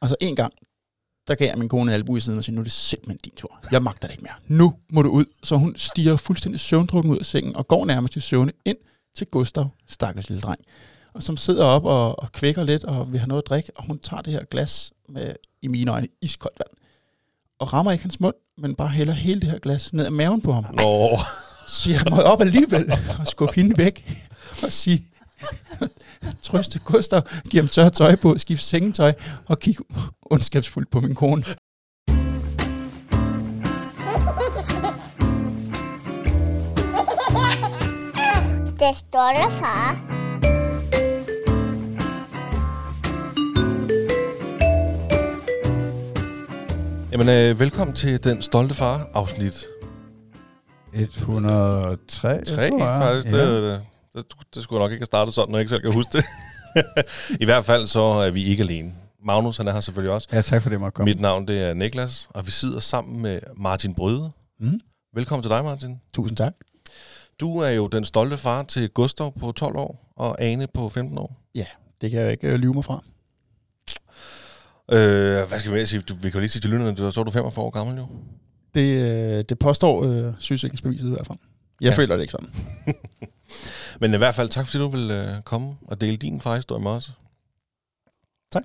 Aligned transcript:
Og 0.00 0.08
så 0.08 0.16
en 0.20 0.36
gang, 0.36 0.52
der 1.28 1.34
gav 1.34 1.48
jeg 1.48 1.58
min 1.58 1.68
kone 1.68 1.90
en 1.90 1.94
albu 1.94 2.16
i 2.16 2.20
siden 2.20 2.38
og 2.38 2.44
sagde, 2.44 2.54
nu 2.54 2.60
er 2.60 2.64
det 2.64 2.72
simpelthen 2.72 3.18
din 3.24 3.32
tur. 3.36 3.58
Jeg 3.72 3.82
magter 3.82 4.08
det 4.08 4.14
ikke 4.14 4.22
mere. 4.22 4.58
Nu 4.58 4.74
må 4.92 5.02
du 5.02 5.10
ud. 5.10 5.24
Så 5.42 5.56
hun 5.56 5.76
stiger 5.76 6.16
fuldstændig 6.16 6.60
søvndrukken 6.60 7.12
ud 7.12 7.18
af 7.18 7.24
sengen 7.24 7.56
og 7.56 7.68
går 7.68 7.84
nærmest 7.84 8.16
i 8.16 8.20
søvne 8.20 8.52
ind 8.64 8.76
til 9.16 9.26
Gustav, 9.26 9.68
stakkels 9.86 10.28
lille 10.28 10.40
dreng. 10.40 10.60
Og 11.14 11.22
som 11.22 11.36
sidder 11.36 11.64
op 11.64 11.84
og, 11.84 12.18
og 12.18 12.32
kvækker 12.32 12.64
lidt 12.64 12.84
og 12.84 13.12
vil 13.12 13.20
have 13.20 13.28
noget 13.28 13.42
at 13.42 13.48
drikke, 13.48 13.70
og 13.76 13.86
hun 13.86 13.98
tager 13.98 14.22
det 14.22 14.32
her 14.32 14.44
glas 14.44 14.92
med, 15.08 15.34
i 15.62 15.68
mine 15.68 15.90
øjne, 15.90 16.08
iskoldt 16.22 16.58
vand. 16.58 16.78
Og 17.58 17.72
rammer 17.72 17.92
ikke 17.92 18.04
hans 18.04 18.20
mund, 18.20 18.34
men 18.58 18.74
bare 18.74 18.88
hælder 18.88 19.12
hele 19.12 19.40
det 19.40 19.50
her 19.50 19.58
glas 19.58 19.92
ned 19.92 20.04
ad 20.04 20.10
maven 20.10 20.40
på 20.40 20.52
ham. 20.52 20.64
Nå, 20.72 21.18
Så 21.68 21.90
jeg 21.90 22.02
må 22.10 22.16
op 22.16 22.40
alligevel 22.40 22.92
og 23.18 23.26
skubbe 23.26 23.54
hende 23.54 23.78
væk 23.78 24.12
og 24.62 24.72
sige, 24.72 25.04
trøste 26.42 26.78
Gustav, 26.78 27.22
give 27.50 27.62
ham 27.62 27.68
tørt 27.68 27.92
tøj 27.92 28.16
på, 28.16 28.38
skifte 28.38 28.64
sengetøj 28.64 29.12
og 29.46 29.58
kigge 29.58 29.84
ondskabsfuldt 30.22 30.90
på 30.90 31.00
min 31.00 31.14
kone. 31.14 31.44
Det 38.78 38.96
står 38.96 39.32
der, 39.32 39.48
far. 39.50 40.16
jamen 47.12 47.28
øh, 47.28 47.60
velkommen 47.60 47.96
til 47.96 48.24
Den 48.24 48.42
Stolte 48.42 48.74
Far, 48.74 49.08
afsnit 49.14 49.66
103, 50.94 51.98
3, 52.08 52.44
tror 52.44 52.62
jeg. 52.62 53.02
faktisk. 53.02 53.36
Ja. 53.36 53.72
Det, 53.72 53.82
det, 54.16 54.24
det, 54.54 54.62
skulle 54.62 54.80
nok 54.80 54.90
ikke 54.90 55.00
have 55.00 55.06
startet 55.06 55.34
sådan, 55.34 55.50
når 55.52 55.58
jeg 55.58 55.62
ikke 55.62 55.70
selv 55.70 55.82
kan 55.82 55.92
huske 55.92 56.18
det. 56.18 56.24
I 57.42 57.44
hvert 57.44 57.64
fald 57.64 57.86
så 57.86 58.00
er 58.02 58.30
vi 58.30 58.44
ikke 58.44 58.62
alene. 58.62 58.94
Magnus, 59.24 59.56
han 59.56 59.68
er 59.68 59.72
her 59.72 59.80
selvfølgelig 59.80 60.14
også. 60.14 60.28
ja, 60.32 60.42
tak 60.42 60.62
for 60.62 60.70
det, 60.70 60.94
komme. 60.94 61.10
Mit 61.10 61.20
navn 61.20 61.48
det 61.48 61.62
er 61.62 61.74
Niklas, 61.74 62.28
og 62.30 62.46
vi 62.46 62.50
sidder 62.50 62.80
sammen 62.80 63.22
med 63.22 63.40
Martin 63.56 63.94
Bryde. 63.94 64.30
Mm. 64.60 64.80
Velkommen 65.14 65.42
til 65.42 65.50
dig, 65.50 65.64
Martin. 65.64 66.00
Tusind 66.14 66.36
tak. 66.36 66.52
Du 67.40 67.58
er 67.58 67.68
jo 67.68 67.86
den 67.86 68.04
stolte 68.04 68.36
far 68.36 68.62
til 68.62 68.88
Gustav 68.88 69.38
på 69.38 69.52
12 69.52 69.76
år, 69.76 70.12
og 70.16 70.42
Ane 70.42 70.66
på 70.66 70.88
15 70.88 71.18
år. 71.18 71.42
Det 72.00 72.10
kan 72.10 72.20
jeg 72.20 72.30
ikke 72.30 72.46
øh, 72.46 72.54
lyve 72.54 72.74
mig 72.74 72.84
fra. 72.84 73.02
Øh, 74.92 75.48
hvad 75.48 75.58
skal 75.60 75.74
vi 75.74 75.86
sige? 75.86 76.00
Du, 76.00 76.14
vi 76.14 76.20
kan 76.20 76.32
jo 76.32 76.38
lige 76.40 76.48
sige 76.50 76.60
til 76.60 76.70
lytterne, 76.70 76.94
du, 76.94 77.10
så 77.10 77.20
er 77.20 77.24
du 77.24 77.30
45 77.30 77.64
år 77.64 77.70
gammel 77.70 77.96
jo. 77.96 78.06
Det, 78.74 79.02
øh, 79.02 79.44
det 79.48 79.58
påstår 79.58 80.04
øh, 80.04 80.32
sygesikringsbeviset 80.38 81.08
i 81.08 81.10
hvert 81.10 81.26
fald. 81.26 81.38
Jeg 81.80 81.86
Ja. 81.86 81.90
ja. 81.90 81.96
føler 81.96 82.14
det 82.16 82.22
ikke 82.22 82.32
sådan. 82.32 82.48
Men 84.00 84.14
i 84.14 84.16
hvert 84.16 84.34
fald 84.34 84.48
tak, 84.48 84.66
fordi 84.66 84.78
du 84.78 84.88
vil 84.88 85.10
øh, 85.10 85.42
komme 85.42 85.76
og 85.86 86.00
dele 86.00 86.16
din 86.16 86.40
farhistorie 86.40 86.82
med 86.82 86.90
os. 86.90 87.12
Tak. 88.52 88.64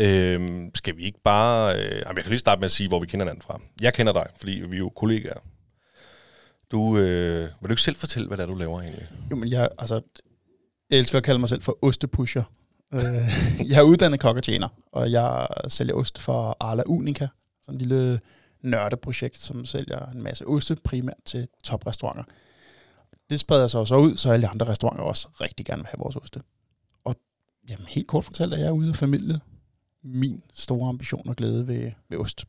Øh, 0.00 0.70
skal 0.74 0.96
vi 0.96 1.04
ikke 1.04 1.20
bare... 1.24 1.76
Øh, 1.76 2.02
jeg 2.06 2.14
kan 2.16 2.24
lige 2.26 2.38
starte 2.38 2.60
med 2.60 2.64
at 2.64 2.70
sige, 2.70 2.88
hvor 2.88 3.00
vi 3.00 3.06
kender 3.06 3.24
hinanden 3.24 3.42
fra. 3.42 3.60
Jeg 3.80 3.94
kender 3.94 4.12
dig, 4.12 4.26
fordi 4.36 4.52
vi 4.68 4.76
er 4.76 4.80
jo 4.80 4.88
kollegaer. 4.88 5.40
Du, 6.70 6.96
øh, 6.98 7.40
vil 7.40 7.68
du 7.68 7.72
ikke 7.72 7.82
selv 7.82 7.96
fortælle, 7.96 8.28
hvad 8.28 8.36
det 8.36 8.42
er, 8.42 8.46
du 8.46 8.54
laver 8.54 8.80
egentlig? 8.80 9.08
Jo, 9.30 9.36
men 9.36 9.48
jeg, 9.48 9.68
altså, 9.78 10.00
jeg 10.90 10.98
elsker 10.98 11.18
at 11.18 11.24
kalde 11.24 11.38
mig 11.38 11.48
selv 11.48 11.62
for 11.62 11.78
ostepusher. 11.82 12.42
Øh, 12.94 13.02
jeg 13.70 13.78
er 13.78 13.82
uddannet 13.82 14.20
kok 14.20 14.36
og 14.36 14.42
tjener, 14.42 14.68
og 14.92 15.12
jeg 15.12 15.46
sælger 15.68 15.94
ost 15.94 16.18
for 16.18 16.56
Arla 16.60 16.82
Unica. 16.86 17.28
Sådan 17.62 17.74
en 17.74 17.78
lille 17.78 18.20
nørdeprojekt, 18.62 19.38
som 19.38 19.64
sælger 19.64 20.10
en 20.10 20.22
masse 20.22 20.46
oste, 20.46 20.76
primært 20.84 21.16
til 21.24 21.48
toprestauranter. 21.64 22.24
Det 23.30 23.40
spreder 23.40 23.66
sig 23.66 23.78
jo 23.78 23.84
så 23.84 23.96
ud, 23.96 24.16
så 24.16 24.32
alle 24.32 24.48
andre 24.48 24.66
restauranter 24.66 25.04
også 25.04 25.28
rigtig 25.40 25.66
gerne 25.66 25.82
vil 25.82 25.86
have 25.86 25.98
vores 25.98 26.16
oste. 26.16 26.40
Og 27.04 27.16
jamen, 27.70 27.86
helt 27.86 28.08
kort 28.08 28.24
fortalt 28.24 28.54
er 28.54 28.58
jeg 28.58 28.72
ude 28.72 28.88
af 28.88 28.96
familie 28.96 29.40
min 30.04 30.42
store 30.54 30.88
ambition 30.88 31.28
og 31.28 31.36
glæde 31.36 31.68
ved, 31.68 31.90
ved 32.08 32.18
ost. 32.18 32.44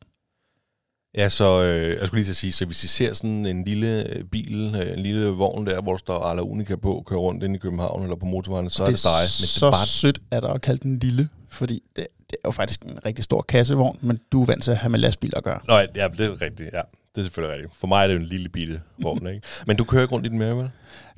Ja, 1.16 1.28
så 1.28 1.62
øh, 1.62 1.98
jeg 2.00 2.06
skulle 2.06 2.18
lige 2.18 2.24
til 2.24 2.32
at 2.32 2.36
sige, 2.36 2.52
så 2.52 2.66
hvis 2.66 2.84
I 2.84 2.88
ser 2.88 3.12
sådan 3.12 3.46
en 3.46 3.64
lille 3.64 4.16
øh, 4.16 4.24
bil, 4.24 4.74
øh, 4.82 4.92
en 4.92 4.98
lille 4.98 5.26
vogn 5.26 5.66
der, 5.66 5.80
hvor 5.80 5.92
der 5.92 5.98
står 5.98 6.18
Arla 6.18 6.42
Unica 6.42 6.76
på, 6.76 7.02
kører 7.06 7.20
rundt 7.20 7.42
ind 7.42 7.54
i 7.54 7.58
København 7.58 8.02
eller 8.02 8.16
på 8.16 8.26
motorvejen, 8.26 8.70
så 8.70 8.82
er 8.82 8.86
det, 8.86 9.02
dig. 9.04 9.20
Men 9.20 9.46
så 9.46 9.66
det 9.66 9.72
er 9.72 9.76
bare 9.76 9.86
sødt 9.86 10.20
er 10.30 10.40
der 10.40 10.48
at 10.48 10.60
kalde 10.60 10.82
den 10.82 10.98
lille, 10.98 11.28
fordi 11.48 11.82
det, 11.96 12.06
det 12.30 12.36
er 12.44 12.48
jo 12.48 12.50
faktisk 12.50 12.82
en 12.82 13.04
rigtig 13.04 13.24
stor 13.24 13.42
kassevogn, 13.42 13.98
men 14.00 14.20
du 14.32 14.42
er 14.42 14.46
vant 14.46 14.64
til 14.64 14.70
at 14.70 14.76
have 14.76 14.90
med 14.90 14.98
lastbil 14.98 15.32
at 15.36 15.44
gøre. 15.44 15.60
Nå, 15.68 15.74
ja, 15.78 16.08
det 16.08 16.20
er 16.20 16.40
rigtigt, 16.42 16.70
ja. 16.72 16.80
Det 17.18 17.22
er 17.22 17.26
selvfølgelig 17.26 17.56
rigtigt. 17.56 17.76
For 17.80 17.86
mig 17.86 18.02
er 18.02 18.06
det 18.06 18.14
jo 18.14 18.20
en 18.20 18.26
lille 18.26 18.48
bitte 18.48 18.82
vogn, 18.98 19.26
ikke? 19.26 19.46
Men 19.66 19.76
du 19.76 19.84
kører 19.84 20.02
ikke 20.02 20.14
rundt 20.14 20.26
i 20.26 20.28
den 20.28 20.38
mere, 20.38 20.56
vel? 20.56 20.70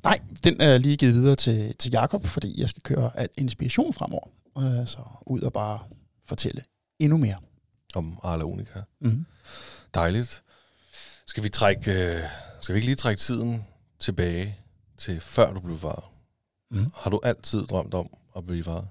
Nej, 0.05 0.21
den 0.45 0.61
er 0.61 0.79
lige 0.79 0.97
givet 0.97 1.15
videre 1.15 1.37
til, 1.37 1.75
til 1.77 1.91
Jakob, 1.91 2.27
fordi 2.27 2.61
jeg 2.61 2.69
skal 2.69 2.83
køre 2.83 3.11
al 3.15 3.29
inspiration 3.39 3.93
fremover. 3.95 4.29
Øh, 4.59 4.87
så 4.87 4.99
ud 5.27 5.41
og 5.41 5.53
bare 5.53 5.79
fortælle 6.27 6.63
endnu 6.99 7.17
mere. 7.17 7.37
Om 7.95 8.19
Arla 8.23 8.45
Unica. 8.45 8.83
Mm. 9.01 9.27
Dejligt. 9.95 10.43
Skal 11.27 11.43
vi 11.43 11.49
trække, 11.49 12.15
øh, 12.15 12.21
skal 12.61 12.75
vi 12.75 12.79
ikke 12.79 12.87
lige 12.87 12.97
trække 12.97 13.21
tiden 13.21 13.65
tilbage 13.99 14.57
til 14.99 15.21
før 15.21 15.53
du 15.53 15.61
blev 15.61 15.79
far? 15.79 16.11
Mm. 16.71 16.93
Har 16.97 17.11
du 17.11 17.21
altid 17.25 17.67
drømt 17.67 17.95
om 17.95 18.11
at 18.37 18.47
blive 18.47 18.65
far? 18.65 18.87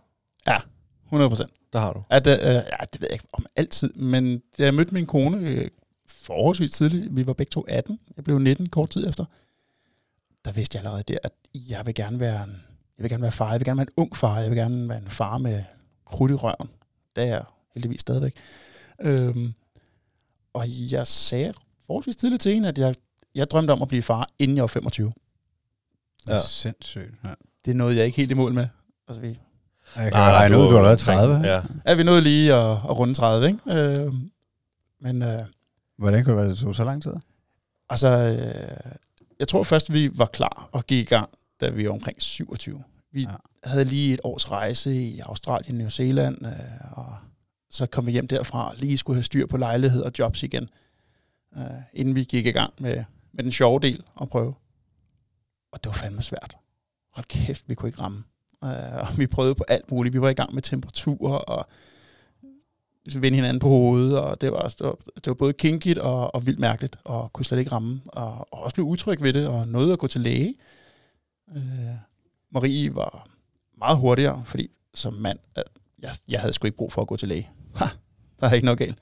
100 1.06 1.30
procent. 1.30 1.52
Det 1.74 1.82
har 1.82 1.94
du. 1.94 2.04
At, 2.10 2.28
øh, 2.28 2.34
ja, 2.44 2.60
det 2.94 3.02
ved 3.02 3.08
jeg 3.10 3.14
ikke 3.14 3.28
om 3.34 3.46
altid, 3.56 3.94
men 3.94 4.42
da 4.58 4.64
jeg 4.64 4.74
mødte 4.74 4.94
min 4.94 5.06
kone 5.06 5.38
øh, 5.38 5.70
forholdsvis 6.10 6.72
tidligt, 6.72 7.16
vi 7.16 7.28
var 7.28 7.34
begge 7.34 7.50
to 7.50 7.66
18, 7.68 8.00
jeg 8.16 8.24
blev 8.24 8.40
19 8.40 8.70
kort 8.70 8.90
tid 8.90 9.08
efter, 9.08 9.26
der 10.46 10.52
vidste 10.52 10.76
jeg 10.76 10.82
allerede 10.86 11.04
der, 11.08 11.18
at 11.24 11.32
jeg 11.54 11.86
vil 11.86 11.96
gerne 11.96 12.20
være 12.20 12.44
en, 12.44 12.50
jeg 12.98 13.04
vil 13.04 13.10
gerne 13.10 13.22
være 13.22 13.32
far, 13.32 13.52
jeg 13.52 13.60
vil 13.60 13.66
gerne 13.66 13.78
være 13.78 13.88
en 13.88 13.94
ung 13.98 14.18
far, 14.18 14.40
jeg 14.40 14.50
vil 14.50 14.58
gerne 14.58 14.90
være 14.90 14.98
en 14.98 15.10
far 15.10 15.38
med 15.38 15.64
krudt 16.06 16.32
i 16.32 16.34
røven. 16.34 16.70
Det 17.16 17.24
er 17.24 17.28
jeg 17.28 17.44
heldigvis 17.74 18.02
stadigvæk. 18.02 18.34
Øhm, 19.02 19.54
og 20.54 20.66
jeg 20.68 21.08
sagde 21.08 21.54
forholdsvis 21.86 22.16
tidligt 22.16 22.42
til 22.42 22.54
hende, 22.54 22.70
at 22.70 22.78
jeg, 22.78 22.96
jeg 23.36 23.50
drømte 23.52 23.72
om 23.72 23.82
at 23.82 23.88
blive 23.88 24.02
far, 24.02 24.30
inden 24.40 24.58
jeg 24.58 24.62
var 24.62 24.68
25. 24.68 25.14
Det 26.26 26.30
er 26.30 26.34
Ja. 26.34 26.42
sindssygt. 26.42 27.14
Ja. 27.24 27.30
Det 27.66 27.76
nåede 27.76 27.98
jeg 27.98 28.06
ikke 28.06 28.16
helt 28.18 28.32
i 28.32 28.34
mål 28.34 28.54
med. 28.54 28.68
Altså, 29.08 29.22
vi, 29.22 29.28
Jeg 29.96 30.12
kan 30.12 30.14
regne 30.22 30.58
ud, 30.58 30.64
du 30.64 30.76
har 30.76 30.82
lavet 30.82 31.00
30. 31.00 31.36
Ja. 31.36 31.62
er 31.86 31.96
vi 31.96 32.04
nåede 32.04 32.22
lige 32.22 32.54
at, 32.54 32.72
at 32.72 32.98
runde 32.98 33.14
30, 33.14 33.48
ikke? 33.48 33.60
Øhm, 33.68 34.32
men 35.02 35.22
øh, 35.22 35.40
Hvordan 36.00 36.24
kunne 36.24 36.36
det 36.36 36.42
være, 36.42 36.50
det 36.50 36.58
tog 36.58 36.76
så 36.76 36.84
lang 36.84 37.04
tid? 37.04 37.14
Altså, 37.90 38.08
øh, 38.08 38.92
jeg 39.40 39.48
tror 39.48 39.64
først, 39.64 39.94
vi 39.94 40.12
var 40.18 40.26
klar 40.26 40.70
og 40.72 40.86
gik 40.86 41.06
i 41.06 41.10
gang, 41.10 41.30
da 41.62 41.70
vi 41.70 41.86
var 41.88 41.92
omkring 41.94 42.22
27. 42.22 42.84
Vi 43.12 43.22
Ja. 43.22 43.28
havde 43.64 43.86
lige 43.86 44.14
et 44.14 44.20
års 44.24 44.52
rejse 44.52 44.96
i 44.96 45.20
Australien, 45.20 45.78
New 45.78 45.90
Zealand, 45.90 46.46
øh, 46.46 46.52
og 46.92 47.16
så 47.72 47.86
kom 47.86 48.06
vi 48.06 48.12
hjem 48.12 48.28
derfra 48.28 48.70
og 48.70 48.76
lige 48.78 48.98
skulle 48.98 49.18
have 49.18 49.24
styr 49.24 49.46
på 49.48 49.58
lejlighed 49.58 50.02
og 50.02 50.12
jobs 50.20 50.44
igen, 50.44 50.70
øh, 51.58 51.64
inden 51.94 52.16
vi 52.16 52.24
gik 52.24 52.46
i 52.46 52.52
gang 52.52 52.74
med, 52.80 53.04
med 53.34 53.44
den 53.44 53.52
sjove 53.52 53.80
del 53.80 54.04
at 54.22 54.30
prøve. 54.30 54.54
Og 55.72 55.84
det 55.84 55.90
var 55.90 55.94
fandme 55.94 56.22
svært. 56.22 56.56
Hold 57.14 57.26
kæft, 57.26 57.64
vi 57.70 57.76
kunne 57.76 57.90
ikke 57.90 58.02
ramme. 58.02 58.24
Øh, 58.64 58.96
og 58.96 59.18
vi 59.18 59.28
prøvede 59.28 59.56
på 59.56 59.64
alt 59.68 59.92
muligt. 59.92 60.14
Vi 60.14 60.22
var 60.22 60.30
i 60.30 60.34
gang 60.34 60.54
med 60.54 60.62
temperaturer 60.62 61.38
og 61.38 61.68
vende 63.06 63.36
hinanden 63.36 63.60
på 63.60 63.68
hovedet, 63.68 64.20
og 64.20 64.42
det 64.42 64.52
var, 64.52 64.68
det 64.68 64.86
var, 64.86 64.96
det 65.16 65.28
var 65.28 65.34
både 65.34 65.54
kinkigt 65.54 65.98
og, 65.98 66.36
og 66.36 66.46
vildt 66.46 66.60
mærkeligt, 66.60 66.98
og 67.04 67.34
kunne 67.34 67.46
slet 67.46 67.60
ikke 67.60 67.72
ramme, 67.72 68.02
og, 68.08 68.54
og 68.54 68.64
også 68.64 68.74
blev 68.74 68.86
utryg 68.86 69.22
ved 69.22 69.34
det, 69.34 69.48
og 69.48 69.68
nåede 69.68 69.94
at 69.94 70.00
gå 70.00 70.08
til 70.08 70.22
læge. 70.22 70.56
Øh, 71.56 71.64
Marie 72.52 72.96
var 72.96 73.30
meget 73.78 73.98
hurtigere, 73.98 74.44
fordi 74.46 74.68
som 74.94 75.14
mand, 75.14 75.40
jeg, 76.00 76.12
jeg 76.28 76.40
havde 76.40 76.54
sgu 76.54 76.66
ikke 76.66 76.78
brug 76.78 76.92
for 76.92 77.02
at 77.02 77.08
gå 77.08 77.18
til 77.18 77.28
læge. 77.28 77.50
Ha, 77.76 77.86
der 78.40 78.48
er 78.48 78.54
ikke 78.54 78.66
noget 78.66 78.80
galt. 78.80 78.98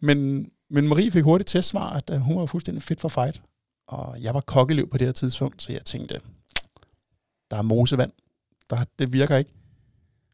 Men, 0.00 0.48
men 0.70 0.88
Marie 0.88 1.10
fik 1.10 1.24
hurtigt 1.24 1.48
testsvar, 1.48 1.90
at 1.90 2.10
øh, 2.10 2.20
hun 2.20 2.36
var 2.36 2.46
fuldstændig 2.46 2.82
fit 2.82 3.00
for 3.00 3.08
fight, 3.08 3.42
og 3.88 4.22
jeg 4.22 4.34
var 4.34 4.40
kokkelev 4.40 4.90
på 4.90 4.98
det 4.98 5.06
her 5.06 5.12
tidspunkt, 5.12 5.62
så 5.62 5.72
jeg 5.72 5.84
tænkte, 5.84 6.20
der 7.50 7.56
er 7.56 7.62
mosevand, 7.62 8.12
der, 8.70 8.84
det 8.98 9.12
virker 9.12 9.36
ikke. 9.36 9.50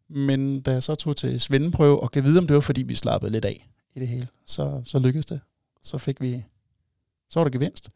Men 0.08 0.60
da 0.60 0.72
jeg 0.72 0.82
så 0.82 0.94
tog 0.94 1.16
til 1.16 1.41
svendeprøve 1.41 2.00
og 2.00 2.10
gav 2.10 2.24
vide, 2.24 2.38
om 2.38 2.46
det 2.46 2.54
var, 2.54 2.60
fordi 2.60 2.82
vi 2.82 2.94
slappede 2.94 3.32
lidt 3.32 3.44
af 3.44 3.68
i 3.94 4.00
det 4.00 4.09
hele, 4.09 4.28
så, 4.47 4.83
så 4.84 4.98
lykkedes 4.98 5.27
det. 5.27 5.41
Så 5.83 5.98
fik 5.98 6.21
vi, 6.21 6.44
så 7.28 7.41
var 7.41 7.44
der 7.44 7.50
gevinst. 7.50 7.91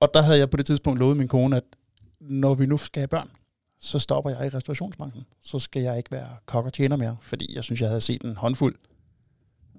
Og 0.00 0.08
der 0.14 0.22
havde 0.22 0.38
jeg 0.38 0.50
på 0.50 0.56
det 0.56 0.66
tidspunkt 0.66 0.98
lovet 0.98 1.16
min 1.16 1.28
kone, 1.28 1.56
at 1.56 1.64
når 2.20 2.54
vi 2.54 2.66
nu 2.66 2.78
skal 2.78 3.00
have 3.00 3.08
børn, 3.08 3.30
så 3.78 3.98
stopper 3.98 4.30
jeg 4.30 4.46
i 4.46 4.48
restaurationsbranchen. 4.48 5.24
Så 5.40 5.58
skal 5.58 5.82
jeg 5.82 5.96
ikke 5.96 6.12
være 6.12 6.36
kok 6.46 6.64
og 6.64 6.72
tjener 6.72 6.96
mere, 6.96 7.16
fordi 7.20 7.54
jeg 7.54 7.64
synes, 7.64 7.80
jeg 7.80 7.88
havde 7.88 8.00
set 8.00 8.22
en 8.22 8.36
håndfuld 8.36 8.74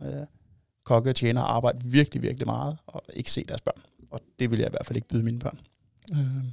øh, 0.01 0.25
kokke 0.83 1.09
og 1.09 1.15
tjener 1.15 1.41
arbejde 1.41 1.79
virkelig, 1.85 2.21
virkelig 2.21 2.47
meget, 2.47 2.77
og 2.88 3.03
ikke 3.13 3.31
se 3.31 3.43
deres 3.43 3.61
børn. 3.61 3.81
Og 4.11 4.19
det 4.39 4.49
ville 4.49 4.61
jeg 4.61 4.69
i 4.69 4.71
hvert 4.71 4.85
fald 4.85 4.97
ikke 4.97 5.07
byde 5.07 5.23
mine 5.23 5.39
børn. 5.39 5.59
Øh, 6.11 6.43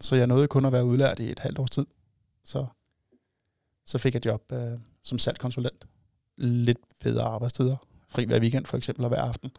så 0.00 0.16
jeg 0.16 0.26
nåede 0.26 0.48
kun 0.48 0.64
at 0.64 0.72
være 0.72 0.84
udlært 0.84 1.18
i 1.18 1.30
et 1.30 1.38
halvt 1.38 1.58
års 1.58 1.70
tid. 1.70 1.86
Så 2.44 2.66
så 3.86 3.98
fik 3.98 4.14
jeg 4.14 4.26
job 4.26 4.52
øh, 4.52 4.78
som 5.02 5.18
salgskonsulent. 5.18 5.86
Lidt 6.36 6.78
federe 7.02 7.24
arbejdstider. 7.24 7.76
Fri 8.08 8.24
hver 8.24 8.40
weekend 8.40 8.66
for 8.66 8.76
eksempel 8.76 9.04
og 9.04 9.08
hver 9.08 9.22
aften. 9.22 9.50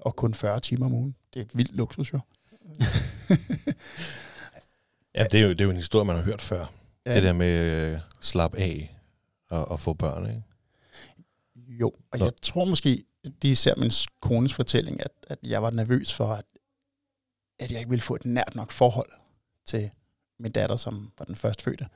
Og 0.00 0.16
kun 0.16 0.34
40 0.34 0.60
timer 0.60 0.86
om 0.86 0.92
ugen. 0.92 1.16
Det 1.34 1.40
er 1.42 1.46
vildt 1.54 1.76
luksus 1.76 2.12
jo. 2.12 2.20
Ja, 5.14 5.24
det 5.24 5.34
er, 5.40 5.42
jo, 5.44 5.48
det 5.50 5.60
er 5.60 5.64
jo 5.64 5.70
en 5.70 5.76
historie, 5.76 6.04
man 6.04 6.16
har 6.16 6.22
hørt 6.22 6.40
før. 6.42 6.72
Ja. 7.06 7.14
Det 7.14 7.22
der 7.22 7.32
med 7.32 7.60
øh, 7.92 7.98
slap 8.20 8.54
af 8.54 8.98
og, 9.50 9.68
og 9.68 9.80
få 9.80 9.92
børn, 9.94 10.26
ikke? 10.30 10.42
Jo, 11.56 11.92
og 12.10 12.18
Så- 12.18 12.24
jeg 12.24 12.32
tror 12.42 12.64
måske, 12.64 13.04
det 13.24 13.48
er 13.48 13.52
især 13.52 13.74
min 13.76 13.90
kones 14.20 14.54
fortælling, 14.54 15.00
at, 15.00 15.10
at 15.26 15.38
jeg 15.42 15.62
var 15.62 15.70
nervøs 15.70 16.14
for, 16.14 16.26
at, 16.26 16.44
at 17.58 17.70
jeg 17.70 17.78
ikke 17.78 17.90
ville 17.90 18.02
få 18.02 18.14
et 18.14 18.24
nært 18.24 18.54
nok 18.54 18.70
forhold 18.70 19.10
til 19.66 19.90
min 20.38 20.52
datter, 20.52 20.76
som 20.76 21.12
var 21.18 21.24
den 21.24 21.36
første 21.36 21.64
fødte. 21.64 21.86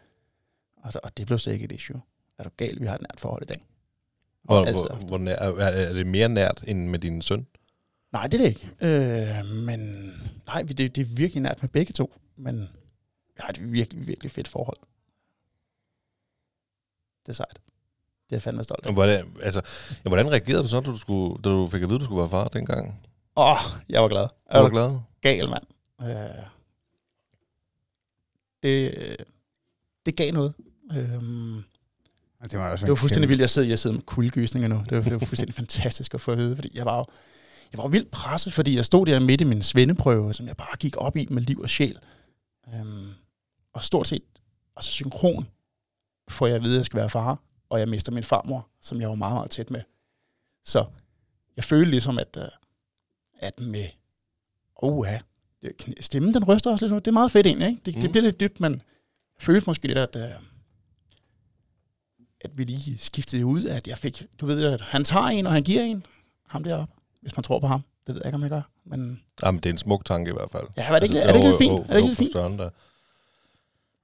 Og, 0.86 0.92
så- 0.92 1.00
og 1.02 1.16
det 1.16 1.26
blev 1.26 1.38
slet 1.38 1.52
ikke 1.52 1.64
et 1.64 1.72
issue. 1.72 2.00
Er 2.38 2.42
du 2.42 2.50
gal, 2.56 2.80
vi 2.80 2.86
har 2.86 2.94
et 2.94 3.00
nært 3.02 3.20
forhold 3.20 3.42
i 3.42 3.46
dag? 3.46 3.60
Hvor, 4.42 4.64
altid 4.64 4.80
hvor, 4.82 4.94
hvor 5.06 5.18
nær, 5.18 5.36
er, 5.36 5.92
det 5.92 6.06
mere 6.06 6.28
nært 6.28 6.64
end 6.66 6.88
med 6.88 6.98
din 6.98 7.22
søn? 7.22 7.46
Nej, 8.12 8.26
det 8.26 8.34
er 8.40 8.44
det 8.44 8.48
ikke. 8.48 8.70
Øh, 8.80 9.46
men 9.54 9.80
nej, 10.46 10.62
det, 10.62 10.78
det 10.78 10.98
er 10.98 11.04
virkelig 11.16 11.42
nært 11.42 11.62
med 11.62 11.68
begge 11.68 11.92
to. 11.92 12.12
Men 12.36 12.60
vi 13.34 13.38
har 13.38 13.48
et 13.48 13.72
virkelig, 13.72 14.06
virkelig 14.06 14.30
fedt 14.30 14.48
forhold. 14.48 14.76
Det 17.26 17.28
er 17.32 17.32
sejt. 17.32 17.52
Det 17.54 18.32
er 18.32 18.36
jeg 18.36 18.42
fandme 18.42 18.64
stolt 18.64 18.86
af. 18.86 18.92
Hvordan, 18.92 19.36
altså, 19.42 19.62
ja, 20.04 20.08
hvordan 20.08 20.30
reagerede 20.30 20.62
du 20.62 20.68
så, 20.68 20.80
da 20.80 20.90
du, 20.90 20.96
skulle, 20.96 21.42
da 21.42 21.48
du 21.48 21.66
fik 21.66 21.82
at 21.82 21.88
vide, 21.88 21.94
at 21.96 22.00
du 22.00 22.04
skulle 22.04 22.20
være 22.20 22.30
far 22.30 22.48
dengang? 22.48 23.08
Åh, 23.36 23.50
oh, 23.50 23.58
jeg 23.88 24.02
var 24.02 24.08
glad. 24.08 24.20
Var 24.20 24.30
Jeg 24.52 24.58
du 24.58 24.62
var 24.76 24.88
glad? 24.88 25.00
gal, 25.20 25.50
mand. 25.50 25.64
Øh, 26.02 26.44
det, 28.62 29.16
det 30.06 30.16
gav 30.16 30.32
noget. 30.32 30.54
Øhm, 30.92 31.62
Det 32.50 32.58
var, 32.58 32.70
også 32.72 32.84
det 32.86 32.90
var 32.90 32.96
fuldstændig 32.96 33.28
vildt. 33.28 33.40
Jeg 33.40 33.50
sidder, 33.50 33.68
jeg 33.68 33.78
sidder 33.78 33.96
med 33.96 34.02
kuldegysninger 34.02 34.68
nu. 34.68 34.82
Det 34.90 34.96
var, 34.96 35.02
det 35.02 35.12
var 35.12 35.18
fuldstændig 35.26 35.54
fantastisk 35.62 36.14
at 36.14 36.20
få 36.20 36.32
at 36.32 36.38
vide, 36.38 36.56
fordi 36.56 36.70
jeg 36.74 36.86
var 36.86 36.96
jo 36.98 37.04
jeg 37.72 37.78
var 37.78 37.84
jo 37.84 37.88
vildt 37.88 38.10
presset, 38.10 38.52
fordi 38.52 38.76
jeg 38.76 38.84
stod 38.84 39.06
der 39.06 39.18
midt 39.20 39.40
i 39.40 39.44
min 39.44 39.62
svendeprøve, 39.62 40.34
som 40.34 40.46
jeg 40.46 40.56
bare 40.56 40.76
gik 40.76 40.96
op 40.96 41.16
i 41.16 41.26
med 41.30 41.42
liv 41.42 41.60
og 41.60 41.68
sjæl. 41.70 41.98
Øhm, 42.74 43.08
og 43.72 43.82
stort 43.84 44.06
set, 44.06 44.22
altså 44.76 44.90
synkron, 44.90 45.46
får 46.28 46.46
jeg 46.46 46.56
at 46.56 46.62
vide, 46.62 46.74
at 46.74 46.76
jeg 46.78 46.84
skal 46.84 46.96
være 47.00 47.10
far, 47.10 47.38
og 47.68 47.78
jeg 47.80 47.88
mister 47.88 48.12
min 48.12 48.22
farmor, 48.24 48.68
som 48.80 49.00
jeg 49.00 49.08
var 49.08 49.14
meget, 49.14 49.34
meget 49.34 49.50
tæt 49.50 49.70
med. 49.70 49.80
Så 50.64 50.84
jeg 51.56 51.64
følte 51.64 51.90
ligesom, 51.90 52.18
at, 52.18 52.36
øh, 52.38 52.44
at 53.38 53.60
med, 53.60 53.86
oh 54.76 55.06
ja, 55.06 55.20
stemmen 56.00 56.34
den 56.34 56.44
ryster 56.44 56.70
også 56.70 56.84
lidt 56.84 56.92
nu. 56.92 56.98
Det 56.98 57.06
er 57.08 57.12
meget 57.12 57.32
fedt 57.32 57.46
egentlig, 57.46 57.68
ikke? 57.68 57.80
Det, 57.86 57.94
det 57.94 58.04
Mm. 58.04 58.10
bliver 58.10 58.22
lidt 58.22 58.40
dybt, 58.40 58.60
men 58.60 58.72
jeg 58.72 59.42
følte 59.42 59.64
måske 59.66 59.86
lidt, 59.86 59.98
at, 59.98 60.16
øh, 60.16 60.30
at 62.50 62.58
vi 62.58 62.64
lige 62.64 62.98
skiftede 62.98 63.46
ud, 63.46 63.64
at 63.64 63.86
jeg 63.86 63.98
fik, 63.98 64.22
du 64.40 64.46
ved, 64.46 64.64
at 64.64 64.80
han 64.80 65.04
tager 65.04 65.26
en, 65.26 65.46
og 65.46 65.52
han 65.52 65.62
giver 65.62 65.82
en, 65.82 66.02
ham 66.48 66.64
deroppe, 66.64 66.94
hvis 67.22 67.36
man 67.36 67.44
tror 67.44 67.60
på 67.60 67.66
ham. 67.66 67.80
Det 68.06 68.14
ved 68.14 68.20
jeg 68.24 68.28
ikke, 68.28 68.34
om 68.36 68.42
jeg 68.42 68.50
gør, 68.50 68.62
men 68.86 69.20
Jamen, 69.44 69.58
det 69.60 69.66
er 69.66 69.72
en 69.72 69.78
smuk 69.78 70.04
tanke 70.04 70.30
i 70.30 70.32
hvert 70.32 70.50
fald. 70.52 70.64
ja, 70.76 70.82
er 70.94 70.98
det 70.98 71.02
ikke, 71.02 71.18
er 71.18 71.26
det 71.26 71.36
ikke 71.36 71.48
lidt 71.48 71.58
fint? 71.58 71.80
Er 71.80 71.84
det 71.86 71.96
ikke 71.96 72.08
lidt 72.08 72.18
fint? 72.18 72.32
Søren, 72.32 72.58
der. 72.58 72.70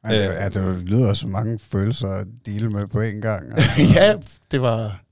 Altså, 0.05 0.31
Øh. 0.31 0.44
altså, 0.44 0.61
det 0.61 0.89
lyder 0.89 1.09
også 1.09 1.21
så 1.21 1.29
mange 1.29 1.59
følelser 1.59 2.09
at 2.09 2.27
dele 2.47 2.71
med 2.71 2.87
på 2.87 3.00
en 3.00 3.21
gang. 3.21 3.44
ja, 3.97 4.15
det 4.50 4.62
var, 4.62 5.03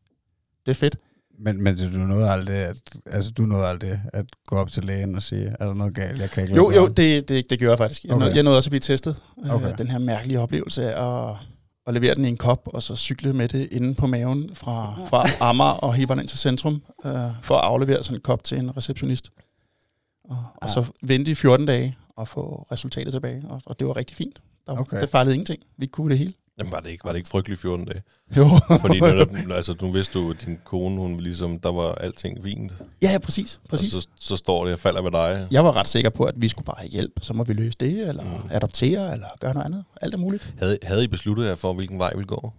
det 0.67 0.71
er 0.71 0.75
fedt. 0.75 0.97
Men, 1.39 1.63
men 1.63 1.77
du 1.77 1.99
nåede 1.99 2.31
aldrig 2.31 2.57
at, 2.57 2.77
altså, 3.07 3.31
du 3.31 3.43
nåede 3.43 3.67
aldrig 3.67 4.01
at 4.13 4.25
gå 4.47 4.57
op 4.57 4.71
til 4.71 4.85
lægen 4.85 5.15
og 5.17 5.23
sige, 5.23 5.55
er 5.61 5.67
der 5.67 5.75
noget 5.75 5.95
galt? 5.95 6.21
Jeg 6.21 6.31
kan 6.31 6.43
ikke 6.43 6.55
Jo, 6.57 6.71
jo, 6.71 6.81
være." 6.83 6.93
det, 6.93 7.29
det, 7.29 7.51
det 7.51 7.59
gjorde 7.59 7.71
jeg 7.71 7.79
faktisk. 7.79 8.05
Jeg, 8.05 8.13
Okay. 8.13 8.21
nåede, 8.21 8.35
jeg 8.35 8.43
nåede 8.43 8.57
også 8.59 8.69
at 8.69 8.71
blive 8.71 8.81
testet. 8.81 9.17
Okay. 9.39 9.51
Okay. 9.51 9.67
Øh, 9.73 9.79
den 9.79 9.87
her 9.91 9.99
mærkelige 9.99 10.41
oplevelse 10.41 10.95
af 10.95 11.29
at, 11.31 11.37
at 11.91 11.95
levere 11.95 12.15
den 12.15 12.25
i 12.25 12.29
en 12.29 12.37
kop, 12.37 12.69
og 12.75 12.83
så 12.83 12.97
cykle 12.97 13.33
med 13.33 13.49
det 13.49 13.69
inde 13.73 13.95
på 13.95 14.07
maven 14.07 14.51
fra, 14.55 15.07
fra 15.09 15.25
Amager 15.41 15.71
og 15.71 15.95
hive 15.95 16.07
den 16.07 16.19
ind 16.19 16.29
til 16.29 16.39
centrum, 16.39 16.83
øh, 17.05 17.13
for 17.43 17.55
at 17.55 17.65
aflevere 17.65 18.03
sådan 18.03 18.17
en 18.17 18.21
kop 18.21 18.45
til 18.45 18.59
en 18.59 18.77
receptionist. 18.77 19.31
Og, 20.25 20.45
og 20.57 20.71
så 20.71 20.85
vente 21.03 21.31
i 21.31 21.35
14 21.35 21.67
dage 21.67 21.97
og 22.17 22.29
få 22.29 22.67
resultatet 22.73 23.13
tilbage, 23.13 23.43
og, 23.49 23.63
og 23.67 23.79
det 23.79 23.87
var 23.87 23.97
rigtig 23.97 24.17
fint. 24.17 24.43
Der. 24.67 24.73
Okay. 24.77 25.01
Det 25.01 25.09
fejlede 25.09 25.35
ingenting. 25.35 25.63
Vi 25.77 25.87
kunne 25.87 26.11
det 26.11 26.19
hele. 26.19 26.33
Jamen, 26.61 26.73
var 26.73 26.81
det 26.81 26.91
ikke, 26.91 27.05
var 27.05 27.11
det 27.13 27.17
ikke 27.19 27.29
frygteligt 27.29 27.61
14 27.61 27.85
dage? 27.87 28.03
Jo. 28.37 28.47
Fordi 28.81 29.01
netop, 29.01 29.29
altså, 29.57 29.75
nu 29.83 29.93
vidste 29.93 30.19
du, 30.19 30.31
at 30.31 30.37
din 30.47 30.59
kone, 30.65 30.97
hun 31.01 31.21
ligesom, 31.21 31.59
der 31.61 31.73
var 31.73 31.93
alting 31.93 32.43
fint. 32.43 32.73
ja, 33.03 33.11
ja, 33.13 33.19
præcis. 33.19 33.61
præcis. 33.69 33.95
Og 33.95 34.03
så, 34.03 34.09
så 34.17 34.37
står 34.37 34.65
det 34.65 34.73
og 34.73 34.79
falder 34.81 35.03
ved 35.03 35.11
dig. 35.11 35.49
Jeg 35.51 35.65
var 35.65 35.77
ret 35.77 35.89
sikker 35.89 36.11
på, 36.11 36.25
at 36.25 36.35
vi 36.37 36.49
skulle 36.49 36.65
bare 36.67 36.77
have 36.79 36.89
hjælp. 36.89 37.13
Så 37.23 37.35
må 37.35 37.45
vi 37.45 37.53
løse 37.53 37.77
det, 37.81 38.09
eller 38.09 38.25
Mm. 38.25 38.49
adoptere, 38.51 39.13
eller 39.13 39.27
gøre 39.41 39.55
noget 39.55 39.67
andet. 39.67 39.85
Alt 40.01 40.15
er 40.15 40.19
muligt. 40.19 40.55
Havde, 40.59 40.79
havde 40.83 41.05
I 41.05 41.09
besluttet 41.09 41.47
jer 41.47 41.55
for, 41.55 41.73
hvilken 41.73 41.99
vej 41.99 42.11
I 42.11 42.17
ville 42.17 42.27
gå? 42.29 42.53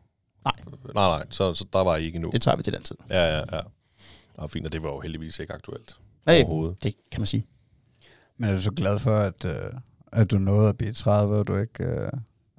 Nej. 0.46 0.54
Nej, 0.96 1.18
nej, 1.18 1.26
så, 1.30 1.54
så 1.54 1.66
der 1.74 1.80
var 1.84 1.96
I 1.96 2.04
ikke 2.06 2.16
endnu. 2.16 2.30
Det 2.32 2.42
tager 2.42 2.58
vi 2.58 2.64
til 2.64 2.74
den 2.74 2.84
tid. 2.84 2.96
Ja, 3.10 3.24
ja, 3.38 3.44
ja. 3.52 3.60
Og 4.34 4.52
fint, 4.52 4.66
og 4.66 4.72
det 4.72 4.84
var 4.84 4.90
jo 4.90 5.00
heldigvis 5.00 5.40
ikke 5.40 5.54
aktuelt 5.54 5.96
Hey, 6.28 6.44
overhovedet. 6.44 6.84
det 6.84 6.94
kan 7.12 7.22
man 7.22 7.28
sige. 7.28 7.46
Men 8.38 8.50
er 8.50 8.54
du 8.56 8.62
så 8.62 8.72
glad 8.72 9.00
for, 9.00 9.18
at, 9.18 9.46
øh, 9.46 9.72
at 10.12 10.32
du 10.32 10.38
nåede 10.38 10.70
at 10.70 10.78
blive 10.78 10.94
30, 10.94 11.36
og 11.36 11.48
du 11.48 11.56
ikke 11.58 11.84
øh, 11.84 12.10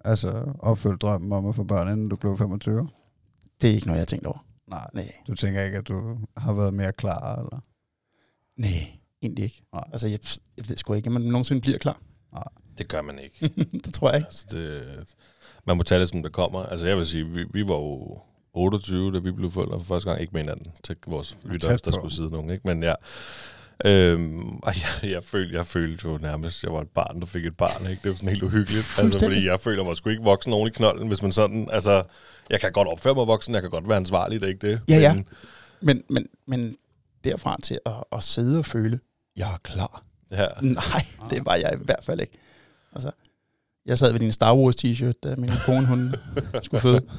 altså, 0.04 0.44
opfyldte 0.58 0.98
drømmen 0.98 1.32
om 1.32 1.46
at 1.48 1.54
få 1.54 1.64
børn, 1.64 1.88
inden 1.92 2.08
du 2.08 2.16
blev 2.16 2.38
25? 2.38 2.88
Det 3.62 3.70
er 3.70 3.74
ikke 3.74 3.86
noget, 3.86 3.96
jeg 3.98 4.00
har 4.00 4.06
tænkt 4.06 4.26
over. 4.26 4.46
Nej. 4.70 4.90
Nej, 4.94 5.12
Du 5.26 5.34
tænker 5.34 5.62
ikke, 5.62 5.78
at 5.78 5.88
du 5.88 6.18
har 6.36 6.52
været 6.52 6.74
mere 6.74 6.92
klar? 6.92 7.36
Eller? 7.36 7.60
nej 8.56 8.98
egentlig 9.22 9.44
ikke. 9.44 9.62
Nej. 9.72 9.84
Altså, 9.92 10.06
jeg, 10.08 10.18
jeg 10.56 10.68
ved 10.68 10.76
sgu 10.76 10.92
ikke, 10.94 11.06
om 11.06 11.12
man 11.12 11.22
nogensinde 11.22 11.60
bliver 11.60 11.78
klar. 11.78 12.00
Det 12.78 12.88
gør 12.88 13.02
man 13.02 13.18
ikke. 13.18 13.52
det 13.84 13.94
tror 13.94 14.08
jeg 14.08 14.16
ikke. 14.16 14.26
altså, 14.26 14.46
det, 14.50 15.14
man 15.66 15.76
må 15.76 15.82
tage 15.82 16.00
det, 16.00 16.08
som 16.08 16.22
det 16.22 16.32
kommer. 16.32 16.62
Altså, 16.62 16.86
jeg 16.86 16.96
vil 16.96 17.06
sige, 17.06 17.24
vi, 17.26 17.44
vi 17.52 17.68
var 17.68 17.74
jo 17.74 18.18
28, 18.52 19.12
da 19.14 19.18
vi 19.18 19.32
blev 19.32 19.50
forældre 19.50 19.78
for 19.80 19.86
første 19.86 20.08
gang. 20.10 20.20
Ikke 20.20 20.32
med 20.32 20.40
hinanden 20.40 20.72
til 20.84 20.96
vores 21.06 21.38
lytter, 21.44 21.76
der 21.76 21.90
på. 21.90 21.96
skulle 21.96 22.14
sidde 22.14 22.28
nogen. 22.30 22.50
Ikke? 22.50 22.62
Men 22.68 22.82
ja, 22.82 22.94
øhm, 23.84 24.48
og 24.56 24.72
jeg, 24.76 25.10
jeg, 25.10 25.24
følte, 25.24 25.54
jeg 25.56 25.66
følte 25.66 26.08
jo 26.08 26.18
nærmest, 26.18 26.62
jeg 26.62 26.72
var 26.72 26.80
et 26.80 26.88
barn, 26.88 27.20
der 27.20 27.26
fik 27.26 27.46
et 27.46 27.56
barn. 27.56 27.86
Ikke? 27.90 28.02
Det 28.02 28.08
var 28.10 28.14
sådan 28.16 28.28
helt 28.28 28.42
uhyggeligt. 28.42 28.94
Altså, 28.98 29.18
fordi 29.18 29.46
jeg 29.46 29.60
føler 29.60 29.84
mig 29.84 29.96
sgu 29.96 30.10
ikke 30.10 30.22
voksen 30.22 30.50
nogen 30.50 30.68
i 30.68 30.70
knolden, 30.70 31.08
hvis 31.08 31.22
man 31.22 31.32
sådan... 31.32 31.68
Altså, 31.72 32.02
jeg 32.50 32.60
kan 32.60 32.72
godt 32.72 32.88
opføre 32.88 33.14
mig 33.14 33.26
voksen, 33.26 33.54
jeg 33.54 33.62
kan 33.62 33.70
godt 33.70 33.88
være 33.88 33.96
ansvarlig, 33.96 34.40
det 34.40 34.46
er 34.46 34.50
ikke 34.52 34.66
det. 34.70 34.80
Ja, 34.88 34.96
ja. 34.98 35.14
Men, 35.14 35.26
Men, 35.80 36.02
men, 36.10 36.26
men 36.46 36.76
derfra 37.24 37.56
til 37.62 37.78
at, 37.86 37.92
at 38.12 38.22
sidde 38.22 38.58
og 38.58 38.66
føle, 38.66 39.00
jeg 39.36 39.52
er 39.52 39.58
klar. 39.62 40.02
ja. 40.30 40.46
Nej, 40.60 41.06
det 41.30 41.46
var 41.46 41.54
jeg 41.54 41.72
i 41.80 41.84
hvert 41.84 42.04
fald 42.04 42.20
ikke. 42.20 42.32
Altså, 42.92 43.10
jeg 43.86 43.98
sad 43.98 44.12
ved 44.12 44.20
din 44.20 44.32
Star 44.32 44.54
Wars 44.56 44.76
t-shirt, 44.84 45.12
da 45.22 45.34
min 45.36 45.50
kone, 45.66 45.86
hun 45.86 46.14
skulle 46.62 46.80
føde. 46.80 47.00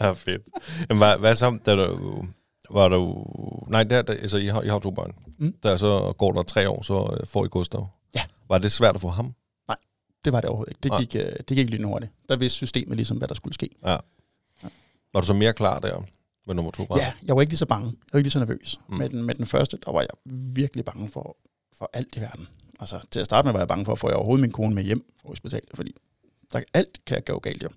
Ja, 0.00 0.12
fedt. 0.12 0.42
Jamen, 0.90 0.98
hvad, 0.98 1.18
hvad 1.18 1.34
så, 1.36 1.58
da 1.66 1.76
du, 1.76 2.24
var 2.72 2.88
du... 2.88 3.24
Nej, 3.68 3.84
der, 3.84 4.02
der, 4.02 4.12
altså, 4.12 4.36
I 4.36 4.46
har, 4.46 4.62
I 4.62 4.68
har 4.68 4.78
to 4.78 4.90
børn. 4.90 5.14
Mm. 5.38 5.54
Der 5.62 5.76
så 5.76 6.14
går 6.18 6.32
der 6.32 6.42
tre 6.42 6.70
år, 6.70 6.82
så 6.82 7.16
øh, 7.20 7.26
får 7.26 7.44
I 7.44 7.48
Gustav. 7.48 7.88
Ja. 8.14 8.22
Var 8.48 8.58
det 8.58 8.72
svært 8.72 8.94
at 8.94 9.00
få 9.00 9.08
ham? 9.08 9.34
Det 10.24 10.32
var 10.32 10.40
det 10.40 10.48
overhovedet 10.48 10.72
ikke. 10.72 10.80
Det 10.82 10.90
Nej. 10.90 11.00
gik, 11.00 11.16
øh, 11.16 11.32
det 11.48 11.56
gik 11.56 11.70
lidt 11.70 11.84
hurtigt. 11.84 12.12
Der 12.28 12.36
vidste 12.36 12.56
systemet 12.56 12.96
ligesom, 12.96 13.16
hvad 13.16 13.28
der 13.28 13.34
skulle 13.34 13.54
ske. 13.54 13.70
Var 15.12 15.20
du 15.20 15.26
så 15.26 15.32
mere 15.32 15.52
klar 15.52 15.78
der 15.78 16.02
med 16.46 16.54
nummer 16.54 16.70
to 16.70 16.84
barn? 16.84 16.98
Ja, 16.98 17.12
jeg 17.26 17.36
var 17.36 17.42
ikke 17.42 17.50
lige 17.50 17.58
så 17.58 17.66
bange. 17.66 17.86
Jeg 17.86 18.12
var 18.12 18.18
ikke 18.18 18.24
lige 18.24 18.30
så 18.30 18.38
nervøs. 18.38 18.80
Mm. 18.88 18.96
Med, 18.96 19.08
den, 19.08 19.22
med 19.22 19.34
den 19.34 19.46
første, 19.46 19.78
der 19.86 19.92
var 19.92 20.00
jeg 20.00 20.10
virkelig 20.54 20.84
bange 20.84 21.08
for, 21.08 21.36
for 21.78 21.90
alt 21.92 22.16
i 22.16 22.20
verden. 22.20 22.48
Altså, 22.80 23.00
til 23.10 23.20
at 23.20 23.26
starte 23.26 23.46
med 23.46 23.52
var 23.52 23.60
jeg 23.60 23.68
bange 23.68 23.84
for, 23.84 23.92
at 23.92 23.98
få 23.98 24.08
jeg 24.08 24.16
overhovedet 24.16 24.40
min 24.40 24.52
kone 24.52 24.74
med 24.74 24.82
hjem 24.82 25.04
fra 25.22 25.28
hospitalet, 25.28 25.68
fordi 25.74 25.94
der, 26.52 26.62
alt 26.74 27.04
kan 27.06 27.22
gå 27.26 27.38
galt 27.38 27.62
jo. 27.62 27.68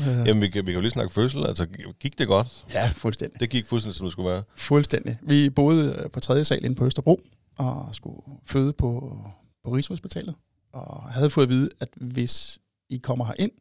Øh, 0.00 0.26
Jamen, 0.26 0.40
vi 0.42 0.48
kan, 0.48 0.66
vi 0.66 0.72
kan 0.72 0.74
jo 0.74 0.80
lige 0.80 0.90
snakke 0.90 1.12
fødsel. 1.12 1.46
Altså, 1.46 1.66
gik 2.00 2.18
det 2.18 2.26
godt? 2.26 2.66
ja, 2.72 2.88
fuldstændig. 2.94 3.40
Det 3.40 3.50
gik 3.50 3.66
fuldstændig, 3.66 3.96
som 3.96 4.06
det 4.06 4.12
skulle 4.12 4.30
være. 4.30 4.42
Fuldstændig. 4.56 5.18
Vi 5.22 5.50
boede 5.50 5.94
øh, 5.98 6.10
på 6.10 6.20
tredje 6.20 6.44
sal 6.44 6.64
inde 6.64 6.76
på 6.76 6.86
Østerbro, 6.86 7.20
og 7.56 7.88
skulle 7.94 8.20
føde 8.44 8.72
på, 8.72 9.18
på 9.64 9.70
Rigshospitalet, 9.70 10.34
og 10.72 11.12
havde 11.12 11.30
fået 11.30 11.44
at 11.44 11.50
vide, 11.50 11.68
at 11.80 11.88
hvis 11.96 12.58
I 12.88 12.98
kommer 12.98 13.24
herind, 13.24 13.52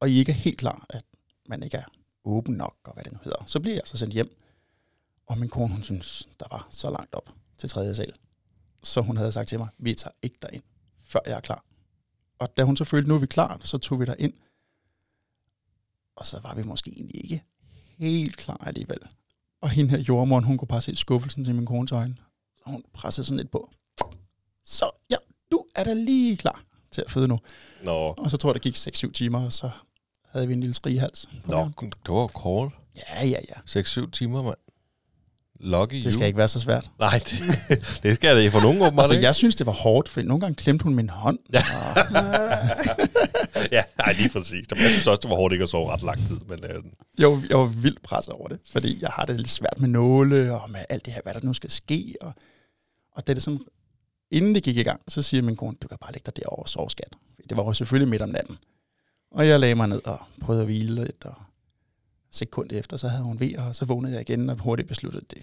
og 0.00 0.10
I 0.10 0.18
ikke 0.18 0.32
er 0.32 0.36
helt 0.36 0.58
klar, 0.58 0.86
at 0.90 1.04
man 1.48 1.62
ikke 1.62 1.76
er 1.76 1.84
åben 2.24 2.54
nok, 2.54 2.74
og 2.84 2.94
hvad 2.94 3.04
det 3.04 3.12
nu 3.12 3.18
hedder, 3.24 3.44
så 3.46 3.60
bliver 3.60 3.74
jeg 3.74 3.82
så 3.84 3.98
sendt 3.98 4.14
hjem. 4.14 4.36
Og 5.26 5.38
min 5.38 5.48
kone, 5.48 5.72
hun 5.72 5.82
synes, 5.82 6.28
der 6.40 6.46
var 6.50 6.68
så 6.70 6.90
langt 6.90 7.14
op 7.14 7.30
til 7.58 7.68
tredje 7.68 7.94
sal. 7.94 8.12
Så 8.82 9.00
hun 9.00 9.16
havde 9.16 9.32
sagt 9.32 9.48
til 9.48 9.58
mig, 9.58 9.68
vi 9.78 9.94
tager 9.94 10.12
ikke 10.22 10.36
derind, 10.42 10.62
før 11.04 11.20
jeg 11.26 11.36
er 11.36 11.40
klar. 11.40 11.64
Og 12.38 12.56
da 12.56 12.62
hun 12.64 12.76
så 12.76 12.84
følte, 12.84 13.08
nu 13.08 13.14
er 13.14 13.18
vi 13.18 13.26
klar, 13.26 13.58
så 13.60 13.78
tog 13.78 14.00
vi 14.00 14.04
derind. 14.04 14.32
Og 16.16 16.26
så 16.26 16.40
var 16.42 16.54
vi 16.54 16.62
måske 16.62 16.90
egentlig 16.90 17.24
ikke 17.24 17.42
helt 17.98 18.36
klar 18.36 18.64
alligevel. 18.66 18.98
Og 19.62 19.70
hende 19.70 19.90
her 19.90 19.98
jordmoren, 19.98 20.44
hun 20.44 20.58
kunne 20.58 20.68
bare 20.68 20.82
se 20.82 20.96
skuffelsen 20.96 21.44
til 21.44 21.54
min 21.54 21.66
kones 21.66 21.92
øjne. 21.92 22.16
Så 22.56 22.62
hun 22.66 22.84
pressede 22.92 23.26
sådan 23.26 23.36
lidt 23.36 23.50
på. 23.50 23.70
Så 24.64 24.90
ja, 25.10 25.16
du 25.50 25.64
er 25.74 25.84
da 25.84 25.92
lige 25.94 26.36
klar 26.36 26.64
til 26.90 27.02
at 27.06 27.10
føde 27.10 27.28
nu. 27.28 27.38
Nå, 27.84 28.14
Og 28.18 28.30
så 28.30 28.36
tror 28.36 28.50
jeg, 28.50 28.54
der 28.54 28.60
gik 28.60 28.76
6-7 28.76 29.12
timer, 29.12 29.44
og 29.44 29.52
så 29.52 29.70
havde 30.28 30.46
vi 30.46 30.52
en 30.54 30.60
lille 30.60 30.74
skrigehals. 30.74 31.28
Nå 31.46 31.70
det 31.80 32.14
var 32.14 32.26
call. 32.26 32.70
Ja, 32.96 33.26
ja, 33.26 33.40
ja. 33.48 33.80
6-7 33.80 34.10
timer, 34.10 34.42
mand. 34.42 34.54
Lucky 35.60 35.94
Det 35.96 36.04
you. 36.04 36.12
skal 36.12 36.26
ikke 36.26 36.36
være 36.36 36.48
så 36.48 36.60
svært. 36.60 36.88
Nej, 36.98 37.18
det, 37.18 37.38
det 38.02 38.14
skal 38.14 38.36
det 38.36 38.42
ikke 38.42 38.50
for 38.52 38.60
nogen 38.60 38.82
åbenbart 38.82 38.98
Altså, 39.04 39.12
ikke. 39.12 39.24
jeg 39.26 39.34
synes, 39.34 39.56
det 39.56 39.66
var 39.66 39.72
hårdt, 39.72 40.08
for 40.08 40.22
nogle 40.22 40.40
gange 40.40 40.54
klemte 40.54 40.82
hun 40.82 40.94
min 40.94 41.08
hånd. 41.10 41.38
Ja. 41.52 41.64
Og, 41.94 41.96
ja, 43.76 43.82
nej, 43.98 44.12
lige 44.12 44.28
præcis. 44.28 44.64
Jeg 44.70 44.90
synes 44.90 45.06
også, 45.06 45.20
det 45.20 45.30
var 45.30 45.36
hårdt 45.36 45.52
ikke 45.52 45.62
at 45.62 45.68
sove 45.68 45.92
ret 45.92 46.02
lang 46.02 46.26
tid. 46.26 46.36
Men, 46.48 46.64
øh, 46.64 46.82
jeg, 47.18 47.30
var, 47.30 47.42
jeg 47.48 47.58
var 47.58 47.66
vildt 47.66 48.02
presset 48.02 48.34
over 48.34 48.48
det, 48.48 48.58
fordi 48.72 48.98
jeg 49.00 49.10
har 49.12 49.24
det 49.24 49.36
lidt 49.36 49.48
svært 49.48 49.80
med 49.80 49.88
nåle, 49.88 50.60
og 50.60 50.70
med 50.70 50.80
alt 50.88 51.04
det 51.06 51.12
her, 51.14 51.20
hvad 51.22 51.34
der 51.34 51.40
nu 51.42 51.54
skal 51.54 51.70
ske. 51.70 52.14
Og, 52.20 52.32
og 53.16 53.26
det 53.26 53.36
er 53.36 53.40
sådan, 53.40 53.60
inden 54.30 54.54
det 54.54 54.62
gik 54.62 54.76
i 54.76 54.82
gang, 54.82 55.00
så 55.08 55.22
siger 55.22 55.42
min 55.42 55.56
kone, 55.56 55.76
du 55.82 55.88
kan 55.88 55.96
bare 56.00 56.12
lægge 56.12 56.26
dig 56.26 56.36
derovre 56.36 56.62
og 56.62 56.68
sove, 56.68 56.90
skat. 56.90 57.12
Det 57.50 57.56
var 57.56 57.64
jo 57.64 57.72
selvfølgelig 57.72 58.08
midt 58.08 58.22
om 58.22 58.28
natten. 58.28 58.58
Og 59.32 59.48
jeg 59.48 59.60
lagde 59.60 59.74
mig 59.74 59.88
ned 59.88 60.00
og 60.04 60.20
prøvede 60.40 60.62
at 60.62 60.66
hvile 60.66 60.94
lidt, 60.94 61.24
og 61.24 61.34
sekund 62.30 62.72
efter, 62.72 62.96
så 62.96 63.08
havde 63.08 63.22
hun 63.22 63.40
ved, 63.40 63.56
og 63.56 63.74
så 63.76 63.84
vågnede 63.84 64.12
jeg 64.12 64.30
igen 64.30 64.50
og 64.50 64.58
hurtigt 64.60 64.88
besluttede, 64.88 65.24
det, 65.30 65.42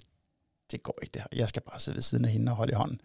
det 0.70 0.82
går 0.82 0.98
ikke 1.02 1.12
det 1.12 1.22
her. 1.22 1.38
Jeg 1.38 1.48
skal 1.48 1.62
bare 1.62 1.80
sidde 1.80 1.96
ved 1.96 2.02
siden 2.02 2.24
af 2.24 2.30
hende 2.30 2.52
og 2.52 2.56
holde 2.56 2.72
i 2.72 2.74
hånden. 2.74 3.00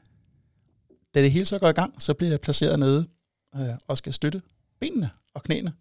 Da 1.14 1.22
det 1.22 1.32
hele 1.32 1.46
så 1.46 1.60
går 1.60 1.70
i 1.70 1.74
gang, 1.74 2.02
så 2.02 2.14
bliver 2.14 2.30
jeg 2.30 2.42
placeret 2.42 2.80
nede 2.80 3.08
øh, 3.56 3.70
og 3.88 3.98
skal 3.98 4.14
støtte 4.14 4.42
benene 4.80 5.10
og 5.34 5.44
knæene 5.44 5.74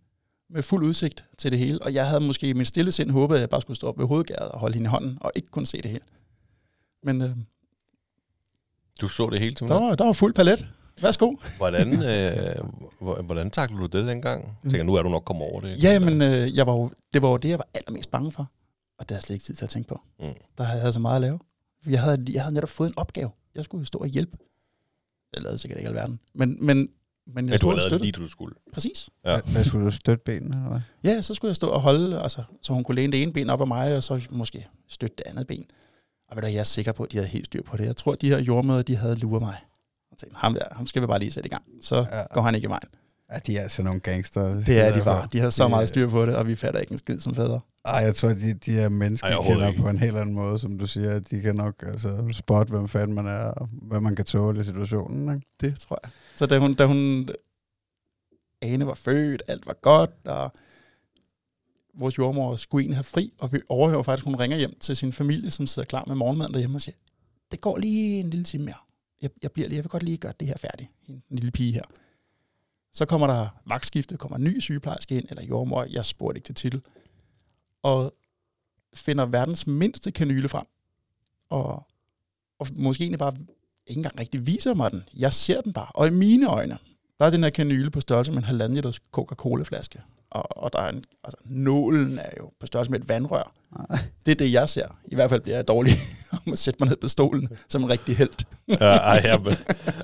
med 0.50 0.62
fuld 0.62 0.85
udsigt 0.85 1.25
til 1.38 1.50
det 1.50 1.59
hele. 1.59 1.82
Og 1.82 1.94
jeg 1.94 2.06
havde 2.09 2.21
måske 2.21 2.49
i 2.49 2.52
min 2.52 2.66
stille 2.66 2.92
sind 2.92 3.11
håbet, 3.11 3.35
at 3.35 3.40
jeg 3.40 3.50
bare 3.50 3.61
skulle 3.61 3.76
stå 3.76 3.88
op 3.88 3.99
ved 3.99 4.06
hovedgæret 4.06 4.49
og 4.49 4.59
holde 4.61 4.75
hende 4.75 4.88
i 4.88 4.90
hånden, 4.90 5.18
og 5.21 5.32
ikke 5.35 5.49
kunne 5.49 5.66
se 5.66 5.82
det 5.82 5.90
hele. 5.90 6.04
Men 7.02 7.23
øh, 7.23 7.37
Du 9.00 9.09
så 9.09 9.30
det 9.30 9.38
hele 9.40 9.50
der, 9.54 9.59
simpelthen. 9.59 9.88
var, 9.88 9.94
der 9.94 10.04
var 10.04 10.12
fuld 10.12 10.35
palet. 10.35 10.66
Værsgo. 11.03 11.35
Hvordan, 11.57 11.93
øh, 12.03 12.65
hvor- 13.01 13.23
hvordan 13.23 13.51
taklede 13.51 13.81
du 13.89 13.99
det 13.99 14.07
dengang? 14.07 14.59
Jeg 14.65 14.71
tænker, 14.71 14.85
nu 14.85 14.95
er 14.95 15.03
du 15.03 15.09
nok 15.09 15.25
kommet 15.25 15.47
over 15.53 15.61
det. 15.61 15.83
Ja, 15.83 15.99
men 15.99 16.23
øh, 16.23 16.57
jeg 16.57 16.67
var 16.67 16.73
jo, 16.73 16.91
det 17.15 17.23
var 17.23 17.29
jo 17.31 17.37
det, 17.37 17.49
jeg 17.49 17.59
var 17.59 17.69
allermest 17.75 18.11
bange 18.11 18.33
for. 18.33 18.51
Og 18.99 19.09
det 19.09 19.11
havde 19.11 19.19
jeg 19.19 19.23
slet 19.23 19.35
ikke 19.35 19.45
tid 19.45 19.55
til 19.55 19.65
at 19.65 19.69
tænke 19.71 19.89
på. 19.89 20.01
Mm. 20.21 20.27
Der 20.59 20.65
havde 20.65 20.83
jeg 20.85 20.93
så 20.93 21.01
meget 21.01 21.15
at 21.15 21.21
lave. 21.21 21.39
Jeg 21.87 22.01
havde, 22.03 22.25
jeg 22.33 22.43
havde 22.43 22.55
netop 22.55 22.69
fået 22.69 22.89
en 22.89 22.95
opgave. 22.99 23.31
Jeg 23.55 23.65
skulle 23.65 23.81
jo 23.83 23.85
stå 23.85 23.99
og 23.99 24.07
hjælpe. 24.07 24.37
Jeg 25.35 25.43
lavede 25.43 25.59
sikkert 25.59 25.79
ikke 25.79 25.89
alverden. 25.89 26.21
Men, 26.35 26.49
men, 26.67 26.77
men 27.27 27.37
jeg 27.37 27.45
Men 27.53 27.59
du 27.59 27.71
og 27.71 27.77
lavet 27.77 28.01
lige, 28.01 28.13
du 28.13 28.29
skulle. 28.29 28.55
Præcis. 28.73 29.11
Ja. 29.25 29.41
Hvad, 29.53 29.65
skulle 29.65 29.85
du 29.87 29.91
støtte 29.91 30.23
benene? 30.25 30.57
Eller 30.57 30.69
hvad? 30.69 30.81
Ja, 31.13 31.21
så 31.21 31.35
skulle 31.35 31.49
jeg 31.49 31.57
stå 31.57 31.69
og 31.69 31.81
holde, 31.81 32.21
altså, 32.23 32.43
så 32.63 32.73
hun 32.73 32.85
kunne 32.85 32.95
læne 32.95 33.13
det 33.13 33.23
ene 33.23 33.33
ben 33.33 33.51
op 33.51 33.61
af 33.61 33.67
mig, 33.67 33.97
og 33.97 34.03
så 34.03 34.27
måske 34.31 34.67
støtte 34.89 35.17
det 35.19 35.25
andet 35.27 35.47
ben. 35.47 35.65
Og 36.29 36.37
ved 36.37 36.43
du, 36.43 36.49
jeg 36.49 36.59
er 36.59 36.65
sikker 36.65 36.93
på, 36.93 37.03
at 37.03 37.13
de 37.13 37.17
havde 37.17 37.29
helt 37.29 37.47
styr 37.47 37.63
på 37.63 37.77
det. 37.77 37.85
Jeg 37.87 37.97
tror, 37.97 38.13
at 38.13 38.21
de 38.21 38.29
her 38.29 38.39
jordmøder, 38.39 38.83
de 38.83 38.97
havde 38.97 39.17
luret 39.17 39.43
mig. 39.43 39.57
Tænkte, 40.23 40.38
ham 40.38 40.55
der, 40.55 40.64
ham 40.73 40.87
skal 40.87 41.02
vi 41.02 41.07
bare 41.07 41.19
lige 41.19 41.31
sætte 41.31 41.47
i 41.47 41.50
gang. 41.50 41.64
Så 41.83 41.97
Ja. 41.97 42.23
går 42.35 42.41
han 42.43 42.55
ikke 42.55 42.64
i 42.67 42.69
vejen. 42.69 42.88
Ja, 43.33 43.38
de 43.38 43.57
er 43.59 43.62
altså 43.62 43.83
nogle 43.83 44.00
gangster. 44.00 44.43
Det 44.55 44.79
er 44.81 44.95
de 44.99 45.02
bare. 45.05 45.29
De 45.33 45.38
har 45.41 45.50
så 45.50 45.62
Det- 45.62 45.71
meget 45.71 45.88
styr 45.88 46.09
på 46.09 46.26
det, 46.26 46.37
og 46.37 46.47
vi 46.47 46.55
fatter 46.55 46.81
ikke 46.81 46.93
en 46.93 46.99
skid 46.99 47.21
som 47.21 47.35
fædre. 47.35 47.61
Ej, 47.85 47.95
jeg 47.95 48.14
tror, 48.14 48.29
de, 48.29 48.55
de 48.55 48.73
her 48.73 48.88
mennesker 48.88 49.29
Ej, 49.29 49.43
kender 49.47 49.69
ikke. 49.69 49.81
på 49.83 49.88
en 49.88 49.99
helt 49.99 50.17
anden 50.17 50.35
måde, 50.35 50.59
som 50.59 50.79
du 50.79 50.87
siger. 50.87 51.19
De 51.19 51.41
kan 51.41 51.57
nok 51.57 51.75
altså, 51.87 52.25
spotte, 52.33 52.71
hvem 52.71 52.88
fanden 52.88 53.14
man 53.14 53.26
er, 53.26 53.45
og 53.47 53.69
hvad 53.73 54.00
man 54.00 54.17
kan 54.17 54.25
tåle 54.25 54.61
i 54.61 54.64
situationen. 54.64 55.35
Ikke? 55.35 55.47
Det 55.61 55.79
tror 55.81 55.99
jeg. 56.05 56.11
Så 56.35 56.47
da 56.47 56.59
hun, 56.59 56.75
da 56.75 56.87
hun 56.87 57.29
Ane 58.62 58.87
var 58.87 58.95
født, 58.95 59.43
alt 59.49 59.67
var 59.67 59.76
godt, 59.83 60.11
og 60.25 60.52
vores 61.95 62.19
jordmor 62.19 62.57
skulle 62.57 62.83
egentlig 62.83 62.97
have 62.97 63.05
fri, 63.05 63.33
og 63.41 63.52
vi 63.52 63.61
overhører 63.69 64.02
faktisk, 64.02 64.26
at 64.26 64.31
hun 64.33 64.41
ringer 64.41 64.57
hjem 64.57 64.76
til 64.81 64.97
sin 64.97 65.12
familie, 65.12 65.50
som 65.50 65.67
sidder 65.67 65.87
klar 65.87 66.05
med 66.07 66.14
morgenmaden 66.14 66.52
derhjemme 66.52 66.76
og 66.76 66.81
siger, 66.81 66.97
det 67.52 67.61
går 67.61 67.76
lige 67.79 68.21
en 68.21 68.31
lille 68.31 68.45
time 68.45 68.64
mere. 68.64 68.75
Jeg, 69.23 69.31
jeg, 69.43 69.52
bliver 69.52 69.69
lige, 69.69 69.76
jeg 69.76 69.85
vil 69.85 69.91
godt 69.91 70.02
lige 70.02 70.17
gøre 70.17 70.33
det 70.41 70.49
her 70.49 70.57
færdigt, 70.57 70.91
en 71.09 71.23
lille 71.31 71.50
pige 71.50 71.73
her. 71.73 71.83
Så 72.93 73.07
kommer 73.07 73.26
der 73.26 73.49
vagtskiftet, 73.67 74.19
kommer 74.19 74.37
en 74.37 74.45
ny 74.45 74.61
sygeplejerske 74.61 75.17
ind, 75.17 75.26
eller 75.31 75.45
jordmor, 75.45 75.85
jeg 75.85 76.05
spurgte 76.05 76.38
ikke 76.38 76.47
til 76.47 76.55
titel, 76.55 76.83
og 77.83 78.14
finder 78.95 79.26
verdens 79.26 79.67
mindste 79.67 80.12
kanyle 80.12 80.49
frem, 80.49 80.67
og, 81.49 81.87
og 82.59 82.67
måske 82.76 83.02
egentlig 83.02 83.19
bare 83.19 83.35
ikke 83.87 83.99
engang 83.99 84.21
rigtig 84.21 84.47
viser 84.47 84.75
mig 84.75 84.91
den. 84.91 85.02
Jeg 85.14 85.33
ser 85.33 85.61
den 85.61 85.73
bare. 85.73 85.88
Og 85.95 86.07
i 86.07 86.11
mine 86.11 86.49
øjne, 86.49 86.79
der 87.19 87.26
er 87.26 87.31
den 87.31 87.43
her 87.43 87.50
kanyle 87.50 87.91
på 87.91 88.00
størrelse 88.00 88.33
med 88.33 88.38
en 88.38 88.45
halvanden 88.45 88.75
liters 88.75 89.00
Coca-Cola-flaske. 89.12 90.02
Og, 90.35 90.62
og 90.62 90.73
der 90.73 90.79
er 90.79 90.89
en, 90.89 91.05
altså, 91.25 91.37
nålen 91.45 92.19
er 92.19 92.31
jo 92.41 92.51
på 92.61 92.67
størrelse 92.67 92.91
med 92.91 93.01
et 93.01 93.09
vandrør. 93.09 93.53
Det 94.27 94.33
er 94.33 94.37
det, 94.37 94.53
jeg 94.53 94.69
ser. 94.69 94.99
I 95.09 95.15
hvert 95.15 95.31
fald 95.31 95.41
bliver 95.41 95.57
jeg 95.57 95.69
dårlig 95.69 95.93
om 96.47 96.53
at 96.53 96.59
sætte 96.59 96.77
mig 96.81 96.89
ned 96.89 96.97
på 96.97 97.09
stolen 97.09 97.49
som 97.69 97.83
en 97.83 97.91
rigtig 97.91 98.17
held. 98.17 98.45
Ja, 98.69 98.75
ej, 98.97 99.21
ja, 99.25 99.39
men, 99.39 99.55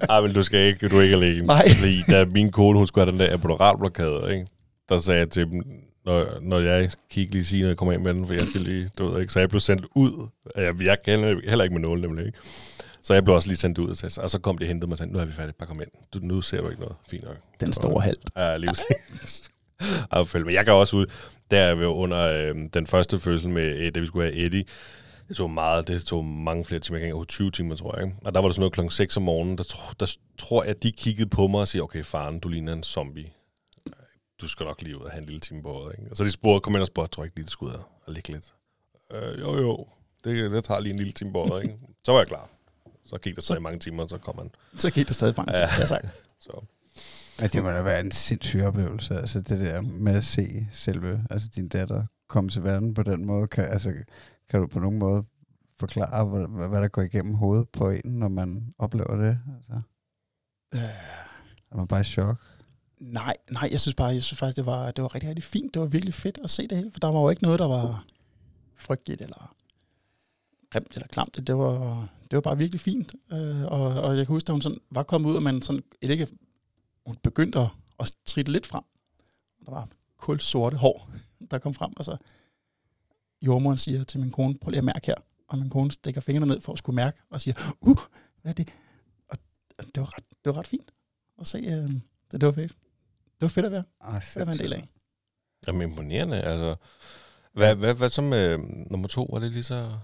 ej, 0.08 0.20
men 0.20 0.34
du 0.34 0.42
skal 0.42 0.60
ikke, 0.60 0.88
du 0.88 0.96
er 0.96 1.02
ikke 1.02 1.16
alene. 1.16 1.46
Nej. 1.46 1.68
Fordi 1.78 2.02
da 2.10 2.24
min 2.24 2.50
kone, 2.52 2.78
hun 2.78 2.86
skulle 2.86 3.04
have 3.04 3.12
den 3.12 3.20
der 3.20 3.34
apodoralblokade, 3.34 4.32
ikke? 4.32 4.46
der 4.88 4.98
sagde 4.98 5.20
jeg 5.20 5.30
til 5.30 5.46
dem, 5.50 5.62
når, 6.04 6.26
når 6.42 6.60
jeg 6.60 6.90
ikke 7.16 7.32
lige 7.32 7.44
sige, 7.44 7.62
når 7.62 7.68
jeg 7.68 7.76
kommer 7.76 7.92
ind 7.92 8.02
med 8.02 8.14
den, 8.14 8.26
for 8.26 8.34
jeg 8.34 8.46
skal 8.46 8.60
lige, 8.60 8.90
du 8.98 9.08
ved 9.08 9.20
ikke, 9.20 9.32
så 9.32 9.38
jeg 9.40 9.48
blev 9.48 9.60
sendt 9.60 9.86
ud. 9.94 10.28
Jeg, 10.56 10.82
jeg 10.82 10.96
kan 11.04 11.18
heller, 11.48 11.64
ikke 11.64 11.74
med 11.74 11.82
nålen, 11.82 12.02
nemlig 12.04 12.26
ikke. 12.26 12.38
Så 13.02 13.14
jeg 13.14 13.24
blev 13.24 13.36
også 13.36 13.48
lige 13.48 13.58
sendt 13.58 13.78
ud, 13.78 13.88
og 13.90 13.96
så- 13.96 14.20
og 14.22 14.30
så 14.30 14.38
kom 14.38 14.58
de 14.58 14.64
og 14.64 14.68
hentede 14.68 14.86
mig 14.88 14.92
og 14.94 14.98
sagde, 14.98 15.12
nu 15.12 15.18
er 15.18 15.24
vi 15.24 15.32
færdige, 15.32 15.54
bare 15.58 15.66
kom 15.68 15.80
ind. 15.80 15.90
Du, 16.14 16.18
nu 16.22 16.40
ser 16.40 16.60
du 16.60 16.68
ikke 16.68 16.80
noget. 16.80 16.96
Fint 17.10 17.24
nok. 17.24 17.36
Den 17.60 17.72
store 17.72 18.02
held. 18.02 18.16
Ja, 18.36 18.56
lige 18.56 18.70
præcis. 18.70 19.50
Fedt. 20.26 20.46
Men 20.46 20.54
jeg 20.54 20.64
kan 20.64 20.74
også 20.74 20.96
ud, 20.96 21.06
der 21.50 21.58
er 21.58 21.70
jo 21.74 21.94
under 21.94 22.48
øh, 22.48 22.54
den 22.74 22.86
første 22.86 23.20
fødsel 23.20 23.48
med, 23.48 23.76
øh, 23.76 23.94
da 23.94 24.00
vi 24.00 24.06
skulle 24.06 24.32
have 24.32 24.44
Eddie, 24.44 24.64
det 25.28 25.36
tog 25.36 25.50
meget, 25.50 25.88
det 25.88 26.02
tog 26.02 26.24
mange 26.24 26.64
flere 26.64 26.80
timer, 26.80 26.96
jeg 26.96 27.00
kan 27.00 27.06
ikke 27.06 27.10
engang 27.10 27.20
huske, 27.20 27.30
20 27.30 27.50
timer, 27.50 27.76
tror 27.76 27.96
jeg. 27.96 28.06
Ikke? 28.06 28.18
Og 28.24 28.34
der 28.34 28.40
var 28.40 28.48
det 28.48 28.54
sådan 28.54 28.60
noget 28.60 28.72
klokken 28.72 28.90
6 28.90 29.16
om 29.16 29.22
morgenen, 29.22 29.58
der, 29.58 29.64
tro, 29.64 29.92
der 30.00 30.16
tror 30.38 30.62
jeg, 30.62 30.70
at 30.70 30.82
de 30.82 30.92
kiggede 30.92 31.28
på 31.28 31.46
mig 31.46 31.60
og 31.60 31.68
siger, 31.68 31.82
okay, 31.82 32.04
faren, 32.04 32.38
du 32.40 32.48
ligner 32.48 32.72
en 32.72 32.82
zombie. 32.82 33.30
Du 34.40 34.48
skal 34.48 34.66
nok 34.66 34.82
lige 34.82 34.96
ud 34.98 35.02
og 35.02 35.10
have 35.10 35.20
en 35.20 35.26
lille 35.26 35.40
time 35.40 35.62
på 35.62 35.68
året. 35.68 35.94
Ikke? 35.98 36.10
Og 36.10 36.16
så 36.16 36.24
de 36.24 36.30
spurgte, 36.30 36.64
kom 36.64 36.74
ind 36.74 36.80
og 36.80 36.86
spurgte, 36.86 37.14
tror 37.14 37.22
jeg 37.22 37.26
ikke 37.26 37.36
lige, 37.36 37.44
det 37.44 37.52
skulle 37.52 37.74
ud 37.74 37.82
og 38.06 38.12
ligge 38.12 38.32
lidt. 38.32 38.54
Øh, 39.12 39.40
jo, 39.40 39.56
jo, 39.56 39.86
det, 40.24 40.50
det 40.50 40.64
tager 40.64 40.80
lige 40.80 40.92
en 40.92 40.98
lille 40.98 41.12
time 41.12 41.32
på 41.32 41.38
året. 41.38 41.62
Ikke? 41.62 41.76
Så 42.04 42.12
var 42.12 42.18
jeg 42.18 42.28
klar. 42.28 42.50
Så 43.04 43.18
gik 43.18 43.36
der 43.36 43.42
så 43.42 43.56
i 43.56 43.60
mange 43.60 43.78
timer, 43.78 44.02
og 44.02 44.08
så 44.08 44.18
kom 44.18 44.38
han. 44.38 44.50
Så 44.76 44.90
gik 44.90 45.08
det 45.08 45.16
stadig 45.16 45.34
frem. 45.34 45.46
Ja. 45.50 45.60
Ja. 45.60 45.86
Sagt. 45.86 46.06
Så. 46.46 46.64
Ja, 47.40 47.46
det 47.46 47.62
må 47.62 47.70
da 47.70 47.82
være 47.82 48.00
en 48.00 48.10
sindssyg 48.10 48.62
oplevelse, 48.62 49.14
altså 49.14 49.40
det 49.40 49.58
der 49.60 49.80
med 49.82 50.14
at 50.14 50.24
se 50.24 50.66
selve, 50.72 51.24
altså 51.30 51.48
din 51.54 51.68
datter 51.68 52.04
komme 52.28 52.50
til 52.50 52.64
verden 52.64 52.94
på 52.94 53.02
den 53.02 53.24
måde. 53.24 53.46
Kan, 53.46 53.64
altså, 53.64 53.92
kan 54.50 54.60
du 54.60 54.66
på 54.66 54.78
nogen 54.78 54.98
måde 54.98 55.24
forklare, 55.78 56.24
hvad, 56.24 56.68
hvad 56.68 56.82
der 56.82 56.88
går 56.88 57.02
igennem 57.02 57.34
hovedet 57.34 57.68
på 57.68 57.90
en, 57.90 58.00
når 58.04 58.28
man 58.28 58.74
oplever 58.78 59.16
det? 59.16 59.38
Altså, 59.56 59.80
Øh, 60.74 60.80
er 61.72 61.76
man 61.76 61.86
bare 61.86 62.00
i 62.00 62.04
chok? 62.04 62.36
nej, 63.00 63.34
nej, 63.50 63.68
jeg 63.72 63.80
synes 63.80 63.94
bare, 63.94 64.08
jeg 64.08 64.22
synes 64.22 64.38
faktisk, 64.38 64.56
det 64.56 64.66
var, 64.66 64.90
det 64.90 65.02
var 65.02 65.14
rigtig, 65.14 65.28
rigtig 65.28 65.44
fint. 65.44 65.74
Det 65.74 65.82
var 65.82 65.88
virkelig 65.88 66.14
fedt 66.14 66.38
at 66.44 66.50
se 66.50 66.68
det 66.68 66.78
hele, 66.78 66.90
for 66.92 67.00
der 67.00 67.08
var 67.08 67.20
jo 67.20 67.28
ikke 67.30 67.42
noget, 67.42 67.58
der 67.58 67.68
var 67.68 68.04
frygteligt 68.76 69.22
eller 69.22 69.54
grimt 70.70 70.94
eller 70.94 71.06
klamt. 71.06 71.46
Det 71.46 71.56
var, 71.58 72.08
det 72.30 72.36
var 72.36 72.40
bare 72.40 72.58
virkelig 72.58 72.80
fint. 72.80 73.14
Øh, 73.32 73.62
og, 73.64 74.02
og 74.02 74.16
jeg 74.16 74.26
kan 74.26 74.34
huske, 74.34 74.48
at 74.48 74.52
hun 74.52 74.62
sådan 74.62 74.78
var 74.90 75.02
kommet 75.02 75.30
ud, 75.30 75.36
og 75.36 75.42
man 75.42 75.62
sådan, 75.62 75.82
ikke, 76.02 76.28
hun 77.08 77.16
begyndte 77.16 77.58
at, 78.00 78.12
tritte 78.24 78.52
lidt 78.52 78.66
frem. 78.66 78.84
Der 79.66 79.70
var 79.70 79.88
kul 80.16 80.40
sorte 80.40 80.76
hår, 80.76 81.10
der 81.50 81.58
kom 81.58 81.74
frem, 81.74 81.92
og 81.96 82.04
så 82.04 82.16
jordmoren 83.42 83.78
siger 83.78 84.04
til 84.04 84.20
min 84.20 84.30
kone, 84.30 84.58
prøv 84.58 84.70
lige 84.70 84.78
at 84.78 84.84
mærke 84.84 85.06
her. 85.06 85.14
Og 85.48 85.58
min 85.58 85.70
kone 85.70 85.90
stikker 85.92 86.20
fingrene 86.20 86.46
ned 86.46 86.60
for 86.60 86.72
at 86.72 86.78
skulle 86.78 86.96
mærke, 86.96 87.18
og 87.30 87.40
siger, 87.40 87.54
uh, 87.80 87.98
hvad 88.42 88.52
er 88.52 88.54
det? 88.54 88.68
Og 89.78 89.84
det 89.94 90.00
var 90.00 90.16
ret, 90.18 90.24
det 90.44 90.54
var 90.54 90.56
ret 90.58 90.66
fint 90.66 90.90
at 91.40 91.46
se. 91.46 91.58
Øh, 91.58 91.88
det, 92.30 92.40
det 92.40 92.42
var 92.46 92.52
fedt. 92.52 92.72
Det 93.24 93.42
var 93.42 93.48
fedt 93.48 93.66
at 93.66 93.72
være, 93.72 93.84
Ah, 94.00 94.22
fedt 94.22 94.40
at 94.40 94.46
være 94.46 94.56
en 94.56 94.62
del 94.62 94.72
af. 94.72 94.88
Jamen 95.66 95.90
imponerende, 95.90 96.36
altså. 96.36 96.76
Hvad, 97.52 97.74
hvad, 97.74 97.94
hvad 97.94 98.08
så 98.08 98.22
med 98.22 98.58
nummer 98.90 99.08
to? 99.08 99.28
Var 99.32 99.38
det 99.38 99.52
lige 99.52 99.62
så 99.62 99.98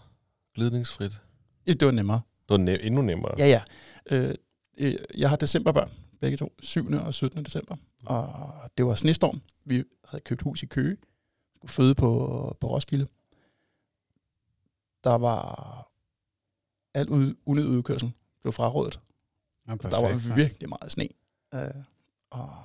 glidningsfrit? 0.54 1.20
Ja, 1.66 1.73
Det 1.73 1.87
var 1.87 1.92
nemmere. 1.92 2.20
Det 2.49 2.61
var 2.61 2.66
ne- 2.73 2.87
endnu 2.87 3.02
nemmere. 3.02 3.34
Ja, 3.38 3.46
ja. 3.46 3.62
Øh, 4.11 4.34
øh, 4.78 4.94
jeg 5.18 5.28
har 5.28 5.37
decemberbørn, 5.37 5.90
begge 6.25 6.37
to, 6.37 6.52
7. 6.59 6.87
og 6.93 7.14
17. 7.14 7.45
december. 7.45 7.76
Og 8.07 8.71
det 8.78 8.87
var 8.87 8.95
snestorm. 8.95 9.40
Vi 9.64 9.85
havde 10.04 10.23
købt 10.23 10.43
hus 10.43 10.62
i 10.62 10.66
Køge, 10.66 10.97
skulle 11.57 11.73
føde 11.73 11.95
på, 11.95 12.09
på 12.61 12.66
Roskilde. 12.71 13.07
Der 15.04 15.14
var 15.14 15.90
alt 16.95 17.09
ud, 17.09 17.35
unødig 17.47 17.71
udkørsel 17.71 18.12
blev 18.43 18.52
frarådet. 18.52 19.00
Ja, 19.66 19.73
Der 19.73 19.76
perfekt, 19.76 20.02
var 20.02 20.09
ja. 20.09 20.35
virkelig 20.35 20.69
meget 20.69 20.93
sne. 20.93 21.09
Øh, 21.54 21.71
og 22.31 22.57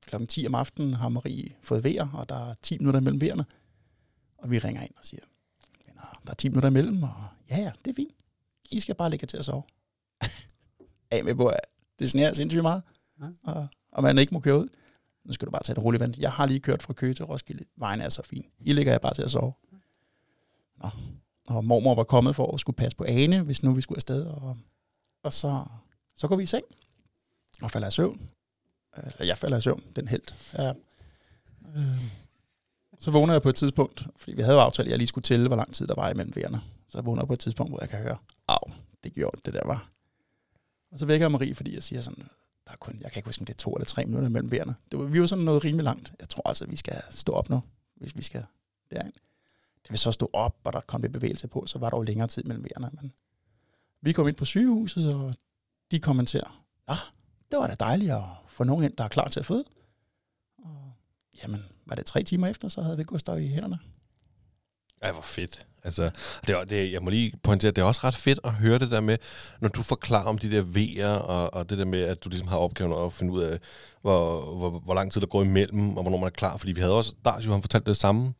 klokken 0.00 0.26
10 0.26 0.46
om 0.46 0.54
aftenen 0.54 0.92
har 0.94 1.08
Marie 1.08 1.56
fået 1.62 1.84
vejr, 1.84 2.08
og 2.12 2.28
der 2.28 2.50
er 2.50 2.54
10 2.62 2.78
minutter 2.78 3.00
imellem 3.00 3.20
vejerne. 3.20 3.44
Og 4.38 4.50
vi 4.50 4.58
ringer 4.58 4.82
ind 4.82 4.94
og 4.98 5.04
siger, 5.04 5.22
"Venner, 5.86 6.20
der 6.26 6.30
er 6.30 6.34
10 6.34 6.48
minutter 6.48 6.68
imellem, 6.68 7.02
og 7.02 7.14
ja, 7.50 7.56
ja, 7.56 7.72
det 7.84 7.90
er 7.90 7.94
fint. 7.94 8.14
I 8.70 8.80
skal 8.80 8.94
bare 8.94 9.10
ligge 9.10 9.24
jer 9.24 9.26
til 9.28 9.36
at 9.36 9.44
sove. 9.44 9.62
af 11.10 11.24
med 11.24 11.34
på, 11.34 11.52
det 11.98 12.10
sneer 12.10 12.34
sindssygt 12.34 12.62
meget 12.62 12.82
og, 13.42 13.66
og 13.92 14.02
man 14.02 14.18
ikke 14.18 14.34
må 14.34 14.40
køre 14.40 14.58
ud. 14.58 14.68
Nu 15.24 15.32
skal 15.32 15.46
du 15.46 15.50
bare 15.50 15.62
tage 15.62 15.74
det 15.74 15.84
roligt 15.84 16.00
vand. 16.00 16.14
Jeg 16.18 16.32
har 16.32 16.46
lige 16.46 16.60
kørt 16.60 16.82
fra 16.82 16.92
Køge 16.92 17.14
til 17.14 17.24
Roskilde. 17.24 17.64
Vejen 17.76 18.00
er 18.00 18.08
så 18.08 18.22
fin. 18.22 18.46
I 18.60 18.72
ligger 18.72 18.92
jeg 18.92 19.00
bare 19.00 19.14
til 19.14 19.22
at 19.22 19.30
sove. 19.30 19.52
Nå. 20.82 20.90
Og 21.46 21.64
mormor 21.64 21.94
var 21.94 22.04
kommet 22.04 22.36
for 22.36 22.54
at 22.54 22.60
skulle 22.60 22.76
passe 22.76 22.96
på 22.96 23.04
Ane, 23.04 23.42
hvis 23.42 23.62
nu 23.62 23.72
vi 23.72 23.80
skulle 23.80 23.98
afsted. 23.98 24.26
Og, 24.26 24.56
og 25.22 25.32
så, 25.32 25.64
så 26.16 26.28
går 26.28 26.36
vi 26.36 26.42
i 26.42 26.46
seng 26.46 26.64
og 27.62 27.70
falder 27.70 27.88
i 27.88 27.90
søvn. 27.90 28.28
Eller 28.96 29.24
jeg 29.24 29.38
falder 29.38 29.58
i 29.58 29.60
søvn, 29.60 29.84
den 29.96 30.08
helt. 30.08 30.52
Ja. 30.58 30.72
Øh, 31.76 32.02
så 32.98 33.10
vågner 33.10 33.34
jeg 33.34 33.42
på 33.42 33.48
et 33.48 33.54
tidspunkt, 33.54 34.06
fordi 34.16 34.36
vi 34.36 34.42
havde 34.42 34.54
jo 34.54 34.60
aftalt, 34.60 34.86
at 34.86 34.90
jeg 34.90 34.98
lige 34.98 35.08
skulle 35.08 35.22
tælle, 35.22 35.46
hvor 35.46 35.56
lang 35.56 35.74
tid 35.74 35.86
der 35.86 35.94
var 35.94 36.10
imellem 36.10 36.36
vejerne. 36.36 36.60
Så 36.88 36.98
jeg 36.98 37.06
vågner 37.06 37.24
på 37.24 37.32
et 37.32 37.40
tidspunkt, 37.40 37.70
hvor 37.72 37.80
jeg 37.80 37.88
kan 37.88 37.98
høre, 37.98 38.16
au, 38.48 38.72
det 39.04 39.14
gjorde 39.14 39.40
det 39.44 39.54
der 39.54 39.66
var. 39.66 39.90
Og 40.92 40.98
så 40.98 41.06
vækker 41.06 41.24
jeg 41.24 41.32
Marie, 41.32 41.54
fordi 41.54 41.74
jeg 41.74 41.82
siger 41.82 42.02
sådan, 42.02 42.28
der 42.66 42.72
er 42.72 42.76
kun, 42.76 42.98
jeg 43.00 43.12
kan 43.12 43.18
ikke 43.18 43.28
huske, 43.28 43.42
om 43.42 43.46
det 43.46 43.52
er 43.52 43.58
to 43.58 43.72
eller 43.72 43.84
tre 43.84 44.04
minutter 44.04 44.28
imellem 44.28 44.50
værende. 44.50 44.74
Det 44.90 44.98
var, 44.98 45.04
vi 45.04 45.20
var 45.20 45.26
sådan 45.26 45.44
noget 45.44 45.64
rimelig 45.64 45.84
langt. 45.84 46.12
Jeg 46.20 46.28
tror 46.28 46.48
altså, 46.48 46.66
vi 46.66 46.76
skal 46.76 47.02
stå 47.10 47.32
op 47.32 47.50
nu, 47.50 47.62
hvis 47.94 48.16
vi 48.16 48.22
skal 48.22 48.44
derind. 48.90 49.12
Da 49.88 49.92
vi 49.92 49.96
så 49.96 50.12
stod 50.12 50.28
op, 50.32 50.56
og 50.64 50.72
der 50.72 50.80
kom 50.80 51.02
lidt 51.02 51.12
bevægelse 51.12 51.48
på, 51.48 51.66
så 51.66 51.78
var 51.78 51.90
der 51.90 51.96
jo 51.96 52.02
længere 52.02 52.28
tid 52.28 52.42
mellem 52.42 52.64
værende. 52.64 52.98
Men 53.00 53.12
vi 54.00 54.12
kom 54.12 54.28
ind 54.28 54.36
på 54.36 54.44
sygehuset, 54.44 55.14
og 55.14 55.34
de 55.90 56.00
kommenterer, 56.00 56.64
ah, 56.88 56.96
det 57.50 57.58
var 57.58 57.66
da 57.66 57.74
dejligt 57.80 58.12
at 58.12 58.22
få 58.48 58.64
nogen 58.64 58.84
ind, 58.84 58.96
der 58.96 59.04
er 59.04 59.08
klar 59.08 59.28
til 59.28 59.40
at 59.40 59.46
føde. 59.46 59.64
Og 60.58 60.92
jamen, 61.42 61.64
var 61.86 61.94
det 61.94 62.06
tre 62.06 62.22
timer 62.22 62.46
efter, 62.46 62.68
så 62.68 62.82
havde 62.82 62.96
vi 62.96 63.04
Gustav 63.04 63.40
i 63.40 63.48
hænderne. 63.48 63.78
Ej, 65.06 65.12
hvor 65.12 65.22
fedt. 65.22 65.66
Altså, 65.84 66.10
det 66.46 66.54
er, 66.54 66.64
det, 66.64 66.92
jeg 66.92 67.02
må 67.02 67.10
lige 67.10 67.32
pointere, 67.42 67.70
det 67.70 67.82
er 67.82 67.86
også 67.86 68.00
ret 68.04 68.14
fedt 68.14 68.40
at 68.44 68.52
høre 68.52 68.78
det 68.78 68.90
der 68.90 69.00
med, 69.00 69.18
når 69.60 69.68
du 69.68 69.82
forklarer 69.82 70.24
om 70.24 70.38
de 70.38 70.50
der 70.50 70.62
V'er, 70.62 71.22
og, 71.22 71.54
og 71.54 71.70
det 71.70 71.78
der 71.78 71.84
med, 71.84 72.02
at 72.02 72.24
du 72.24 72.28
ligesom 72.28 72.48
har 72.48 72.56
opgaven 72.56 72.92
at 73.06 73.12
finde 73.12 73.32
ud 73.32 73.42
af, 73.42 73.58
hvor, 74.02 74.40
hvor, 74.54 74.70
hvor 74.70 74.94
lang 74.94 75.12
tid 75.12 75.20
der 75.20 75.26
går 75.26 75.42
imellem, 75.42 75.96
og 75.96 76.02
hvornår 76.02 76.18
man 76.18 76.26
er 76.26 76.30
klar. 76.30 76.56
Fordi 76.56 76.72
vi 76.72 76.80
havde 76.80 76.94
også, 76.94 77.12
Darsjo, 77.24 77.52
han 77.52 77.60
fortalte 77.62 77.88
det 77.90 77.96
samme, 77.96 78.34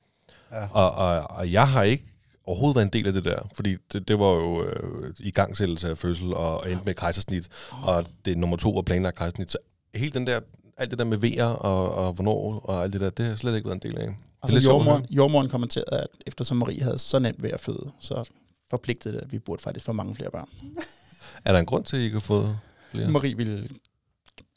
Ja. 0.53 0.67
og, 0.73 0.91
og, 0.93 1.31
og 1.31 1.53
jeg 1.53 1.69
har 1.69 1.83
ikke 1.83 2.05
overhovedet 2.45 2.77
været 2.77 2.87
en 2.87 2.93
del 2.93 3.07
af 3.07 3.13
det 3.13 3.25
der, 3.25 3.39
fordi 3.55 3.77
det, 3.93 4.09
det 4.09 4.19
var 4.19 4.31
jo 4.33 4.65
øh, 4.65 5.15
i 5.19 5.31
gangsættelse 5.31 5.91
af 5.91 5.99
fødsel, 5.99 6.35
og, 6.35 6.61
og 6.61 6.71
endte 6.71 6.85
med 6.85 6.95
kejsersnit, 6.95 7.49
og 7.83 8.07
det 8.25 8.39
nummer 8.39 8.57
to 8.57 8.71
var 8.71 8.83
planlagt 8.83 9.17
kejsersnit. 9.19 9.51
Så 9.53 9.59
hele 9.95 10.13
den 10.13 10.27
der, 10.27 10.41
alt 10.77 10.91
det 10.91 10.99
der 10.99 11.05
med 11.05 11.19
V'er, 11.25 11.43
og, 11.65 11.95
og 11.95 12.13
hvornår, 12.13 12.61
og 12.65 12.83
alt 12.83 12.93
det 12.93 13.01
der, 13.01 13.11
det 13.11 13.25
har 13.25 13.31
jeg 13.31 13.39
slet 13.39 13.57
ikke 13.57 13.69
været 13.69 13.85
en 13.85 13.91
del 13.91 13.99
af. 14.01 14.17
Og 14.47 14.51
så 14.51 14.57
at 14.57 14.65
jordmoren, 14.65 15.07
jordmoren 15.11 15.49
kommenterede, 15.49 16.01
at 16.01 16.09
eftersom 16.27 16.57
Marie 16.57 16.83
havde 16.83 16.99
så 16.99 17.19
nemt 17.19 17.43
ved 17.43 17.51
at 17.51 17.61
føde, 17.61 17.91
så 18.01 18.31
forpligtede 18.71 19.15
det, 19.15 19.23
at 19.23 19.33
vi 19.33 19.39
burde 19.39 19.63
faktisk 19.63 19.87
få 19.87 19.93
mange 19.93 20.15
flere 20.15 20.31
børn. 20.31 20.49
Er 21.45 21.53
der 21.53 21.61
en 21.61 21.67
grund 21.67 21.85
til, 21.85 21.97
at 21.97 22.01
I 22.01 22.05
ikke 22.05 22.15
har 22.15 22.21
fået 22.21 22.59
flere? 22.91 23.11
Marie 23.11 23.37
ville 23.37 23.69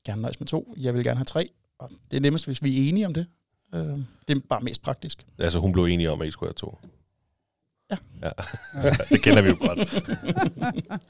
gerne 0.05 0.22
nøjes 0.22 0.39
med 0.39 0.48
to, 0.48 0.74
jeg 0.77 0.93
vil 0.93 1.03
gerne 1.03 1.17
have 1.17 1.25
tre, 1.25 1.50
og 1.79 1.89
det 2.12 2.17
er 2.17 2.22
nemmest, 2.22 2.46
hvis 2.46 2.63
vi 2.63 2.77
er 2.77 2.89
enige 2.89 3.05
om 3.05 3.13
det. 3.13 3.25
Øh, 3.74 3.81
det 4.27 4.38
er 4.38 4.39
bare 4.50 4.62
mest 4.62 4.81
praktisk. 4.81 5.25
Altså, 5.38 5.60
hun 5.60 5.72
blev 5.72 5.84
enig 5.84 6.10
om, 6.10 6.22
at 6.22 6.27
I 6.27 6.31
skulle 6.31 6.48
have 6.48 6.53
to. 6.53 6.77
Ja. 7.91 7.98
ja. 8.22 8.29
det 9.15 9.22
kender 9.24 9.41
vi 9.41 9.50
jo 9.50 9.58
godt. 9.60 9.79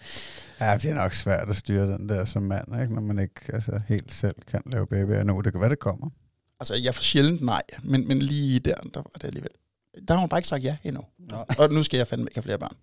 Ja, 0.59 0.77
det 0.77 0.85
er 0.85 0.93
nok 0.93 1.13
svært 1.13 1.49
at 1.49 1.55
styre 1.55 1.87
den 1.87 2.09
der 2.09 2.25
som 2.25 2.43
mand, 2.43 2.81
ikke? 2.81 2.93
når 2.93 3.01
man 3.01 3.19
ikke 3.19 3.41
altså, 3.53 3.79
helt 3.87 4.11
selv 4.11 4.35
kan 4.47 4.61
lave 4.65 4.87
babyer 4.87 5.23
nu. 5.23 5.41
Det 5.41 5.51
kan 5.53 5.61
være, 5.61 5.69
det 5.69 5.79
kommer. 5.79 6.09
Altså, 6.59 6.75
jeg 6.75 6.95
får 6.95 7.01
sjældent 7.01 7.41
nej, 7.41 7.61
men, 7.83 8.07
men 8.07 8.19
lige 8.19 8.59
der, 8.59 8.75
der 8.75 8.99
var 8.99 9.11
det 9.15 9.23
alligevel. 9.23 9.51
Der 10.07 10.13
har 10.13 10.19
hun 10.19 10.29
bare 10.29 10.37
ikke 10.37 10.47
sagt 10.47 10.63
ja 10.63 10.77
endnu. 10.83 11.01
Nå. 11.19 11.37
Og 11.57 11.69
nu 11.69 11.83
skal 11.83 11.97
jeg 11.97 12.07
fandme 12.07 12.23
ikke 12.23 12.35
have 12.35 12.43
flere 12.43 12.59
børn. 12.59 12.75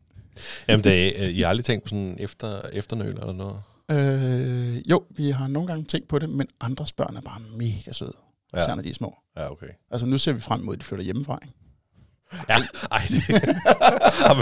Jamen, 0.68 0.84
det, 0.84 1.22
er, 1.22 1.28
I 1.28 1.40
har 1.40 1.48
aldrig 1.48 1.64
tænkt 1.64 1.84
på 1.84 1.88
sådan 1.88 2.16
efter, 2.20 2.60
efternøl 2.72 3.08
eller 3.08 3.32
noget? 3.32 3.62
Øh, 3.90 4.90
jo, 4.90 5.04
vi 5.10 5.30
har 5.30 5.48
nogle 5.48 5.66
gange 5.66 5.84
tænkt 5.84 6.08
på 6.08 6.18
det, 6.18 6.28
men 6.30 6.46
andres 6.60 6.92
børn 6.92 7.16
er 7.16 7.20
bare 7.20 7.40
mega 7.56 7.92
søde, 7.92 8.12
ja. 8.54 8.62
Især 8.62 8.74
når 8.74 8.82
de 8.82 8.88
er 8.88 8.94
små. 8.94 9.16
ja 9.36 9.50
okay. 9.50 9.66
Altså, 9.90 10.06
nu 10.06 10.18
ser 10.18 10.32
vi 10.32 10.40
frem 10.40 10.60
mod, 10.60 10.74
at 10.74 10.80
de 10.80 10.84
flytter 10.84 11.04
hjemmefra. 11.04 11.38
Ikke? 11.42 11.54
Ja, 12.48 12.56
ej, 12.92 13.02
det, 13.08 13.22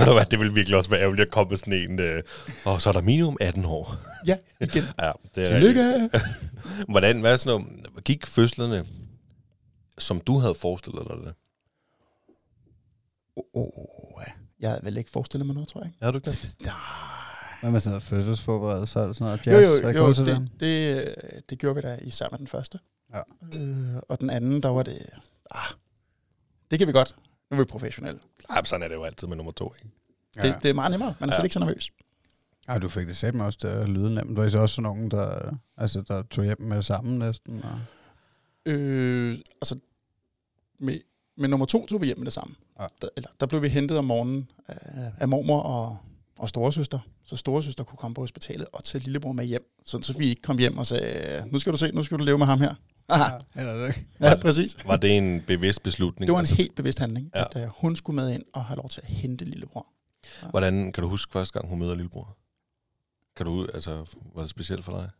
hvad, 0.15 0.27
det 0.31 0.41
vil 0.41 0.55
virkelig 0.55 0.77
også 0.79 0.91
være 0.91 1.01
ærgerligt 1.01 1.27
at 1.27 1.33
komme 1.33 1.51
med 1.51 1.57
sådan 1.57 1.73
en, 1.73 2.01
øh, 2.01 2.23
og 2.65 2.83
så 2.83 2.89
er 2.89 2.93
der 2.93 3.01
minimum 3.01 3.37
18 3.41 3.65
år. 3.65 3.97
Ja, 4.27 4.37
igen. 4.61 4.83
Ja, 5.03 5.13
det 5.35 5.51
er 5.51 5.53
Tillykke! 5.53 6.11
Hvordan, 6.93 7.21
hvad 7.21 7.33
er 7.33 7.37
sådan 7.37 7.61
noget, 7.61 8.05
gik 8.05 8.27
fødslerne, 8.27 8.87
som 9.99 10.21
du 10.21 10.39
havde 10.39 10.55
forestillet 10.55 11.07
dig 11.09 11.17
det? 11.17 11.35
Oh, 13.37 13.45
oh, 13.55 14.23
ja. 14.27 14.33
Jeg 14.61 14.71
havde 14.71 14.85
vel 14.85 14.97
ikke 14.97 15.11
forestillet 15.11 15.47
mig 15.47 15.55
noget, 15.55 15.69
tror 15.69 15.81
jeg. 15.83 15.93
Havde 16.03 16.13
du 16.13 16.19
ikke 16.19 16.31
det? 16.31 16.57
Nej. 16.65 16.75
Hvad 17.61 17.71
med 17.71 17.81
sådan 17.81 17.91
noget 17.91 18.03
fødselsforberedelse 18.03 19.01
og 19.01 19.15
sådan 19.15 19.25
noget? 19.25 19.47
Jo, 19.47 19.53
Jazz, 19.53 19.83
jo, 19.83 19.89
Er 19.89 19.93
I 19.93 19.97
jo 19.97 20.03
gået 20.03 20.17
til 20.17 20.27
det, 20.27 20.51
det, 20.61 21.15
det 21.51 21.59
gjorde 21.59 21.75
vi 21.75 21.81
da 21.81 21.99
især 22.03 22.27
med 22.31 22.39
den 22.39 22.47
første. 22.47 22.79
Ja. 23.15 23.21
Øh, 23.61 23.97
og 24.09 24.21
den 24.21 24.31
anden, 24.31 24.63
der 24.63 24.69
var 24.69 24.83
det... 24.83 24.99
Ah, 25.51 25.75
det 26.71 26.79
kan 26.79 26.89
vi 26.89 26.93
godt. 26.93 27.17
Nu 27.51 27.55
er 27.57 27.59
vi 27.59 27.65
professionelle. 27.65 28.21
Men 28.55 28.65
sådan 28.65 28.83
er 28.83 28.89
det 28.89 28.95
jo 28.95 29.05
altid 29.05 29.29
med 29.29 29.37
nummer 29.37 29.53
to, 29.53 29.75
ikke? 29.79 29.89
Ja. 30.37 30.43
Det, 30.43 30.63
det 30.63 30.71
er 30.71 30.75
meget 30.75 30.91
nemmere. 30.91 31.15
Man 31.21 31.29
er 31.29 31.33
Ja. 31.33 31.37
slet 31.37 31.45
ikke 31.45 31.53
så 31.55 31.59
nervøs. 31.61 31.91
Ja, 32.69 32.79
du 32.79 32.89
fik 32.89 33.07
det 33.07 33.17
sagt 33.17 33.37
også 33.41 33.59
til 33.59 33.67
at 33.67 33.89
lyde 33.89 34.15
nemt. 34.15 34.37
Var 34.37 34.45
I 34.45 34.51
så 34.51 34.59
også 34.59 34.75
sådan 34.75 34.83
nogen, 34.83 35.11
der, 35.11 35.55
altså, 35.77 36.01
der 36.09 36.23
tog 36.23 36.45
hjem 36.45 36.61
med 36.61 36.77
det 36.77 36.85
samme 36.85 37.19
næsten? 37.19 37.65
Og... 37.65 37.81
Øh, 38.67 39.39
altså, 39.61 39.79
med, 40.81 40.99
med 41.37 41.49
nummer 41.49 41.67
to 41.67 41.87
tog 41.87 42.01
vi 42.01 42.07
hjem 42.07 42.19
med 42.19 42.25
det 42.25 42.33
samme. 42.33 42.55
Ja. 42.81 42.87
Der, 43.03 43.09
eller, 43.17 43.31
der 43.41 43.47
blev 43.47 43.63
vi 43.63 43.69
hentet 43.69 43.99
om 43.99 44.05
morgenen 44.05 44.51
af, 44.69 45.13
af 45.19 45.29
mormor 45.29 45.61
og, 45.61 45.97
og 46.39 46.49
storesøster. 46.49 46.99
Så 47.25 47.37
storesøster 47.37 47.85
kunne 47.85 47.97
komme 47.99 48.15
på 48.15 48.21
hospitalet 48.21 48.67
og 48.73 48.85
tage 48.85 49.05
lillebror 49.05 49.33
med 49.33 49.45
hjem. 49.45 49.63
Så, 49.85 50.03
så 50.03 50.19
vi 50.19 50.29
ikke 50.29 50.43
kom 50.43 50.59
hjem 50.59 50.79
og 50.79 50.87
sagde, 50.87 51.45
nu 51.51 51.59
skal 51.59 51.73
du 51.73 51.79
se, 51.79 51.91
nu 51.93 52.03
skal 52.03 52.19
du 52.19 52.25
leve 52.25 52.39
med 52.39 52.47
ham 52.47 52.61
her. 52.61 52.75
Aha. 53.09 53.37
Ikke? 53.89 54.07
Ja, 54.21 54.35
præcis. 54.37 54.77
Var 54.87 54.97
det 54.97 55.17
en 55.17 55.41
bevidst 55.47 55.83
beslutning? 55.83 56.27
Det 56.27 56.33
var 56.33 56.39
en 56.39 56.43
Altså, 56.43 56.55
helt 56.55 56.75
bevidst 56.75 56.99
handling, 56.99 57.31
Ja. 57.35 57.39
ja. 57.55 57.61
at 57.61 57.67
uh, 57.67 57.73
hun 57.77 57.97
skulle 57.97 58.17
med 58.17 58.31
ind 58.35 58.43
og 58.53 58.65
have 58.65 58.77
lov 58.77 58.89
til 58.89 59.01
at 59.01 59.09
hente 59.09 59.45
lillebror. 59.45 59.87
Hvordan, 60.51 60.93
kan 60.93 61.03
du 61.03 61.09
huske 61.09 61.33
første 61.33 61.53
gang, 61.59 61.69
hun 61.69 61.79
møder 61.79 61.95
lillebror? 61.95 62.37
Kan 63.37 63.47
du, 63.47 63.67
altså, 63.75 64.05
var 64.35 64.41
det 64.41 64.51
specielt 64.51 64.85
for 64.85 64.93
dig? 65.01 65.11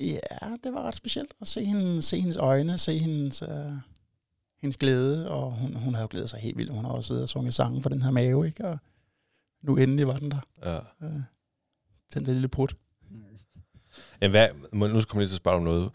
Ja, 0.00 0.56
det 0.64 0.72
var 0.72 0.82
ret 0.82 0.94
specielt 0.94 1.34
at 1.40 1.48
se, 1.48 1.64
hende, 1.64 2.02
se 2.02 2.20
hendes 2.20 2.36
øjne, 2.36 2.78
se 2.78 2.98
hendes, 2.98 3.42
uh, 3.42 3.72
hendes 4.60 4.76
glæde, 4.76 5.30
og 5.30 5.52
hun, 5.52 5.74
hun 5.74 5.94
havde 5.94 6.02
jo 6.02 6.08
glædet 6.10 6.30
sig 6.30 6.40
helt 6.40 6.56
vildt. 6.56 6.72
Hun 6.72 6.84
har 6.84 6.92
også 6.92 7.06
siddet 7.06 7.22
og 7.22 7.28
sunget 7.28 7.54
sange 7.54 7.82
for 7.82 7.88
den 7.88 8.02
her 8.02 8.10
mave, 8.10 8.46
ikke? 8.46 8.68
Og 8.68 8.78
nu 9.62 9.76
endelig 9.76 10.06
var 10.06 10.16
den 10.16 10.30
der. 10.30 10.40
Ja. 10.62 10.78
Uh, 10.78 11.20
den 12.14 12.26
der 12.26 12.32
lille 12.32 12.48
prut. 12.48 12.76
Jamen, 14.20 14.30
hvad, 14.30 14.48
nu 14.72 15.00
skal 15.00 15.16
jeg 15.16 15.20
lige 15.20 15.28
til 15.28 15.34
at 15.34 15.36
spørge 15.36 15.56
om 15.56 15.62
noget. 15.62 15.90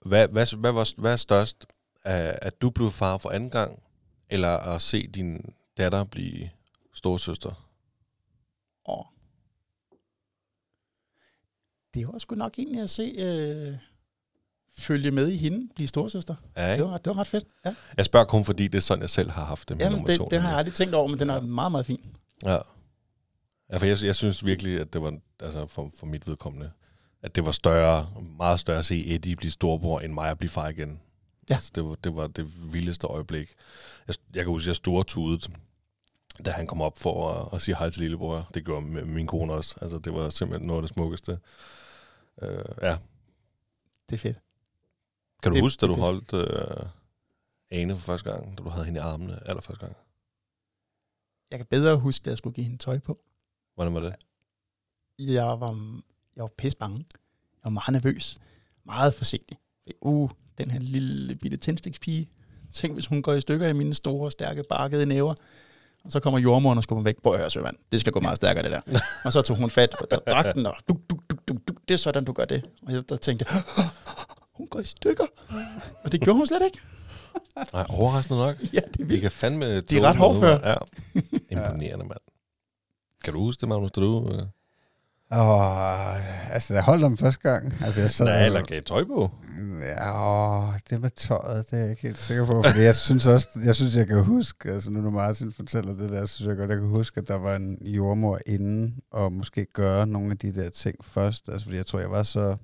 Hvad, 0.00 0.28
hvad, 0.28 0.56
hvad, 0.56 0.72
var, 0.72 1.00
hvad 1.00 1.12
er 1.12 1.16
størst? 1.16 1.66
At, 2.04 2.38
at 2.42 2.62
du 2.62 2.70
blev 2.70 2.90
far 2.90 3.18
for 3.18 3.30
anden 3.30 3.50
gang, 3.50 3.82
eller 4.28 4.48
at 4.48 4.82
se 4.82 5.06
din 5.06 5.54
datter 5.76 6.04
blive 6.04 6.50
storsøster? 6.94 7.68
Og 8.84 9.06
det 12.00 12.08
var 12.12 12.18
sgu 12.18 12.34
nok 12.34 12.58
egentlig 12.58 12.82
at 12.82 12.90
se, 12.90 13.02
øh, 13.02 13.74
følge 14.78 15.10
med 15.10 15.28
i 15.28 15.36
hende, 15.36 15.68
blive 15.74 15.88
storsøster. 15.88 16.34
Ja, 16.56 16.76
Det 16.76 16.84
var, 16.84 16.98
det 16.98 17.06
var 17.06 17.18
ret 17.18 17.26
fedt. 17.26 17.44
Ja, 17.64 17.74
Jeg 17.96 18.04
spørger 18.04 18.26
kun, 18.26 18.44
fordi 18.44 18.68
det 18.68 18.78
er 18.78 18.82
sådan, 18.82 19.02
jeg 19.02 19.10
selv 19.10 19.30
har 19.30 19.44
haft 19.44 19.68
det 19.68 19.76
med 19.76 19.84
Jamen, 19.84 19.96
nummer 19.96 20.06
det, 20.08 20.18
to. 20.18 20.28
det 20.30 20.40
har 20.40 20.48
jeg 20.48 20.58
aldrig 20.58 20.74
tænkt 20.74 20.94
over, 20.94 21.08
men 21.08 21.18
den 21.18 21.30
er 21.30 21.40
meget, 21.40 21.72
meget 21.72 21.86
fin. 21.86 22.16
Ja. 22.44 22.58
ja 23.72 23.76
for 23.76 23.86
jeg, 23.86 24.02
jeg 24.02 24.16
synes 24.16 24.44
virkelig, 24.44 24.80
at 24.80 24.92
det 24.92 25.02
var, 25.02 25.18
altså 25.40 25.66
for, 25.66 25.90
for 25.98 26.06
mit 26.06 26.28
vedkommende, 26.28 26.70
at 27.22 27.36
det 27.36 27.46
var 27.46 27.52
større, 27.52 28.06
meget 28.36 28.60
større 28.60 28.78
at 28.78 28.86
se 28.86 29.06
Eddie 29.06 29.36
blive 29.36 29.50
storbror, 29.50 30.00
end 30.00 30.12
mig 30.12 30.30
at 30.30 30.38
blive 30.38 30.50
far 30.50 30.68
igen. 30.68 31.00
Ja. 31.50 31.54
Altså, 31.54 31.70
det, 31.74 31.84
var, 31.84 31.94
det 31.94 32.16
var 32.16 32.26
det 32.26 32.72
vildeste 32.72 33.06
øjeblik. 33.06 33.48
Jeg, 34.08 34.14
jeg 34.34 34.44
kan 34.44 34.52
huske, 34.52 34.64
at 34.64 34.68
jeg 34.68 34.76
stortudede, 34.76 35.52
da 36.44 36.50
han 36.50 36.66
kom 36.66 36.82
op 36.82 36.98
for 36.98 37.30
at, 37.30 37.48
at 37.54 37.62
sige 37.62 37.76
hej 37.76 37.90
til 37.90 38.02
lillebror. 38.02 38.48
Det 38.54 38.64
gjorde 38.64 38.86
min 38.86 39.26
kone 39.26 39.52
også. 39.52 39.74
Altså, 39.82 39.98
det 39.98 40.12
var 40.14 40.30
simpelthen 40.30 40.66
noget 40.66 40.78
af 40.78 40.82
det 40.88 40.94
smukkeste. 40.94 41.38
Uh, 42.42 42.48
ja. 42.82 42.96
Det 44.10 44.14
er 44.14 44.18
fedt. 44.18 44.38
Kan 45.42 45.50
du 45.52 45.54
Det- 45.54 45.62
huske, 45.62 45.80
da 45.80 45.86
du 45.86 45.92
er 45.92 45.96
holdt 46.00 46.32
uh, 46.32 46.88
Ane 47.70 47.94
for 47.96 48.00
første 48.00 48.30
gang, 48.30 48.58
da 48.58 48.62
du 48.62 48.68
havde 48.68 48.84
hende 48.84 48.98
i 48.98 49.00
armene 49.00 49.48
allerførste 49.48 49.84
gang? 49.86 49.96
Jeg 51.50 51.58
kan 51.58 51.66
bedre 51.66 51.96
huske, 51.96 52.22
at 52.22 52.26
jeg 52.26 52.38
skulle 52.38 52.54
give 52.54 52.64
hende 52.64 52.78
tøj 52.78 52.98
på. 52.98 53.18
Hvordan 53.74 53.94
var 53.94 54.00
det? 54.00 54.14
Jeg 55.18 55.44
var, 55.46 56.00
jeg 56.36 56.42
var 56.42 56.50
pisse 56.58 56.78
bange. 56.78 56.96
Jeg 57.52 57.64
var 57.64 57.70
meget 57.70 57.92
nervøs. 57.92 58.38
Meget 58.84 59.14
forsigtig. 59.14 59.58
Uh, 60.00 60.30
den 60.58 60.70
her 60.70 60.80
lille 60.80 61.34
bitte 61.36 61.56
tændstikspige. 61.56 62.28
Tænk, 62.72 62.94
hvis 62.94 63.06
hun 63.06 63.22
går 63.22 63.32
i 63.34 63.40
stykker 63.40 63.68
i 63.68 63.72
mine 63.72 63.94
store, 63.94 64.30
stærke, 64.30 64.62
barkede 64.68 65.06
næver. 65.06 65.34
Og 66.04 66.12
så 66.12 66.20
kommer 66.20 66.38
jordmoren 66.40 66.76
og 66.78 66.82
skubber 66.82 67.02
væk. 67.02 67.22
Prøv 67.22 67.32
at 67.32 67.38
høre, 67.38 67.50
Søvand. 67.50 67.76
Det 67.92 68.00
skal 68.00 68.12
gå 68.12 68.20
meget 68.20 68.36
stærkere, 68.36 68.62
det 68.64 68.70
der. 68.72 69.00
og 69.24 69.32
så 69.32 69.42
tog 69.42 69.56
hun 69.56 69.70
fat 69.70 69.90
på 70.00 70.06
dragten, 70.26 70.66
og 70.66 70.74
duk, 70.88 71.00
duk. 71.10 71.15
Det 71.88 71.94
er 71.94 71.98
sådan, 71.98 72.24
du 72.24 72.32
gør 72.32 72.44
det. 72.44 72.70
Og 72.82 72.92
jeg 72.92 73.08
der 73.08 73.16
tænkte, 73.16 73.46
hun 74.52 74.66
går 74.68 74.80
i 74.80 74.84
stykker. 74.84 75.26
Og 76.04 76.12
det 76.12 76.20
gjorde 76.20 76.36
hun 76.36 76.46
slet 76.46 76.62
ikke. 76.64 76.78
Nej, 77.72 77.86
overraskende 77.88 78.38
nok. 78.38 78.56
Ja, 78.60 78.64
det 78.66 78.76
er 78.76 78.80
Vi 78.98 79.04
vildt. 79.04 79.20
kan 79.22 79.30
fandme... 79.30 79.80
De 79.80 79.96
er 79.98 80.02
ret 80.02 80.16
hårdføre. 80.16 80.68
Ja. 80.68 80.74
Imponerende, 81.50 82.04
mand. 82.04 82.20
Kan 83.24 83.32
du 83.32 83.40
huske 83.40 83.60
det, 83.60 83.68
Magnus, 83.68 83.90
da 83.92 84.00
du... 84.00 84.30
Øh... 84.32 84.42
Åh, 85.32 86.52
altså, 86.54 86.74
jeg 86.74 86.82
holdt 86.82 87.02
dem 87.04 87.16
første 87.16 87.40
gang. 87.50 87.74
Altså, 87.84 88.00
jeg 88.00 88.10
sad 88.10 88.26
Nej, 88.26 88.40
og- 88.40 88.46
eller 88.46 88.62
gav 88.62 88.80
tøj 88.82 89.04
på. 89.04 89.30
Ja, 89.80 90.26
åh, 90.68 90.74
det 90.90 91.00
med 91.02 91.10
tøjet, 91.10 91.70
det 91.70 91.72
er 91.78 91.80
jeg 91.82 91.90
ikke 91.90 92.02
helt 92.02 92.18
sikker 92.18 92.46
på. 92.46 92.62
Fordi 92.62 92.80
jeg 92.82 92.94
synes 92.94 93.26
også, 93.26 93.48
jeg 93.64 93.74
synes, 93.74 93.96
jeg 93.96 94.06
kan 94.06 94.24
huske, 94.24 94.70
altså 94.70 94.90
nu 94.90 95.00
når 95.00 95.10
Martin 95.10 95.52
fortæller 95.52 95.94
det 95.94 96.10
der, 96.10 96.26
så 96.26 96.34
synes 96.34 96.48
jeg 96.48 96.56
godt, 96.56 96.70
jeg 96.70 96.78
kan 96.78 96.88
huske, 96.88 97.20
at 97.20 97.28
der 97.28 97.38
var 97.38 97.56
en 97.56 97.78
jordmor 97.86 98.38
inden, 98.46 98.98
og 99.10 99.32
måske 99.32 99.66
gøre 99.74 100.06
nogle 100.06 100.30
af 100.30 100.38
de 100.38 100.54
der 100.54 100.68
ting 100.70 101.04
først. 101.04 101.48
Altså 101.48 101.64
fordi 101.64 101.76
jeg 101.76 101.86
tror, 101.86 101.98
jeg 102.00 102.10
var 102.10 102.22
så, 102.22 102.56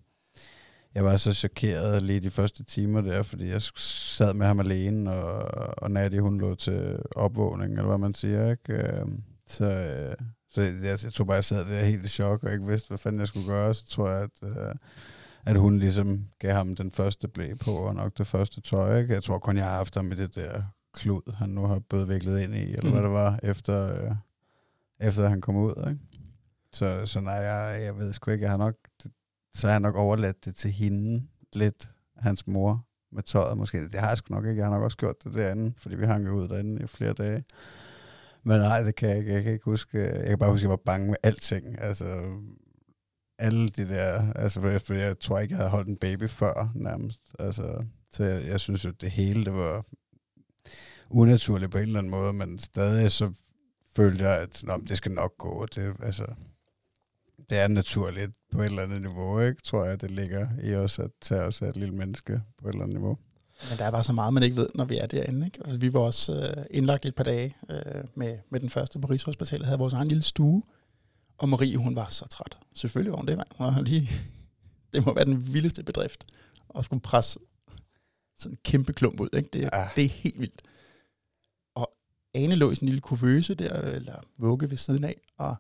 jeg 0.95 1.05
var 1.05 1.17
så 1.17 1.33
chokeret 1.33 2.03
lige 2.03 2.21
de 2.21 2.31
første 2.31 2.65
timer 2.65 3.01
der, 3.01 3.23
fordi 3.23 3.49
jeg 3.51 3.63
sad 3.77 4.35
med 4.35 4.47
ham 4.47 4.61
alene, 4.61 5.13
og, 5.13 5.75
og 5.79 5.91
Nadia, 5.91 6.21
hun 6.21 6.39
lå 6.41 6.55
til 6.55 6.97
opvågning, 7.17 7.73
eller 7.73 7.87
hvad 7.89 7.99
man 7.99 8.15
siger, 8.15 8.51
ikke? 8.51 8.73
Øhm, 8.73 9.23
Så, 9.49 9.65
øh, 9.65 10.15
så 10.53 10.63
jeg, 10.63 10.99
jeg 11.05 11.13
tror 11.13 11.25
bare, 11.25 11.35
jeg 11.35 11.45
sad 11.45 11.65
der 11.67 11.85
helt 11.85 12.05
i 12.05 12.09
chok, 12.09 12.43
og 12.45 12.53
ikke 12.53 12.67
vidste, 12.67 12.89
hvad 12.89 12.99
fanden 12.99 13.21
jeg 13.21 13.29
skulle 13.29 13.47
gøre. 13.47 13.75
Så 13.75 13.87
tror 13.87 14.11
jeg, 14.11 14.23
at, 14.23 14.49
øh, 14.49 14.75
at 15.47 15.57
hun 15.57 15.79
ligesom 15.79 16.25
gav 16.39 16.53
ham 16.53 16.77
den 16.77 16.91
første 16.91 17.29
blæ 17.29 17.55
på, 17.65 17.71
og 17.71 17.95
nok 17.95 18.19
det 18.19 18.27
første 18.27 18.61
tøj. 18.61 18.99
Ikke? 19.01 19.15
Jeg 19.15 19.23
tror 19.23 19.39
kun, 19.39 19.57
jeg 19.57 19.65
har 19.65 19.73
haft 19.77 19.95
ham 19.95 20.13
i 20.13 20.15
det 20.15 20.35
der 20.35 20.63
klud, 20.95 21.35
han 21.35 21.49
nu 21.49 21.67
har 21.67 21.79
blevet 21.79 22.09
viklet 22.09 22.41
ind 22.41 22.55
i, 22.55 22.63
eller 22.73 22.81
hvad 22.91 22.93
Mhm. 22.93 23.03
det 23.03 23.11
var, 23.13 23.39
efter, 23.43 24.05
øh, 24.05 24.15
efter 25.01 25.29
han 25.29 25.41
kom 25.41 25.57
ud. 25.57 25.85
Ikke? 25.91 26.01
Så, 26.73 27.07
så 27.07 27.21
nej, 27.21 27.33
jeg, 27.35 27.83
jeg 27.83 27.99
ved 27.99 28.13
sgu 28.13 28.31
ikke, 28.31 28.43
jeg 28.43 28.51
har 28.51 28.59
nok, 28.59 28.75
så 29.55 29.67
har 29.67 29.73
jeg 29.73 29.81
nok 29.81 29.97
overladt 29.97 30.45
det 30.45 30.57
til 30.57 30.71
hende 30.71 31.27
lidt, 31.53 31.91
hans 32.17 32.47
mor, 32.47 32.87
med 33.13 33.23
tøjet 33.23 33.59
måske. 33.59 33.89
Det 33.89 34.01
har 34.01 34.09
jeg 34.09 34.19
sgu 34.19 34.35
nok 34.35 34.45
ikke, 34.47 34.59
jeg 34.59 34.67
har 34.67 34.75
nok 34.75 34.83
også 34.83 34.97
gjort 34.97 35.25
det 35.25 35.35
derinde, 35.35 35.75
fordi 35.77 35.95
vi 35.95 36.07
hang 36.07 36.27
jo 36.27 36.33
ud 36.33 36.49
derinde 36.49 36.83
i 36.83 36.87
flere 36.87 37.13
dage. 37.13 37.45
Men 38.45 38.61
nej, 38.61 38.83
det 38.83 38.95
kan 38.95 39.09
jeg 39.09 39.19
ikke. 39.19 39.33
Jeg 39.33 39.43
kan 39.43 39.53
ikke 39.53 39.65
huske. 39.65 39.99
Jeg 39.99 40.27
kan 40.27 40.39
bare 40.39 40.51
huske, 40.51 40.61
at 40.61 40.63
jeg 40.63 40.71
var 40.71 40.83
bange 40.85 41.07
med 41.09 41.17
alting. 41.23 41.81
Altså, 41.83 42.33
alle 43.39 43.69
de 43.69 43.89
der... 43.89 44.33
Altså, 44.33 44.61
for 44.61 44.95
jeg, 44.95 45.07
jeg 45.07 45.19
tror 45.19 45.39
ikke, 45.39 45.53
jeg 45.53 45.59
havde 45.59 45.71
holdt 45.71 45.89
en 45.89 45.97
baby 45.97 46.29
før, 46.29 46.73
nærmest. 46.75 47.21
Altså, 47.39 47.85
så 48.11 48.25
jeg, 48.25 48.47
jeg 48.47 48.61
synes 48.61 48.85
jo, 48.85 48.91
det 48.91 49.11
hele, 49.11 49.45
det 49.45 49.53
var 49.53 49.85
unaturligt 51.11 51.71
på 51.71 51.79
en 51.79 51.85
eller 51.85 51.99
anden 51.99 52.11
måde, 52.11 52.33
men 52.33 52.59
stadig 52.59 53.11
så 53.11 53.33
følte 53.97 54.25
jeg, 54.25 54.41
at 54.41 54.63
Nå, 54.67 54.77
det 54.89 54.97
skal 54.97 55.13
nok 55.13 55.39
gå. 55.39 55.67
Det, 55.67 55.97
altså, 56.03 56.27
det 57.51 57.59
er 57.59 57.69
naturligt 57.69 58.37
på 58.53 58.63
et 58.63 58.65
eller 58.65 58.83
andet 58.83 59.03
niveau, 59.03 59.41
ikke? 59.41 59.63
Tror 59.63 59.85
jeg, 59.85 60.01
det 60.01 60.11
ligger 60.11 60.49
i 60.63 60.75
os 60.75 60.99
at 60.99 61.11
tage 61.21 61.41
os 61.41 61.63
af 61.63 61.69
et 61.69 61.77
lille 61.77 61.95
menneske 61.95 62.43
på 62.59 62.69
et 62.69 62.73
eller 62.73 62.85
andet 62.85 62.99
niveau. 62.99 63.19
Men 63.71 63.79
der 63.79 63.85
er 63.85 63.91
bare 63.91 64.05
så 64.05 64.13
meget, 64.13 64.35
man 64.35 64.43
ikke 64.43 64.57
ved, 64.57 64.69
når 64.75 64.85
vi 64.85 64.97
er 64.99 65.07
derinde. 65.07 65.47
Ikke? 65.47 65.59
Altså, 65.61 65.77
vi 65.77 65.93
var 65.93 66.01
også 66.01 66.35
øh, 66.35 66.67
indlagt 66.71 67.07
et 67.07 67.15
par 67.15 67.25
dage 67.25 67.57
øh, 67.71 68.05
med, 68.15 68.39
med 68.51 68.61
den 68.61 68.71
første 68.71 68.99
på 68.99 69.09
Rigshospitalet, 69.09 69.67
havde 69.67 69.79
vores 69.79 69.95
egen 69.95 70.09
lille 70.09 70.23
stue, 70.23 70.63
og 71.39 71.49
Marie, 71.49 71.77
hun 71.77 71.97
var 71.97 72.09
så 72.09 72.29
træt. 72.29 72.59
Selvfølgelig 72.75 73.13
var 73.13 73.17
hun 73.17 73.27
det, 73.27 73.37
mand. 73.37 73.49
Hun 73.57 73.67
var 73.67 73.81
lige, 73.81 74.11
det 74.93 75.07
må 75.07 75.15
være 75.15 75.25
den 75.25 75.55
vildeste 75.55 75.83
bedrift, 75.83 76.27
at 76.79 76.85
skulle 76.85 77.01
presse 77.01 77.39
sådan 78.39 78.53
en 78.53 78.59
kæmpe 78.65 78.93
klump 78.93 79.21
ud. 79.21 79.29
Ikke? 79.33 79.49
Det, 79.53 79.61
ja. 79.61 79.89
det 79.97 80.05
er 80.05 80.09
helt 80.09 80.41
vildt. 80.41 80.63
Og 81.75 81.93
Ane 82.35 82.55
lå 82.55 82.71
i 82.71 82.75
sådan 82.75 82.87
en 82.87 82.89
lille 82.89 83.01
kuvøse 83.01 83.55
der, 83.55 83.81
eller 83.81 84.21
vugge 84.37 84.71
ved 84.71 84.77
siden 84.77 85.05
af, 85.05 85.21
og, 85.39 85.57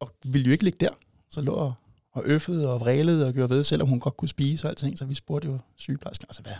og 0.00 0.14
ville 0.24 0.46
jo 0.46 0.52
ikke 0.52 0.64
ligge 0.64 0.86
der. 0.86 0.92
Så 1.28 1.40
lå 1.40 1.52
og, 1.52 1.74
og 2.12 2.22
øffede 2.24 2.72
og 2.72 2.80
vrælede 2.80 3.26
og 3.26 3.32
gjorde 3.32 3.50
ved, 3.54 3.64
selvom 3.64 3.88
hun 3.88 4.00
godt 4.00 4.16
kunne 4.16 4.28
spise 4.28 4.66
og 4.66 4.68
alting. 4.68 4.98
Så 4.98 5.04
vi 5.04 5.14
spurgte 5.14 5.48
jo 5.48 5.58
sygeplejersken, 5.76 6.26
altså 6.28 6.42
hvad, 6.42 6.54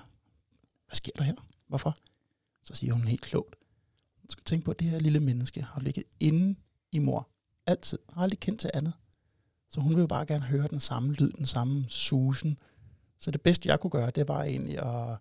hvad 0.86 0.94
sker 0.94 1.12
der 1.16 1.22
her? 1.22 1.34
Hvorfor? 1.68 1.96
Så 2.62 2.74
siger 2.74 2.92
hun 2.92 3.04
helt 3.04 3.20
klogt. 3.20 3.56
Du 4.22 4.32
skal 4.32 4.44
tænke 4.44 4.64
på, 4.64 4.70
at 4.70 4.78
det 4.78 4.90
her 4.90 4.98
lille 4.98 5.20
menneske 5.20 5.62
har 5.62 5.80
ligget 5.80 6.04
inde 6.20 6.58
i 6.92 6.98
mor. 6.98 7.28
Altid. 7.66 7.98
Har 8.12 8.22
aldrig 8.22 8.40
kendt 8.40 8.60
til 8.60 8.70
andet. 8.74 8.92
Så 9.70 9.80
hun 9.80 9.94
vil 9.94 10.00
jo 10.00 10.06
bare 10.06 10.26
gerne 10.26 10.44
høre 10.44 10.68
den 10.68 10.80
samme 10.80 11.12
lyd, 11.12 11.32
den 11.32 11.46
samme 11.46 11.84
susen. 11.88 12.58
Så 13.18 13.30
det 13.30 13.40
bedste, 13.40 13.68
jeg 13.68 13.80
kunne 13.80 13.90
gøre, 13.90 14.10
det 14.10 14.28
var 14.28 14.42
egentlig 14.42 14.78
at, 14.78 15.18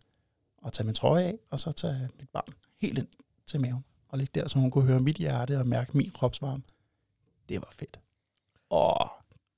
at 0.65 0.73
tage 0.73 0.85
min 0.85 0.95
trøje 0.95 1.23
af, 1.23 1.37
og 1.49 1.59
så 1.59 1.71
tage 1.71 2.09
mit 2.19 2.29
barn 2.29 2.53
helt 2.81 2.97
ind 2.97 3.07
til 3.45 3.61
maven. 3.61 3.83
Og 4.09 4.17
ligge 4.17 4.39
der, 4.39 4.47
så 4.47 4.59
hun 4.59 4.71
kunne 4.71 4.85
høre 4.85 4.99
mit 4.99 5.15
hjerte 5.15 5.59
og 5.59 5.67
mærke 5.67 5.97
min 5.97 6.09
kropsvarme. 6.09 6.63
Det 7.49 7.61
var 7.61 7.69
fedt. 7.71 7.99
Åh, 8.69 9.07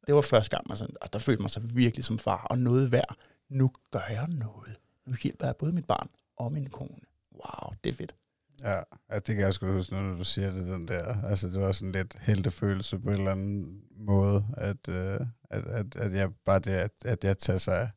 det 0.10 0.15
var 0.15 0.22
første 0.22 0.56
gang, 0.56 0.65
man 0.67 0.78
sådan, 0.78 0.95
altså, 1.02 1.10
der 1.13 1.19
følte 1.19 1.41
man 1.41 1.50
sig 1.50 1.76
virkelig 1.76 2.06
som 2.06 2.19
far, 2.19 2.48
og 2.50 2.58
noget 2.58 2.91
værd. 2.91 3.15
Nu 3.50 3.72
gør 3.91 4.08
jeg 4.10 4.28
noget. 4.28 4.76
Nu 5.06 5.15
hjælper 5.24 5.45
jeg 5.45 5.56
både 5.56 5.72
mit 5.72 5.86
barn 5.86 6.10
og 6.38 6.52
min 6.52 6.69
kone. 6.69 7.00
Wow, 7.32 7.74
det 7.84 7.89
er 7.89 7.93
fedt. 7.93 8.15
Ja, 8.63 8.76
ja 9.12 9.15
det 9.15 9.36
kan 9.36 9.39
jeg 9.39 9.54
sgu 9.54 9.72
huske, 9.72 9.93
når 9.93 10.15
du 10.15 10.24
siger 10.24 10.52
det, 10.52 10.67
den 10.67 10.88
der. 10.88 11.24
Altså, 11.24 11.48
det 11.48 11.62
var 11.62 11.72
sådan 11.72 11.91
lidt 11.91 12.15
heltefølelse 12.19 13.00
på 13.00 13.10
en 13.10 13.17
eller 13.17 13.32
anden 13.32 13.82
måde, 13.98 14.45
at, 14.58 14.88
øh, 14.89 15.19
at, 15.50 15.65
at, 15.65 15.95
at 15.95 16.13
jeg 16.13 16.30
bare 16.45 16.60
det, 16.60 16.72
at, 16.72 16.91
at 17.06 17.24
jeg 17.24 17.38
tager 17.38 17.60
sig, 17.60 17.89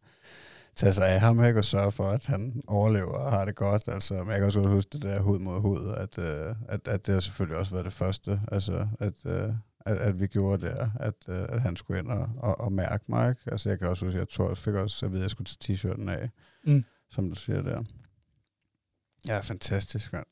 tage 0.76 0.92
sig 0.92 1.08
af 1.08 1.20
ham, 1.20 1.44
ikke, 1.44 1.60
og 1.60 1.64
sørge 1.64 1.92
for, 1.92 2.10
at 2.10 2.26
han 2.26 2.62
overlever 2.66 3.14
og 3.14 3.30
har 3.30 3.44
det 3.44 3.54
godt. 3.54 3.88
Altså, 3.88 4.14
men 4.14 4.28
jeg 4.28 4.36
kan 4.36 4.44
også 4.44 4.60
godt 4.60 4.72
huske 4.72 4.90
det 4.92 5.02
der 5.02 5.20
hud 5.20 5.38
mod 5.38 5.60
hud, 5.60 5.94
at, 5.96 6.18
øh, 6.18 6.54
at, 6.68 6.88
at 6.88 7.06
det 7.06 7.12
har 7.12 7.20
selvfølgelig 7.20 7.58
også 7.58 7.72
været 7.72 7.84
det 7.84 7.92
første, 7.92 8.40
altså, 8.52 8.88
at, 9.00 9.26
øh, 9.26 9.54
at, 9.86 9.96
at 9.98 10.20
vi 10.20 10.26
gjorde 10.26 10.66
det, 10.66 10.90
at, 11.00 11.14
øh, 11.28 11.46
at 11.48 11.60
han 11.60 11.76
skulle 11.76 12.00
ind 12.00 12.08
og, 12.08 12.28
og, 12.38 12.60
og 12.60 12.72
mærke 12.72 13.04
mig. 13.08 13.28
Ikke? 13.30 13.42
Altså, 13.52 13.68
jeg 13.68 13.78
kan 13.78 13.88
også 13.88 14.04
huske, 14.04 14.16
at 14.16 14.20
jeg 14.20 14.28
tror, 14.28 14.48
jeg 14.48 14.56
fik 14.58 14.74
også 14.74 15.06
at 15.06 15.12
vide, 15.12 15.20
at 15.20 15.22
jeg 15.22 15.30
skulle 15.30 15.48
tage 15.60 15.74
t-shirten 15.74 16.08
af, 16.10 16.30
Mm. 16.66 16.84
som 17.10 17.28
du 17.30 17.34
siger 17.34 17.62
der. 17.62 17.82
Ja, 19.26 19.40
fantastisk, 19.40 20.12
mand. 20.12 20.26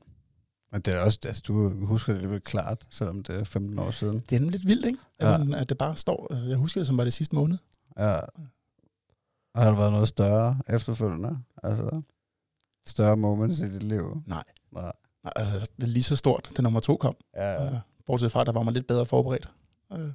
Men 0.72 0.80
det 0.80 0.94
er 0.94 1.00
også, 1.00 1.18
altså, 1.26 1.42
du 1.48 1.86
husker 1.86 2.12
det 2.12 2.18
alligevel 2.20 2.40
klart, 2.40 2.86
selvom 2.90 3.22
det 3.22 3.36
er 3.36 3.44
15 3.44 3.78
år 3.78 3.90
siden. 3.90 4.20
Det 4.20 4.36
er 4.36 4.40
nemlig 4.40 4.52
lidt 4.60 4.66
vildt, 4.68 4.86
ikke? 4.86 4.98
Ja. 5.20 5.30
Ja. 5.30 5.60
At 5.60 5.68
det 5.68 5.78
bare 5.78 5.96
står, 5.96 6.26
altså, 6.34 6.48
jeg 6.48 6.56
husker 6.56 6.80
det 6.80 6.86
som 6.86 6.96
var 6.98 7.04
det 7.04 7.12
sidste 7.12 7.34
måned. 7.34 7.58
Ja. 7.98 8.14
Og 9.54 9.62
har 9.62 9.70
der 9.70 9.76
været 9.76 9.92
noget 9.92 10.08
større 10.08 10.58
efterfølgende? 10.68 11.38
Altså, 11.62 12.02
større 12.86 13.16
moments 13.16 13.58
i 13.60 13.68
dit 13.72 13.82
liv? 13.82 14.22
Nej. 14.26 14.44
Nej. 14.72 14.92
Nej, 15.24 15.32
altså, 15.36 15.70
det 15.76 15.82
er 15.82 15.86
lige 15.86 16.02
så 16.02 16.16
stort, 16.16 16.52
da 16.56 16.62
nummer 16.62 16.80
to 16.80 16.96
kom. 16.96 17.16
Ja, 17.36 17.64
Ja. 17.64 17.80
Bortset 18.06 18.32
fra, 18.32 18.44
der 18.44 18.52
var 18.52 18.62
man 18.62 18.74
lidt 18.74 18.86
bedre 18.86 19.06
forberedt. 19.06 19.48
Øh, 19.92 20.12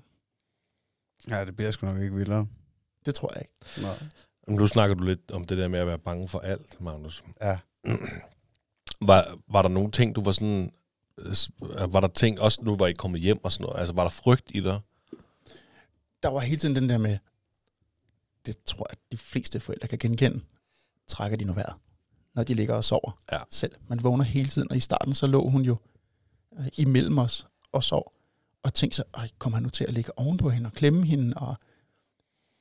ja, 1.30 1.46
det 1.46 1.56
bliver 1.56 1.72
sgu 1.72 1.86
nok 1.88 2.02
ikke 2.02 2.16
vildere. 2.16 2.48
Det 3.06 3.16
tror 3.16 3.32
jeg 3.36 3.42
ikke. 3.42 3.82
Nej. 3.88 3.98
Men 4.48 4.56
nu 4.56 4.68
snakker 4.68 4.96
du 4.96 5.04
lidt 5.04 5.32
om 5.32 5.46
det 5.46 5.58
der 5.58 5.68
med 5.68 5.80
at 5.80 5.88
være 5.88 6.00
bange 6.00 6.28
for 6.28 6.40
alt, 6.40 6.82
Magnus. 6.82 7.24
Ja. 7.42 7.60
Var, 9.02 9.38
var 9.48 9.62
der 9.62 9.70
nogle 9.70 9.92
ting, 9.92 10.16
du 10.16 10.24
var 10.24 10.32
sådan... 10.32 10.72
øh, 11.20 11.94
Var 11.94 12.00
der 12.00 12.08
ting, 12.08 12.40
også 12.42 12.60
nu 12.64 12.76
var 12.76 12.88
I 12.88 12.94
kommet 12.94 13.22
hjem 13.22 13.44
og 13.44 13.52
sådan 13.52 13.64
noget, 13.64 13.80
altså 13.80 13.94
var 13.94 14.04
der 14.04 14.10
frygt 14.10 14.52
i 14.54 14.60
dig? 14.60 14.80
Der 16.24 16.30
var 16.30 16.40
hele 16.40 16.58
tiden 16.60 16.76
den 16.76 16.90
der 16.90 16.98
med, 16.98 17.18
det 18.46 18.56
tror 18.66 18.86
jeg, 18.90 18.92
at 18.92 19.12
de 19.12 19.18
fleste 19.18 19.60
forældre 19.60 19.88
kan 19.88 20.00
genkende, 20.00 20.42
trækker 21.08 21.38
de 21.38 21.46
nu 21.46 21.54
vejret, 21.54 21.74
når 22.34 22.44
de 22.44 22.54
ligger 22.54 22.76
og 22.76 22.84
sover 22.84 23.20
Ja. 23.32 23.40
selv. 23.50 23.76
Man 23.88 24.04
vågner 24.04 24.24
hele 24.24 24.50
tiden, 24.50 24.72
og 24.72 24.78
i 24.78 24.80
starten 24.80 25.14
så 25.14 25.28
lå 25.28 25.50
hun 25.50 25.62
jo 25.62 25.78
øh, 26.60 26.68
imellem 26.78 27.18
os 27.18 27.48
og 27.76 27.84
sov, 27.84 28.14
og 28.64 28.74
tænkte 28.74 28.96
sig, 28.96 29.06
Ej, 29.14 29.30
kommer 29.40 29.56
han 29.58 29.64
nu 29.64 29.70
til 29.70 29.84
at 29.84 29.94
ligge 29.94 30.20
ovenpå 30.20 30.50
hende 30.50 30.68
og 30.68 30.74
klemme 30.74 31.06
hende, 31.06 31.34
og 31.38 31.56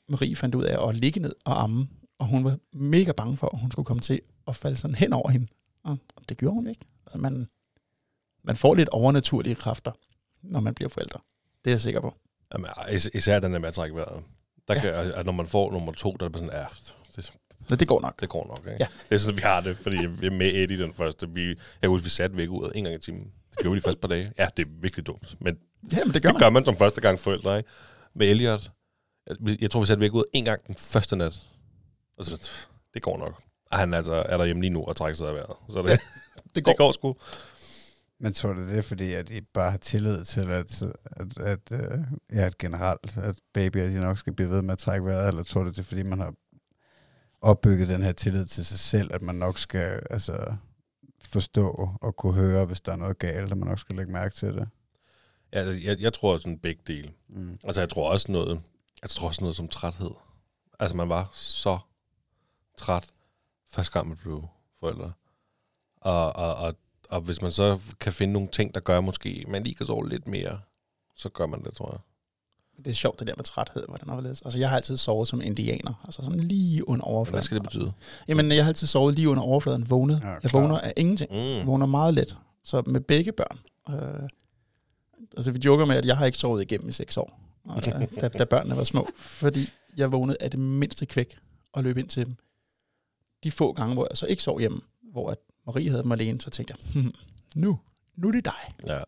Marie 0.09 0.37
fandt 0.37 0.55
ud 0.55 0.64
af 0.64 0.88
at 0.88 0.94
ligge 0.94 1.20
ned 1.20 1.35
og 1.44 1.62
amme, 1.62 1.88
og 2.18 2.27
hun 2.27 2.44
var 2.44 2.59
mega 2.72 3.12
bange 3.12 3.37
for, 3.37 3.46
at 3.55 3.61
hun 3.61 3.70
skulle 3.70 3.87
komme 3.87 4.00
til 4.00 4.20
at 4.48 4.57
falde 4.57 4.77
sådan 4.77 4.94
hen 4.94 5.12
over 5.12 5.31
hende. 5.31 5.46
Og 5.85 5.98
det 6.29 6.37
gjorde 6.38 6.55
hun 6.55 6.66
ikke. 6.66 6.81
Altså 7.07 7.18
man, 7.18 7.48
man 8.42 8.57
får 8.57 8.74
lidt 8.74 8.88
overnaturlige 8.88 9.55
kræfter, 9.55 9.92
når 10.42 10.61
man 10.61 10.74
bliver 10.74 10.88
forældre. 10.88 11.20
Det 11.64 11.70
er 11.70 11.74
jeg 11.74 11.81
sikker 11.81 12.00
på. 12.00 12.14
Jamen, 12.53 12.70
is- 12.92 13.11
især 13.14 13.40
den 13.40 13.53
der 13.53 13.59
med 13.59 13.68
at 13.68 13.74
trække 13.74 13.96
vejret. 13.96 14.22
Der 14.68 14.74
Ja. 14.74 14.81
kan, 14.81 14.90
at 14.94 15.27
når 15.27 15.33
man 15.33 15.46
får 15.46 15.72
nummer 15.72 15.92
to, 15.92 16.16
der 16.20 16.24
er 16.27 16.29
det 16.29 16.38
sådan, 16.38 16.53
ja, 16.55 16.64
det, 17.16 17.33
Så 17.68 17.77
det 17.77 17.88
går 17.88 18.00
nok. 18.00 18.20
det 18.20 18.29
går 18.29 18.46
nok. 18.46 18.59
Ikke? 18.59 18.77
Ja. 18.81 18.87
Det 19.09 19.14
er 19.14 19.18
sådan, 19.18 19.37
vi 19.37 19.42
har 19.42 19.61
det, 19.61 19.77
fordi 19.79 20.07
vi 20.07 20.27
er 20.27 20.31
med 20.31 20.46
Eddie 20.55 20.79
den 20.83 20.94
første. 20.94 21.29
Vi, 21.31 21.48
jeg 21.48 21.57
kan 21.83 21.90
huske, 21.90 22.05
vi 22.05 22.11
satte 22.11 22.37
væk 22.37 22.48
ud 22.50 22.72
en 22.74 22.85
gang 22.85 22.96
i 22.96 22.98
timen. 22.98 23.33
Det 23.57 23.62
gjorde 23.62 23.73
vi 23.73 23.79
de 23.79 23.83
første 23.85 24.01
par 24.01 24.09
dage. 24.09 24.33
Ja, 24.38 24.49
det 24.57 24.67
er 24.67 24.71
virkelig 24.81 25.07
dumt. 25.07 25.37
Men 25.40 25.59
Ja, 25.93 26.05
men 26.05 26.14
det 26.14 26.23
gør 26.23 26.29
det 26.29 26.35
man. 26.35 26.40
gør 26.40 26.51
man 26.51 26.64
som 26.64 26.77
første 26.77 27.01
gang 27.01 27.19
forældre, 27.19 27.57
ikke? 27.59 27.71
Med 28.14 28.31
Elliot, 28.31 28.71
jeg, 29.27 29.37
jeg 29.61 29.71
tror, 29.71 29.81
vi 29.81 29.87
satte 29.87 30.01
væk 30.01 30.14
ud 30.14 30.25
en 30.33 30.45
gang 30.45 30.67
den 30.67 30.75
første 30.75 31.17
nat. 31.17 31.47
Og 32.19 32.25
så, 32.25 32.51
det 32.95 33.03
går 33.03 33.19
nok. 33.19 33.43
Og 33.71 33.79
han 33.79 33.95
altså 33.95 34.12
er 34.14 34.37
derhjemme 34.37 34.62
lige 34.62 34.71
nu 34.73 34.85
og 34.85 34.97
trækker 34.97 35.17
sig 35.17 35.29
af 35.29 35.35
vejret. 35.35 35.57
Så 35.69 35.83
det, 35.83 35.88
Ja, 35.88 35.97
det, 36.55 36.64
går. 36.64 36.71
det 36.73 36.79
går 36.79 36.93
sgu. 36.93 37.17
Men 38.21 38.33
tror 38.33 38.53
du 38.53 38.61
det 38.69 38.79
er 38.79 38.83
fordi, 38.83 39.12
at 39.12 39.31
I 39.31 39.40
bare 39.40 39.71
har 39.71 39.79
tillid 39.79 40.25
til, 40.25 40.40
at, 40.51 40.83
at, 41.07 41.38
at, 41.38 41.73
øh, 41.73 41.99
ja, 42.33 42.47
at 42.47 42.59
generelt, 42.59 43.17
at 43.17 43.37
babyer 43.55 43.87
de 43.87 44.01
nok 44.01 44.19
skal 44.19 44.33
blive 44.35 44.51
ved 44.51 44.62
med 44.62 44.73
at 44.73 44.79
trække 44.79 45.07
vejret, 45.07 45.29
eller 45.29 45.43
tror 45.43 45.62
du 45.62 45.69
det 45.71 45.79
er 45.79 45.83
fordi, 45.83 46.03
man 46.03 46.19
har 46.19 46.35
opbygget 47.40 47.88
den 47.88 48.03
her 48.03 48.12
tillid 48.12 48.45
til 48.45 48.67
sig 48.67 48.79
selv, 48.79 49.11
at 49.14 49.23
man 49.23 49.35
nok 49.35 49.59
skal 49.59 50.03
altså, 50.11 50.55
forstå 51.26 51.90
og 52.00 52.16
kunne 52.16 52.34
høre, 52.34 52.64
hvis 52.64 52.80
der 52.80 52.92
er 52.92 52.96
noget 52.96 53.18
galt, 53.18 53.52
og 53.52 53.58
man 53.58 53.68
nok 53.68 53.78
skal 53.78 53.96
lægge 53.96 54.12
mærke 54.12 54.34
til 54.34 54.48
det? 54.48 54.68
Ja, 55.52 55.58
altså, 55.58 55.80
jeg, 55.80 56.00
jeg 56.00 56.12
tror 56.12 56.37
sådan 56.37 56.58
begge 56.58 56.82
dele. 56.87 57.12
Mm. 57.28 57.58
Altså, 57.64 57.80
jeg 57.80 57.88
tror 57.88 58.10
også 58.10 58.32
noget, 58.32 58.62
jeg 59.02 59.10
tror 59.10 59.28
også 59.28 59.40
noget 59.40 59.56
som 59.56 59.68
træthed. 59.68 60.10
Altså, 60.80 60.96
man 60.96 61.08
var 61.08 61.30
så 61.32 61.78
træt, 62.78 63.12
første 63.70 63.92
gang 63.92 64.08
man 64.08 64.16
blev 64.16 64.48
forældre. 64.80 65.12
Og, 65.96 66.37
og, 66.37 66.54
og, 66.54 66.74
og 67.10 67.20
hvis 67.20 67.42
man 67.42 67.52
så 67.52 67.80
kan 68.00 68.12
finde 68.12 68.32
nogle 68.32 68.48
ting, 68.48 68.74
der 68.74 68.80
gør 68.80 69.00
måske, 69.00 69.44
man 69.48 69.62
lige 69.62 69.74
kan 69.74 69.87
sove 69.87 70.08
lidt 70.08 70.26
mere, 70.26 70.60
så 71.16 71.28
gør 71.28 71.46
man 71.46 71.64
det, 71.64 71.74
tror 71.74 71.90
jeg. 71.92 72.00
Det 72.78 72.90
er 72.90 72.94
sjovt, 72.94 73.18
det 73.18 73.26
der 73.26 73.34
med 73.37 73.44
træthed, 73.44 73.84
hvordan 73.88 74.10
overledes. 74.10 74.42
Altså, 74.42 74.58
jeg 74.58 74.68
har 74.68 74.76
altid 74.76 74.96
sovet 74.96 75.28
som 75.28 75.40
indianer. 75.40 76.02
Altså 76.04 76.22
sådan 76.22 76.40
lige 76.40 76.88
under 76.88 77.04
overfladen. 77.04 77.34
Hvad 77.34 77.42
skal 77.42 77.54
det 77.54 77.62
betyde? 77.62 77.92
Jamen, 78.28 78.52
jeg 78.52 78.64
har 78.64 78.68
altid 78.70 78.87
sovet 78.87 79.14
lige 79.14 79.28
under 79.28 79.42
overfladen, 79.42 79.90
vågnet. 79.90 80.20
Ja, 80.22 80.34
jeg 80.42 80.52
vågner 80.52 80.78
af 80.78 80.92
ingenting. 80.96 81.32
Mm. 81.32 81.38
Jeg 81.38 81.66
vågner 81.66 81.87
meget 81.87 82.14
let. 82.14 82.38
Så 82.64 82.82
med 82.87 83.00
begge 83.00 83.32
børn. 83.32 83.58
Øh, 83.90 84.28
altså, 85.37 85.50
vi 85.50 85.60
joker 85.64 85.84
med, 85.84 85.96
at 85.96 86.04
jeg 86.06 86.16
har 86.16 86.26
ikke 86.26 86.38
sovet 86.38 86.62
igennem 86.62 86.88
i 86.88 86.92
seks 86.92 87.16
år, 87.16 87.40
og 87.68 87.84
da, 87.84 88.06
da, 88.20 88.28
da 88.28 88.44
børnene 88.44 88.76
var 88.76 88.84
små. 88.84 89.08
Fordi 89.16 89.68
jeg 89.96 90.12
vågnede 90.12 90.37
af 90.40 90.50
det 90.50 90.60
mindste 90.60 91.06
kvæk 91.06 91.38
og 91.72 91.84
løb 91.84 91.96
ind 91.98 92.08
til 92.08 92.26
dem. 92.26 92.37
De 93.44 93.50
få 93.50 93.72
gange, 93.72 93.94
hvor 93.94 94.06
jeg 94.10 94.16
så 94.16 94.26
ikke 94.26 94.42
sov 94.42 94.60
hjemme, 94.60 94.80
hvor 95.12 95.30
at 95.30 95.38
Marie 95.66 95.90
havde 95.90 96.02
dem 96.02 96.12
alene, 96.12 96.40
så 96.40 96.50
tænkte 96.50 96.74
jeg, 96.78 96.92
hmm, 96.92 97.12
nu, 97.54 97.78
nu 98.16 98.28
er 98.28 98.32
det 98.32 98.44
dig. 98.44 98.74
Ja. 98.87 98.98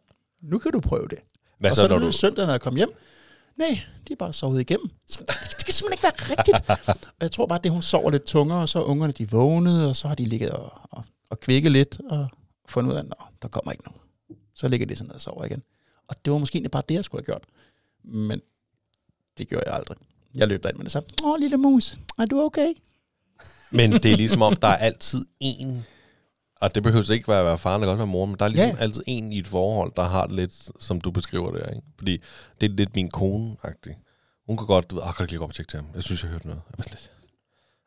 Nu 0.43 0.59
kan 0.59 0.73
du 0.73 0.81
prøve 0.81 1.09
det. 1.11 1.19
Hvad 1.59 1.71
og 1.71 1.77
så, 1.77 1.81
så, 1.81 1.89
når 1.89 1.99
når 1.99 2.07
du... 2.07 2.13
søndag, 2.13 2.47
når 2.47 2.53
jeg 2.53 2.61
kom 2.61 2.77
hjem, 2.77 2.91
nej, 3.57 3.81
de 4.09 4.13
er 4.13 4.17
bare 4.17 4.33
sovet 4.33 4.61
igennem. 4.61 4.91
Så, 5.07 5.19
det, 5.21 5.29
det 5.29 5.65
kan 5.65 5.75
simpelthen 5.75 5.93
ikke 5.93 6.03
være 6.03 6.37
rigtigt. 6.39 6.71
og 6.91 7.21
jeg 7.21 7.33
tror 7.33 7.47
bare, 7.47 7.59
at 7.59 7.65
det 7.65 7.73
hun 7.73 7.83
sover 7.83 8.11
lidt 8.11 8.25
tungere, 8.25 8.61
og 8.61 8.69
så 8.69 8.79
er 8.79 8.83
ungerne 8.83 9.13
de 9.13 9.31
vågnede, 9.31 9.89
og 9.89 9.97
så 9.97 10.09
har 10.09 10.15
de 10.15 10.25
ligget 10.25 10.51
og, 10.51 10.73
og, 10.83 11.05
og 11.31 11.41
kvikket 11.41 11.73
lidt, 11.73 12.01
og 12.11 12.29
fundet 12.69 12.93
ud 12.93 12.97
af, 12.97 13.01
at 13.01 13.13
der 13.43 13.49
kommer 13.49 13.73
ikke 13.73 13.85
nogen. 13.85 14.01
Så 14.55 14.69
ligger 14.69 14.87
de 14.87 14.97
sådan 14.97 15.07
ned 15.07 15.15
og 15.15 15.21
sover 15.21 15.45
igen. 15.45 15.63
Og 16.09 16.17
det 16.25 16.33
var 16.33 16.39
måske 16.39 16.69
bare 16.73 16.83
det, 16.89 16.95
jeg 16.95 17.05
skulle 17.05 17.23
have 17.23 17.27
gjort. 17.27 17.45
Men 18.05 18.41
det 19.39 19.49
gjorde 19.49 19.65
jeg 19.67 19.75
aldrig. 19.75 19.97
Jeg 20.35 20.49
løb 20.49 20.63
derind 20.63 20.77
med 20.77 20.85
det 20.85 20.93
samme. 20.93 21.09
Åh, 21.25 21.37
lille 21.41 21.57
mus, 21.57 21.97
er 22.19 22.27
du 22.27 22.41
okay? 22.41 22.75
Men 23.71 23.93
det 23.93 24.07
er 24.07 24.17
ligesom 24.17 24.43
om, 24.43 24.57
der 24.57 24.69
er 24.69 24.77
altid 24.77 25.27
en 25.41 25.87
og 26.61 26.75
det 26.75 26.83
behøver 26.83 27.13
ikke 27.13 27.29
være, 27.29 27.45
være 27.45 27.59
faren, 27.59 27.83
det 27.83 27.87
kan 27.87 27.91
også 27.91 27.97
være 27.97 28.07
mor, 28.07 28.27
men 28.27 28.37
der 28.39 28.45
er 28.45 28.49
ligesom 28.49 28.69
Ja. 28.71 28.77
altid 28.83 29.03
en 29.07 29.33
i 29.33 29.39
et 29.39 29.47
forhold, 29.47 29.93
der 29.97 30.03
har 30.09 30.27
det 30.27 30.37
lidt, 30.37 30.71
som 30.81 31.01
du 31.01 31.11
beskriver 31.11 31.51
det, 31.51 31.61
ikke? 31.75 31.87
Fordi 31.99 32.21
det 32.61 32.71
er 32.71 32.75
lidt 32.75 32.95
min 32.95 33.11
kone-agtig. 33.17 33.95
Hun 34.47 34.57
kan 34.57 34.67
godt, 34.67 34.91
du 34.91 34.95
ved, 34.95 35.03
ah, 35.07 35.15
kan 35.15 35.27
du 35.27 35.31
lige 35.31 35.39
gå 35.39 35.45
op 35.45 35.51
og 35.51 35.55
tjekke 35.55 35.71
til 35.71 35.77
ham? 35.81 35.89
Jeg 35.95 36.03
synes, 36.03 36.23
jeg 36.23 36.29
har 36.29 36.33
hørt 36.33 36.45
noget. 36.45 36.63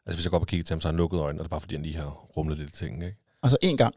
Altså, 0.05 0.17
hvis 0.17 0.23
jeg 0.25 0.29
går 0.31 0.37
op 0.37 0.41
og 0.41 0.47
kigger 0.47 0.63
til 0.63 0.73
ham, 0.73 0.81
så 0.81 0.87
har 0.87 0.91
han 0.91 0.97
lukket 0.97 1.19
øjnene, 1.19 1.39
og 1.41 1.43
det 1.43 1.47
er 1.47 1.49
bare, 1.49 1.59
fordi 1.61 1.75
han 1.75 1.83
lige 1.83 1.97
har 1.97 2.09
rumlet 2.37 2.57
lidt 2.57 2.69
i 2.69 2.73
tingene, 2.73 3.05
ikke? 3.05 3.17
Og 3.43 3.49
så 3.49 3.57
en 3.61 3.77
gang, 3.77 3.95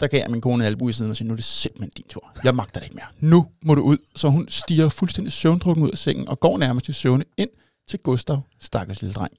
der 0.00 0.06
gav 0.06 0.20
jeg 0.20 0.30
min 0.30 0.40
kone 0.40 0.54
en 0.64 0.66
albu 0.66 0.88
i 0.88 0.92
siden 0.92 1.10
og 1.10 1.16
sagde, 1.16 1.28
nu 1.28 1.32
er 1.32 1.36
det 1.36 1.44
simpelthen 1.44 1.90
din 1.96 2.06
tur. 2.08 2.32
Jeg 2.44 2.54
magter 2.54 2.80
det 2.80 2.86
ikke 2.86 2.94
mere. 2.96 3.30
Nu 3.30 3.46
må 3.62 3.74
du 3.74 3.82
ud. 3.82 3.98
Så 4.16 4.28
hun 4.28 4.48
stiger 4.48 4.88
fuldstændig 4.88 5.32
søvndrukken 5.32 5.84
ud 5.84 5.90
af 5.90 5.98
sengen 5.98 6.28
og 6.28 6.40
går 6.40 6.58
nærmest 6.58 6.88
i 6.88 6.92
søvne 6.92 7.24
ind 7.36 7.50
til 7.88 7.98
Gustav, 7.98 8.40
stakkels 8.60 9.02
lille 9.02 9.14
dreng. 9.14 9.32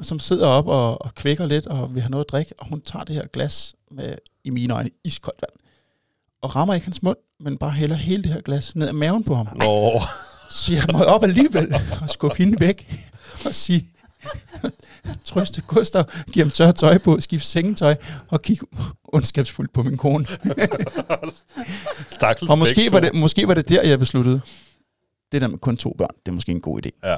Og 0.00 0.06
som 0.06 0.18
sidder 0.18 0.46
op 0.46 0.66
og, 0.66 1.02
og 1.02 1.14
kvækker 1.14 1.46
lidt 1.46 1.66
og 1.66 1.94
vil 1.94 2.02
have 2.02 2.10
noget 2.10 2.24
at 2.24 2.30
drikke, 2.30 2.54
og 2.58 2.68
hun 2.68 2.80
tager 2.80 3.04
det 3.04 3.14
her 3.14 3.26
glas 3.26 3.74
med, 3.90 4.14
i 4.44 4.50
mine 4.50 4.74
øjne, 4.74 4.90
iskoldt 5.04 5.42
vand. 5.42 5.60
Og 6.42 6.56
rammer 6.56 6.74
ikke 6.74 6.86
hans 6.86 7.02
mund, 7.02 7.16
men 7.40 7.58
bare 7.58 7.70
hælder 7.70 7.96
hele 7.96 8.22
det 8.22 8.32
her 8.32 8.40
glas 8.40 8.76
ned 8.76 8.88
ad 8.88 8.92
maven 8.92 9.24
på 9.24 9.34
ham. 9.34 9.48
Nå, 9.56 10.00
Så 10.50 10.72
jeg 10.72 10.84
må 10.92 10.98
op 10.98 11.22
alligevel 11.22 11.74
og 12.02 12.10
skubbe 12.10 12.36
hende 12.38 12.60
væk 12.60 12.94
og 13.46 13.54
sige, 13.54 13.88
trøste 15.24 15.62
Gustav, 15.62 16.04
give 16.32 16.44
ham 16.44 16.50
tørt 16.50 16.74
tøj 16.74 16.98
på, 16.98 17.20
skifte 17.20 17.48
sengetøj 17.48 17.96
og 18.28 18.42
kigge 18.42 18.66
ondskabsfuldt 19.04 19.72
på 19.72 19.82
min 19.82 19.96
kone. 19.96 20.26
Og 22.50 22.58
måske 22.58 22.88
var, 22.92 23.00
det, 23.00 23.14
måske 23.14 23.48
var 23.48 23.54
det 23.54 23.68
der, 23.68 23.82
jeg 23.82 23.98
besluttede, 23.98 24.40
det 25.32 25.40
der 25.40 25.48
med 25.48 25.58
kun 25.58 25.76
to 25.76 25.94
børn, 25.98 26.14
det 26.26 26.28
er 26.28 26.34
måske 26.34 26.52
en 26.52 26.60
god 26.60 26.86
idé. 26.86 26.90
Ja. 27.04 27.16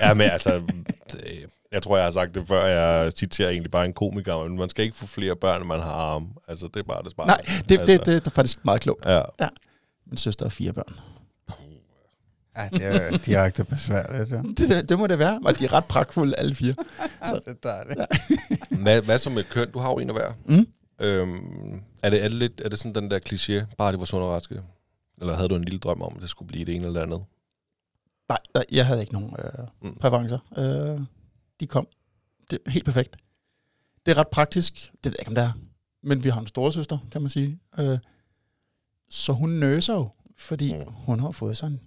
ja, 0.00 0.14
men 0.14 0.30
altså, 0.30 0.62
det, 1.12 1.46
jeg 1.72 1.82
tror, 1.82 1.96
jeg 1.96 2.04
har 2.06 2.10
sagt 2.10 2.34
det 2.34 2.48
før, 2.48 2.66
jeg 2.66 3.12
citerer 3.12 3.50
egentlig 3.50 3.70
bare 3.70 3.84
en 3.84 3.92
komiker, 3.92 4.48
men 4.48 4.58
man 4.58 4.68
skal 4.68 4.84
ikke 4.84 4.96
få 4.96 5.06
flere 5.06 5.36
børn, 5.36 5.60
end 5.60 5.68
man 5.68 5.80
har 5.80 5.90
arme. 5.92 6.28
Altså, 6.48 6.66
det 6.74 6.80
er 6.80 6.84
bare 6.84 7.02
det 7.02 7.12
smarte. 7.12 7.28
Nej, 7.28 7.40
det, 7.68 7.80
altså, 7.80 7.86
det, 7.86 8.06
det, 8.06 8.06
det 8.06 8.26
er 8.26 8.30
faktisk 8.30 8.64
meget 8.64 8.80
klogt. 8.80 9.06
Ja. 9.06 9.20
Min 10.06 10.16
søster 10.16 10.44
har 10.44 10.50
fire 10.50 10.72
børn. 10.72 10.94
Ja, 12.56 12.68
det 12.72 12.84
er 12.84 13.10
jo 13.10 13.16
direkte 13.26 13.64
besværligt, 13.64 14.30
ja. 14.30 14.36
Det, 14.36 14.58
det, 14.58 14.88
det 14.88 14.98
må 14.98 15.06
det 15.06 15.18
være, 15.18 15.40
og 15.44 15.58
de 15.58 15.64
er 15.64 15.72
ret 15.72 15.84
pragtfulde 15.84 16.36
alle 16.38 16.54
fire. 16.54 16.74
Så 17.28 17.40
det 17.46 17.56
er 17.64 17.70
dejligt. 17.70 18.00
Hvad, 18.82 19.02
hvad 19.02 19.18
så 19.18 19.30
med 19.30 19.44
køn? 19.44 19.70
Du 19.70 19.78
har 19.78 19.90
jo 19.90 19.98
en 19.98 20.08
af 20.10 20.14
hver. 20.14 20.32
Mm. 20.46 20.66
Øhm, 21.00 21.82
er, 22.02 22.10
det, 22.10 22.24
er, 22.24 22.28
det 22.28 22.32
lidt, 22.38 22.60
er 22.64 22.68
det 22.68 22.78
sådan 22.78 22.94
den 22.94 23.10
der 23.10 23.18
kliché, 23.28 23.74
bare 23.78 23.92
det 23.92 24.00
var 24.00 24.04
sund 24.06 24.22
og 24.22 24.30
raske? 24.30 24.60
Eller 25.20 25.34
havde 25.36 25.48
du 25.48 25.54
en 25.56 25.64
lille 25.64 25.78
drøm 25.78 26.02
om, 26.02 26.12
at 26.16 26.22
det 26.22 26.30
skulle 26.30 26.48
blive 26.48 26.64
det 26.64 26.74
ene 26.74 26.86
eller 26.86 27.00
det 27.00 27.06
andet? 27.06 27.24
Nej, 28.28 28.38
nej, 28.54 28.64
jeg 28.72 28.86
havde 28.86 29.00
ikke 29.00 29.12
nogen 29.12 29.36
øh, 29.38 29.66
Mm. 29.82 29.96
præferencer. 30.00 30.38
Øh, 30.58 31.00
de 31.62 31.66
kom. 31.66 31.88
Det 32.50 32.58
er 32.66 32.70
helt 32.70 32.84
perfekt. 32.84 33.16
Det 34.06 34.12
er 34.12 34.16
ret 34.18 34.28
praktisk. 34.28 34.74
Det 35.04 35.04
ved 35.04 35.12
jeg 35.12 35.20
ikke, 35.20 35.28
om 35.28 35.34
det 35.34 35.44
er. 35.44 35.52
Men 36.02 36.24
vi 36.24 36.28
har 36.28 36.40
en 36.40 36.46
storesøster, 36.46 36.98
kan 37.12 37.20
man 37.20 37.30
sige. 37.30 37.58
Øh, 37.78 37.98
så 39.10 39.32
hun 39.32 39.50
nøser 39.50 39.94
jo, 39.94 40.08
fordi 40.36 40.74
Mm. 40.74 40.84
hun 40.92 41.20
har 41.20 41.30
fået 41.30 41.56
sådan 41.56 41.80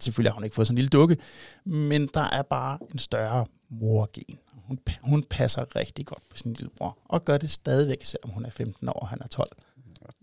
Selvfølgelig 0.00 0.30
har 0.30 0.34
hun 0.34 0.44
ikke 0.44 0.54
fået 0.56 0.66
sådan 0.66 0.74
en 0.74 0.78
lille 0.78 0.88
dukke, 0.88 1.16
men 1.64 2.06
der 2.14 2.20
er 2.20 2.42
bare 2.42 2.78
en 2.92 2.98
større 2.98 3.46
morgen. 3.68 4.38
Hun, 4.52 4.78
hun 5.02 5.22
passer 5.22 5.76
rigtig 5.76 6.06
godt 6.06 6.28
på 6.28 6.36
sin 6.36 6.52
lillebror, 6.52 6.98
og 7.04 7.24
gør 7.24 7.38
det 7.38 7.50
stadigvæk, 7.50 8.04
selvom 8.04 8.30
hun 8.30 8.44
er 8.44 8.50
15 8.50 8.88
år, 8.88 8.92
og 8.92 9.08
han 9.08 9.18
er 9.22 9.26
12. 9.26 9.48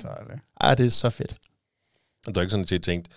Dejligt. 0.01 0.39
Ej, 0.61 0.75
det 0.75 0.85
er 0.85 0.89
så 0.89 1.09
fedt. 1.09 1.39
Og 2.27 2.33
det 2.33 2.37
er 2.37 2.41
ikke 2.41 2.51
sådan, 2.51 2.63
at 2.63 2.71
jeg 2.71 2.81
tænkte, 2.81 3.11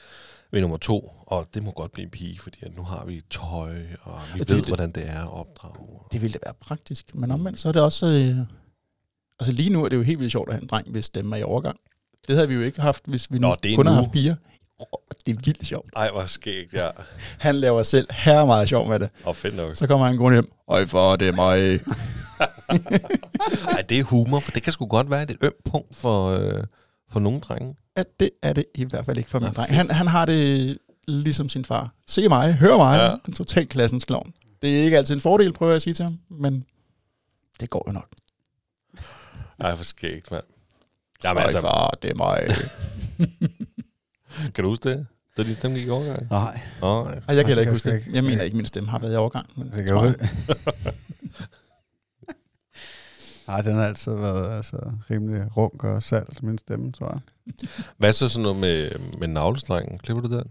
ved 0.52 0.60
nummer 0.60 0.76
to, 0.76 1.12
og 1.26 1.46
det 1.54 1.62
må 1.62 1.70
godt 1.70 1.92
blive 1.92 2.04
en 2.04 2.10
pige, 2.10 2.38
fordi 2.38 2.58
at 2.62 2.76
nu 2.76 2.82
har 2.82 3.04
vi 3.06 3.22
tøj, 3.30 3.76
og 4.02 4.20
vi 4.34 4.38
Det- 4.38 4.48
ved, 4.50 4.56
det- 4.56 4.66
hvordan 4.68 4.90
det 4.90 5.08
er 5.10 5.22
at 5.22 5.32
opdrage. 5.32 5.98
Det 6.12 6.22
ville 6.22 6.32
da 6.32 6.38
være 6.44 6.54
praktisk. 6.60 7.14
Men 7.14 7.30
omvendt, 7.30 7.60
så 7.60 7.68
er 7.68 7.72
det 7.72 7.82
også... 7.82 8.06
Øh, 8.06 8.36
altså 9.40 9.52
lige 9.52 9.70
nu 9.70 9.84
er 9.84 9.88
det 9.88 9.96
jo 9.96 10.02
helt 10.02 10.18
vildt 10.18 10.32
sjovt 10.32 10.48
at 10.48 10.54
have 10.54 10.62
en 10.62 10.68
dreng, 10.68 10.90
hvis 10.90 11.04
stemme 11.04 11.36
er 11.36 11.40
i 11.40 11.42
overgang. 11.42 11.76
Det 12.28 12.34
havde 12.36 12.48
vi 12.48 12.54
jo 12.54 12.60
ikke 12.60 12.80
haft, 12.80 13.02
hvis 13.06 13.30
vi 13.32 13.38
nu 13.38 13.48
Nå, 13.48 13.52
er 13.52 13.74
kun 13.76 13.86
har 13.86 13.94
nu. 13.94 14.00
haft 14.00 14.12
piger. 14.12 14.34
Oh, 14.78 14.86
det 15.26 15.32
er 15.36 15.40
vildt 15.44 15.66
sjovt. 15.66 15.90
Ej, 15.96 16.10
hvor 16.10 16.26
skægt, 16.26 16.72
ja. 16.72 16.86
Han 17.38 17.54
laver 17.54 17.82
selv 17.82 18.08
her 18.12 18.44
meget 18.44 18.68
sjov 18.68 18.88
med 18.88 18.98
det. 18.98 19.10
Og 19.24 19.36
fedt 19.36 19.56
nok. 19.56 19.74
Så 19.74 19.86
kommer 19.86 20.06
han 20.06 20.16
gående 20.16 20.36
hjem. 20.36 20.52
Øj, 20.68 20.86
for 20.86 21.16
det 21.16 21.28
er 21.28 21.32
mig. 21.32 21.58
Ej, 23.76 23.82
det 23.82 23.98
er 23.98 24.02
humor, 24.02 24.40
for 24.40 24.50
det 24.50 24.62
kan 24.62 24.72
sgu 24.72 24.86
godt 24.86 25.10
være 25.10 25.22
et 25.22 25.36
ømt 25.40 25.64
punkt 25.70 25.96
for, 25.96 26.28
øh, 26.30 26.64
for 27.10 27.20
nogle 27.20 27.40
drenge. 27.40 27.76
At 27.96 28.06
det 28.20 28.30
er 28.42 28.52
det 28.52 28.64
i 28.74 28.84
hvert 28.84 29.06
fald 29.06 29.16
ikke 29.16 29.30
for 29.30 29.38
min 29.38 29.52
dreng. 29.52 29.74
Han, 29.74 29.90
han 29.90 30.06
har 30.06 30.26
det 30.26 30.78
ligesom 31.08 31.48
sin 31.48 31.64
far. 31.64 31.94
Se 32.06 32.28
mig, 32.28 32.52
hør 32.54 32.76
mig. 32.76 32.98
Ja. 32.98 33.14
En 33.28 33.32
total 33.32 33.66
klassens 33.66 34.04
klovn. 34.04 34.32
Det 34.62 34.78
er 34.80 34.84
ikke 34.84 34.96
altid 34.96 35.14
en 35.14 35.20
fordel, 35.20 35.52
prøver 35.52 35.72
jeg 35.72 35.76
at 35.76 35.82
sige 35.82 35.94
til 35.94 36.02
ham. 36.04 36.18
Men 36.30 36.64
det 37.60 37.70
går 37.70 37.84
jo 37.88 37.92
nok. 37.92 38.08
Ej, 39.60 39.74
hvor 39.74 39.84
skægt, 39.84 40.30
mand. 40.30 40.44
Jamen, 41.24 41.38
Øj, 41.38 41.44
altså, 41.44 41.60
far, 41.60 41.90
det 42.02 42.10
er 42.10 42.14
mig. 42.14 42.46
kan 44.54 44.64
du 44.64 44.68
huske 44.70 44.90
det? 44.90 45.06
Da 45.36 45.42
din 45.42 45.54
stemme 45.54 45.76
gik 45.76 45.86
i 45.86 45.90
overgang? 45.90 46.26
Nej, 46.30 46.60
Åh, 46.82 47.04
nej. 47.04 47.14
Ej, 47.14 47.22
jeg 47.28 47.36
kan 47.36 47.46
heller 47.46 47.60
ikke 47.60 47.72
huske 47.72 47.90
jeg 47.90 48.04
det. 48.04 48.14
Jeg 48.14 48.24
mener 48.24 48.42
ikke, 48.42 48.54
at 48.54 48.56
min 48.56 48.66
stemme 48.66 48.90
har 48.90 48.98
været 48.98 49.12
i 49.12 49.16
overgang. 49.16 49.46
Men 49.56 49.70
det 49.72 49.86
kan 49.86 49.96
jeg. 49.96 50.14
Nej, 53.48 53.60
den 53.60 53.74
har 53.74 53.84
altid 53.84 54.12
været 54.12 54.56
altså, 54.56 54.92
rimelig 55.10 55.56
runk 55.56 55.84
og 55.84 56.02
salt, 56.02 56.42
min 56.42 56.58
stemme, 56.58 56.92
tror 56.92 57.08
jeg. 57.08 57.20
Hvad 57.98 58.12
så 58.12 58.28
sådan 58.28 58.42
noget 58.42 58.60
med, 58.60 58.90
med 59.18 59.28
navlestrengen? 59.28 59.98
Klipper 59.98 60.22
du 60.22 60.36
den? 60.38 60.50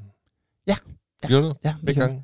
Ja. 0.68 0.76
Ja. 1.24 1.28
Gjorde 1.28 1.44
du 1.44 1.50
det? 1.50 1.58
Ja, 1.64 1.76
det 1.80 1.86
Begge 1.86 2.02
gange? 2.02 2.24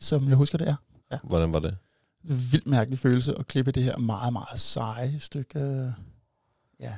Som 0.00 0.28
jeg 0.28 0.36
husker 0.36 0.58
det 0.58 0.68
er. 0.68 0.76
Hvordan 1.22 1.52
var 1.52 1.58
det? 1.58 1.76
Det 2.22 2.30
en 2.30 2.52
vildt 2.52 2.66
mærkelig 2.66 2.98
følelse 2.98 3.34
at 3.38 3.46
klippe 3.46 3.72
det 3.72 3.82
her 3.82 3.98
meget, 3.98 4.32
meget 4.32 4.60
seje 4.60 5.18
stykke 5.18 5.92
ja, 6.80 6.92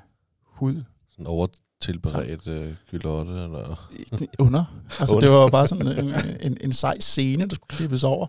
hud 0.45 0.83
Sådan 1.11 1.27
overtilberedt 1.27 2.47
øh, 2.47 2.75
kylotte? 2.91 3.33
Eller? 3.33 3.91
under. 4.39 4.65
Altså, 5.01 5.15
Under. 5.15 5.29
det 5.29 5.37
var 5.37 5.49
bare 5.49 5.69
sådan 5.69 5.87
en, 5.87 6.15
en, 6.41 6.59
en 6.61 6.73
sej 6.73 6.99
scene, 6.99 7.47
der 7.47 7.55
skulle 7.55 7.77
klippes 7.77 8.05
over. 8.05 8.27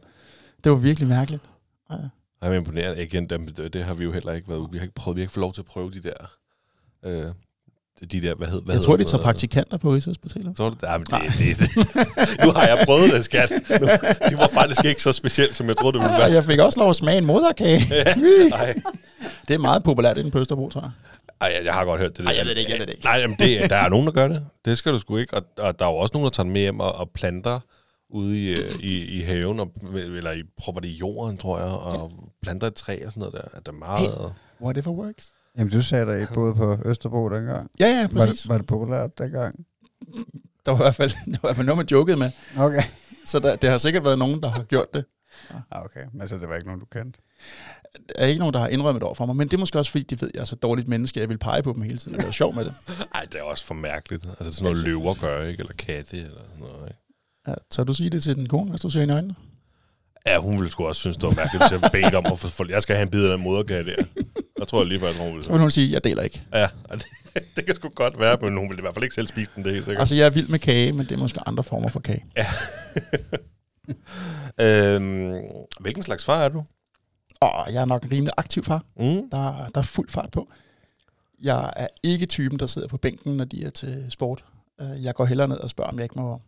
Det 0.63 0.71
var 0.71 0.77
virkelig 0.77 1.09
mærkeligt. 1.09 1.49
Ja. 1.89 1.95
Jeg 2.41 2.49
er 2.49 2.53
imponeret. 2.53 2.99
Igen, 2.99 3.29
dem, 3.29 3.47
det, 3.73 3.83
har 3.85 3.93
vi 3.93 4.03
jo 4.03 4.11
heller 4.11 4.33
ikke 4.33 4.47
været 4.49 4.59
ude. 4.59 4.69
Vi 4.71 4.77
har 4.77 4.83
ikke 4.83 4.95
prøvet, 4.95 5.15
vi 5.15 5.21
har 5.21 5.23
ikke 5.23 5.33
fået 5.33 5.41
lov 5.41 5.53
til 5.53 5.61
at 5.61 5.65
prøve 5.65 5.91
de 5.91 5.99
der... 6.01 6.13
Øh, 7.05 7.33
de 8.11 8.21
der, 8.21 8.35
hvad 8.35 8.47
hed, 8.47 8.61
hvad 8.61 8.75
Jeg 8.75 8.81
tror, 8.81 8.95
de 8.95 9.03
tager 9.03 9.11
noget? 9.17 9.23
praktikanter 9.23 9.77
på 9.77 9.93
Rigshospitalet. 9.93 10.57
Tror 10.57 10.69
du 10.69 10.75
det? 10.81 10.83
Ja, 10.87 10.97
men 10.97 11.05
det, 11.05 11.21
det, 11.37 11.57
det. 11.59 11.69
Nu 12.45 12.51
har 12.51 12.67
jeg 12.67 12.81
prøvet 12.85 13.11
det, 13.13 13.25
skat. 13.25 13.51
Nu, 13.69 13.87
det 14.29 14.37
var 14.37 14.47
faktisk 14.53 14.85
ikke 14.85 15.01
så 15.01 15.11
specielt, 15.13 15.55
som 15.55 15.67
jeg 15.67 15.77
troede, 15.77 15.97
det 15.97 16.03
ville 16.05 16.17
være. 16.17 16.31
jeg 16.31 16.43
fik 16.43 16.59
også 16.59 16.79
lov 16.79 16.89
at 16.89 16.95
smage 16.95 17.17
en 17.17 17.25
moderkage. 17.25 17.81
Ej, 18.53 18.75
Det 19.47 19.53
er 19.53 19.57
meget 19.57 19.83
populært 19.83 20.17
inde 20.17 20.31
på 20.31 20.39
Østerbro, 20.39 20.69
tror 20.69 20.81
jeg. 20.81 20.91
ej, 21.41 21.61
jeg 21.65 21.73
har 21.73 21.85
godt 21.85 22.01
hørt 22.01 22.17
det. 22.17 22.25
Ej, 22.29 22.35
jeg 22.37 22.45
ved 22.45 22.51
det 22.55 22.59
ikke, 22.59 22.71
jeg 22.71 22.79
ved 22.79 22.85
det 22.87 22.93
ikke. 22.93 23.05
Nej, 23.05 23.15
jamen, 23.17 23.37
det, 23.39 23.69
der 23.69 23.75
er 23.75 23.89
nogen, 23.89 24.05
der 24.05 24.11
gør 24.11 24.27
det. 24.27 24.45
Det 24.65 24.77
skal 24.77 24.93
du 24.93 24.99
sgu 24.99 25.17
ikke. 25.17 25.33
Og, 25.33 25.43
og 25.57 25.79
der 25.79 25.85
er 25.85 25.89
jo 25.89 25.95
også 25.95 26.11
nogen, 26.13 26.23
der 26.23 26.29
tager 26.29 26.43
den 26.43 26.53
med 26.53 26.61
hjem 26.61 26.79
og, 26.79 26.95
og 26.95 27.09
planter 27.09 27.59
ude 28.09 28.43
i, 28.43 28.55
øh, 28.55 28.79
i, 28.79 29.17
i 29.17 29.21
haven, 29.21 29.59
og, 29.59 29.71
eller 29.93 30.31
i, 30.31 30.43
propper 30.57 30.81
det 30.81 30.87
i 30.87 30.97
jorden, 30.97 31.37
tror 31.37 31.59
jeg, 31.59 31.67
og 31.67 32.11
planter 32.41 32.67
et 32.67 32.75
træ 32.75 32.99
og 33.05 33.11
sådan 33.11 33.19
noget 33.19 33.33
der. 33.33 33.57
At 33.57 33.65
der 33.65 33.71
er 33.71 33.75
meget... 33.75 34.33
Whatever 34.61 34.91
works. 34.91 35.29
Jamen, 35.57 35.71
du 35.71 35.81
sagde, 35.81 36.23
I 36.23 36.25
boede 36.33 36.55
på 36.55 36.77
Østerbro 36.85 37.29
dengang. 37.29 37.71
Ja, 37.79 37.87
ja, 37.87 38.01
Var 38.01 38.07
præcis. 38.25 38.41
det, 38.41 38.49
var 38.49 38.57
det 38.57 38.65
populært 38.65 39.17
dengang? 39.17 39.65
Der 40.65 40.71
var 40.71 40.79
i 40.79 40.83
hvert 40.83 40.95
fald, 40.95 41.11
der 41.11 41.17
var 41.25 41.37
i 41.37 41.39
hvert 41.41 41.55
fald 41.55 41.65
noget, 41.65 41.77
man 41.77 41.87
jokede 41.91 42.17
med. 42.17 42.31
Okay. 42.57 42.81
Så 43.25 43.39
der, 43.39 43.55
det 43.55 43.69
har 43.69 43.77
sikkert 43.77 44.03
været 44.03 44.19
nogen, 44.19 44.41
der 44.41 44.49
har 44.49 44.63
gjort 44.63 44.93
det. 44.93 45.05
Ah, 45.71 45.85
okay, 45.85 46.05
men 46.13 46.27
så 46.27 46.37
det 46.37 46.49
var 46.49 46.55
ikke 46.55 46.67
nogen, 46.67 46.79
du 46.79 46.85
kendte? 46.85 47.19
Der 48.09 48.13
er 48.15 48.25
ikke 48.25 48.39
nogen, 48.39 48.53
der 48.53 48.59
har 48.59 48.67
indrømmet 48.67 49.01
det 49.01 49.05
over 49.05 49.15
for 49.15 49.25
mig, 49.25 49.35
men 49.35 49.47
det 49.47 49.53
er 49.53 49.57
måske 49.59 49.79
også, 49.79 49.91
fordi 49.91 50.03
de 50.03 50.21
ved, 50.21 50.27
at 50.27 50.35
jeg 50.35 50.41
er 50.41 50.45
så 50.45 50.55
dårligt 50.55 50.87
menneske, 50.87 51.17
at 51.17 51.21
jeg 51.21 51.29
vil 51.29 51.37
pege 51.37 51.63
på 51.63 51.73
dem 51.73 51.81
hele 51.81 51.97
tiden 51.97 52.15
og 52.17 52.21
lave 52.21 52.33
sjov 52.33 52.55
med 52.55 52.65
det. 52.65 52.73
Ej, 53.15 53.25
det 53.31 53.39
er 53.39 53.43
også 53.43 53.65
for 53.65 53.73
mærkeligt. 53.73 54.25
Altså 54.39 54.53
sådan 54.53 54.63
noget 54.71 54.77
løver 54.85 55.13
gør, 55.13 55.43
ikke? 55.45 55.59
Eller 55.59 55.73
katte, 55.73 56.17
eller 56.17 56.41
sådan 56.49 56.59
noget, 56.59 56.87
ikke? 56.87 56.99
Ja, 57.49 57.53
så 57.71 57.83
du 57.83 57.93
sige 57.93 58.09
det 58.09 58.23
til 58.23 58.35
den 58.35 58.47
kone, 58.49 58.69
hvis 58.69 58.81
du 58.81 58.89
ser 58.89 58.99
hende 58.99 59.13
i 59.13 59.15
øjnene? 59.15 59.35
Ja, 60.25 60.37
hun 60.37 60.57
ville 60.57 60.71
sgu 60.71 60.87
også 60.87 60.99
synes, 60.99 61.17
det 61.17 61.23
var 61.23 61.33
mærkeligt, 61.35 61.63
hvis 61.63 61.81
jeg 61.81 61.91
bedte 61.91 62.15
om 62.15 62.25
at 62.31 62.39
få... 62.39 62.65
Jeg 62.69 62.81
skal 62.81 62.95
have 62.95 63.03
en 63.03 63.09
bid 63.09 63.23
af 63.23 63.37
den 63.37 63.43
moderkage 63.43 63.83
der. 63.83 63.95
Jeg 64.59 64.67
tror 64.67 64.83
lige, 64.83 64.99
hvad 64.99 65.13
hun 65.13 65.27
ville 65.27 65.43
Så 65.43 65.51
vil 65.51 65.59
hun 65.61 65.71
sige, 65.71 65.91
jeg 65.91 66.03
deler 66.03 66.23
ikke. 66.23 66.43
Ja, 66.53 66.67
det, 66.91 67.05
det 67.55 67.65
kan 67.65 67.75
sgu 67.75 67.89
godt 67.89 68.19
være, 68.19 68.37
men 68.41 68.57
hun 68.57 68.69
ville 68.69 68.79
i 68.79 68.81
hvert 68.81 68.93
fald 68.93 69.03
ikke 69.03 69.15
selv 69.15 69.27
spise 69.27 69.51
den, 69.55 69.63
det 69.63 69.69
er 69.69 69.73
helt 69.73 69.85
sikkert. 69.85 69.99
Altså, 70.01 70.15
jeg 70.15 70.25
er 70.25 70.29
vild 70.29 70.47
med 70.47 70.59
kage, 70.59 70.91
men 70.91 71.05
det 71.05 71.11
er 71.11 71.17
måske 71.17 71.39
andre 71.45 71.63
former 71.63 71.89
for 71.89 71.99
kage. 71.99 72.25
øhm, 74.59 75.33
hvilken 75.79 76.03
slags 76.03 76.25
far 76.25 76.43
er 76.43 76.49
du? 76.49 76.63
Og 77.41 77.73
jeg 77.73 77.81
er 77.81 77.85
nok 77.85 78.03
en 78.03 78.11
rimelig 78.11 78.33
aktiv 78.37 78.63
far. 78.63 78.83
Mm. 78.99 79.29
Der, 79.31 79.69
der 79.75 79.79
er 79.79 79.81
fuld 79.81 80.09
fart 80.09 80.31
på. 80.31 80.47
Jeg 81.41 81.73
er 81.75 81.87
ikke 82.03 82.25
typen, 82.25 82.59
der 82.59 82.65
sidder 82.65 82.87
på 82.87 82.97
bænken, 82.97 83.37
når 83.37 83.45
de 83.45 83.63
er 83.65 83.69
til 83.69 84.05
sport. 84.09 84.45
Øh, 84.81 85.03
Jeg 85.03 85.15
går 85.15 85.25
hellere 85.25 85.47
ned 85.47 85.57
og 85.57 85.69
spørger, 85.69 85.91
om 85.91 85.97
jeg 85.97 86.03
ikke 86.03 86.15
må, 86.17 86.41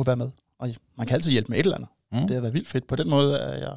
må 0.00 0.04
være 0.04 0.16
med. 0.16 0.30
Og 0.58 0.68
man 0.96 1.06
kan 1.06 1.14
altid 1.14 1.32
hjælpe 1.32 1.50
med 1.50 1.58
et 1.58 1.64
eller 1.64 1.76
andet. 1.76 1.90
Mm. 2.12 2.20
Det 2.20 2.34
har 2.34 2.40
været 2.40 2.54
vildt 2.54 2.68
fedt. 2.68 2.86
På 2.86 2.96
den 2.96 3.10
måde 3.10 3.38
er 3.38 3.58
jeg 3.58 3.76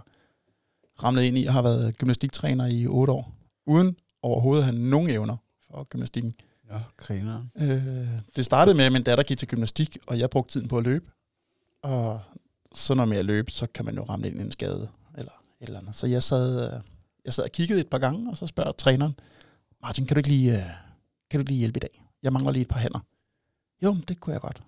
ramlet 1.04 1.24
ind 1.24 1.38
i, 1.38 1.46
og 1.46 1.54
har 1.54 1.62
været 1.62 1.98
gymnastiktræner 1.98 2.66
i 2.66 2.88
otte 2.88 3.14
år. 3.14 3.36
Uden 3.66 3.96
overhovedet 4.22 4.62
at 4.62 4.66
have 4.66 4.80
nogen 4.80 5.10
evner 5.10 5.38
for 5.68 5.84
gymnastikken. 5.84 6.36
Ja, 6.72 6.82
griner. 6.98 7.46
Øh, 7.56 8.08
det 8.36 8.46
startede 8.46 8.76
med, 8.76 8.86
at 8.86 8.92
min 8.92 9.04
datter 9.04 9.24
gik 9.24 9.38
til 9.38 9.48
gymnastik, 9.48 9.98
og 10.08 10.20
jeg 10.20 10.30
brugte 10.30 10.54
tiden 10.54 10.68
på 10.68 10.78
at 10.78 10.84
løbe. 10.84 11.06
Og 11.82 12.22
så 12.76 12.94
når 12.94 13.06
med 13.06 13.18
at 13.18 13.26
løbe, 13.26 13.52
så 13.52 13.68
kan 13.68 13.86
man 13.86 13.96
jo 13.96 14.04
ramme 14.04 14.28
ind 14.28 14.40
i 14.40 14.42
en 14.42 14.52
skade, 14.52 14.90
eller 15.18 15.32
et 15.62 15.68
eller 15.68 15.80
andet. 15.80 15.96
Så 15.96 16.08
jeg 16.08 16.24
sad, 16.24 16.74
øh, 16.74 16.80
jeg 17.26 17.34
sad 17.34 17.44
og 17.44 17.52
kiggede 17.52 17.80
et 17.80 17.88
par 17.88 17.98
gange, 17.98 18.32
og 18.32 18.38
så 18.38 18.48
spørger 18.48 18.72
træneren, 18.72 19.14
Martin, 19.82 20.06
kan 20.06 20.16
du 20.16 20.20
ikke 20.20 20.30
lige, 20.30 20.52
øh, 20.54 20.64
kan 21.30 21.38
du 21.38 21.40
ikke 21.40 21.52
lige 21.52 21.60
hjælpe 21.60 21.78
i 21.78 21.80
dag? 21.80 22.04
Jeg 22.24 22.34
mangler 22.34 22.52
lige 22.52 22.62
et 22.62 22.68
par 22.68 22.80
hænder. 22.80 23.00
Jo, 23.84 23.98
det 24.08 24.20
kunne 24.20 24.34
jeg 24.34 24.42
godt. 24.42 24.62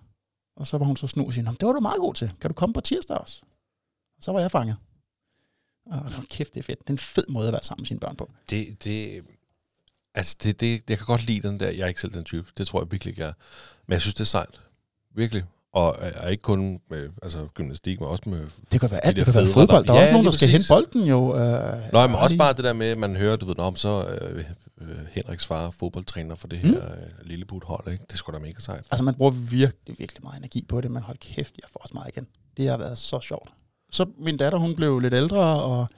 Og 0.56 0.66
så 0.66 0.78
var 0.78 0.86
hun 0.86 0.96
så 0.96 1.06
snu 1.06 1.26
og 1.26 1.32
siger, 1.32 1.44
"Nå, 1.44 1.50
men 1.50 1.56
det 1.60 1.66
var 1.66 1.72
du 1.72 1.80
meget 1.80 1.98
god 2.00 2.14
til. 2.14 2.30
Kan 2.40 2.50
du 2.50 2.54
komme 2.54 2.72
på 2.72 2.80
tirsdag 2.80 3.16
også? 3.18 3.40
Og 4.18 4.24
så 4.24 4.32
var 4.32 4.40
jeg 4.40 4.50
fanget. 4.50 4.76
Og 5.90 6.10
så 6.10 6.16
kæft, 6.30 6.54
det 6.54 6.60
er 6.60 6.64
fedt. 6.64 6.78
Det 6.78 6.88
er 6.88 6.92
en 6.94 6.98
fed 6.98 7.24
måde 7.28 7.46
at 7.46 7.52
være 7.52 7.62
sammen 7.62 7.82
med 7.82 7.86
sine 7.86 8.00
børn 8.00 8.16
på. 8.16 8.30
Det, 8.50 8.84
det, 8.84 9.22
altså 10.14 10.36
det, 10.42 10.60
det, 10.60 10.82
jeg 10.90 10.98
kan 10.98 11.06
godt 11.06 11.26
lide 11.26 11.48
den 11.48 11.60
der, 11.60 11.70
jeg 11.70 11.80
er 11.84 11.86
ikke 11.86 12.00
selv 12.00 12.12
den 12.12 12.24
type, 12.24 12.46
det 12.58 12.66
tror 12.66 12.80
jeg 12.82 12.92
virkelig 12.92 13.10
ikke 13.10 13.22
jeg 13.22 13.28
er. 13.28 13.32
Men 13.86 13.92
jeg 13.92 14.00
synes, 14.00 14.14
det 14.14 14.20
er 14.20 14.24
sejt. 14.24 14.60
Virkelig. 15.14 15.44
Og 15.72 15.96
er 16.00 16.28
ikke 16.28 16.42
kun 16.42 16.80
med 16.90 17.10
altså, 17.22 17.48
gymnastik, 17.54 18.00
men 18.00 18.08
også 18.08 18.22
med... 18.26 18.46
Det 18.72 18.80
kan 18.80 18.90
være 18.90 19.06
alt. 19.06 19.16
der 19.16 19.24
Det 19.24 19.32
kan 19.34 19.42
være 19.44 19.52
fodbold. 19.52 19.78
retter. 19.78 19.92
Der 19.92 19.92
er 19.92 19.96
Ja, 19.96 20.02
også 20.02 20.12
nogen, 20.12 20.24
der 20.24 20.30
skal 20.32 20.48
hente 20.48 20.66
bolden 20.68 21.02
jo. 21.08 21.36
Øh, 21.36 21.92
Nå, 21.92 22.06
men 22.06 22.16
også 22.16 22.36
bare 22.36 22.52
det 22.52 22.64
der 22.64 22.72
med, 22.72 22.86
at 22.86 22.98
man 22.98 23.16
hører, 23.16 23.36
du 23.36 23.46
ved, 23.46 23.58
om 23.58 23.76
så 23.76 24.06
øh, 24.08 24.44
øh, 24.80 25.06
Henriks 25.12 25.46
far 25.46 25.66
er 25.66 25.70
fodboldtræner 25.70 26.34
for 26.34 26.48
det 26.48 26.58
her 26.58 26.68
mm. 26.70 26.76
øh, 26.76 27.26
lille 27.26 27.46
hold, 27.62 27.92
ikke? 27.92 28.04
Det 28.10 28.18
skulle 28.18 28.38
da 28.38 28.44
mega 28.44 28.58
sejt. 28.58 28.86
Altså, 28.90 29.04
man 29.04 29.14
bruger 29.14 29.30
virkelig, 29.30 29.98
virkelig 29.98 30.22
meget 30.22 30.38
energi 30.38 30.64
på 30.68 30.80
det, 30.80 30.90
men 30.90 31.02
hold 31.02 31.16
kæft, 31.18 31.54
jeg 31.62 31.68
får 31.72 31.80
også 31.80 31.94
meget 31.94 32.08
igen. 32.08 32.26
Det 32.56 32.68
har 32.68 32.76
været 32.76 32.98
så 32.98 33.20
sjovt. 33.20 33.52
Så 33.90 34.06
min 34.18 34.36
datter, 34.36 34.58
hun 34.58 34.76
blev 34.76 34.98
lidt 35.00 35.14
ældre, 35.14 35.62
og 35.62 35.88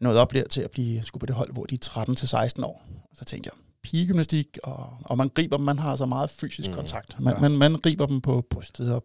nåede 0.00 0.20
op 0.20 0.32
der 0.32 0.46
til 0.48 0.60
at 0.60 0.70
blive 0.70 1.02
skulle 1.02 1.20
på 1.20 1.26
det 1.26 1.34
hold, 1.34 1.52
hvor 1.52 1.64
de 1.64 1.74
er 1.74 2.48
13-16 2.58 2.64
år. 2.64 2.82
Og 3.10 3.16
så 3.16 3.24
tænkte 3.24 3.50
jeg, 3.54 3.58
pigegymnastik, 3.82 4.58
og, 4.62 4.96
og 5.04 5.16
man 5.18 5.28
griber 5.28 5.56
dem, 5.56 5.64
man 5.66 5.78
har 5.78 5.96
så 5.96 6.06
meget 6.06 6.30
fysisk 6.30 6.68
Mm. 6.68 6.74
kontakt. 6.74 7.20
Man, 7.20 7.34
Ja. 7.34 7.40
man, 7.40 7.56
man 7.56 7.74
griber 7.74 8.06
dem 8.06 8.20
på 8.20 8.46
brystet 8.50 8.92
og 8.92 9.04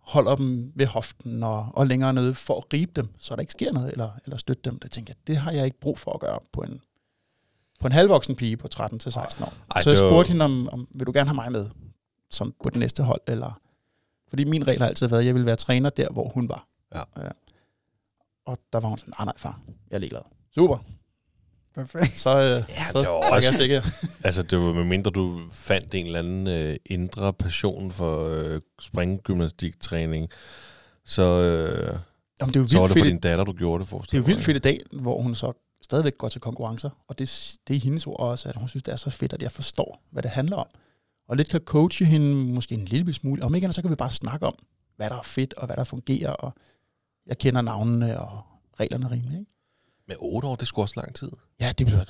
holder 0.00 0.36
dem 0.36 0.72
ved 0.74 0.86
hoften 0.86 1.42
og, 1.42 1.68
og 1.74 1.86
længere 1.86 2.12
nede 2.12 2.34
for 2.34 2.56
at 2.58 2.68
gribe 2.68 2.92
dem, 2.96 3.08
så 3.18 3.34
der 3.34 3.40
ikke 3.40 3.52
sker 3.52 3.72
noget, 3.72 3.92
eller, 3.92 4.10
eller 4.24 4.36
støtte 4.36 4.70
dem. 4.70 4.78
Det 4.78 4.90
tænkte 4.90 5.10
jeg, 5.10 5.16
det 5.26 5.36
har 5.36 5.50
jeg 5.52 5.64
ikke 5.64 5.80
brug 5.80 5.98
for 5.98 6.12
at 6.12 6.20
gøre 6.20 6.38
på 6.52 6.60
en, 6.60 6.80
på 7.80 7.86
en 7.86 7.92
halvvoksen 7.92 8.36
pige 8.36 8.56
på 8.56 8.68
13-16 8.74 8.80
år. 9.44 9.52
Ej, 9.74 9.82
så 9.82 9.90
jeg 9.90 10.02
var- 10.02 10.10
spurgte 10.10 10.28
hende, 10.32 10.44
om, 10.44 10.68
om 10.72 10.88
vil 10.94 11.06
du 11.06 11.12
gerne 11.14 11.28
have 11.28 11.34
mig 11.34 11.52
med 11.52 11.68
som 12.30 12.54
på 12.64 12.70
det 12.70 12.78
næste 12.78 13.02
hold, 13.02 13.20
eller... 13.26 13.60
Fordi 14.28 14.44
min 14.44 14.66
regel 14.68 14.80
har 14.80 14.88
altid 14.88 15.06
været, 15.08 15.20
at 15.20 15.26
jeg 15.26 15.34
ville 15.34 15.46
være 15.46 15.56
træner 15.56 15.90
der, 15.90 16.08
hvor 16.10 16.28
hun 16.28 16.48
var. 16.48 16.66
Ja. 16.94 17.02
Og 18.46 18.58
der 18.72 18.80
var 18.80 18.88
hun 18.88 18.98
sådan, 18.98 19.14
nej, 19.18 19.24
nej, 19.24 19.34
far, 19.36 19.60
jeg 19.90 19.94
er 19.96 19.98
ligeglad. 20.00 20.20
Super. 20.54 20.78
Perfekt. 21.74 22.18
Så, 22.18 22.30
øh, 22.30 22.42
Ja, 22.44 22.62
så 22.92 22.98
det 22.98 23.08
var 23.08 23.22
trækker 23.22 23.48
jeg 23.48 23.48
også- 23.48 23.52
stikket. 23.52 23.82
Altså, 24.26 24.42
det 24.42 24.58
var 24.58 24.72
med 24.72 24.84
mindre 24.84 25.10
du 25.10 25.40
fandt 25.52 25.94
en 25.94 26.06
eller 26.06 26.18
anden 26.18 26.46
øh, 26.46 26.76
indre 26.86 27.32
passion 27.32 27.90
for 27.90 28.24
øh, 28.28 28.60
springgymnastiktræning, 28.80 30.28
så, 31.04 31.22
øh, 31.22 31.98
Jamen, 32.40 32.54
det 32.54 32.60
er 32.60 32.62
jo 32.62 32.68
så 32.68 32.78
var 32.78 32.82
vildt 32.86 32.94
det 32.94 32.98
for 32.98 33.04
fedt. 33.04 33.06
din 33.12 33.20
datter, 33.20 33.44
du 33.44 33.52
gjorde 33.52 33.78
det 33.82 33.88
for. 33.88 33.98
Det 33.98 34.14
er 34.18 34.22
vildt 34.22 34.42
fedt 34.44 34.56
i 34.56 34.60
dag, 34.60 34.80
hvor 34.92 35.22
hun 35.22 35.34
så 35.34 35.52
stadigvæk 35.82 36.18
går 36.18 36.28
til 36.28 36.40
konkurrencer. 36.40 36.90
Og 37.08 37.18
det, 37.18 37.58
det 37.68 37.76
er 37.76 37.80
hendes 37.80 38.06
ord 38.06 38.20
også, 38.20 38.48
at 38.48 38.56
hun 38.56 38.68
synes, 38.68 38.82
det 38.82 38.92
er 38.92 38.96
så 38.96 39.10
fedt, 39.10 39.32
at 39.32 39.42
jeg 39.42 39.52
forstår, 39.52 40.02
hvad 40.10 40.22
det 40.22 40.30
handler 40.30 40.56
om. 40.56 40.66
Og 41.28 41.36
lidt 41.36 41.48
kan 41.48 41.60
coache 41.60 42.06
hende 42.06 42.34
måske 42.34 42.74
en 42.74 42.84
lille 42.84 43.14
smule. 43.14 43.42
Om 43.42 43.54
ikke 43.54 43.64
andet, 43.64 43.74
så 43.74 43.82
kan 43.82 43.90
vi 43.90 43.96
bare 43.96 44.10
snakke 44.10 44.46
om, 44.46 44.54
hvad 44.96 45.10
der 45.10 45.16
er 45.16 45.22
fedt, 45.22 45.54
og 45.54 45.66
hvad 45.66 45.76
der 45.76 45.84
fungerer. 45.84 46.30
Og 46.30 46.54
jeg 47.26 47.38
kender 47.38 47.62
navnene 47.62 48.20
og 48.20 48.42
reglerne 48.80 49.10
rimelig. 49.10 49.38
Ikke? 49.38 49.50
Med 50.08 50.16
otte 50.18 50.48
år, 50.48 50.56
det 50.56 50.68
skulle 50.68 50.84
også 50.84 51.00
lang 51.00 51.14
tid. 51.14 51.30
Ja, 51.60 51.72
det 51.78 51.86
bliver 51.86 52.04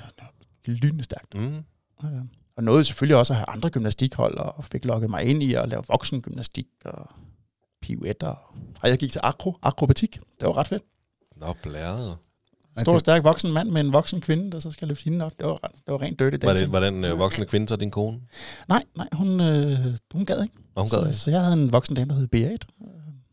lynende 0.65 1.03
stærkt. 1.03 1.35
Mm. 1.35 1.63
Ja. 2.03 2.07
Og 2.55 2.63
nåede 2.63 2.85
selvfølgelig 2.85 3.17
også 3.17 3.33
at 3.33 3.37
have 3.37 3.49
andre 3.49 3.69
gymnastikhold, 3.69 4.37
og 4.37 4.65
fik 4.65 4.85
lukket 4.85 5.09
mig 5.09 5.25
ind 5.25 5.43
i 5.43 5.53
at 5.53 5.69
lave 5.69 5.83
voksengymnastik 5.87 6.67
og 6.85 7.09
pirouetter. 7.81 8.55
Og 8.83 8.89
jeg 8.89 8.97
gik 8.97 9.11
til 9.11 9.21
akro, 9.23 9.57
akrobatik. 9.61 10.19
Det 10.39 10.47
var 10.47 10.57
ret 10.57 10.67
fedt. 10.67 10.83
Nå, 11.35 11.53
blæret. 11.63 12.17
Stor, 12.79 12.99
stærk 12.99 13.23
voksen 13.23 13.51
mand 13.51 13.69
med 13.69 13.81
en 13.81 13.93
voksen 13.93 14.21
kvinde, 14.21 14.51
der 14.51 14.59
så 14.59 14.71
skal 14.71 14.87
løfte 14.87 15.03
hende 15.03 15.25
op. 15.25 15.31
Det 15.39 15.45
var, 15.47 15.57
det 15.57 15.71
var 15.87 16.01
rent 16.01 16.19
dirty 16.19 16.31
Var, 16.31 16.37
det, 16.37 16.41
dancing. 16.47 16.71
var 16.71 16.79
den 16.79 17.05
øh, 17.05 17.19
voksne 17.19 17.45
kvinde 17.45 17.67
så 17.67 17.75
din 17.75 17.91
kone? 17.91 18.17
Nej, 18.69 18.83
nej, 18.97 19.07
hun, 19.13 19.41
øh, 19.41 19.77
hun 20.13 20.25
gad 20.25 20.43
ikke. 20.43 20.55
Og 20.75 20.81
hun 20.83 20.89
gad 20.89 20.99
så, 20.99 21.05
ikke. 21.05 21.17
så 21.17 21.31
jeg 21.31 21.41
havde 21.41 21.53
en 21.53 21.73
voksen 21.73 21.95
dame, 21.95 22.09
der 22.13 22.15
hed 22.19 22.27
Berit. 22.27 22.65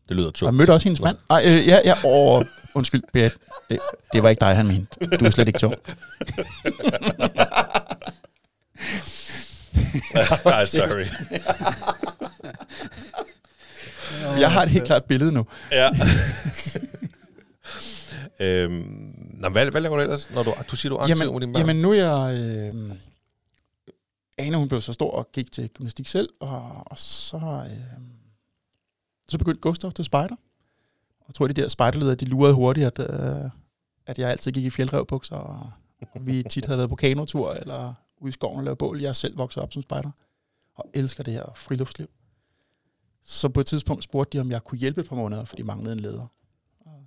Det 0.09 0.17
lyder 0.17 0.27
Og 0.27 0.33
tungt. 0.33 0.55
mødte 0.57 0.71
også 0.73 0.83
hendes 0.83 1.01
mand. 1.01 1.17
Nej, 1.29 1.43
øh, 1.45 1.67
ja, 1.67 1.79
ja, 1.85 1.93
åh, 2.05 2.45
undskyld, 2.75 3.03
Berit. 3.13 3.31
Det, 3.69 3.79
det 4.13 4.23
var 4.23 4.29
ikke 4.29 4.39
dig, 4.39 4.55
han 4.55 4.67
mente. 4.67 5.17
Du 5.19 5.25
er 5.25 5.29
slet 5.29 5.47
ikke 5.47 5.59
tung. 5.59 5.75
Nej, 10.45 10.65
sorry. 10.65 11.05
Jeg 14.39 14.51
har 14.51 14.63
et 14.63 14.69
helt 14.69 14.85
klart 14.85 15.03
billede 15.05 15.31
nu. 15.31 15.45
Ja. 15.71 15.89
øhm, 18.39 19.15
nå, 19.33 19.49
hvad, 19.49 19.71
hvad 19.71 19.81
laver 19.81 19.95
du 19.95 20.01
ellers, 20.01 20.31
når 20.31 20.43
du, 20.43 20.53
du 20.71 20.75
siger, 20.75 20.89
du 20.89 20.95
er 20.95 21.01
aktiv 21.01 21.17
med 21.17 21.25
dine 21.25 21.39
Jamen, 21.39 21.53
børn? 21.53 21.61
jamen 21.61 21.81
nu 21.81 21.91
er 21.91 21.95
jeg... 21.95 22.39
Øh, 22.39 22.95
Ane, 24.37 24.57
hun 24.57 24.67
blev 24.67 24.81
så 24.81 24.93
stor 24.93 25.11
og 25.11 25.31
gik 25.31 25.51
til 25.51 25.69
gymnastik 25.69 26.07
selv, 26.07 26.29
og, 26.39 26.83
og 26.85 26.99
så, 26.99 27.37
øh, 27.37 28.01
så 29.27 29.37
begyndte 29.37 29.61
Gustav 29.61 29.91
til 29.91 30.05
spejder. 30.05 30.35
Og 31.19 31.25
jeg 31.27 31.35
tror, 31.35 31.47
de 31.47 31.53
der 31.53 31.67
spejderledere, 31.67 32.15
de 32.15 32.25
lurede 32.25 32.53
hurtigt, 32.53 32.99
at, 32.99 32.99
øh, 32.99 33.49
at 34.05 34.19
jeg 34.19 34.29
altid 34.29 34.51
gik 34.51 34.65
i 34.65 34.69
fjeldrevbukser, 34.69 35.35
og 35.35 35.71
vi 36.21 36.43
tit 36.49 36.65
havde 36.65 36.77
været 36.77 36.89
på 36.89 36.95
kanotur, 36.95 37.51
eller 37.53 37.93
ude 38.17 38.29
i 38.29 38.31
skoven 38.31 38.57
og 38.57 38.63
lave 38.63 38.75
bål. 38.75 39.01
Jeg 39.01 39.15
selv 39.15 39.37
vokset 39.37 39.63
op 39.63 39.73
som 39.73 39.81
spejder, 39.81 40.11
og 40.75 40.85
elsker 40.93 41.23
det 41.23 41.33
her 41.33 41.43
friluftsliv. 41.55 42.07
Så 43.23 43.49
på 43.49 43.59
et 43.59 43.65
tidspunkt 43.65 44.03
spurgte 44.03 44.37
de, 44.37 44.41
om 44.41 44.51
jeg 44.51 44.63
kunne 44.63 44.77
hjælpe 44.77 45.01
et 45.01 45.09
par 45.09 45.15
måneder, 45.15 45.45
for 45.45 45.55
de 45.55 45.63
manglede 45.63 45.93
en 45.93 45.99
leder. 45.99 46.27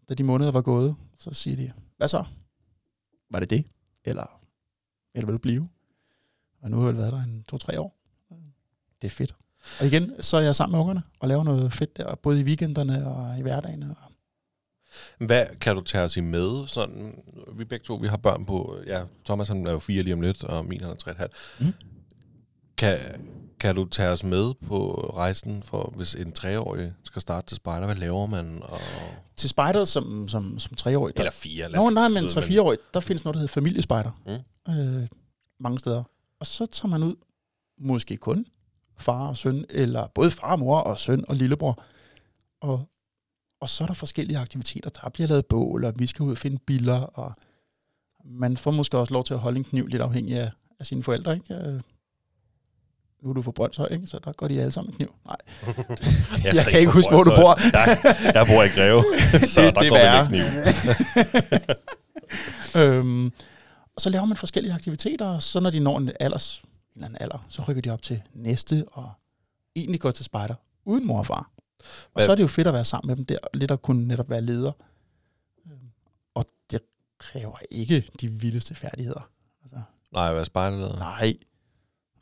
Da 0.08 0.14
de 0.14 0.22
måneder 0.22 0.50
var 0.52 0.60
gået, 0.60 0.96
så 1.18 1.34
siger 1.34 1.56
de, 1.56 1.72
hvad 1.96 2.08
så? 2.08 2.24
Var 3.30 3.40
det 3.40 3.50
det? 3.50 3.64
Eller, 4.04 4.40
eller 5.14 5.26
vil 5.26 5.32
du 5.32 5.38
blive? 5.38 5.68
Og 6.62 6.70
nu 6.70 6.78
har 6.78 6.86
jeg 6.86 6.96
været 6.96 7.12
der 7.12 7.22
en 7.22 7.44
to-tre 7.48 7.80
år. 7.80 7.96
Det 9.02 9.08
er 9.08 9.10
fedt. 9.10 9.34
Og 9.80 9.86
igen, 9.86 10.22
så 10.22 10.36
er 10.36 10.40
jeg 10.40 10.56
sammen 10.56 10.72
med 10.72 10.80
ungerne 10.80 11.02
og 11.20 11.28
laver 11.28 11.44
noget 11.44 11.72
fedt 11.72 11.96
der, 11.96 12.14
både 12.14 12.40
i 12.40 12.44
weekenderne 12.44 13.06
og 13.06 13.38
i 13.38 13.42
hverdagen. 13.42 13.82
Og 13.82 13.96
Hvad 15.18 15.46
kan 15.60 15.76
du 15.76 15.82
tage 15.82 16.04
os 16.04 16.16
i 16.16 16.20
med? 16.20 16.66
Sådan, 16.66 17.22
vi 17.56 17.64
begge 17.64 17.84
to, 17.84 17.94
vi 17.94 18.08
har 18.08 18.16
børn 18.16 18.46
på, 18.46 18.76
ja, 18.86 19.04
Thomas 19.24 19.48
han 19.48 19.66
er 19.66 19.70
jo 19.70 19.78
fire 19.78 20.02
lige 20.02 20.14
om 20.14 20.20
lidt, 20.20 20.44
og 20.44 20.64
min 20.64 20.80
han 20.80 20.90
er 20.90 20.94
tre 20.94 21.10
og 21.10 21.12
et 21.12 21.18
halvt. 21.18 21.32
Mm. 21.60 21.72
Kan, 22.76 22.98
kan 23.62 23.74
du 23.74 23.84
tage 23.84 24.08
os 24.08 24.24
med 24.24 24.54
på 24.66 25.10
rejsen, 25.16 25.62
for 25.62 25.92
hvis 25.96 26.14
en 26.14 26.32
treårig 26.32 26.92
skal 27.04 27.22
starte 27.22 27.46
til 27.46 27.56
spejder, 27.56 27.86
hvad 27.86 27.96
laver 27.96 28.26
man? 28.26 28.62
Og, 28.62 28.80
til 29.36 29.50
spejder 29.50 29.84
som, 29.84 30.28
som, 30.28 30.58
som 30.58 30.74
treårig, 30.74 31.16
der, 31.16 31.22
eller 31.22 31.32
fire, 31.32 31.68
Nå, 31.70 31.90
nej, 31.90 32.08
men 32.08 32.30
sige, 32.30 32.60
3-4 32.60 32.62
år, 32.62 32.74
der 32.94 33.00
findes 33.00 33.24
noget, 33.24 33.34
der 33.34 33.38
hedder 33.38 33.52
familiespejder. 33.52 34.10
Mm. 34.66 34.72
Øh, 34.72 35.08
mange 35.60 35.78
steder. 35.78 36.02
Og 36.40 36.46
så 36.46 36.66
tager 36.66 36.88
man 36.88 37.02
ud, 37.02 37.14
måske 37.78 38.16
kun 38.16 38.46
far 38.98 39.28
og 39.28 39.36
søn, 39.36 39.64
eller 39.70 40.06
både 40.14 40.30
far 40.30 40.52
og 40.52 40.58
mor 40.58 40.78
og 40.78 40.98
søn 40.98 41.24
og 41.28 41.36
lillebror. 41.36 41.82
Og, 42.60 42.84
og 43.60 43.68
så 43.68 43.84
er 43.84 43.86
der 43.86 43.94
forskellige 43.94 44.38
aktiviteter. 44.38 44.90
Der 44.90 45.08
bliver 45.08 45.28
lavet 45.28 45.46
bål, 45.46 45.84
og 45.84 45.92
vi 45.96 46.06
skal 46.06 46.22
ud 46.22 46.32
og 46.32 46.38
finde 46.38 46.58
biller, 46.66 47.00
og 47.00 47.34
man 48.24 48.56
får 48.56 48.70
måske 48.70 48.98
også 48.98 49.14
lov 49.14 49.24
til 49.24 49.34
at 49.34 49.40
holde 49.40 49.58
en 49.58 49.64
kniv, 49.64 49.86
lidt 49.86 50.02
afhængig 50.02 50.38
af, 50.38 50.50
af 50.80 50.86
sine 50.86 51.02
forældre. 51.02 51.34
Ikke? 51.34 51.82
Nu 53.22 53.30
er 53.30 53.34
du 53.34 53.42
fra 53.42 53.50
Brøndshøj, 53.50 53.86
ikke? 53.90 54.06
så 54.06 54.18
der 54.24 54.32
går 54.32 54.48
de 54.48 54.60
alle 54.60 54.72
sammen 54.72 54.94
kniv. 54.94 55.14
Nej, 55.26 55.36
Jeg, 56.44 56.54
jeg 56.54 56.64
kan 56.70 56.80
ikke 56.80 56.92
huske, 56.92 57.10
hvor 57.10 57.22
du 57.24 57.30
bor. 57.30 57.58
jeg, 57.72 57.98
jeg 58.34 58.46
bor 58.46 58.62
i 58.62 58.68
Greve, 58.68 59.04
så 59.54 59.60
Det- 59.62 59.74
der 59.74 59.80
det 59.80 59.90
går 59.90 59.96
værre. 59.96 60.26
kniv. 60.26 60.42
øhm, 62.82 63.26
og 63.94 64.00
så 64.00 64.10
laver 64.10 64.24
man 64.24 64.36
forskellige 64.36 64.74
aktiviteter, 64.74 65.26
og 65.26 65.42
så 65.42 65.60
når 65.60 65.70
de 65.70 65.80
når 65.80 65.98
en, 65.98 66.10
alders, 66.20 66.62
en 66.62 66.68
eller 66.94 67.06
anden 67.06 67.18
alder, 67.22 67.46
så 67.48 67.62
rykker 67.68 67.82
de 67.82 67.90
op 67.90 68.02
til 68.02 68.22
næste, 68.34 68.84
og 68.92 69.12
egentlig 69.76 70.00
går 70.00 70.10
til 70.10 70.24
spejder 70.24 70.54
uden 70.84 71.06
mor 71.06 71.18
og 71.18 71.26
far. 71.26 71.50
Og 71.78 71.84
Hvad- 72.12 72.24
så 72.24 72.30
er 72.32 72.34
det 72.36 72.42
jo 72.42 72.48
fedt 72.48 72.66
at 72.66 72.74
være 72.74 72.84
sammen 72.84 73.08
med 73.08 73.16
dem 73.16 73.24
der, 73.24 73.38
lidt 73.54 73.70
at 73.70 73.82
kunne 73.82 74.08
netop 74.08 74.30
være 74.30 74.40
leder. 74.40 74.72
Øhm, 75.66 75.78
Og 76.34 76.46
det 76.70 76.80
kræver 77.18 77.56
ikke 77.70 78.04
de 78.20 78.28
vildeste 78.28 78.74
færdigheder. 78.74 79.28
Altså, 79.62 79.76
Nej, 80.12 80.30
hvad 80.32 80.40
er 80.40 80.44
spejderleder? 80.44 80.98
nej, 80.98 81.34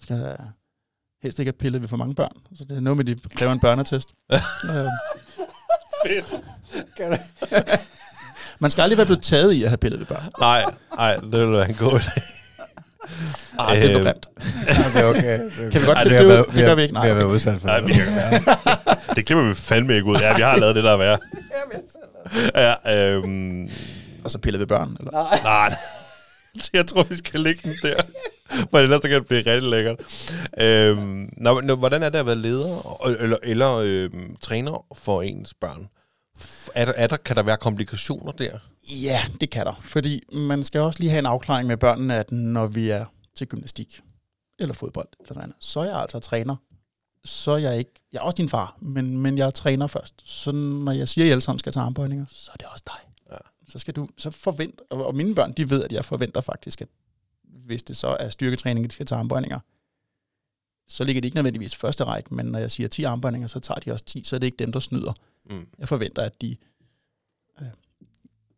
skal 0.00 0.36
helst 1.22 1.38
ikke 1.38 1.48
have 1.48 1.58
pillet 1.58 1.82
ved 1.82 1.88
for 1.88 1.96
mange 1.96 2.14
børn. 2.14 2.32
Så 2.58 2.64
det 2.68 2.76
er 2.76 2.80
noget 2.80 2.96
med, 2.96 3.08
at 3.08 3.16
de 3.24 3.28
kræver 3.36 3.52
en 3.52 3.60
børnetest. 3.60 4.08
øhm, 4.32 4.88
Fedt. 6.06 6.34
man 8.60 8.70
skal 8.70 8.82
aldrig 8.82 8.96
være 8.96 9.06
blevet 9.06 9.22
taget 9.22 9.52
i 9.52 9.62
at 9.62 9.68
have 9.70 9.76
pillet 9.78 10.00
ved 10.00 10.06
børn. 10.06 10.22
Nej, 10.40 10.64
nej, 10.96 11.14
det 11.16 11.32
ville 11.32 11.52
være 11.52 11.68
en 11.68 11.74
god 11.74 12.00
idé. 12.00 12.20
Ej, 13.58 13.74
det 13.74 13.84
er 13.90 13.96
Øhm, 13.96 14.04
grimt. 14.04 14.28
det 14.94 15.02
er 15.02 15.04
okay. 15.06 15.22
Det 15.22 15.40
er 15.42 15.46
okay. 15.46 15.70
Kan 15.70 15.80
vi 15.80 15.86
godt 15.86 15.98
klippe 15.98 16.18
det 16.18 16.24
ud? 16.40 16.52
Det 16.56 16.64
gør 16.64 16.74
vi 16.74 16.82
ikke. 16.82 16.92
Vi 16.92 16.98
Nej, 16.98 17.08
har 17.08 17.14
været 17.14 17.26
udsat 17.26 17.60
for 17.60 17.66
Nej, 17.68 17.80
det. 17.80 17.88
vi 17.88 17.94
Det 19.16 19.26
klipper 19.26 19.44
vi 19.48 19.54
fandme 19.54 19.94
ikke 19.94 20.04
ud. 20.06 20.16
Ja, 20.16 20.36
vi 20.36 20.42
har 20.42 20.56
lavet 20.56 20.74
det, 20.74 20.84
der 20.84 20.92
er 20.92 20.96
værre. 20.96 21.18
Ja, 22.54 23.04
øhm, 23.14 23.70
Og 24.24 24.30
så 24.30 24.38
pillet 24.38 24.60
ved 24.60 24.66
børn. 24.66 24.96
Eller? 25.00 25.42
nej, 25.44 25.76
så 26.62 26.70
jeg 26.72 26.86
tror, 26.86 27.02
vi 27.02 27.14
skal 27.14 27.40
lægge 27.40 27.68
den 27.68 27.76
der. 27.82 28.02
For 28.70 28.78
ellers 28.78 29.02
så 29.02 29.08
kan 29.08 29.18
det 29.18 29.26
blive 29.26 29.38
rigtig 29.38 29.70
lækkert. 29.70 30.00
Øhm, 30.58 31.32
nå, 31.36 31.60
nå, 31.60 31.74
hvordan 31.74 32.02
er 32.02 32.08
det 32.08 32.18
at 32.18 32.26
være 32.26 32.36
leder 32.36 33.02
eller, 33.20 33.36
eller 33.42 33.76
øhm, 33.76 34.36
træner 34.36 34.86
for 34.94 35.22
ens 35.22 35.54
børn? 35.54 35.88
Er 36.74 36.84
der, 36.84 36.92
er 36.92 37.06
der, 37.06 37.16
kan 37.16 37.36
der 37.36 37.42
være 37.42 37.56
komplikationer 37.56 38.32
der? 38.32 38.58
Ja, 38.90 39.20
det 39.40 39.50
kan 39.50 39.66
der. 39.66 39.80
Fordi 39.80 40.22
man 40.32 40.64
skal 40.64 40.80
også 40.80 41.00
lige 41.00 41.10
have 41.10 41.18
en 41.18 41.26
afklaring 41.26 41.68
med 41.68 41.76
børnene, 41.76 42.16
at 42.16 42.32
når 42.32 42.66
vi 42.66 42.90
er 42.90 43.04
til 43.36 43.46
gymnastik, 43.46 44.00
eller 44.58 44.74
fodbold, 44.74 45.08
eller 45.20 45.34
noget 45.34 45.44
andet, 45.44 45.56
så 45.60 45.80
er 45.80 45.84
jeg 45.84 46.00
altså 46.00 46.20
træner. 46.20 46.56
Så 47.24 47.50
er 47.50 47.58
jeg 47.58 47.78
ikke... 47.78 47.90
Jeg 48.12 48.18
er 48.18 48.22
også 48.22 48.36
din 48.36 48.48
far, 48.48 48.76
men, 48.80 49.18
men 49.18 49.38
jeg 49.38 49.46
er 49.46 49.50
træner 49.50 49.86
først. 49.86 50.14
Så 50.24 50.52
når 50.52 50.92
jeg 50.92 51.08
siger, 51.08 51.24
at 51.24 51.28
I 51.28 51.30
alle 51.30 51.40
sammen 51.40 51.58
skal 51.58 51.72
tage 51.72 51.84
armbøjninger, 51.84 52.26
så 52.28 52.50
er 52.52 52.56
det 52.56 52.66
også 52.72 52.84
dig. 52.86 53.09
Så 53.70 53.78
skal 53.78 53.94
du... 53.94 54.08
Så 54.16 54.30
forvent... 54.30 54.80
Og, 54.90 55.14
mine 55.14 55.34
børn, 55.34 55.52
de 55.52 55.70
ved, 55.70 55.84
at 55.84 55.92
jeg 55.92 56.04
forventer 56.04 56.40
faktisk, 56.40 56.80
at 56.80 56.88
hvis 57.42 57.82
det 57.82 57.96
så 57.96 58.16
er 58.20 58.28
styrketræning, 58.28 58.86
de 58.86 58.94
skal 58.94 59.06
tage 59.06 59.18
armbøjninger, 59.18 59.60
så 60.88 61.04
ligger 61.04 61.20
det 61.20 61.26
ikke 61.26 61.34
nødvendigvis 61.34 61.76
første 61.76 62.04
række, 62.04 62.34
men 62.34 62.46
når 62.46 62.58
jeg 62.58 62.70
siger 62.70 62.88
10 62.88 63.04
armbøjninger, 63.04 63.48
så 63.48 63.60
tager 63.60 63.80
de 63.80 63.92
også 63.92 64.04
10, 64.04 64.24
så 64.24 64.36
er 64.36 64.40
det 64.40 64.46
ikke 64.46 64.56
dem, 64.56 64.72
der 64.72 64.80
snyder. 64.80 65.12
Mm. 65.50 65.68
Jeg 65.78 65.88
forventer, 65.88 66.22
at 66.22 66.40
de 66.40 66.56
øh, 67.60 67.66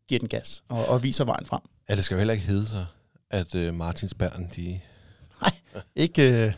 giver 0.09 0.19
den 0.19 0.29
gas 0.29 0.65
og, 0.69 0.87
og 0.87 1.03
viser 1.03 1.25
vejen 1.25 1.47
frem. 1.47 1.61
Ja, 1.89 1.97
det 1.97 2.05
skal 2.05 2.15
jo 2.15 2.19
heller 2.19 2.35
ikke 2.35 2.47
hedde 2.47 2.67
sig, 2.67 2.87
at 3.31 3.55
øh, 3.55 3.75
Martins 3.75 4.15
børn, 4.15 4.51
de... 4.57 4.81
Ikke, 5.97 6.47
øh, 6.47 6.53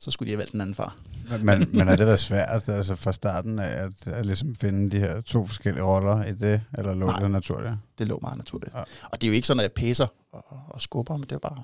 så 0.00 0.10
skulle 0.10 0.26
de 0.26 0.32
have 0.32 0.38
valgt 0.38 0.52
den 0.52 0.60
anden 0.60 0.74
far. 0.74 0.96
Men, 1.42 1.68
men 1.72 1.88
har 1.88 1.96
det 1.96 2.06
været 2.06 2.20
svært 2.20 2.68
altså 2.68 2.94
fra 2.94 3.12
starten 3.12 3.58
af 3.58 3.84
at, 3.84 4.06
at 4.06 4.26
ligesom 4.26 4.54
finde 4.54 4.90
de 4.90 4.98
her 4.98 5.20
to 5.20 5.46
forskellige 5.46 5.84
roller 5.84 6.24
i 6.24 6.32
det, 6.32 6.62
eller 6.78 6.94
lå 6.94 7.06
Nej. 7.06 7.18
det 7.18 7.30
naturligt? 7.30 7.74
Det 7.98 8.08
lå 8.08 8.18
meget 8.22 8.36
naturligt. 8.36 8.74
Ja. 8.74 8.80
Og 9.02 9.20
det 9.20 9.26
er 9.26 9.28
jo 9.28 9.34
ikke 9.34 9.46
sådan, 9.46 9.60
at 9.60 9.64
jeg 9.64 9.72
pæser 9.72 10.06
og, 10.32 10.44
og 10.68 10.80
skubber, 10.80 11.16
men 11.16 11.22
det 11.22 11.32
er 11.32 11.38
bare 11.38 11.62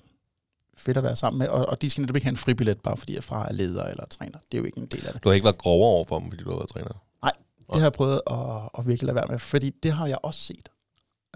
fedt 0.77 0.97
at 0.97 1.03
være 1.03 1.17
sammen 1.17 1.39
med. 1.39 1.49
Og, 1.49 1.67
og 1.67 1.83
de 1.83 1.91
skal 1.91 2.01
netop 2.01 2.17
ikke 2.17 2.25
have 2.25 2.33
en 2.33 2.37
fribillet, 2.37 2.81
bare 2.81 2.97
fordi 2.97 3.15
jeg 3.15 3.25
far 3.25 3.47
er 3.47 3.53
leder 3.53 3.85
eller 3.85 4.05
træner. 4.07 4.39
Det 4.53 4.59
er 4.59 4.59
jo 4.59 4.65
ikke 4.65 4.79
en 4.79 4.87
del 4.87 5.07
af 5.07 5.13
det. 5.13 5.25
Du 5.25 5.29
har 5.29 5.35
ikke 5.35 5.45
været 5.45 5.59
grovere 5.59 5.89
over 5.89 6.05
for 6.05 6.19
dem, 6.19 6.31
fordi 6.31 6.45
du 6.45 6.51
har 6.51 6.57
været 6.57 6.69
træner. 6.71 6.93
Det 7.73 7.81
har 7.81 7.87
jeg 7.87 7.93
prøvet 7.93 8.21
at, 8.31 8.71
at 8.79 8.87
virkelig 8.87 9.07
lade 9.07 9.15
være 9.15 9.27
med, 9.29 9.39
fordi 9.39 9.71
det 9.71 9.93
har 9.93 10.07
jeg 10.07 10.19
også 10.23 10.41
set. 10.41 10.69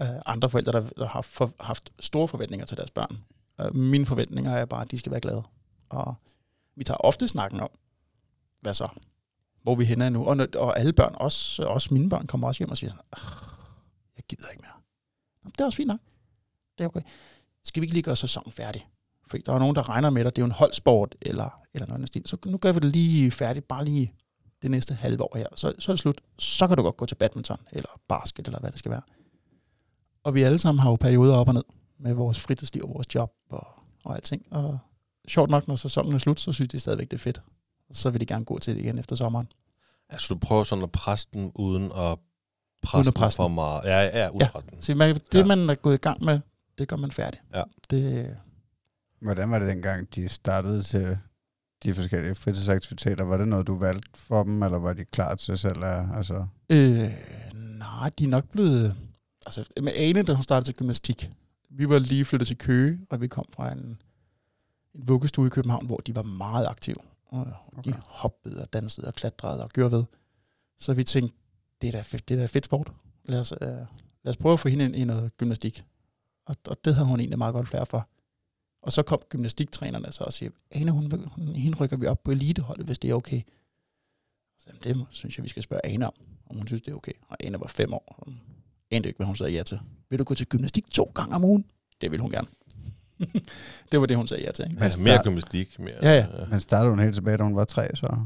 Uh, 0.01 0.07
andre 0.25 0.49
forældre, 0.49 0.71
der, 0.71 0.89
der 0.97 1.07
har 1.07 1.21
for, 1.21 1.51
haft 1.59 1.93
store 1.99 2.27
forventninger 2.27 2.65
til 2.65 2.77
deres 2.77 2.91
børn. 2.91 3.17
Uh, 3.63 3.75
mine 3.75 4.05
forventninger 4.05 4.51
er 4.51 4.65
bare, 4.65 4.81
at 4.81 4.91
de 4.91 4.97
skal 4.97 5.11
være 5.11 5.21
glade. 5.21 5.43
Og 5.89 6.15
vi 6.77 6.83
tager 6.83 6.97
ofte 6.97 7.27
snakken 7.27 7.59
om, 7.59 7.69
hvad 8.61 8.73
så? 8.73 8.87
Hvor 9.63 9.75
vi 9.75 9.85
hen 9.85 10.01
er 10.01 10.09
nu? 10.09 10.25
Og, 10.25 10.47
og 10.55 10.79
alle 10.79 10.93
børn, 10.93 11.15
også, 11.15 11.63
også 11.63 11.93
mine 11.93 12.09
børn, 12.09 12.27
kommer 12.27 12.47
også 12.47 12.59
hjem 12.59 12.69
og 12.69 12.77
siger, 12.77 12.93
jeg 14.17 14.23
gider 14.29 14.49
ikke 14.49 14.61
mere. 14.61 14.71
Jamen, 15.43 15.51
Det 15.51 15.61
er 15.61 15.65
også 15.65 15.75
fint 15.75 15.87
nok. 15.87 15.99
Det 16.77 16.83
er 16.83 16.87
okay. 16.87 17.01
Skal 17.63 17.81
vi 17.81 17.85
ikke 17.85 17.93
lige 17.93 18.03
gøre 18.03 18.15
sæsonen 18.15 18.51
færdig? 18.51 18.87
For 19.27 19.37
der 19.37 19.53
er 19.53 19.59
nogen, 19.59 19.75
der 19.75 19.89
regner 19.89 20.09
med 20.09 20.23
dig, 20.23 20.35
det 20.35 20.41
er 20.41 20.43
jo 20.43 20.45
en 20.45 20.51
holdsport, 20.51 21.15
eller, 21.21 21.61
eller 21.73 21.87
noget 21.87 21.97
andet 21.97 22.07
stil. 22.07 22.23
Så 22.25 22.37
nu 22.45 22.57
gør 22.57 22.71
vi 22.71 22.79
det 22.79 22.91
lige 22.91 23.31
færdigt, 23.31 23.67
bare 23.67 23.85
lige 23.85 24.13
det 24.61 24.71
næste 24.71 24.93
halve 24.93 25.23
år 25.23 25.37
her. 25.37 25.47
Så, 25.55 25.73
så 25.79 25.91
er 25.91 25.93
det 25.93 25.99
slut. 25.99 26.21
Så 26.39 26.67
kan 26.67 26.77
du 26.77 26.83
godt 26.83 26.97
gå 26.97 27.05
til 27.05 27.15
badminton, 27.15 27.57
eller 27.71 27.89
basket, 28.07 28.45
eller 28.47 28.59
hvad 28.59 28.71
det 28.71 28.79
skal 28.79 28.91
være. 28.91 29.01
Og 30.23 30.35
vi 30.35 30.41
alle 30.41 30.59
sammen 30.59 30.79
har 30.79 30.89
jo 30.89 30.95
perioder 30.95 31.35
op 31.35 31.47
og 31.47 31.53
ned 31.53 31.63
med 31.97 32.13
vores 32.13 32.39
fritidsliv 32.39 32.83
og 32.83 32.93
vores 32.93 33.15
job 33.15 33.33
og, 33.49 33.67
og 34.05 34.15
alting. 34.15 34.45
Og 34.51 34.79
sjovt 35.27 35.49
nok, 35.49 35.67
når 35.67 35.75
sæsonen 35.75 36.13
er 36.13 36.17
slut, 36.17 36.39
så 36.39 36.51
synes 36.51 36.69
de 36.69 36.79
stadigvæk, 36.79 37.11
det 37.11 37.17
er 37.17 37.21
fedt. 37.21 37.41
Så 37.91 38.09
vil 38.09 38.21
de 38.21 38.25
gerne 38.25 38.45
gå 38.45 38.59
til 38.59 38.75
det 38.75 38.81
igen 38.81 38.97
efter 38.99 39.15
sommeren. 39.15 39.47
Altså, 40.09 40.33
du 40.33 40.39
prøver 40.39 40.63
sådan 40.63 40.83
at 40.83 40.91
presse 40.91 41.27
den, 41.33 41.51
uden 41.55 41.83
at 41.85 41.91
presse 42.83 42.97
Uden 42.97 42.99
at 42.99 43.05
den 43.05 43.13
presse 43.13 43.35
for 43.37 43.43
den. 43.47 43.55
meget. 43.55 43.81
Ja, 43.83 44.01
ja, 44.01 44.19
ja 44.19 44.29
uden 44.29 44.41
Ja. 44.41 44.45
at 44.45 44.51
presse 44.51 44.69
den. 44.71 44.81
Så 44.81 44.95
man, 44.95 45.15
det, 45.15 45.39
Ja. 45.39 45.45
man 45.45 45.69
er 45.69 45.75
gået 45.75 45.93
i 45.93 45.97
gang 45.97 46.23
med, 46.23 46.39
det 46.77 46.87
gør 46.87 46.95
man 46.95 47.11
færdig. 47.11 47.39
Ja. 47.53 47.63
Det, 47.89 48.35
Hvordan 49.21 49.51
var 49.51 49.59
det 49.59 49.67
dengang, 49.67 50.15
de 50.15 50.29
startede 50.29 50.83
til 50.83 51.17
de 51.83 51.93
forskellige 51.93 52.35
fritidsaktiviteter? 52.35 53.23
Var 53.23 53.37
det 53.37 53.47
noget, 53.47 53.67
du 53.67 53.77
valgte 53.77 54.09
for 54.19 54.43
dem, 54.43 54.63
eller 54.63 54.77
var 54.77 54.93
de 54.93 55.05
klar 55.05 55.35
til 55.35 55.57
selv? 55.57 55.83
at- 55.83 56.05
Altså, 56.15 56.45
øh, 56.69 57.09
nej, 57.79 58.09
de 58.19 58.23
er 58.23 58.27
nok 58.27 58.49
blevet... 58.51 58.95
Altså, 59.45 59.65
med 59.81 59.91
Ane, 59.95 60.23
da 60.23 60.33
hun 60.33 60.43
startede 60.43 60.67
til 60.67 60.75
gymnastik, 60.75 61.29
vi 61.69 61.89
var 61.89 61.99
lige 61.99 62.25
flyttet 62.25 62.47
til 62.47 62.57
Køge, 62.57 62.99
og 63.09 63.21
vi 63.21 63.27
kom 63.27 63.45
fra 63.53 63.71
en, 63.71 64.01
en 64.97 65.07
vuggestue 65.07 65.47
i 65.47 65.49
København, 65.49 65.85
hvor 65.85 65.97
de 65.97 66.15
var 66.15 66.23
meget 66.23 66.67
aktive. 66.67 66.95
Og 67.25 67.47
Okay. 67.77 67.91
de 67.91 67.97
hoppede 68.05 68.61
og 68.61 68.73
dansede 68.73 69.07
og 69.07 69.13
klatrede 69.13 69.63
og 69.63 69.69
gjorde 69.69 69.91
ved. 69.91 70.03
Så 70.77 70.93
vi 70.93 71.03
tænkte, 71.03 71.37
det 71.81 71.87
er 71.87 71.91
da 71.91 72.01
fedt, 72.01 72.29
det 72.29 72.35
er 72.35 72.39
da 72.39 72.45
fedt 72.45 72.65
sport. 72.65 72.91
Lad 73.25 73.39
os, 73.39 73.51
øh, 73.51 73.67
lad 73.67 73.85
os 74.25 74.37
prøve 74.37 74.53
at 74.53 74.59
få 74.59 74.69
hende 74.69 74.85
ind 74.85 74.95
i 74.95 75.05
noget 75.05 75.37
gymnastik. 75.37 75.85
Og, 76.45 76.55
og 76.67 76.85
det 76.85 76.95
havde 76.95 77.07
hun 77.07 77.19
egentlig 77.19 77.37
meget 77.37 77.53
godt 77.53 77.67
flere 77.67 77.85
for. 77.85 78.07
Og 78.81 78.93
så 78.93 79.03
kom 79.03 79.19
gymnastiktrænerne 79.29 80.11
så 80.11 80.23
og 80.23 80.33
siger, 80.33 80.51
Ane, 80.71 80.91
hun, 80.91 81.11
hun, 81.11 81.55
hende 81.55 81.77
rykker 81.77 81.97
vi 81.97 82.05
op 82.05 82.23
på 82.23 82.31
eliteholdet, 82.31 82.85
hvis 82.85 82.99
det 82.99 83.09
er 83.09 83.13
okay. 83.13 83.41
Så 84.59 84.65
jamen, 84.67 84.81
det 84.83 85.07
synes 85.09 85.37
jeg, 85.37 85.43
vi 85.43 85.49
skal 85.49 85.63
spørge 85.63 85.85
Ane 85.85 86.07
om, 86.07 86.13
om 86.49 86.57
hun 86.57 86.67
synes, 86.67 86.81
det 86.81 86.91
er 86.91 86.95
okay. 86.95 87.11
Og 87.27 87.37
Ane 87.39 87.59
var 87.59 87.67
fem 87.67 87.93
år. 87.93 88.23
Hun 88.25 88.41
anede 88.91 89.07
ikke, 89.07 89.17
hvad 89.17 89.27
hun 89.27 89.35
sagde 89.35 89.51
ja 89.53 89.63
til. 89.63 89.79
Vil 90.09 90.19
du 90.19 90.23
gå 90.23 90.33
til 90.33 90.47
gymnastik 90.47 90.91
to 90.91 91.11
gange 91.15 91.35
om 91.35 91.43
ugen? 91.43 91.65
Det 92.01 92.11
vil 92.11 92.19
hun 92.19 92.31
gerne. 92.31 92.47
det 93.91 93.99
var 93.99 94.05
det, 94.05 94.17
hun 94.17 94.27
sagde 94.27 94.43
ja 94.43 94.51
til. 94.51 94.65
Ikke? 94.69 94.83
Ja, 94.85 94.91
Men 94.97 95.03
mere 95.03 95.23
gymnastik. 95.23 95.79
Mere, 95.79 95.95
Ja, 96.01 96.13
ja. 96.15 96.45
men 96.49 96.59
startede 96.59 96.89
hun 96.89 96.99
helt 96.99 97.13
tilbage, 97.15 97.37
da 97.37 97.43
hun 97.43 97.55
var 97.55 97.65
tre, 97.65 97.95
så? 97.95 98.17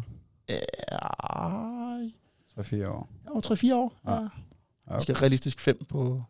Ja, 0.49 0.59
Så 2.55 2.63
fire 2.63 2.89
år. 2.89 3.09
jeg 3.25 3.33
var 3.33 3.41
3-4 3.41 3.75
år. 3.75 3.93
Ja. 4.05 4.11
Ja. 4.13 4.19
Ja, 4.87 4.93
Jeg 4.93 5.01
skal 5.01 5.15
realistisk 5.15 5.59
fem 5.59 5.85
på 5.89 6.23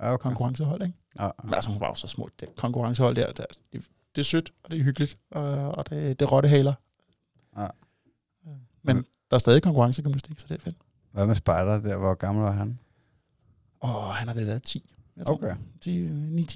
Ja, 0.00 0.12
okay. 0.12 0.22
konkurrencehold, 0.22 0.82
ikke? 0.82 0.94
Ja, 1.18 1.28
Men 1.44 1.54
altså, 1.54 1.70
hun 1.70 1.80
var 1.80 1.86
jo 1.88 1.94
så 1.94 2.06
små. 2.06 2.28
Det 2.40 2.56
konkurrencehold 2.56 3.16
der, 3.16 3.26
det, 3.26 3.38
er- 3.38 3.44
det, 3.72 3.84
det 4.14 4.20
er 4.20 4.24
sødt, 4.24 4.52
og 4.64 4.70
det 4.70 4.78
er 4.80 4.82
hyggeligt, 4.84 5.18
og, 5.30 5.44
og 5.72 5.90
det, 5.90 6.18
det 6.20 6.26
er 6.26 6.30
rottehaler. 6.30 6.74
Ja. 7.58 7.66
Men 8.82 8.96
der 9.30 9.34
er 9.34 9.38
stadig 9.38 9.62
konkurrencegymnastik, 9.62 10.38
så 10.40 10.46
det 10.48 10.54
er 10.54 10.60
fedt. 10.60 10.76
Hvad 11.12 11.26
med 11.26 11.34
spejder 11.34 11.80
der? 11.80 11.96
Hvor 11.96 12.14
gammel 12.14 12.44
var 12.44 12.50
han? 12.52 12.78
Og 13.80 14.14
han 14.14 14.28
har 14.28 14.34
vel 14.34 14.46
været 14.46 14.62
10. 14.62 14.94
Jeg 15.16 15.26
tror, 15.26 15.34
Okay. 15.34 15.56
10, 15.80 16.06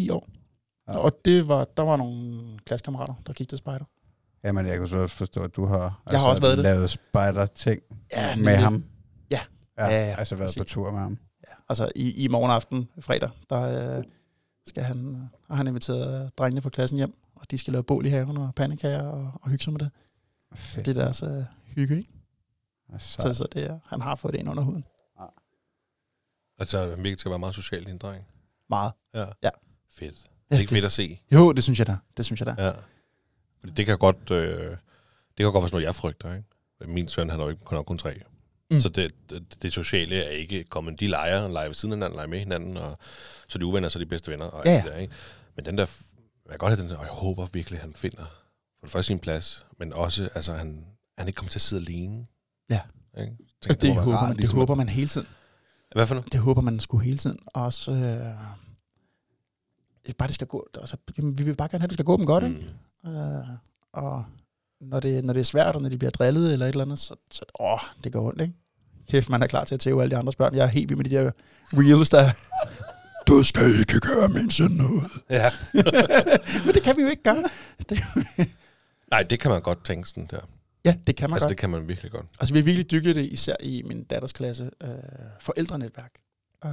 9-10 0.08 0.12
år. 0.12 0.28
Ja. 0.88 0.92
Ja. 0.92 0.98
Og 0.98 1.12
det 1.24 1.48
var, 1.48 1.64
der 1.76 1.82
var 1.82 1.96
nogle 1.96 2.58
klassekammerater, 2.58 3.14
der 3.26 3.32
gik 3.32 3.48
til 3.48 3.58
spejder. 3.58 3.84
Jamen, 4.44 4.66
jeg 4.66 4.78
kunne 4.78 4.88
så 4.88 4.98
også 4.98 5.16
forstå, 5.16 5.42
at 5.42 5.56
du 5.56 5.66
har, 5.66 5.82
altså, 5.84 6.00
Jeg 6.10 6.20
har 6.20 6.28
også 6.28 6.42
været 6.42 6.58
lavet 6.58 6.90
spejder-ting 6.90 7.80
Ja, 8.12 8.36
med 8.36 8.56
ham. 8.56 8.84
Ja. 9.30 9.40
Ja, 9.78 9.84
Ja, 9.86 10.06
ja, 10.08 10.14
altså 10.18 10.36
været 10.36 10.50
på 10.56 10.60
præcis. 10.60 10.72
tur 10.72 10.90
med 10.90 11.00
ham. 11.00 11.18
Ja, 11.48 11.52
altså 11.68 11.92
i, 11.96 12.24
i 12.24 12.28
morgen 12.28 12.50
aften, 12.50 12.88
fredag, 13.00 13.30
der 13.50 13.96
øh, 13.98 14.04
skal 14.66 14.82
han, 14.82 15.28
har 15.48 15.54
han 15.56 15.66
inviteret 15.66 16.38
drengene 16.38 16.62
fra 16.62 16.70
klassen 16.70 16.96
hjem, 16.96 17.14
og 17.34 17.50
de 17.50 17.58
skal 17.58 17.72
lave 17.72 17.82
bål 17.84 18.06
i 18.06 18.08
haven 18.08 18.36
og 18.36 18.54
pandekager 18.54 19.02
og, 19.02 19.32
og 19.42 19.50
hygge 19.50 19.64
sig 19.64 19.72
med 19.72 19.80
det. 19.80 19.90
Fedt. 20.54 20.86
Det 20.86 20.96
er 20.96 21.02
deres 21.04 21.22
øh, 21.22 21.44
hygge, 21.66 21.96
ikke? 21.98 22.10
Så, 22.98 23.22
Så, 23.22 23.34
så 23.34 23.46
det 23.52 23.64
er, 23.64 23.78
han 23.86 24.00
har 24.00 24.14
fået 24.14 24.32
det 24.34 24.38
ind 24.40 24.48
under 24.50 24.62
huden. 24.62 24.84
Altså, 26.58 26.78
han 26.78 26.88
virkelig 26.98 27.18
skal 27.18 27.30
være 27.30 27.38
meget 27.38 27.54
social, 27.54 27.84
din 27.86 27.98
dreng. 27.98 28.26
Meget. 28.70 28.92
Ja. 29.14 29.24
Ja. 29.42 29.50
Fedt. 29.90 30.30
Det 30.54 30.58
Ja, 30.58 30.58
er 30.58 30.60
ikke 30.60 30.72
fedt 30.72 30.84
at 30.84 30.92
se. 30.92 31.20
Jo, 31.32 31.52
det 31.52 31.62
synes 31.64 31.78
jeg 31.78 31.86
da. 31.86 31.96
Det 32.16 32.24
synes 32.24 32.40
jeg 32.40 32.46
da. 32.46 32.54
Ja. 32.58 32.72
Fordi 33.60 33.72
det 33.72 33.86
kan 33.86 33.98
godt, 33.98 34.30
øh, 34.30 34.70
det 34.70 34.76
kan 35.36 35.46
godt 35.52 35.54
være 35.54 35.68
sådan 35.68 35.74
noget, 35.76 35.84
jeg 35.86 35.94
frygter, 35.94 36.34
ikke? 36.34 36.48
Min 36.92 37.08
søn, 37.08 37.30
han 37.30 37.40
er 37.40 37.44
jo 37.44 37.50
ikke 37.50 37.64
kun, 37.64 37.84
kun 37.84 37.98
tre. 37.98 38.20
Mm. 38.70 38.80
Så 38.80 38.88
det, 38.88 39.14
det, 39.30 39.62
det, 39.62 39.72
sociale 39.72 40.16
er 40.24 40.30
ikke 40.30 40.64
kommet. 40.64 41.00
De 41.00 41.06
leger, 41.06 41.48
leger 41.48 41.68
ved 41.68 41.74
siden 41.74 41.92
af 41.92 41.96
hinanden, 41.96 42.16
leger 42.16 42.28
med 42.28 42.38
hinanden, 42.38 42.76
og 42.76 42.98
så 43.48 43.58
de 43.58 43.66
uvenner, 43.66 43.88
så 43.88 43.98
de 43.98 44.06
bedste 44.06 44.30
venner. 44.30 44.46
Og 44.46 44.64
Ja, 44.64 44.70
ja. 44.70 44.76
det 44.76 44.92
der, 44.92 44.98
ikke? 44.98 45.14
Men 45.56 45.64
den 45.64 45.78
der, 45.78 45.86
jeg 46.44 46.50
kan 46.50 46.58
godt 46.58 46.72
have 46.72 46.82
den 46.82 46.90
der, 46.90 46.96
og 46.96 47.04
jeg 47.04 47.12
håber 47.12 47.46
virkelig, 47.52 47.80
han 47.80 47.92
finder 47.96 48.24
for 48.80 48.86
det 48.86 48.90
første 48.90 49.06
sin 49.06 49.18
plads, 49.18 49.66
men 49.78 49.92
også, 49.92 50.28
altså, 50.34 50.52
han, 50.52 50.86
han 51.18 51.26
ikke 51.26 51.36
kommer 51.36 51.50
til 51.50 51.58
at 51.58 51.62
sidde 51.62 51.82
alene. 51.82 52.26
Ja. 52.70 52.80
Ikke? 53.20 53.32
Tænker, 53.62 53.74
det, 53.74 53.82
være 53.82 54.04
håber, 54.04 54.16
rart, 54.16 54.22
man, 54.22 54.30
det 54.30 54.40
ligesom 54.40 54.58
håber 54.58 54.74
man 54.74 54.88
hele 54.88 55.08
tiden. 55.08 55.26
Hvad 55.92 56.06
for 56.06 56.14
noget? 56.14 56.32
Det 56.32 56.40
håber 56.40 56.60
man 56.60 56.80
sgu 56.80 56.98
hele 56.98 57.18
tiden. 57.18 57.38
Og 57.46 57.72
så... 57.72 57.92
Øh, 57.92 58.63
bare 60.18 60.26
det 60.26 60.34
skal 60.34 60.46
gå... 60.46 60.66
Altså, 60.80 60.96
vi 61.16 61.42
vil 61.44 61.56
bare 61.56 61.68
gerne 61.68 61.80
have, 61.80 61.86
at 61.86 61.90
det 61.90 61.96
skal 61.96 62.04
gå 62.04 62.16
dem 62.16 62.26
godt, 62.26 62.44
ikke? 62.44 62.66
Mm. 63.04 63.10
Øh, 63.10 63.44
og 63.92 64.24
når 64.80 65.00
det, 65.00 65.24
når 65.24 65.32
det 65.32 65.40
er 65.40 65.44
svært, 65.44 65.76
og 65.76 65.82
når 65.82 65.88
de 65.88 65.98
bliver 65.98 66.10
drillet 66.10 66.52
eller 66.52 66.66
et 66.66 66.70
eller 66.70 66.84
andet, 66.84 66.98
så, 66.98 67.14
så 67.30 67.44
åh, 67.60 67.78
det 68.04 68.12
går 68.12 68.28
ondt, 68.28 68.40
ikke? 68.40 68.54
Kæft, 69.10 69.30
man 69.30 69.42
er 69.42 69.46
klar 69.46 69.64
til 69.64 69.74
at 69.74 69.80
tæve 69.80 70.02
alle 70.02 70.10
de 70.10 70.16
andres 70.16 70.36
børn. 70.36 70.54
Jeg 70.54 70.62
er 70.64 70.68
helt 70.68 70.88
vild 70.88 70.96
med 70.96 71.04
de 71.04 71.10
der 71.10 71.30
reels, 71.72 72.08
der... 72.10 72.24
Du 73.28 73.42
skal 73.42 73.78
ikke 73.80 74.00
gøre 74.00 74.28
min 74.28 74.50
søn 74.50 74.70
noget. 74.70 75.10
Ja. 75.30 75.50
Men 76.64 76.74
det 76.74 76.82
kan 76.82 76.96
vi 76.96 77.02
jo 77.02 77.08
ikke 77.08 77.22
gøre. 77.22 77.44
Det, 77.88 77.98
Nej, 79.10 79.22
det 79.22 79.40
kan 79.40 79.50
man 79.50 79.62
godt 79.62 79.84
tænke 79.84 80.08
sådan 80.08 80.26
der. 80.30 80.40
ja, 80.84 80.96
det 81.06 81.16
kan 81.16 81.30
man 81.30 81.34
Altså, 81.34 81.46
godt. 81.46 81.48
det 81.50 81.58
kan 81.58 81.70
man 81.70 81.88
virkelig 81.88 82.10
godt. 82.10 82.26
Altså, 82.40 82.54
vi 82.54 82.58
har 82.60 82.64
virkelig 82.64 82.90
dykket 82.90 83.16
det, 83.16 83.24
især 83.24 83.56
i 83.60 83.82
min 83.86 84.04
datters 84.04 84.32
klasse, 84.32 84.70
øh, 84.82 84.88
forældrenetværk. 85.40 86.12
Øh, 86.64 86.70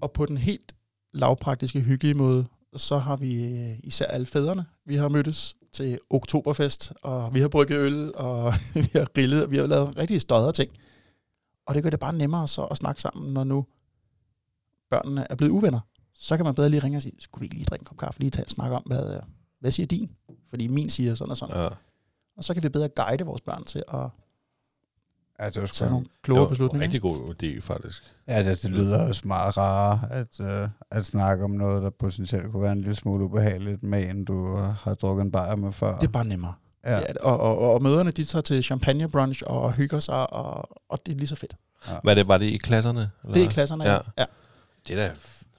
og 0.00 0.12
på 0.12 0.26
den 0.26 0.36
helt 0.36 0.74
lavpraktiske, 1.18 1.80
hyggelige 1.80 2.14
måde, 2.14 2.46
så 2.76 2.98
har 2.98 3.16
vi 3.16 3.44
øh, 3.44 3.78
især 3.82 4.06
alle 4.06 4.26
fædrene, 4.26 4.64
vi 4.84 4.96
har 4.96 5.08
mødtes 5.08 5.56
til 5.72 5.98
oktoberfest, 6.10 6.92
og 7.02 7.34
vi 7.34 7.40
har 7.40 7.48
brygget 7.48 7.78
øl, 7.78 8.14
og 8.14 8.52
vi 8.74 8.90
har 8.92 9.12
grillet, 9.14 9.44
og 9.44 9.50
vi 9.50 9.56
har 9.56 9.66
lavet 9.66 9.96
rigtig 9.96 10.20
stødre 10.20 10.52
ting. 10.52 10.70
Og 11.66 11.74
det 11.74 11.82
gør 11.82 11.90
det 11.90 12.00
bare 12.00 12.12
nemmere 12.12 12.48
så 12.48 12.62
at 12.62 12.76
snakke 12.76 13.02
sammen, 13.02 13.32
når 13.32 13.44
nu 13.44 13.66
børnene 14.90 15.26
er 15.30 15.34
blevet 15.34 15.52
uvenner. 15.52 15.80
Så 16.14 16.36
kan 16.36 16.44
man 16.44 16.54
bedre 16.54 16.70
lige 16.70 16.84
ringe 16.84 16.98
og 16.98 17.02
sige, 17.02 17.14
skulle 17.18 17.40
vi 17.40 17.46
ikke 17.46 17.56
lige 17.56 17.64
drikke 17.64 17.82
en 17.82 17.86
kop 17.86 17.98
kaffe, 17.98 18.20
lige 18.20 18.30
tage 18.30 18.44
en 18.44 18.48
snak 18.48 18.72
om, 18.72 18.82
hvad, 18.86 19.14
øh, 19.14 19.22
hvad 19.60 19.70
siger 19.70 19.86
din? 19.86 20.10
Fordi 20.50 20.66
min 20.66 20.88
siger 20.88 21.14
sådan 21.14 21.30
og 21.30 21.36
sådan. 21.36 21.56
Ja. 21.56 21.68
Og 22.36 22.44
så 22.44 22.54
kan 22.54 22.62
vi 22.62 22.68
bedre 22.68 22.88
guide 22.88 23.24
vores 23.24 23.40
børn 23.40 23.64
til 23.64 23.82
at 23.88 24.08
Ja, 25.40 25.50
det 25.50 25.60
var 25.60 25.66
sgu 25.66 25.84
nogle 25.84 26.06
Det 26.26 26.34
var 26.34 26.42
en 26.42 26.48
beslutninger. 26.48 26.84
rigtig 26.84 27.00
god 27.02 27.34
idé, 27.42 27.60
faktisk. 27.60 28.02
Ja, 28.28 28.42
det, 28.50 28.62
det 28.62 28.70
lyder 28.70 29.08
også 29.08 29.22
meget 29.24 29.56
rarere 29.56 30.00
at, 30.10 30.40
uh, 30.40 30.68
at 30.90 31.04
snakke 31.04 31.44
om 31.44 31.50
noget, 31.50 31.82
der 31.82 31.90
potentielt 31.90 32.52
kunne 32.52 32.62
være 32.62 32.72
en 32.72 32.80
lille 32.80 32.96
smule 32.96 33.24
ubehageligt 33.24 33.82
med 33.82 34.10
en, 34.10 34.24
du 34.24 34.56
har 34.56 34.94
drukket 34.94 35.24
en 35.24 35.30
bajer 35.32 35.56
med 35.56 35.72
før. 35.72 35.98
Det 35.98 36.06
er 36.06 36.12
bare 36.12 36.24
nemmere. 36.24 36.54
ja. 36.84 36.98
Ja. 36.98 37.04
Og, 37.20 37.40
og, 37.40 37.58
og, 37.58 37.74
og 37.74 37.82
møderne, 37.82 38.10
de 38.10 38.24
tager 38.24 38.42
til 38.42 38.62
champagne 38.62 39.08
brunch 39.08 39.42
og 39.46 39.72
hygger 39.72 40.00
sig, 40.00 40.32
og, 40.32 40.68
og 40.88 40.98
det 41.06 41.12
er 41.12 41.16
lige 41.16 41.28
så 41.28 41.36
fedt. 41.36 41.56
Hvad 42.02 42.12
er 42.12 42.14
det, 42.14 42.28
var 42.28 42.38
det 42.38 42.46
i 42.46 42.56
klasserne? 42.56 43.10
Eller? 43.24 43.34
Det 43.34 43.42
er 43.42 43.46
i 43.46 43.50
klasserne, 43.50 43.84
ja. 43.84 43.92
Ja. 43.92 43.98
ja. 44.18 44.24
Det 44.88 44.98
er 44.98 45.06
da, 45.06 45.12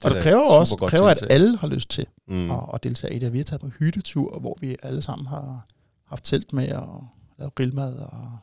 Og 0.04 0.10
er 0.10 0.14
det 0.14 0.22
kræver 0.22 0.44
også 0.44 0.76
kræver, 0.76 1.08
at 1.08 1.26
alle 1.30 1.56
har 1.58 1.66
lyst 1.68 1.90
til 1.90 2.06
Mm. 2.28 2.50
at, 2.50 2.58
at 2.74 2.82
deltage 2.82 3.14
i 3.14 3.18
det. 3.18 3.32
Vi 3.32 3.38
har 3.38 3.44
taget 3.44 3.60
på 3.60 3.68
hyttetur, 3.78 4.38
hvor 4.40 4.58
vi 4.60 4.76
alle 4.82 5.02
sammen 5.02 5.26
har 5.26 5.66
haft 6.08 6.24
telt 6.24 6.52
med 6.52 6.72
og 6.72 7.04
lavet 7.38 7.54
grillmad. 7.54 7.94
Og, 7.96 8.00
ja. 8.12 8.16
Og 8.16 8.38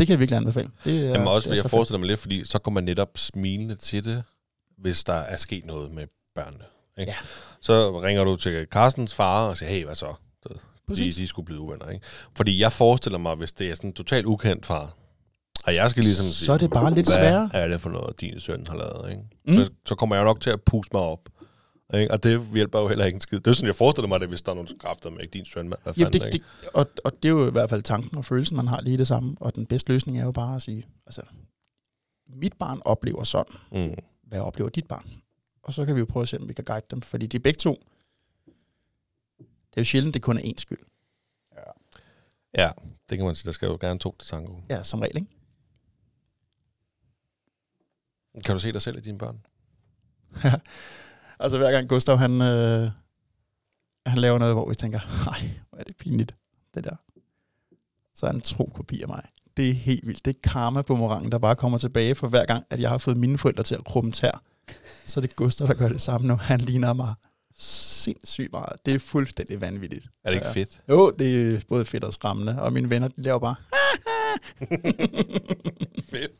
det 0.00 0.06
kan 0.06 0.12
jeg 0.12 0.20
virkelig 0.20 0.36
anbefale. 0.36 0.70
Det 0.84 1.04
er, 1.06 1.08
Jamen 1.10 1.28
også, 1.28 1.50
det 1.50 1.58
er 1.58 1.62
jeg 1.62 1.70
forestiller 1.70 1.98
mig 1.98 2.06
lidt, 2.08 2.20
fordi 2.20 2.44
så 2.44 2.58
kommer 2.58 2.80
man 2.80 2.84
netop 2.84 3.08
smilende 3.16 3.74
til 3.74 4.04
det, 4.04 4.22
hvis 4.78 5.04
der 5.04 5.14
er 5.14 5.36
sket 5.36 5.66
noget 5.66 5.92
med 5.92 6.06
børnene. 6.34 6.64
Ikke? 6.98 7.12
Ja. 7.12 7.16
Så 7.60 8.00
ringer 8.02 8.24
du 8.24 8.36
til 8.36 8.66
Carstens 8.70 9.14
far 9.14 9.48
og 9.48 9.56
siger, 9.56 9.70
hey, 9.70 9.84
hvad 9.84 9.94
så? 9.94 10.14
De, 10.48 10.54
Præcis. 10.88 11.16
de 11.16 11.26
skulle 11.26 11.46
blive 11.46 11.60
uvenner, 11.60 11.88
ikke? 11.88 12.04
Fordi 12.36 12.60
jeg 12.60 12.72
forestiller 12.72 13.18
mig, 13.18 13.34
hvis 13.34 13.52
det 13.52 13.70
er 13.70 13.74
sådan 13.74 13.90
en 13.90 13.94
totalt 13.94 14.26
ukendt 14.26 14.66
far, 14.66 14.96
og 15.64 15.74
jeg 15.74 15.90
skal 15.90 16.02
ligesom 16.02 16.26
sige, 16.26 16.46
Så 16.46 16.52
er 16.52 16.58
det 16.58 16.70
bare 16.70 16.94
lidt 16.94 17.06
hvad 17.06 17.16
sværere. 17.16 17.50
er 17.52 17.68
det 17.68 17.80
for 17.80 17.90
noget, 17.90 18.20
din 18.20 18.40
søn 18.40 18.66
har 18.68 18.76
lavet, 18.76 19.10
ikke? 19.10 19.22
Mm. 19.46 19.54
Så, 19.64 19.70
så 19.86 19.94
kommer 19.94 20.16
jeg 20.16 20.24
nok 20.24 20.40
til 20.40 20.50
at 20.50 20.60
puste 20.62 20.90
mig 20.96 21.02
op. 21.02 21.20
Ikke? 21.94 22.10
Og 22.10 22.22
det 22.22 22.46
hjælper 22.54 22.80
jo 22.80 22.88
heller 22.88 23.04
ikke 23.04 23.14
en 23.16 23.20
skid. 23.20 23.40
Det 23.40 23.46
er 23.46 23.52
sådan, 23.52 23.66
jeg 23.66 23.74
forestiller 23.74 24.08
mig 24.08 24.20
det, 24.20 24.28
hvis 24.28 24.42
der 24.42 24.50
er 24.50 24.54
nogen 24.54 24.78
kræfter 24.78 25.10
med 25.10 25.20
ikke 25.20 25.32
din 25.32 25.44
søn, 25.44 25.68
mand. 25.68 25.80
Hvad 25.82 25.94
Jamen, 25.96 26.12
fanden, 26.12 26.32
det, 26.32 26.42
det, 26.62 26.70
og, 26.74 26.90
og 27.04 27.12
det 27.22 27.28
er 27.28 27.32
jo 27.32 27.48
i 27.48 27.50
hvert 27.50 27.70
fald 27.70 27.82
tanken 27.82 28.18
og 28.18 28.24
følelsen, 28.24 28.56
man 28.56 28.68
har 28.68 28.80
lige 28.80 28.98
det 28.98 29.06
samme. 29.06 29.36
Og 29.40 29.54
den 29.54 29.66
bedste 29.66 29.92
løsning 29.92 30.18
er 30.18 30.24
jo 30.24 30.32
bare 30.32 30.56
at 30.56 30.62
sige, 30.62 30.86
altså, 31.06 31.22
mit 32.26 32.52
barn 32.58 32.82
oplever 32.84 33.24
sådan. 33.24 33.56
Mm. 33.72 33.94
Hvad 34.22 34.40
oplever 34.40 34.70
dit 34.70 34.88
barn? 34.88 35.10
Og 35.62 35.72
så 35.72 35.86
kan 35.86 35.94
vi 35.94 36.00
jo 36.00 36.06
prøve 36.06 36.22
at 36.22 36.28
se, 36.28 36.38
om 36.38 36.48
vi 36.48 36.52
kan 36.52 36.64
guide 36.64 36.86
dem. 36.90 37.02
Fordi 37.02 37.26
de 37.26 37.38
begge 37.38 37.58
to, 37.58 37.82
det 39.38 39.76
er 39.76 39.80
jo 39.80 39.84
sjældent, 39.84 40.14
det 40.14 40.22
kun 40.22 40.38
er 40.38 40.42
én 40.42 40.54
skyld. 40.56 40.78
Ja, 42.54 42.70
det 43.08 43.18
kan 43.18 43.26
man 43.26 43.34
sige. 43.34 43.46
Der 43.46 43.52
skal 43.52 43.66
jo 43.66 43.78
gerne 43.80 43.98
to 43.98 44.16
til 44.18 44.28
tango. 44.28 44.54
Ja, 44.70 44.82
som 44.82 45.00
regel, 45.00 45.16
ikke? 45.16 45.28
Kan 48.44 48.54
du 48.54 48.60
se 48.60 48.72
dig 48.72 48.82
selv 48.82 48.98
i 48.98 49.00
dine 49.00 49.18
børn? 49.18 49.46
Altså 51.40 51.58
hver 51.58 51.70
gang 51.72 51.88
Gustav, 51.88 52.16
han, 52.16 52.40
øh, 52.42 52.90
han 54.06 54.18
laver 54.18 54.38
noget, 54.38 54.54
hvor 54.54 54.68
vi 54.68 54.74
tænker, 54.74 54.98
nej, 55.26 55.50
hvor 55.70 55.78
er 55.78 55.82
det 55.84 55.96
pinligt, 55.96 56.34
det 56.74 56.84
der. 56.84 56.96
Så 58.14 58.26
er 58.26 58.30
han 58.30 58.36
en 58.36 58.40
tro 58.40 58.70
kopi 58.74 59.02
af 59.02 59.08
mig. 59.08 59.22
Det 59.56 59.70
er 59.70 59.74
helt 59.74 60.06
vildt. 60.06 60.24
Det 60.24 60.36
er 60.36 60.40
karma 60.50 60.82
boomerangen, 60.82 61.32
der 61.32 61.38
bare 61.38 61.56
kommer 61.56 61.78
tilbage 61.78 62.14
for 62.14 62.28
hver 62.28 62.44
gang, 62.46 62.64
at 62.70 62.80
jeg 62.80 62.90
har 62.90 62.98
fået 62.98 63.16
mine 63.16 63.38
forældre 63.38 63.62
til 63.62 63.74
at 63.74 63.84
krumme 63.84 64.12
tær. 64.12 64.42
Så 65.06 65.20
er 65.20 65.22
det 65.22 65.36
Gustav, 65.36 65.66
der 65.66 65.74
gør 65.74 65.88
det 65.88 66.00
samme 66.00 66.26
nu. 66.28 66.36
Han 66.36 66.60
ligner 66.60 66.92
mig 66.92 67.14
sindssygt 67.58 68.52
meget. 68.52 68.72
Det 68.86 68.94
er 68.94 68.98
fuldstændig 68.98 69.60
vanvittigt. 69.60 70.06
Er 70.24 70.30
det 70.30 70.34
ikke 70.36 70.46
Ja. 70.46 70.52
fedt? 70.52 70.80
Jo, 70.88 71.10
det 71.18 71.54
er 71.54 71.60
både 71.68 71.84
fedt 71.84 72.04
og 72.04 72.12
skræmmende. 72.12 72.62
Og 72.62 72.72
mine 72.72 72.90
venner, 72.90 73.08
de 73.08 73.22
laver 73.22 73.38
bare... 73.38 73.54
fedt. 76.10 76.32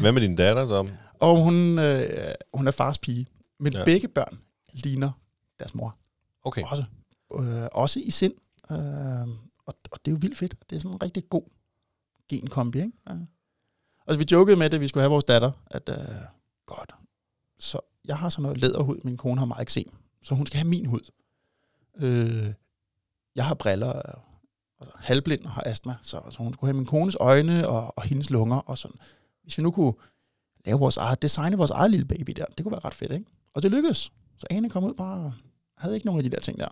Hvad 0.00 0.12
med 0.12 0.22
din 0.22 0.36
datter 0.36 0.66
så? 0.66 0.88
Og 1.20 1.42
hun, 1.44 1.78
øh, 1.78 2.34
hun 2.54 2.66
er 2.66 2.70
fars 2.70 2.98
pige. 2.98 3.26
Men 3.58 3.72
Ja. 3.72 3.84
begge 3.84 4.08
børn 4.08 4.38
ligner 4.72 5.10
deres 5.58 5.74
mor. 5.74 5.96
Okay. 6.42 6.62
Også, 6.64 6.84
øh, 7.34 7.68
også 7.72 8.00
i 8.00 8.10
sind. 8.10 8.34
Øh, 8.70 8.76
og, 9.66 9.74
og 9.90 9.98
det 10.04 10.10
er 10.10 10.12
jo 10.12 10.18
vildt 10.20 10.36
fedt. 10.38 10.54
Det 10.70 10.76
er 10.76 10.80
sådan 10.80 10.94
en 10.94 11.02
rigtig 11.02 11.28
god 11.28 11.42
genkombi, 12.28 12.78
ikke? 12.78 12.92
Ja. 13.08 13.14
Og 14.06 14.18
vi 14.18 14.26
jokede 14.32 14.56
med, 14.56 14.74
at 14.74 14.80
vi 14.80 14.88
skulle 14.88 15.02
have 15.02 15.10
vores 15.10 15.24
datter, 15.24 15.52
at 15.66 15.88
øh, 15.88 15.96
godt, 16.66 16.94
så 17.58 17.80
jeg 18.04 18.18
har 18.18 18.28
sådan 18.28 18.42
noget 18.42 18.58
læderhud, 18.58 19.00
min 19.04 19.16
kone 19.16 19.38
har 19.38 19.46
meget 19.46 19.62
eksem, 19.62 19.92
så 20.22 20.34
hun 20.34 20.46
skal 20.46 20.58
have 20.58 20.68
min 20.68 20.86
hud. 20.86 21.10
Øh, 21.96 22.52
jeg 23.34 23.46
har 23.46 23.54
briller, 23.54 23.96
øh, 23.96 24.14
altså 24.80 24.94
halvblind 24.96 25.44
og 25.44 25.50
har 25.50 25.62
astma, 25.66 25.94
så, 26.02 26.22
så 26.30 26.38
hun 26.38 26.52
skulle 26.54 26.68
have 26.68 26.76
min 26.76 26.86
kones 26.86 27.16
øjne 27.20 27.68
og, 27.68 27.92
og 27.98 28.02
hendes 28.02 28.30
lunger 28.30 28.56
og 28.56 28.78
sådan. 28.78 29.00
Hvis 29.42 29.58
vi 29.58 29.62
nu 29.62 29.70
kunne 29.70 29.92
lave 30.64 30.78
vores 30.78 30.96
eget, 30.96 31.22
designe 31.22 31.56
vores 31.56 31.70
eget 31.70 31.90
lille 31.90 32.06
baby 32.06 32.32
der, 32.32 32.44
det 32.44 32.64
kunne 32.64 32.72
være 32.72 32.84
ret 32.84 32.94
fedt, 32.94 33.12
ikke? 33.12 33.26
Og 33.56 33.62
det 33.62 33.70
lykkedes. 33.70 34.12
Så 34.38 34.46
Ane 34.50 34.70
kom 34.70 34.84
ud 34.84 34.94
bare, 34.94 35.32
havde 35.78 35.94
ikke 35.94 36.06
nogen 36.06 36.18
af 36.18 36.24
de 36.24 36.36
der 36.36 36.40
ting 36.40 36.58
der. 36.58 36.68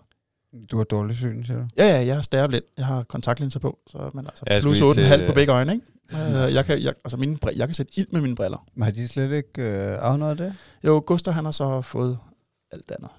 Du 0.71 0.77
har 0.77 0.83
dårlig 0.83 1.15
syn, 1.15 1.45
siger 1.45 1.59
du? 1.59 1.67
Ja, 1.77 1.85
ja, 1.87 2.05
jeg 2.05 2.17
er 2.17 2.21
stærblind. 2.21 2.63
Jeg 2.77 2.85
har 2.85 3.03
kontaktlinser 3.03 3.59
på, 3.59 3.79
så 3.87 4.09
men 4.13 4.25
altså 4.27 4.43
Ja, 4.47 4.53
jeg 4.53 4.61
plus 4.61 4.77
skulle 4.77 4.95
lige 5.01 5.13
8,5 5.13 5.17
til- 5.17 5.27
på 5.27 5.33
begge 5.33 5.53
øjne, 5.53 5.73
ikke? 5.73 5.85
Uh, 6.13 6.53
jeg, 6.53 6.65
kan, 6.65 6.83
jeg, 6.83 6.93
altså 7.05 7.17
mine, 7.17 7.37
jeg 7.55 7.67
kan 7.67 7.73
sætte 7.73 7.91
ild 7.99 8.07
med 8.11 8.21
mine 8.21 8.35
briller. 8.35 8.65
Men 8.75 8.83
har 8.83 8.91
de 8.91 9.07
slet 9.07 9.31
ikke 9.31 9.61
øh, 9.61 9.97
afnået 10.01 10.37
det? 10.37 10.53
Jo, 10.83 11.03
Gustav 11.05 11.33
han 11.33 11.45
har 11.45 11.51
så 11.51 11.81
fået 11.81 12.17
alt 12.71 12.91
andet. 12.91 13.09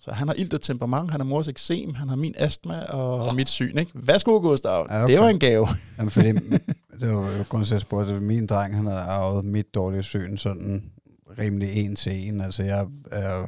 Så 0.00 0.12
han 0.12 0.28
har 0.28 0.34
iltet 0.34 0.60
temperament, 0.60 1.10
han 1.10 1.20
har 1.20 1.26
mors 1.26 1.48
eksem, 1.48 1.94
han 1.94 2.08
har 2.08 2.16
min 2.16 2.34
astma 2.36 2.82
og 2.82 3.26
oh. 3.28 3.36
mit 3.36 3.48
syn, 3.48 3.78
ikke? 3.78 3.90
Værsgo, 3.94 4.38
Gustav. 4.38 4.72
Ja, 4.72 4.82
okay. 4.82 5.02
okay. 5.04 5.12
Det 5.12 5.20
var 5.20 5.28
en 5.28 5.38
gave. 5.38 5.68
Jamen, 5.98 6.10
fordi, 6.10 6.28
det 7.00 7.08
var 7.16 7.36
jo 7.36 7.44
grund 7.48 7.64
til, 7.64 7.70
at 7.70 7.76
jeg 7.76 7.80
spurgte, 7.80 8.14
at 8.14 8.22
min 8.22 8.46
dreng, 8.46 8.76
han 8.76 8.86
har 8.86 9.00
arvet 9.00 9.44
mit 9.44 9.74
dårlige 9.74 10.02
syn 10.02 10.36
sådan 10.36 10.92
rimelig 11.40 11.76
en 11.76 11.96
til 11.96 12.28
en. 12.28 12.40
Altså, 12.40 12.62
jeg 12.62 12.86
er, 13.10 13.46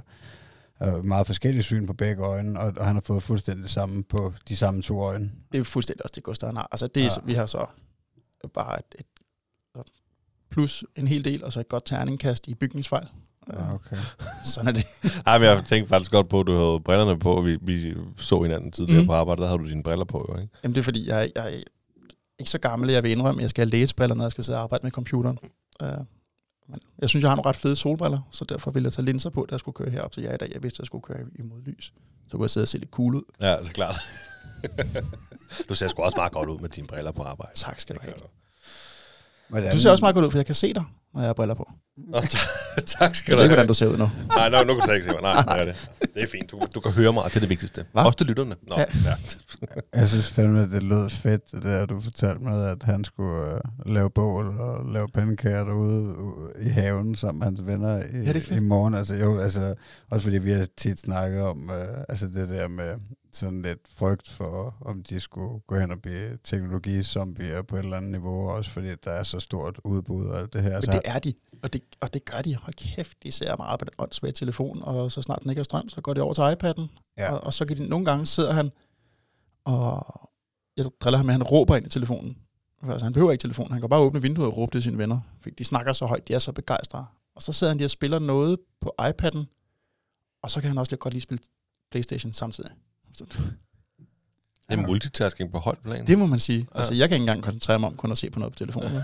meget 1.05 1.27
forskellige 1.27 1.63
syn 1.63 1.87
på 1.87 1.93
begge 1.93 2.23
øjne, 2.23 2.61
og, 2.61 2.73
og 2.77 2.87
han 2.87 2.95
har 2.95 3.03
fået 3.03 3.23
fuldstændig 3.23 3.63
det 3.63 3.71
samme 3.71 4.05
på 4.05 4.33
de 4.49 4.57
samme 4.57 4.83
to 4.83 5.01
øjne. 5.01 5.31
Det 5.53 5.61
er 5.61 5.65
fuldstændig 5.65 6.05
også 6.05 6.13
det, 6.15 6.23
Gustav 6.23 6.49
han 6.49 6.57
har. 6.57 6.69
Altså, 6.73 6.87
det 6.87 7.03
er, 7.03 7.05
Ja. 7.05 7.27
vi 7.27 7.35
har 7.35 7.47
så 7.47 7.67
bare 8.55 8.79
et, 8.79 8.95
et 8.99 9.07
plus 10.51 10.85
en 10.97 11.09
hel 11.09 11.25
del, 11.25 11.45
og 11.45 11.53
så 11.53 11.61
et 11.61 11.69
godt 11.69 11.87
terningkast 11.87 12.49
i 12.49 12.55
bygningsfejl. 12.55 13.07
Ja, 13.53 13.75
okay. 13.75 13.97
Sådan 14.45 14.69
er 14.69 14.73
det. 14.73 14.87
Ej, 15.27 15.39
men 15.39 15.49
jeg 15.49 15.65
tænkte 15.67 15.89
faktisk 15.89 16.11
godt 16.11 16.29
på, 16.29 16.41
at 16.41 16.47
du 16.47 16.57
havde 16.57 16.81
brillerne 16.85 17.19
på. 17.19 17.41
Vi, 17.41 17.59
vi 17.63 17.95
så 18.17 18.43
hinanden 18.43 18.73
tidligere 18.73 19.01
mm. 19.01 19.07
På 19.07 19.13
arbejde, 19.13 19.43
der 19.43 19.49
havde 19.49 19.59
du 19.59 19.69
dine 19.69 19.83
briller 19.83 20.05
på, 20.05 20.27
jo, 20.29 20.41
ikke? 20.41 20.55
Jamen 20.65 20.75
det 20.75 20.81
er 20.81 20.85
fordi, 20.85 21.09
jeg, 21.09 21.31
jeg 21.35 21.55
er 21.55 21.63
ikke 22.39 22.51
så 22.51 22.59
gammel, 22.59 22.91
jeg 22.91 23.03
vil 23.03 23.11
indrømme, 23.11 23.41
at 23.41 23.43
jeg 23.43 23.51
skal 23.51 23.65
have 23.65 23.71
læsebriller, 23.71 24.15
når 24.15 24.25
jeg 24.25 24.31
skal 24.31 24.45
sidde 24.45 24.59
og 24.59 24.63
arbejde 24.63 24.87
med 24.87 24.91
computeren. 24.91 25.39
Uh, 25.83 25.89
men 26.81 26.81
jeg 27.01 27.09
synes, 27.09 27.23
jeg 27.23 27.31
har 27.31 27.37
nogle 27.37 27.49
ret 27.49 27.57
fede 27.57 27.77
solbriller, 27.77 28.21
så 28.31 28.45
derfor 28.45 28.71
ville 28.71 28.87
jeg 28.87 28.93
tage 28.93 29.05
linser 29.05 29.31
på, 29.31 29.47
da 29.51 29.53
jeg 29.53 29.61
skulle 29.61 29.75
køre 29.75 29.91
herop 29.91 30.13
til 30.13 30.23
jer 30.23 30.35
i 30.35 30.37
dag. 30.37 30.51
Jeg 30.55 30.63
vidste, 30.63 30.77
at 30.77 30.79
jeg 30.79 30.87
skulle 30.87 31.03
køre 31.03 31.19
i 31.39 31.43
modlys. 31.43 31.93
Så 32.31 32.37
kunne 32.37 32.43
jeg 32.43 32.51
sidde 32.51 32.65
og 32.65 32.69
se 32.69 32.79
lidt 32.79 32.91
cool 32.91 33.15
ud. 33.15 33.23
Ja, 33.41 33.63
så 33.65 33.73
klart. 33.73 34.01
du 35.69 35.75
ser 35.75 35.89
sgu 35.89 36.03
også 36.03 36.17
meget 36.17 36.33
godt 36.33 36.49
ud 36.49 36.59
med 36.59 36.69
dine 36.69 36.87
briller 36.87 37.13
på 37.13 37.23
arbejde. 37.23 37.53
Tak 37.55 37.81
skal 37.81 37.97
du 37.97 38.01
Det 38.01 38.15
have. 38.15 38.29
Hvordan, 39.49 39.73
Du 39.73 39.79
ser 39.79 39.91
også 39.91 40.03
meget 40.03 40.15
godt 40.15 40.25
ud, 40.27 40.31
for 40.31 40.39
jeg 40.39 40.47
kan 40.47 40.55
se 40.55 40.75
dig, 40.75 40.85
når 41.15 41.21
jeg 41.21 41.29
har 41.29 41.35
briller 41.35 41.55
på. 41.55 41.71
Nå, 41.97 42.21
ta- 42.33 42.39
tak 42.87 43.15
skal 43.15 43.33
Jeg 43.33 43.37
du 43.37 43.43
ved 43.43 43.45
ikke, 43.45 43.49
have. 43.49 43.49
hvordan 43.49 43.67
du 43.69 43.75
ser 43.75 43.87
ud 43.87 43.97
nu. 43.97 44.11
Nej, 44.37 44.49
no, 44.49 44.63
nu 44.65 44.81
kan 44.81 44.89
du 44.89 44.93
ikke 44.95 45.07
se 45.07 45.13
mig. 45.13 45.23
Nej, 45.23 45.55
det 45.59 45.61
er 45.61 45.65
det. 45.65 45.91
Det 46.15 46.23
er 46.23 46.27
fint. 46.27 46.51
Du, 46.51 46.61
du 46.75 46.81
kan 46.81 46.93
høre 46.93 47.13
mig, 47.13 47.23
og 47.23 47.29
det 47.31 47.37
er 47.37 47.41
det 47.41 47.49
vigtigste. 47.49 47.85
Hva? 47.93 48.05
Også 48.05 48.17
til 48.19 48.27
lytterne. 48.27 48.57
Nå, 48.69 48.75
ja. 48.79 48.85
Ja. 49.05 49.11
ja. 49.11 49.67
Jeg 50.01 50.09
synes 50.09 50.31
fandme, 50.31 50.63
at 50.63 50.71
det 50.71 50.83
lød 50.83 51.11
fedt, 51.11 51.53
det 51.53 51.63
der, 51.63 51.87
du 51.87 52.01
fortalte 52.01 52.45
med, 52.45 52.65
at 52.67 52.83
han 52.83 53.05
skulle 53.05 53.55
øh, 53.55 53.61
lave 53.95 54.11
bål 54.11 54.47
og 54.61 54.93
lave 54.93 55.09
pandekager 55.09 55.65
derude 55.65 56.15
øh, 56.59 56.67
i 56.67 56.69
haven 56.69 57.17
sammen 57.17 57.39
med 57.39 57.47
hans 57.47 57.67
venner 57.67 57.99
i, 57.99 58.25
det 58.33 58.43
fedt? 58.45 58.51
i 58.51 58.61
morgen. 58.61 58.95
Altså, 58.95 59.15
jo, 59.15 59.39
altså, 59.39 59.75
også 60.11 60.25
fordi 60.25 60.39
vi 60.39 60.53
har 60.53 60.67
tit 60.77 61.01
snakket 61.01 61.43
om 61.43 61.71
øh, 61.71 62.05
altså 62.09 62.27
det 62.27 62.49
der 62.49 62.69
med 62.69 62.95
sådan 63.37 63.63
lidt 63.63 63.89
frygt 63.97 64.29
for, 64.31 64.77
om 64.81 65.03
de 65.03 65.21
skulle 65.21 65.61
gå 65.67 65.79
hen 65.79 65.91
og 65.91 66.03
blive 66.03 66.39
teknologizombier 66.45 67.63
på 67.63 67.77
et 67.77 67.85
eller 67.85 67.97
andet 67.97 68.11
niveau, 68.11 68.51
også 68.51 68.71
fordi 68.71 68.95
der 69.05 69.11
er 69.11 69.23
så 69.23 69.41
stort 69.41 69.81
udbud 69.85 70.27
og 70.27 70.39
alt 70.39 70.53
det 70.53 70.63
her. 70.63 70.69
Men 70.69 70.77
Altså, 70.77 70.91
det 70.91 71.01
er 71.05 71.19
de, 71.19 71.35
og 71.63 71.73
det, 71.73 71.83
og 72.01 72.15
det 72.15 72.25
gør 72.25 72.43
de. 72.43 72.57
Hold 72.57 72.75
kæft, 72.75 73.23
de 73.23 73.33
ser 73.33 73.57
meget 73.57 73.79
på 73.79 73.85
den 73.85 73.95
åndssvage 73.99 74.33
telefon, 74.33 74.83
og 74.83 75.13
så 75.13 75.23
snart 75.23 75.43
den 75.43 75.51
ikke 75.51 75.59
har 75.59 75.65
strøm, 75.65 75.89
så 75.89 76.01
går 76.01 76.15
det 76.15 76.23
over 76.23 76.35
til 76.35 76.43
iPad'en. 76.43 76.89
Ja. 77.19 77.33
Og, 77.33 77.45
og 77.45 77.55
så 77.55 77.65
kan 77.65 77.77
de, 77.77 77.89
nogle 77.89 78.05
gange 78.05 78.27
sidder 78.27 78.53
han, 78.53 78.71
og 79.65 80.31
jeg 80.77 80.87
driller 81.01 81.17
ham 81.17 81.27
med, 81.27 81.35
at 81.35 81.41
han 81.41 81.47
råber 81.47 81.77
ind 81.77 81.87
i 81.87 81.91
telefonen. 81.91 82.37
Altså, 82.83 83.05
han 83.05 83.13
behøver 83.13 83.33
ikke 83.33 83.43
telefonen, 83.43 83.73
han 83.73 83.81
kan 83.81 83.91
bare 83.91 84.01
åbne 84.01 84.23
vinduet 84.23 84.49
og 84.49 84.57
råbe 84.57 84.73
til 84.73 84.83
sine 84.83 84.99
venner. 84.99 85.21
Fordi 85.41 85.55
de 85.55 85.65
snakker 85.65 85.93
så 85.93 86.07
højt, 86.07 86.29
de 86.29 86.35
er 86.35 86.39
så 86.39 86.53
begejstrede. 86.53 87.05
Og 87.37 87.43
så 87.43 87.53
sidder 87.53 87.71
han 87.71 87.79
lige 87.79 87.87
og 87.87 87.91
spiller 87.91 88.19
noget 88.19 88.59
på 88.81 88.95
iPad'en, 89.01 89.45
og 90.43 90.51
så 90.51 90.61
kan 90.61 90.69
han 90.69 90.79
også 90.79 90.97
godt 90.97 91.15
lige 91.15 91.21
spille 91.21 91.43
Playstation 91.91 92.33
samtidig. 92.33 92.71
Så, 93.13 93.25
Det 94.71 94.79
er 94.79 94.87
multitasking 94.87 95.53
på 95.53 95.59
højt 95.59 95.79
plan. 95.79 96.07
det 96.07 96.19
må 96.19 96.27
man 96.27 96.39
sige. 96.39 96.67
Ja. 96.75 96.79
Altså, 96.79 96.95
jeg 96.95 97.09
kan 97.09 97.17
ikke 97.17 97.23
engang 97.23 97.43
koncentrere 97.43 97.79
mig 97.79 97.87
om 97.87 97.97
kun 97.97 98.13
at 98.13 98.19
se 98.19 98.31
på 98.31 98.39
noget 98.39 98.53
på 98.53 98.59
telefonen. 98.59 98.93
vel? 98.93 99.03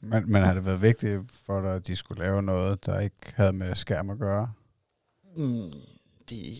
men, 0.00 0.32
men 0.32 0.42
har 0.42 0.54
det 0.54 0.64
været 0.64 0.82
vigtigt 0.82 1.20
for 1.32 1.60
dig, 1.60 1.74
at 1.74 1.86
de 1.86 1.96
skulle 1.96 2.22
lave 2.22 2.42
noget, 2.42 2.86
der 2.86 3.00
ikke 3.00 3.16
havde 3.34 3.52
med 3.52 3.74
skærm 3.74 4.10
at 4.10 4.18
gøre? 4.18 4.52
Mm, 5.36 5.72
det, 6.28 6.56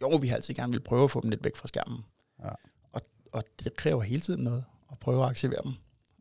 jo, 0.00 0.08
vi 0.20 0.28
har 0.28 0.36
altid 0.36 0.54
gerne 0.54 0.72
vil 0.72 0.80
prøve 0.80 1.04
at 1.04 1.10
få 1.10 1.20
dem 1.20 1.30
lidt 1.30 1.44
væk 1.44 1.56
fra 1.56 1.68
skærmen. 1.68 2.04
Ja. 2.44 2.48
Og, 2.92 3.00
og 3.32 3.42
det 3.64 3.76
kræver 3.76 4.02
hele 4.02 4.20
tiden 4.20 4.44
noget 4.44 4.64
at 4.92 4.98
prøve 4.98 5.22
at 5.24 5.28
aktivere 5.30 5.62
dem. 5.64 5.72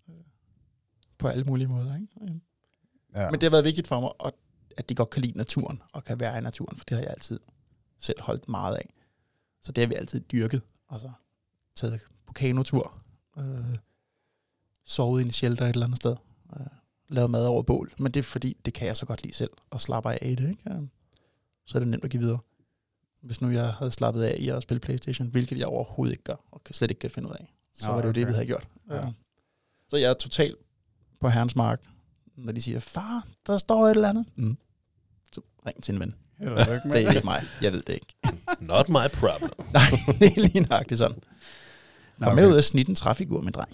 øh, 0.10 0.16
På 1.18 1.28
alle 1.28 1.43
mulige 1.43 1.68
måder. 1.68 1.95
Ikke? 1.95 2.07
Ja. 3.16 3.32
Men 3.32 3.34
det 3.34 3.43
har 3.43 3.49
været 3.51 3.66
vigtigt 3.66 3.88
for 3.88 3.99
mig, 3.99 4.10
at, 4.26 4.34
at 4.78 4.89
de 4.89 4.95
godt 4.95 5.10
kan 5.10 5.22
lide 5.22 5.38
naturen, 5.38 5.82
og 5.93 6.03
kan 6.03 6.20
være 6.20 6.38
i 6.38 6.41
naturen, 6.41 6.78
for 6.78 6.86
det 6.86 6.97
har 6.97 7.01
jeg 7.01 7.12
altid 7.12 7.39
selv 7.99 8.22
holdt 8.22 8.49
meget 8.49 8.76
af. 8.76 8.93
Så 9.62 9.72
det 9.72 9.82
har 9.82 9.88
vi 9.88 9.95
altid 9.95 10.20
dyrket. 10.20 10.62
Altså 10.89 11.12
taget 11.76 12.01
på 12.28 12.34
kanotur, 12.34 13.01
øh, 13.38 13.76
sovet 14.86 15.22
i 15.22 15.26
en 15.26 15.32
shelter 15.32 15.66
et 15.66 15.74
eller 15.74 15.86
andet 15.86 15.97
sted. 15.97 16.16
Øh, 16.60 16.66
lavet 17.10 17.30
mad 17.30 17.45
over 17.45 17.64
bål. 17.64 17.93
Men 17.99 18.12
det 18.12 18.20
er 18.20 18.24
fordi, 18.24 18.57
det 18.66 18.74
kan 18.74 18.88
jeg 18.88 18.97
så 18.97 19.05
godt 19.05 19.24
lide 19.24 19.34
selv, 19.34 19.51
og 19.70 19.82
slapper 19.82 20.10
af 20.12 20.20
i 20.22 20.36
det. 20.36 20.49
Ikke? 20.49 20.70
Øh, 20.70 20.82
Så 21.66 21.78
er 21.78 21.80
det 21.80 21.88
nemt 21.88 22.03
at 22.03 22.10
give 22.10 22.22
videre. 22.22 22.39
Hvis 23.22 23.41
nu 23.41 23.49
jeg 23.49 23.72
havde 23.74 23.91
slappet 23.91 24.24
af 24.24 24.36
i 24.39 24.49
at 24.49 24.64
spille 24.64 24.80
Playstation, 24.80 25.28
hvilket 25.28 25.57
jeg 25.57 25.68
overhovedet 25.68 26.12
ikke 26.14 26.24
gør, 26.24 26.36
og 26.51 26.62
slet 26.72 26.91
ikke 26.91 26.99
kan 26.99 27.12
finde 27.12 27.30
ud 27.30 27.34
af, 27.34 27.53
så 27.74 27.88
Nå, 27.88 27.93
var 27.93 28.01
det 28.01 28.07
jo 28.07 28.12
det, 28.14 28.24
okay. 28.24 28.30
vi 28.32 28.34
havde 28.34 28.45
gjort. 28.45 28.68
Ja. 28.89 28.95
Ja. 28.95 29.12
Så 29.89 29.97
jeg 29.97 30.10
er 30.10 30.14
totalt 30.14 30.55
på 31.20 31.30
herrens 31.30 31.55
mark, 31.55 31.82
når 32.36 32.51
de 32.51 32.62
siger, 32.62 32.80
far, 32.80 33.28
der 33.47 33.57
står 33.57 33.88
et 33.88 33.91
eller 33.95 34.10
andet. 34.10 34.26
Mm. 34.36 34.57
Så 35.32 35.41
ring 35.66 35.84
til 35.84 35.93
en 35.93 35.99
ven. 35.99 36.16
Lykke 36.40 36.88
med 36.88 36.96
Det 36.96 37.06
er 37.06 37.10
ikke 37.10 37.26
mig. 37.26 37.44
Jeg 37.62 37.72
ved 37.72 37.82
det 37.82 37.94
ikke. 37.94 38.16
Not 38.60 38.90
my 38.90 39.08
problem. 39.14 39.52
Nej, 39.74 39.84
det 40.20 40.38
er 40.38 40.42
lige 40.42 40.62
nøjagtigt 40.62 40.98
sådan. 40.98 41.18
Nå, 42.18 42.24
Kom 42.26 42.34
okay. 42.34 42.42
med 42.42 42.52
ud 42.52 42.58
og 42.58 42.64
snit 42.64 42.88
en 42.88 42.96
trafikur, 42.96 43.42
min 43.42 43.54
dreng. 43.54 43.72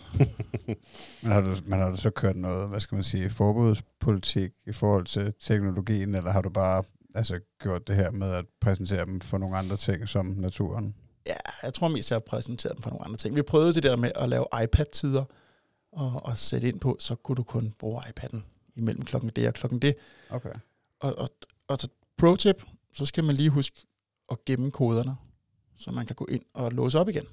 Men 1.21 1.31
har, 1.31 1.41
du, 1.41 1.55
men 1.65 1.79
har 1.79 1.89
du 1.89 1.95
så 1.97 2.09
kørt 2.09 2.35
noget, 2.35 2.69
hvad 2.69 2.79
skal 2.79 2.95
man 2.95 3.03
sige, 3.03 3.29
forbudspolitik 3.29 4.51
i 4.67 4.71
forhold 4.71 5.05
til 5.05 5.33
teknologien, 5.41 6.15
eller 6.15 6.31
har 6.31 6.41
du 6.41 6.49
bare 6.49 6.83
altså, 7.15 7.39
gjort 7.61 7.87
det 7.87 7.95
her 7.95 8.11
med 8.11 8.31
at 8.33 8.45
præsentere 8.61 9.05
dem 9.05 9.21
for 9.21 9.37
nogle 9.37 9.57
andre 9.57 9.77
ting 9.77 10.09
som 10.09 10.25
naturen? 10.25 10.95
Ja, 11.27 11.35
jeg 11.63 11.73
tror 11.73 11.87
mest, 11.87 12.11
jeg 12.11 12.15
har 12.15 12.19
præsenteret 12.19 12.75
dem 12.75 12.81
for 12.81 12.89
nogle 12.89 13.05
andre 13.05 13.17
ting. 13.17 13.35
Vi 13.35 13.41
prøvede 13.41 13.73
det 13.73 13.83
der 13.83 13.95
med 13.95 14.11
at 14.15 14.29
lave 14.29 14.45
iPad-tider 14.63 15.23
og, 15.91 16.25
og 16.25 16.37
sætte 16.37 16.67
ind 16.67 16.79
på, 16.79 16.97
så 16.99 17.15
kunne 17.15 17.35
du 17.35 17.43
kun 17.43 17.73
bruge 17.79 18.01
iPad'en 18.01 18.39
imellem 18.75 19.05
klokken 19.05 19.31
det 19.35 19.47
og 19.47 19.53
klokken 19.53 19.79
det. 19.79 19.95
Okay. 20.29 20.53
Og, 20.99 21.17
og, 21.17 21.29
og 21.67 21.77
så 21.77 21.87
pro-tip, 22.17 22.63
så 22.93 23.05
skal 23.05 23.23
man 23.23 23.35
lige 23.35 23.49
huske 23.49 23.85
at 24.31 24.45
gemme 24.45 24.71
koderne, 24.71 25.15
så 25.77 25.91
man 25.91 26.05
kan 26.05 26.15
gå 26.15 26.25
ind 26.25 26.43
og 26.53 26.71
låse 26.71 26.99
op 26.99 27.09
igen, 27.09 27.25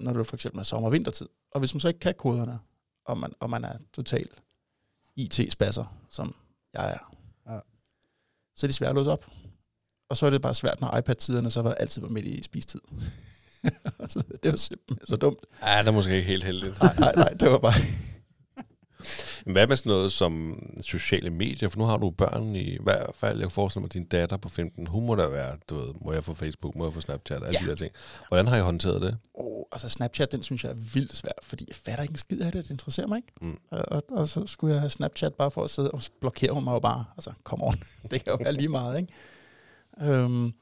når 0.00 0.12
du 0.12 0.24
for 0.24 0.36
eksempel 0.36 0.58
er 0.58 0.62
sommer- 0.64 0.88
og 0.88 0.92
vintertid. 0.92 1.28
Og 1.52 1.60
hvis 1.60 1.74
man 1.74 1.80
så 1.80 1.88
ikke 1.88 2.00
kan 2.00 2.14
koderne, 2.18 2.58
og 3.04 3.18
man, 3.18 3.32
og 3.40 3.50
man 3.50 3.64
er 3.64 3.78
totalt 3.92 4.42
IT-spasser, 5.16 5.98
som 6.10 6.34
jeg 6.74 6.90
er, 6.92 7.14
Ja. 7.52 7.58
så 8.56 8.66
er 8.66 8.68
det 8.68 8.74
svært 8.74 8.88
at 8.88 8.94
låse 8.94 9.10
op. 9.10 9.26
Og 10.10 10.16
så 10.16 10.26
er 10.26 10.30
det 10.30 10.42
bare 10.42 10.54
svært, 10.54 10.80
når 10.80 10.96
iPad-tiderne 10.96 11.50
så 11.50 11.62
var 11.62 11.74
altid 11.74 12.02
var 12.02 12.08
midt 12.08 12.26
i 12.26 12.42
spistid. 12.42 12.80
så 14.08 14.22
det 14.42 14.50
var 14.50 14.56
simpelthen 14.56 15.06
så 15.06 15.16
dumt. 15.16 15.38
Ja, 15.62 15.78
det 15.78 15.88
er 15.88 15.92
måske 15.92 16.16
ikke 16.16 16.26
helt 16.30 16.44
heldigt. 16.44 16.80
Nej, 16.80 16.94
nej, 17.04 17.12
nej, 17.16 17.28
det 17.28 17.50
var 17.50 17.58
bare... 17.58 17.72
Hvad 19.46 19.66
med 19.66 19.76
sådan 19.76 19.90
noget 19.90 20.12
som 20.12 20.62
sociale 20.82 21.30
medier? 21.30 21.68
For 21.68 21.78
nu 21.78 21.84
har 21.84 21.96
du 21.96 22.10
børn 22.10 22.56
i 22.56 22.78
hvert 22.80 23.10
fald. 23.14 23.40
Jeg 23.40 23.52
forestiller 23.52 23.80
mig, 23.80 23.86
at 23.88 23.92
din 23.92 24.04
datter 24.04 24.36
på 24.36 24.48
15, 24.48 24.86
hun 24.86 25.06
må 25.06 25.14
da 25.14 25.26
være, 25.26 25.56
du 25.70 25.76
ved, 25.76 25.94
må 26.00 26.12
jeg 26.12 26.24
få 26.24 26.34
Facebook, 26.34 26.74
må 26.76 26.84
jeg 26.86 26.92
få 26.92 27.00
Snapchat, 27.00 27.42
alle 27.44 27.58
Ja. 27.60 27.64
de 27.66 27.70
der 27.70 27.76
ting. 27.76 27.92
Hvordan 28.28 28.46
har 28.46 28.56
I 28.56 28.60
håndteret 28.60 29.02
det? 29.02 29.18
Oh, 29.34 29.62
altså 29.72 29.88
Snapchat, 29.88 30.32
den 30.32 30.42
synes 30.42 30.64
jeg 30.64 30.70
er 30.70 30.74
vildt 30.74 31.16
svær, 31.16 31.32
fordi 31.42 31.64
jeg 31.68 31.76
fatter 31.76 32.02
ikke 32.02 32.12
en 32.12 32.16
skid 32.18 32.40
af 32.40 32.52
det, 32.52 32.64
det 32.64 32.70
interesserer 32.70 33.06
mig 33.06 33.16
ikke. 33.16 33.32
Mm. 33.40 33.58
Og, 33.70 33.84
og, 33.88 34.02
og, 34.10 34.28
så 34.28 34.46
skulle 34.46 34.74
jeg 34.74 34.80
have 34.80 34.90
Snapchat 34.90 35.34
bare 35.34 35.50
for 35.50 35.64
at 35.64 35.70
sidde, 35.70 35.90
og 35.90 36.02
blokerer 36.20 36.52
hun 36.52 36.64
mig 36.64 36.72
jo 36.72 36.78
bare. 36.78 37.04
Altså, 37.16 37.32
come 37.44 37.64
on. 37.64 37.74
det 38.10 38.24
kan 38.24 38.32
jo 38.32 38.38
være 38.42 38.52
lige 38.52 38.68
meget, 38.68 38.98
ikke? 39.00 39.12
Øhm, 40.12 40.52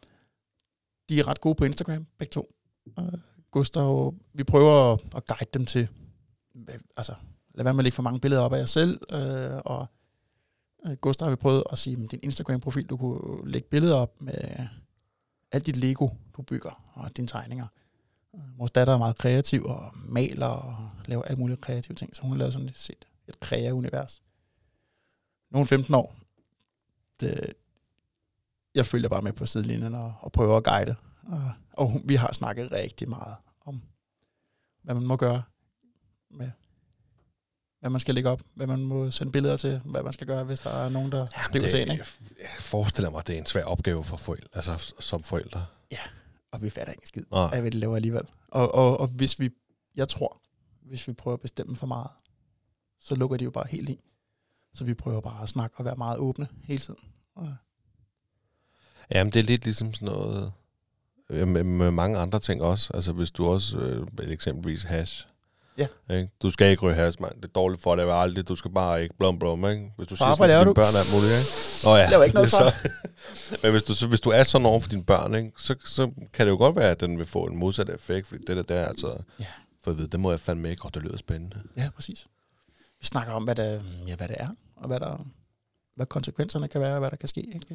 de 1.09 1.21
er 1.21 1.29
ret 1.29 1.41
gode 1.41 1.55
på 1.55 1.65
Instagram, 1.65 2.07
begge 2.19 2.33
to. 2.33 2.55
Uh, 2.99 3.05
Gustav, 3.51 4.15
vi 4.35 4.45
prøver 4.45 4.97
at, 5.17 5.27
guide 5.27 5.51
dem 5.55 5.67
til, 5.67 5.89
altså, 6.97 7.15
lad 7.57 7.65
være 7.65 7.75
med 7.75 7.81
at 7.81 7.85
lægge 7.85 7.95
for 7.95 8.03
mange 8.03 8.21
billeder 8.21 8.43
op 8.43 8.53
af 8.53 8.59
jer 8.59 8.67
selv, 8.67 9.01
øh, 9.13 9.61
og 9.65 9.87
øh, 10.87 10.93
Gustav 10.93 11.27
har 11.27 11.31
vi 11.31 11.37
prøvet 11.37 11.65
at 11.73 11.79
sige, 11.79 12.05
at 12.05 12.11
din 12.11 12.21
Instagram-profil, 12.23 12.87
du 12.87 12.97
kunne 12.97 13.51
lægge 13.51 13.69
billeder 13.69 13.97
op 13.97 14.23
med 14.23 14.67
alt 15.53 15.67
dit 15.67 15.77
Lego, 15.77 16.09
du 16.37 16.43
bygger, 16.43 16.93
og 16.95 17.17
dine 17.17 17.29
tegninger. 17.29 17.67
Øh, 18.35 18.59
vores 18.59 18.71
datter 18.71 18.95
er 18.95 18.99
meget 18.99 19.19
kreativ 19.19 19.65
og 19.65 19.93
maler 19.95 20.47
og 20.47 20.91
laver 21.07 21.23
alle 21.23 21.39
mulige 21.39 21.57
kreative 21.57 21.95
ting, 21.95 22.17
så 22.17 22.23
hun 22.23 22.31
har 22.31 22.39
lavet 22.39 22.53
sådan 22.53 22.71
set 22.75 22.97
et, 22.97 23.09
et 23.29 23.41
krea-univers. 23.41 24.23
Nogle 25.51 25.67
15 25.67 25.95
år. 25.95 26.17
Det, 27.21 27.55
jeg 28.75 28.87
følger 28.87 29.09
bare 29.09 29.23
med 29.23 29.33
på 29.33 29.47
sidelinjen 29.47 29.95
og, 29.95 30.15
og 30.21 30.33
prøver 30.33 30.57
at 30.57 30.65
guide. 30.65 30.97
Øh, 31.29 31.47
og, 31.73 31.87
og 31.87 32.01
vi 32.05 32.15
har 32.15 32.33
snakket 32.33 32.73
rigtig 32.73 33.09
meget 33.09 33.37
om, 33.61 33.83
hvad 34.83 34.95
man 34.95 35.07
må 35.07 35.17
gøre 35.17 35.43
med 36.31 36.51
hvad 37.87 37.91
man 37.91 38.01
skal 38.01 38.15
lægge 38.15 38.31
op, 38.31 38.43
hvad 38.55 38.67
man 38.67 38.85
må 38.85 39.11
sende 39.11 39.33
billeder 39.33 39.57
til, 39.57 39.81
hvad 39.85 40.03
man 40.03 40.13
skal 40.13 40.27
gøre, 40.27 40.45
hvis 40.45 40.61
der 40.61 40.71
er 40.71 40.89
nogen, 40.89 41.13
der 41.13 41.27
skriver 41.43 41.63
det, 41.63 41.71
til 41.71 41.83
en. 41.83 41.91
Ikke? 41.91 42.05
Jeg 42.41 42.49
forestiller 42.59 43.11
mig, 43.11 43.19
at 43.19 43.27
det 43.27 43.35
er 43.35 43.39
en 43.39 43.47
svær 43.47 43.65
opgave 43.65 44.05
for 44.05 44.17
forældre, 44.17 44.49
altså 44.53 44.95
som 45.01 45.23
forældre. 45.23 45.67
Og 46.53 46.63
vi 46.63 46.71
fatter 46.71 46.93
ikke 46.93 47.07
skid 47.07 47.25
Nå, 47.31 47.37
af, 47.37 47.61
hvad 47.61 47.71
de 47.71 47.79
laver 47.79 47.97
alligevel. 47.97 48.23
Og, 48.49 48.75
og, 48.75 49.01
og 49.01 49.09
hvis 49.09 49.41
vi, 49.41 49.51
jeg 49.97 50.09
tror, 50.09 50.41
hvis 50.83 51.09
vi 51.09 51.13
prøver 51.13 51.35
at 51.37 51.41
bestemme 51.41 51.77
for 51.77 51.87
meget, 51.87 52.11
så 53.01 53.15
lukker 53.15 53.37
de 53.37 53.45
jo 53.45 53.51
bare 53.51 53.67
helt 53.71 53.89
i. 53.89 54.01
Så 54.75 54.85
vi 54.85 54.95
prøver 54.95 55.21
bare 55.21 55.43
at 55.43 55.49
snakke 55.49 55.77
og 55.79 55.85
være 55.85 55.97
meget 55.97 56.19
åbne 56.19 56.49
hele 56.65 56.81
tiden. 56.81 57.01
Og, 57.35 57.55
Jamen, 59.11 59.33
det 59.33 59.41
er 59.41 59.45
lidt 59.45 59.65
ligesom 59.65 59.93
sådan 59.93 60.07
noget 60.07 60.53
øh, 61.31 61.49
med, 61.49 61.65
med 61.65 61.91
mange 61.91 62.19
andre 62.19 62.41
ting 62.41 62.63
også. 62.63 62.93
Altså, 62.95 63.13
hvis 63.13 63.31
du 63.31 63.47
også, 63.47 63.79
øh, 63.79 64.07
eksempelvis 64.19 64.83
hash. 64.83 65.27
Ja. 65.79 65.87
Ikke? 66.11 66.31
Du 66.43 66.51
skal 66.51 66.71
ikke 66.71 66.83
ryge 66.83 66.95
hash, 66.95 67.21
mand. 67.21 67.35
Det 67.37 67.45
er 67.45 67.53
dårligt 67.53 67.83
for 67.83 67.97
dig 67.97 68.21
aldrig. 68.21 68.49
Du 68.49 68.57
skal 68.57 68.71
bare 68.71 69.03
ikke 69.03 69.15
blom 69.19 69.39
blom, 69.39 69.69
ikke? 69.69 69.93
Hvis 69.97 70.09
du 70.09 70.17
Far, 70.17 70.35
siger 70.35 70.37
sådan 70.37 70.59
til 70.59 70.65
dine 70.65 70.75
børn 70.75 70.97
alt 70.97 71.13
muligt, 71.15 71.33
ikke? 71.33 71.51
Nå 71.85 71.97
ja. 71.97 72.11
Laver 72.11 72.25
ikke 72.25 72.35
noget, 72.35 72.51
det 72.51 72.59
er 72.59 72.71
så. 72.71 73.59
Men 73.63 73.71
hvis 73.71 73.83
du, 73.83 73.95
så, 73.95 74.07
hvis 74.09 74.21
du 74.21 74.31
er 74.31 74.43
sådan 74.43 74.67
over 74.67 74.81
for 74.81 74.89
dine 74.89 75.05
børn, 75.05 75.35
ikke? 75.35 75.53
Så, 75.59 75.75
så 75.85 76.11
kan 76.33 76.47
det 76.47 76.53
jo 76.53 76.57
godt 76.57 76.77
være, 76.77 76.91
at 76.91 77.01
den 77.01 77.19
vil 77.19 77.27
få 77.27 77.45
en 77.45 77.57
modsat 77.57 77.89
effekt, 77.89 78.29
fordi 78.29 78.45
det 78.47 78.57
der, 78.57 78.63
der 78.63 78.75
er 78.75 78.89
altså... 78.89 79.17
Ja. 79.41 79.47
For 79.85 79.91
at 79.91 79.99
vide, 79.99 80.09
det 80.09 80.21
må 80.21 80.31
jeg 80.31 80.41
fandme 80.41 80.71
ikke, 80.71 80.85
og 80.85 80.95
det 80.95 81.03
lyder 81.03 81.17
spændende. 81.17 81.63
ja, 81.77 81.91
præcis. 81.95 82.27
Vi 83.01 83.07
snakker 83.07 83.33
om, 83.33 83.45
hvad 83.45 83.55
det, 83.55 83.83
ja, 84.07 84.17
hvad 84.17 84.29
det 84.29 84.37
er, 84.39 84.49
og 84.77 84.87
hvad, 84.87 85.01
der, 85.01 85.27
hvad 85.95 86.07
konsekvenserne 86.07 86.69
kan 86.69 86.81
være, 86.81 86.93
og 86.93 86.99
hvad 86.99 87.11
der 87.11 87.17
kan 87.17 87.29
ske. 87.29 87.41
Ikke? 87.55 87.67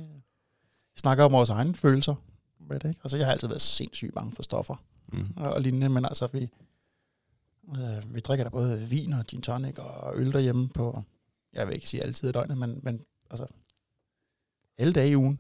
Vi 0.93 0.99
snakker 0.99 1.23
om 1.23 1.31
vores 1.31 1.49
egne 1.49 1.75
følelser. 1.75 2.15
Hvad 2.59 2.79
det, 2.79 2.89
ikke? 2.89 3.01
Altså, 3.03 3.17
jeg 3.17 3.25
har 3.27 3.31
altid 3.31 3.47
været 3.47 3.61
sindssygt 3.61 4.13
bange 4.13 4.31
for 4.35 4.43
stoffer. 4.43 4.75
Mm. 5.13 5.27
og 5.37 5.53
og 5.53 5.61
lignende, 5.61 5.89
men 5.89 6.05
altså 6.05 6.27
vi, 6.33 6.49
øh, 7.69 8.15
vi 8.15 8.19
drikker 8.19 8.43
der 8.45 8.51
både 8.51 8.79
vin 8.79 9.13
og 9.13 9.25
gin 9.25 9.41
tonic 9.41 9.77
og 9.77 10.13
øl 10.15 10.33
derhjemme 10.33 10.69
på, 10.69 11.03
jeg 11.53 11.67
vil 11.67 11.75
ikke 11.75 11.89
sige 11.89 12.03
altid 12.03 12.27
af 12.27 12.33
døgnet, 12.33 12.57
men, 12.57 12.79
men 12.83 13.01
altså 13.31 13.45
alle 14.77 14.93
dage 14.93 15.09
i 15.09 15.15
ugen. 15.15 15.39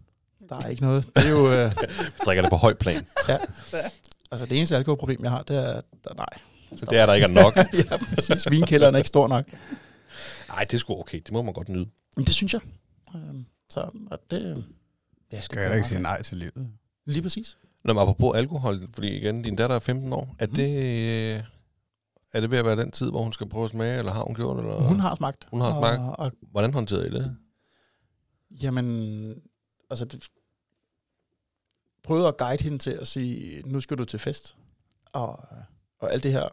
Der 0.49 0.55
er 0.55 0.67
ikke 0.67 0.81
noget. 0.81 1.05
Det 1.15 1.25
er 1.25 1.29
jo, 1.29 1.51
øh, 1.51 1.71
Vi 2.05 2.11
drikker 2.25 2.41
det 2.41 2.49
på 2.49 2.55
høj 2.57 2.73
plan. 2.73 3.05
altså 4.31 4.45
det 4.45 4.57
eneste 4.57 4.75
alkoholproblem, 4.75 5.23
jeg 5.23 5.31
har, 5.31 5.43
det 5.43 5.57
er, 5.57 5.81
der, 6.03 6.13
nej. 6.13 6.25
Så 6.75 6.85
det 6.89 6.99
er 6.99 7.05
der 7.05 7.13
ikke 7.13 7.25
er 7.25 7.43
nok. 7.43 7.57
ja, 7.91 7.97
præcis. 7.97 8.51
Vinkælderen 8.51 8.93
er 8.95 8.97
ikke 8.97 9.07
stor 9.07 9.27
nok. 9.27 9.45
Nej, 10.47 10.63
det 10.63 10.73
er 10.73 10.77
sgu 10.77 10.99
okay. 10.99 11.17
Det 11.19 11.31
må 11.31 11.41
man 11.41 11.53
godt 11.53 11.69
nyde. 11.69 11.89
Men 12.17 12.25
det 12.25 12.35
synes 12.35 12.53
jeg. 12.53 12.61
Øh, 13.15 13.21
så 13.69 13.79
og 14.11 14.19
det, 14.31 14.63
det 15.31 15.37
er 15.37 15.41
Skal 15.41 15.59
jeg 15.59 15.69
da 15.69 15.75
ikke 15.75 15.87
sige 15.87 16.01
nej 16.01 16.21
til 16.21 16.37
livet? 16.37 16.67
Lige 17.05 17.21
præcis. 17.21 17.57
Nå, 17.83 17.93
men 17.93 18.01
apropos 18.01 18.37
alkohol, 18.37 18.79
fordi 18.93 19.07
igen, 19.17 19.41
din 19.41 19.55
datter 19.55 19.75
er 19.75 19.79
15 19.79 20.13
år. 20.13 20.35
Er, 20.39 20.47
Mhm. 20.47 20.55
det, 20.55 20.83
øh, 21.37 21.43
er 22.33 22.41
det 22.41 22.51
ved 22.51 22.57
at 22.57 22.65
være 22.65 22.75
den 22.75 22.91
tid, 22.91 23.09
hvor 23.09 23.23
hun 23.23 23.33
skal 23.33 23.49
prøve 23.49 23.63
at 23.63 23.69
smage, 23.69 23.99
eller 23.99 24.11
har 24.11 24.23
hun 24.23 24.35
gjort 24.35 24.57
det? 24.57 24.63
Eller? 24.63 24.81
Hun 24.81 24.99
har 24.99 25.15
smagt. 25.15 25.47
Hun 25.51 25.61
har 25.61 25.79
smagt. 25.79 25.99
Og, 25.99 26.19
og 26.19 26.31
Hvordan 26.41 26.73
håndterede 26.73 27.07
I 27.07 27.11
det? 27.11 27.37
Jamen, 28.51 29.35
altså, 29.89 30.05
det, 30.05 30.29
prøvede 32.03 32.27
at 32.27 32.37
guide 32.37 32.63
hende 32.63 32.77
til 32.77 32.91
at 32.91 33.07
sige, 33.07 33.61
nu 33.65 33.79
skal 33.79 33.97
du 33.97 34.05
til 34.05 34.19
fest. 34.19 34.55
Og, 35.13 35.45
og 35.99 36.11
alt 36.13 36.23
det 36.23 36.31
her 36.31 36.49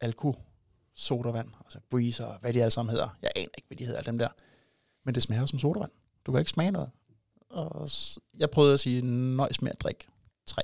alko, 0.00 0.34
sodavand, 0.94 1.48
altså 1.64 1.78
breezer, 1.90 2.24
og 2.24 2.40
hvad 2.40 2.52
de 2.52 2.60
alle 2.60 2.70
sammen 2.70 2.90
hedder. 2.90 3.08
Jeg 3.22 3.30
aner 3.36 3.48
ikke, 3.58 3.66
hvad 3.66 3.76
de 3.76 3.84
hedder, 3.84 3.98
alle 3.98 4.06
dem 4.06 4.18
der. 4.18 4.28
Men 5.04 5.14
det 5.14 5.22
smager 5.22 5.46
som 5.46 5.58
sodavand. 5.58 5.90
Du 6.26 6.32
kan 6.32 6.38
ikke 6.38 6.50
smage 6.50 6.70
noget. 6.70 6.90
Og 7.50 7.90
jeg 8.38 8.50
prøvede 8.50 8.72
at 8.72 8.80
sige, 8.80 9.02
nøjes 9.36 9.62
med 9.62 9.70
at 9.70 9.80
drikke 9.80 10.06
tre. 10.46 10.62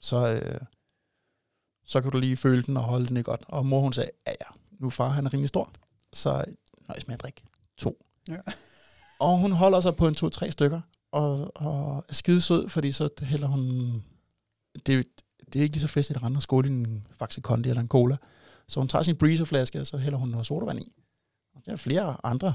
Så, 0.00 0.32
øh, 0.32 0.60
så 1.90 2.00
kan 2.00 2.10
du 2.10 2.18
lige 2.18 2.36
føle 2.36 2.62
den 2.62 2.76
og 2.76 2.82
holde 2.82 3.06
den 3.06 3.16
i 3.16 3.22
godt. 3.22 3.42
Og 3.48 3.66
mor 3.66 3.80
hun 3.80 3.92
sagde, 3.92 4.10
ja 4.26 4.30
ja, 4.30 4.46
nu 4.78 4.86
er 4.86 4.90
far 4.90 5.08
han 5.08 5.26
er 5.26 5.32
rimelig 5.32 5.48
stor, 5.48 5.72
så 6.12 6.44
nøjes 6.88 7.06
med 7.06 7.14
at 7.14 7.20
drikke 7.20 7.42
to. 7.78 8.06
Ja. 8.28 8.36
Og 9.20 9.38
hun 9.38 9.52
holder 9.52 9.80
sig 9.80 9.96
på 9.96 10.08
en 10.08 10.14
to-tre 10.14 10.50
stykker, 10.50 10.80
og, 11.12 11.52
og 11.56 12.04
er 12.08 12.14
skide 12.14 12.40
sød, 12.40 12.68
fordi 12.68 12.92
så 12.92 13.08
hælder 13.22 13.46
hun... 13.46 13.94
Det, 14.86 15.06
det 15.52 15.58
er 15.58 15.62
ikke 15.62 15.74
lige 15.74 15.80
så 15.80 15.88
festligt 15.88 16.16
at 16.16 16.22
rende 16.22 16.38
og 16.38 16.42
skåle 16.42 16.68
i 16.68 16.72
en 16.72 17.06
Faxe 17.10 17.40
Kondi 17.40 17.68
eller 17.68 17.82
en 17.82 17.88
cola. 17.88 18.16
Så 18.68 18.80
hun 18.80 18.88
tager 18.88 19.02
sin 19.02 19.16
breezerflaske, 19.16 19.80
og 19.80 19.86
så 19.86 19.96
hælder 19.96 20.18
hun 20.18 20.28
noget 20.28 20.46
sodavand 20.46 20.78
i. 20.78 20.92
Og 21.54 21.62
der 21.66 21.72
er 21.72 21.76
flere 21.76 22.16
andre 22.24 22.54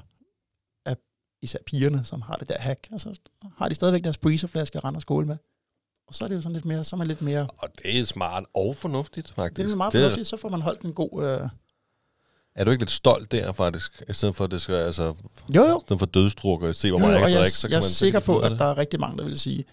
af 0.85 0.95
især 1.41 1.59
pigerne, 1.65 2.03
som 2.03 2.21
har 2.21 2.35
det 2.35 2.49
der 2.49 2.59
hack. 2.59 2.87
Og 2.91 2.99
så 2.99 3.19
har 3.57 3.69
de 3.69 3.75
stadigvæk 3.75 4.03
deres 4.03 4.17
breezerflaske 4.17 4.77
at 4.77 4.83
rende 4.83 4.97
og 4.97 5.01
skåle 5.01 5.27
med. 5.27 5.37
Og 6.07 6.15
så 6.15 6.23
er 6.23 6.27
det 6.27 6.35
jo 6.35 6.41
sådan 6.41 6.53
lidt 6.53 6.65
mere, 6.65 6.83
så 6.83 6.95
er 6.95 6.97
man 6.97 7.07
lidt 7.07 7.21
mere... 7.21 7.47
Og 7.57 7.69
det 7.83 7.99
er 7.99 8.05
smart 8.05 8.43
og 8.53 8.75
fornuftigt, 8.75 9.33
faktisk. 9.33 9.57
Det 9.67 9.71
er 9.71 9.75
meget 9.75 9.93
Det 9.93 10.01
fornuftigt, 10.01 10.27
så 10.27 10.37
får 10.37 10.49
man 10.49 10.61
holdt 10.61 10.81
en 10.81 10.93
god... 10.93 11.23
Øh... 11.23 11.49
Er 12.55 12.63
du 12.63 12.71
ikke 12.71 12.81
lidt 12.81 12.91
stolt 12.91 13.31
der, 13.31 13.51
faktisk? 13.51 14.03
I 14.09 14.13
stedet 14.13 14.35
for, 14.35 14.43
at 14.43 14.51
det 14.51 14.61
skal, 14.61 14.75
altså, 14.75 15.03
Jo, 15.55 15.65
jo. 15.65 15.77
i 15.77 15.81
stedet 15.81 15.99
for 15.99 16.05
dødstrukker, 16.05 16.71
se 16.71 16.89
hvor 16.91 16.99
meget 16.99 17.11
jo, 17.13 17.17
jeg 17.17 17.21
kan 17.27 17.31
jeg, 17.31 17.39
drikke, 17.39 17.51
så 17.57 17.67
kan 17.67 17.71
jeg 17.71 17.77
er 17.77 17.79
man 17.81 17.89
så 17.89 17.95
sikker 17.95 18.19
kan 18.19 18.25
finde 18.25 18.39
på, 18.39 18.45
at 18.45 18.51
det. 18.51 18.59
der 18.59 18.65
er 18.65 18.77
rigtig 18.77 18.99
mange, 18.99 19.17
der 19.17 19.23
vil 19.23 19.39
sige, 19.39 19.65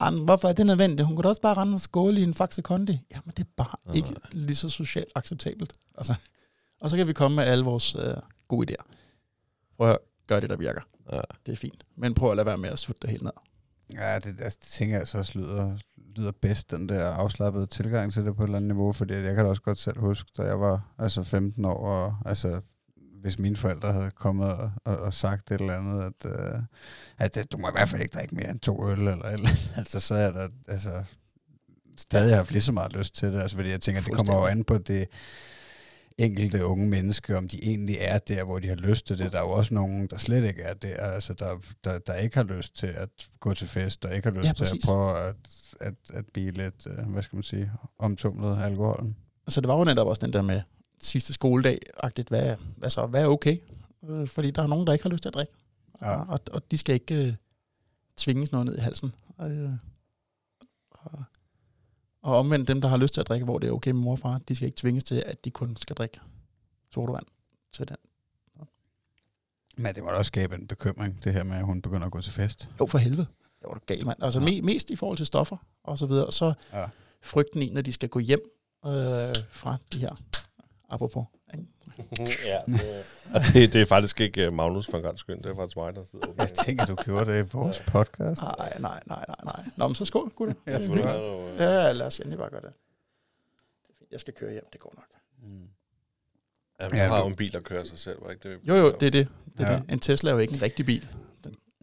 "An, 0.00 0.18
hvorfor 0.18 0.48
er 0.48 0.52
det 0.52 0.66
nødvendigt? 0.66 1.06
Hun 1.06 1.16
kunne 1.16 1.22
da 1.22 1.28
også 1.28 1.40
bare 1.42 1.54
rende 1.54 1.74
og 1.74 1.80
skåle 1.80 2.20
i 2.20 2.22
en 2.22 2.34
Faxe 2.34 2.62
Kondi. 2.62 3.00
Jamen, 3.10 3.32
det 3.36 3.38
er 3.44 3.48
bare 3.56 3.74
Nej. 3.86 3.94
ikke 3.96 4.14
lige 4.32 4.56
så 4.56 4.68
socialt 4.68 5.08
acceptabelt. 5.14 5.72
Altså, 5.98 6.14
Og 6.80 6.90
så 6.90 6.96
kan 6.96 7.06
vi 7.06 7.12
komme 7.12 7.34
med 7.36 7.44
alle 7.44 7.64
vores 7.64 7.94
øh, 7.94 8.14
gode 8.48 8.72
idéer. 8.72 8.84
Prøv 9.76 9.90
at 9.90 9.98
gøre 10.26 10.40
det, 10.40 10.50
der 10.50 10.56
virker. 10.56 10.80
Ja. 11.12 11.20
Det 11.46 11.52
er 11.52 11.56
fint. 11.56 11.84
Men 11.96 12.14
prøv 12.14 12.30
at 12.30 12.36
lade 12.36 12.46
være 12.46 12.58
med 12.58 12.68
at 12.70 12.78
sutte 12.78 12.98
det 13.02 13.10
helt 13.10 13.22
ned. 13.22 13.32
Ja, 13.94 14.18
det, 14.18 14.40
altså, 14.40 14.58
det 14.62 14.70
tænker 14.70 14.98
jeg 14.98 15.08
så 15.08 15.18
også 15.18 15.38
lyder, 15.38 15.78
lyder 16.16 16.32
bedst, 16.32 16.70
den 16.70 16.88
der 16.88 17.10
afslappede 17.10 17.66
tilgang 17.66 18.12
til 18.12 18.24
det 18.24 18.36
på 18.36 18.42
et 18.42 18.46
eller 18.46 18.56
andet 18.56 18.68
niveau, 18.68 18.92
fordi 18.92 19.14
jeg 19.14 19.34
kan 19.34 19.44
da 19.44 19.50
også 19.50 19.62
godt 19.62 19.78
selv 19.78 19.98
huske, 19.98 20.30
da 20.36 20.42
jeg 20.42 20.60
var 20.60 20.94
altså 20.98 21.22
15 21.22 21.64
år, 21.64 21.86
og 21.86 22.16
altså 22.26 22.60
hvis 23.20 23.38
mine 23.38 23.56
forældre 23.56 23.92
havde 23.92 24.10
kommet 24.10 24.52
og, 24.52 24.70
og, 24.84 24.96
og 24.98 25.14
sagt 25.14 25.50
et 25.50 25.60
eller 25.60 25.78
andet, 25.78 26.02
at, 26.02 26.30
øh, 26.32 26.62
at 27.18 27.46
du 27.52 27.58
må 27.58 27.68
i 27.68 27.72
hvert 27.72 27.88
fald 27.88 28.02
ikke 28.02 28.14
drikke 28.14 28.34
mere 28.34 28.50
end 28.50 28.60
to 28.60 28.90
øl, 28.90 28.98
eller, 28.98 29.22
eller 29.22 29.50
altså 29.78 30.00
så 30.00 30.14
er 30.14 30.30
da 30.30 30.48
altså, 30.68 31.04
stadig 31.96 32.36
haft 32.36 32.52
lige 32.52 32.62
så 32.62 32.72
meget 32.72 32.92
lyst 32.92 33.14
til 33.14 33.32
det, 33.32 33.42
altså 33.42 33.56
fordi 33.56 33.70
jeg 33.70 33.80
tænker, 33.80 34.02
det 34.02 34.14
kommer 34.14 34.36
jo 34.36 34.46
an 34.46 34.64
på 34.64 34.78
det 34.78 35.08
enkelte 36.18 36.66
unge 36.66 36.88
menneske, 36.88 37.36
om 37.36 37.48
de 37.48 37.64
egentlig 37.64 37.96
er 38.00 38.18
der, 38.18 38.44
hvor 38.44 38.58
de 38.58 38.68
har 38.68 38.74
lyst 38.74 39.06
til 39.06 39.18
det. 39.18 39.32
Der 39.32 39.38
er 39.38 39.42
jo 39.42 39.50
også 39.50 39.74
nogen, 39.74 40.06
der 40.06 40.16
slet 40.16 40.44
ikke 40.44 40.62
er 40.62 40.74
der, 40.74 40.96
altså 40.96 41.34
der, 41.34 41.56
der, 41.84 41.98
der 41.98 42.14
ikke 42.14 42.36
har 42.36 42.44
lyst 42.44 42.76
til 42.76 42.86
at 42.86 43.08
gå 43.40 43.54
til 43.54 43.68
fest, 43.68 44.02
der 44.02 44.10
ikke 44.10 44.30
har 44.30 44.36
lyst 44.36 44.46
Ja, 44.46 44.52
til 44.52 44.64
at 44.64 44.80
prøve 44.84 45.18
at, 45.18 45.34
at, 45.80 45.94
at 46.14 46.24
blive 46.32 46.50
lidt, 46.50 46.86
øh, 46.86 47.12
hvad 47.12 47.22
skal 47.22 47.36
man 47.36 47.42
sige, 47.42 47.70
omtumlet 47.98 48.56
af 48.56 48.64
alkoholen. 48.64 49.16
Så 49.48 49.60
det 49.60 49.68
var 49.68 49.78
jo 49.78 49.84
netop 49.84 50.06
også 50.06 50.26
den 50.26 50.32
der 50.32 50.42
med 50.42 50.60
sidste 51.00 51.32
skoledag-agtigt, 51.32 52.28
hvad, 52.28 52.56
hvad 52.76 52.90
så, 52.90 53.06
hvad 53.06 53.22
er 53.22 53.26
okay? 53.26 53.56
Øh, 54.08 54.28
fordi 54.28 54.50
der 54.50 54.62
er 54.62 54.66
nogen, 54.66 54.86
der 54.86 54.92
ikke 54.92 55.02
har 55.02 55.10
lyst 55.10 55.22
til 55.22 55.28
at 55.28 55.34
drikke. 55.34 55.52
Ja. 56.02 56.32
Og, 56.32 56.40
og, 56.52 56.70
de 56.70 56.78
skal 56.78 56.94
ikke 56.94 57.26
øh, 57.26 57.34
tvinges 58.16 58.52
noget 58.52 58.66
ned 58.66 58.78
i 58.78 58.80
halsen. 58.80 59.12
Øh, 59.40 59.70
og 62.28 62.38
omvendt 62.38 62.68
dem, 62.68 62.80
der 62.80 62.88
har 62.88 62.96
lyst 62.96 63.14
til 63.14 63.20
at 63.20 63.28
drikke, 63.28 63.44
hvor 63.44 63.58
det 63.58 63.68
er 63.68 63.72
okay 63.72 63.90
med 63.90 64.00
mor 64.00 64.12
og 64.12 64.18
far, 64.18 64.38
de 64.48 64.54
skal 64.54 64.66
ikke 64.66 64.76
tvinges 64.76 65.04
til, 65.04 65.22
at 65.26 65.44
de 65.44 65.50
kun 65.50 65.76
skal 65.76 65.96
drikke 65.96 66.20
sodavand 66.94 67.26
til 67.72 67.88
den. 67.88 67.96
Men 69.76 69.94
det 69.94 70.02
må 70.02 70.10
da 70.10 70.14
også 70.16 70.28
skabe 70.28 70.54
en 70.54 70.66
bekymring, 70.66 71.24
det 71.24 71.32
her 71.32 71.44
med, 71.44 71.56
at 71.56 71.64
hun 71.64 71.82
begynder 71.82 72.06
at 72.06 72.12
gå 72.12 72.20
til 72.20 72.32
fest. 72.32 72.68
Jo, 72.80 72.86
for 72.86 72.98
helvede. 72.98 73.26
Det 73.60 73.66
var 73.68 73.74
da 73.74 73.80
galt, 73.86 74.06
mand. 74.06 74.22
Altså 74.22 74.40
Ja. 74.40 74.44
me, 74.44 74.60
mest 74.62 74.90
i 74.90 74.96
forhold 74.96 75.16
til 75.16 75.26
stoffer 75.26 75.56
og 75.84 75.98
så 75.98 76.06
videre. 76.06 76.32
Så 76.32 76.52
Ja. 76.72 76.84
frygten 77.22 77.62
i, 77.62 77.70
når 77.70 77.80
de 77.82 77.92
skal 77.92 78.08
gå 78.08 78.18
hjem 78.18 78.40
øh, 78.86 78.92
fra 79.50 79.76
de 79.92 79.98
her, 79.98 80.14
apropos. 80.88 81.24
Ja, 82.44 82.58
det, 82.66 82.80
og 83.34 83.40
det, 83.52 83.72
det 83.72 83.80
er 83.82 83.86
faktisk 83.86 84.20
ikke 84.20 84.48
uh, 84.48 84.54
Magnus 84.54 84.86
for 84.90 84.96
en 84.96 85.02
gang 85.02 85.18
skyld, 85.18 85.36
det 85.36 85.46
er 85.46 85.56
faktisk 85.56 85.76
mig, 85.76 85.94
der 85.94 86.04
sidder 86.10 86.26
Jeg 86.38 86.48
tænker, 86.64 86.86
du 86.86 86.94
gjorde 86.94 87.32
det 87.32 87.46
i 87.46 87.48
vores 87.52 87.80
podcast. 87.86 88.40
Nej, 88.42 88.72
nej, 88.78 89.00
nej, 89.06 89.24
nej, 89.28 89.36
nej. 89.44 89.64
Nå, 89.76 89.88
men 89.88 89.94
så 89.94 90.04
skål, 90.04 90.28
gutter. 90.36 90.54
Ja, 90.66 90.78
Det 90.78 90.88
er 90.88 90.94
noget, 90.94 91.52
øh, 91.52 91.58
Ja, 91.60 91.92
lad 91.92 92.06
os 92.06 92.18
endelig 92.18 92.38
bare 92.38 92.50
gøre 92.50 92.60
det. 92.60 92.70
Det 93.86 93.90
er 93.90 93.94
fint. 93.98 94.12
Jeg 94.12 94.20
skal 94.20 94.34
køre 94.34 94.52
hjem, 94.52 94.64
det 94.72 94.80
går 94.80 94.94
nok. 94.96 95.06
Mm. 95.42 95.62
Jamen, 96.80 96.96
Ja, 96.96 97.04
du 97.06 97.10
har 97.10 97.18
jo 97.20 97.26
en 97.26 97.36
bil, 97.36 97.52
der 97.52 97.60
kører 97.60 97.84
sig 97.84 97.98
selv, 97.98 98.24
var 98.24 98.30
ikke 98.30 98.48
det? 98.48 98.58
Jo, 98.68 98.74
jo, 98.74 98.86
det 99.00 99.06
er 99.06 99.10
det. 99.10 99.28
det, 99.58 99.66
er 99.66 99.70
Ja. 99.72 99.76
det. 99.76 99.84
En 99.88 99.98
Tesla 100.00 100.30
er 100.30 100.34
jo 100.34 100.38
ikke 100.40 100.54
en 100.54 100.62
rigtig 100.62 100.86
bil. 100.86 101.08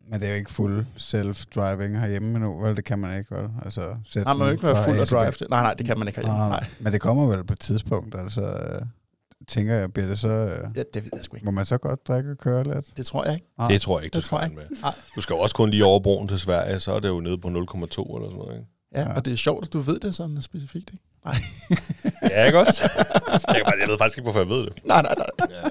Men 0.09 0.19
det 0.19 0.25
er 0.27 0.31
jo 0.31 0.37
ikke 0.37 0.51
fuld 0.51 0.85
self-driving 0.97 1.99
herhjemme 1.99 2.27
endnu, 2.35 2.59
vel? 2.61 2.75
Det 2.75 2.85
kan 2.85 2.99
man 2.99 3.19
ikke, 3.19 3.35
vel? 3.35 3.49
Altså, 3.65 3.95
sætte 4.05 4.23
Nej, 4.25 4.33
man 4.33 4.37
må 4.39 4.45
den 4.45 4.53
ikke 4.53 4.67
være 4.67 4.83
fuld 4.85 5.05
B. 5.05 5.09
drive. 5.09 5.31
Det. 5.31 5.49
Nej, 5.49 5.61
nej, 5.63 5.73
det 5.73 5.85
kan 5.85 5.99
man 5.99 6.07
ikke 6.07 6.19
herhjemme. 6.19 6.49
Nej. 6.49 6.65
Men 6.79 6.93
det 6.93 7.01
kommer 7.01 7.27
vel 7.27 7.43
på 7.43 7.53
et 7.53 7.59
tidspunkt, 7.59 8.15
altså... 8.15 8.41
Tænker 9.47 9.73
jeg, 9.75 9.93
bliver 9.93 10.07
det 10.07 10.19
så... 10.19 10.27
Ja, 10.29 10.83
det 10.93 11.03
ved 11.03 11.09
jeg 11.13 11.23
sgu 11.23 11.35
ikke. 11.35 11.45
må 11.45 11.51
man 11.51 11.65
så 11.65 11.77
godt 11.77 12.07
drikke 12.07 12.31
og 12.31 12.37
køre 12.37 12.63
lidt? 12.63 12.97
Det 12.97 13.05
tror 13.05 13.25
jeg 13.25 13.33
ikke. 13.33 13.47
Nej. 13.57 13.67
Det 13.67 13.81
tror 13.81 13.99
jeg 13.99 14.03
ikke, 14.05 14.13
du 14.13 14.17
Det 14.19 14.25
tror 14.25 14.39
skal 14.39 14.49
jeg 14.57 14.67
med. 14.69 14.77
Nej. 14.81 14.93
Du 15.15 15.21
skal 15.21 15.33
jo 15.33 15.39
også 15.39 15.55
kun 15.55 15.69
lige 15.69 15.85
over 15.85 15.99
broen 15.99 16.27
til 16.27 16.39
Sverige, 16.39 16.79
så 16.79 16.93
er 16.95 16.99
det 16.99 17.07
jo 17.09 17.19
nede 17.19 17.37
på 17.37 17.47
0,2 17.47 17.53
eller 17.53 17.69
sådan 17.69 18.37
noget, 18.37 18.53
ikke? 18.57 18.67
Ja, 18.95 19.01
Ja. 19.01 19.13
og 19.15 19.25
det 19.25 19.33
er 19.33 19.37
sjovt, 19.37 19.65
at 19.65 19.73
du 19.73 19.79
ved 19.79 19.99
det 19.99 20.15
sådan 20.15 20.41
specifikt, 20.41 20.89
ikke? 20.93 21.03
Nej, 21.25 21.35
Ja, 22.31 22.45
ikke 22.45 22.59
også? 22.59 22.81
jeg, 22.93 23.05
kan 23.55 23.63
bare, 23.65 23.75
jeg 23.81 23.87
ved 23.87 23.97
faktisk 23.97 24.17
ikke, 24.17 24.25
hvorfor 24.25 24.39
jeg 24.39 24.49
ved 24.49 24.59
det. 24.65 24.85
nej, 24.85 25.01
nej. 25.01 25.13
nej. 25.39 25.47
Ja, 25.49 25.69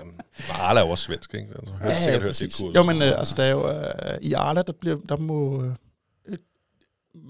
Arla 0.61 0.81
er 0.81 0.85
jo 0.85 0.91
også 0.91 1.05
svensk, 1.05 1.35
ikke? 1.35 1.49
Altså, 1.59 1.73
hørt, 1.75 1.89
Ja, 1.91 1.95
ja, 1.95 2.03
sikkert 2.03 2.23
hørt 2.23 2.29
præcis. 2.29 2.55
det 2.57 2.65
kurs. 2.67 2.75
Jo, 2.77 2.83
men 2.83 3.03
øh, 3.03 3.19
altså, 3.19 3.35
der 3.37 3.43
er 3.45 3.51
jo, 3.51 3.71
øh, 3.71 4.19
i 4.21 4.33
Arla, 4.33 4.63
der, 4.63 4.73
bliver, 4.81 4.97
der 5.09 5.17
må, 5.17 5.63
øh, 5.63 6.37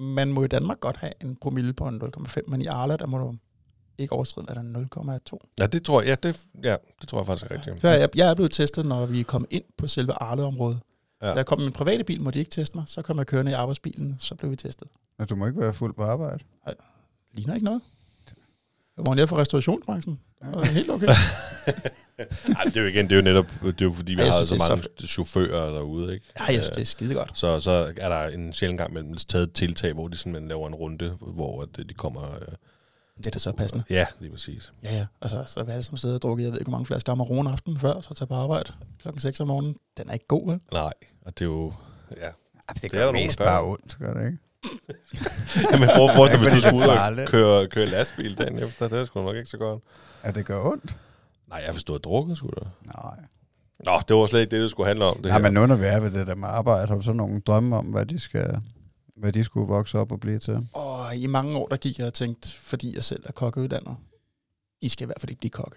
man 0.00 0.32
må 0.32 0.44
i 0.44 0.48
Danmark 0.48 0.80
godt 0.80 0.96
have 0.96 1.12
en 1.20 1.36
promille 1.36 1.72
på 1.72 1.84
en 1.88 2.02
0,5, 2.02 2.40
men 2.48 2.62
i 2.62 2.66
Arla, 2.66 2.96
der 2.96 3.06
må 3.06 3.18
du 3.18 3.34
ikke 3.98 4.12
overskride, 4.12 4.46
at 4.48 4.56
der 4.56 4.62
er 4.62 5.18
0,2. 5.32 5.38
Ja, 5.58 5.66
det 5.66 5.84
tror 5.84 6.00
jeg, 6.00 6.08
ja, 6.08 6.28
det, 6.28 6.40
ja, 6.62 6.76
det 7.00 7.08
tror 7.08 7.18
jeg 7.18 7.26
faktisk 7.26 7.50
er 7.50 7.54
rigtigt. 7.54 7.80
Så 7.80 7.88
jeg, 7.88 8.08
jeg 8.14 8.30
er 8.30 8.34
blevet 8.34 8.52
testet, 8.52 8.86
når 8.86 9.06
vi 9.06 9.22
kom 9.22 9.46
ind 9.50 9.64
på 9.78 9.86
selve 9.86 10.12
Arle-området. 10.12 10.78
Ja. 11.22 11.26
Ja. 11.26 11.32
Da 11.32 11.36
jeg 11.36 11.46
kom 11.46 11.58
med 11.58 11.66
min 11.66 11.72
private 11.72 12.04
bil, 12.04 12.22
må 12.22 12.30
de 12.30 12.38
ikke 12.38 12.50
teste 12.50 12.76
mig. 12.76 12.84
Så 12.86 13.02
kom 13.02 13.18
jeg 13.18 13.26
kørende 13.26 13.50
i 13.50 13.54
arbejdsbilen, 13.54 14.16
så 14.18 14.34
blev 14.34 14.50
vi 14.50 14.56
testet. 14.56 14.88
Men 15.18 15.26
du 15.26 15.36
må 15.36 15.46
ikke 15.46 15.60
være 15.60 15.72
fuld 15.72 15.94
på 15.94 16.02
arbejde. 16.02 16.44
Ligner 17.32 17.54
ikke 17.54 17.64
noget. 17.64 17.80
Jeg 18.96 19.06
var 19.06 19.14
nede 19.14 19.26
fra 19.26 19.36
restaurationsbranchen. 19.36 20.20
Det 20.42 20.54
var 20.54 20.64
helt 20.64 20.90
okay. 20.90 21.06
Ej, 22.18 22.64
det 22.64 22.76
er 22.76 22.80
jo 22.80 22.86
igen, 22.86 23.04
det 23.04 23.12
er 23.12 23.16
jo 23.16 23.22
netop, 23.22 23.46
det 23.62 23.80
er 23.80 23.84
jo 23.84 23.92
fordi, 23.92 24.12
vi 24.12 24.20
Ja, 24.20 24.24
jeg 24.24 24.34
har 24.34 24.44
synes, 24.44 24.62
så 24.62 24.72
er 24.72 24.76
mange 24.76 25.06
chauffører 25.06 25.70
derude, 25.70 26.14
ikke? 26.14 26.26
Ja, 26.38 26.44
jeg 26.44 26.62
synes, 26.62 26.68
det 26.68 26.80
er 26.80 26.84
skide 26.84 27.14
godt. 27.14 27.38
Så, 27.38 27.60
så 27.60 27.92
er 27.96 28.08
der 28.08 28.28
en 28.28 28.52
sjældent 28.52 28.78
gang 28.78 28.92
mellem 28.92 29.14
taget 29.14 29.42
et 29.42 29.52
tiltag, 29.52 29.92
hvor 29.92 30.08
de 30.08 30.16
simpelthen 30.16 30.48
laver 30.48 30.68
en 30.68 30.74
runde, 30.74 31.16
hvor 31.20 31.62
at 31.62 31.68
øh, 31.78 31.88
de 31.88 31.94
kommer... 31.94 32.20
Det 33.18 33.26
er 33.26 33.30
da 33.30 33.38
så 33.38 33.52
passende. 33.52 33.84
ja, 33.90 34.06
lige 34.20 34.30
præcis. 34.30 34.72
Ja, 34.82 34.96
ja. 34.96 35.06
Altså, 35.22 35.42
så 35.46 35.60
er 35.60 35.64
vi 35.64 35.70
alle 35.70 35.82
sammen 35.82 35.98
siddet 35.98 36.14
og 36.14 36.22
drukket, 36.22 36.44
jeg 36.44 36.52
ved 36.52 36.58
ikke, 36.58 36.68
hvor 36.68 36.78
mange 36.78 36.86
flasker 36.86 37.12
Amarone 37.12 37.50
aften 37.50 37.78
før, 37.78 38.00
så 38.00 38.14
tager 38.14 38.26
på 38.26 38.34
arbejde 38.34 38.72
klokken 39.02 39.20
6 39.20 39.40
om 39.40 39.48
morgenen. 39.48 39.76
Den 39.98 40.08
er 40.08 40.12
ikke 40.12 40.26
god, 40.26 40.50
vel? 40.50 40.60
Nej, 40.72 40.92
og 41.24 41.38
det 41.38 41.44
er 41.44 41.48
jo... 41.48 41.72
Ja. 42.16 42.28
Det, 42.74 42.84
er 42.84 42.88
gør 42.88 43.04
det 43.04 43.14
mest 43.14 43.38
bare 43.38 43.62
ondt, 43.64 43.96
gør 43.98 44.14
det 44.14 44.26
ikke? 44.26 44.38
Jamen, 45.72 45.88
prøv, 45.96 46.08
prøv, 46.16 46.24
Ikke 46.26 46.38
hvis 46.38 46.48
du 46.48 46.54
det 46.54 46.62
skulle 46.62 46.76
ud 46.84 47.20
og 47.22 47.26
køre, 47.26 47.66
køre 47.68 47.86
lastbil 47.86 48.38
dagen 48.38 48.58
efter, 48.58 48.88
det 48.88 48.98
er 48.98 49.04
sgu 49.04 49.22
nok 49.22 49.36
ikke 49.36 49.50
så 49.50 49.56
godt. 49.56 49.82
Ja, 50.24 50.30
det 50.30 50.46
gør 50.46 50.60
ondt? 50.70 50.96
Nej, 51.48 51.62
jeg 51.66 51.74
forstår 51.74 51.98
drukket, 51.98 52.36
sgu 52.36 52.48
da. 52.60 52.66
Nej. 52.84 53.16
Nå, 53.84 53.92
det 54.08 54.16
var 54.16 54.26
slet 54.26 54.40
ikke 54.40 54.56
det, 54.56 54.62
det 54.62 54.70
skulle 54.70 54.86
handle 54.86 55.04
om. 55.04 55.16
Det 55.16 55.26
Ja, 55.26 55.32
her. 55.32 55.38
men 55.38 55.52
nu 55.52 55.66
når 55.66 55.76
vi 55.76 55.84
er 55.84 56.00
ved 56.00 56.10
det 56.10 56.26
der 56.26 56.34
med 56.34 56.48
arbejde, 56.48 56.86
har 56.88 56.94
du 56.94 57.00
så 57.02 57.12
nogle 57.12 57.40
drømme 57.40 57.76
om, 57.76 57.86
hvad 57.86 58.06
de 58.06 58.18
skal 58.18 58.60
hvad 59.16 59.32
de 59.32 59.44
skulle 59.44 59.68
vokse 59.68 59.98
op 59.98 60.12
og 60.12 60.20
blive 60.20 60.38
til? 60.38 60.68
Og 60.72 61.16
i 61.16 61.26
mange 61.26 61.56
år, 61.58 61.68
der 61.68 61.76
gik 61.76 61.98
jeg 61.98 62.06
og 62.06 62.14
tænkte, 62.14 62.58
fordi 62.58 62.94
jeg 62.94 63.04
selv 63.04 63.22
er 63.26 63.32
kokkeuddannet, 63.32 63.96
I 64.80 64.88
skal 64.88 65.04
i 65.04 65.06
hvert 65.06 65.20
fald 65.20 65.30
ikke 65.30 65.40
blive 65.40 65.50
kokke. 65.50 65.76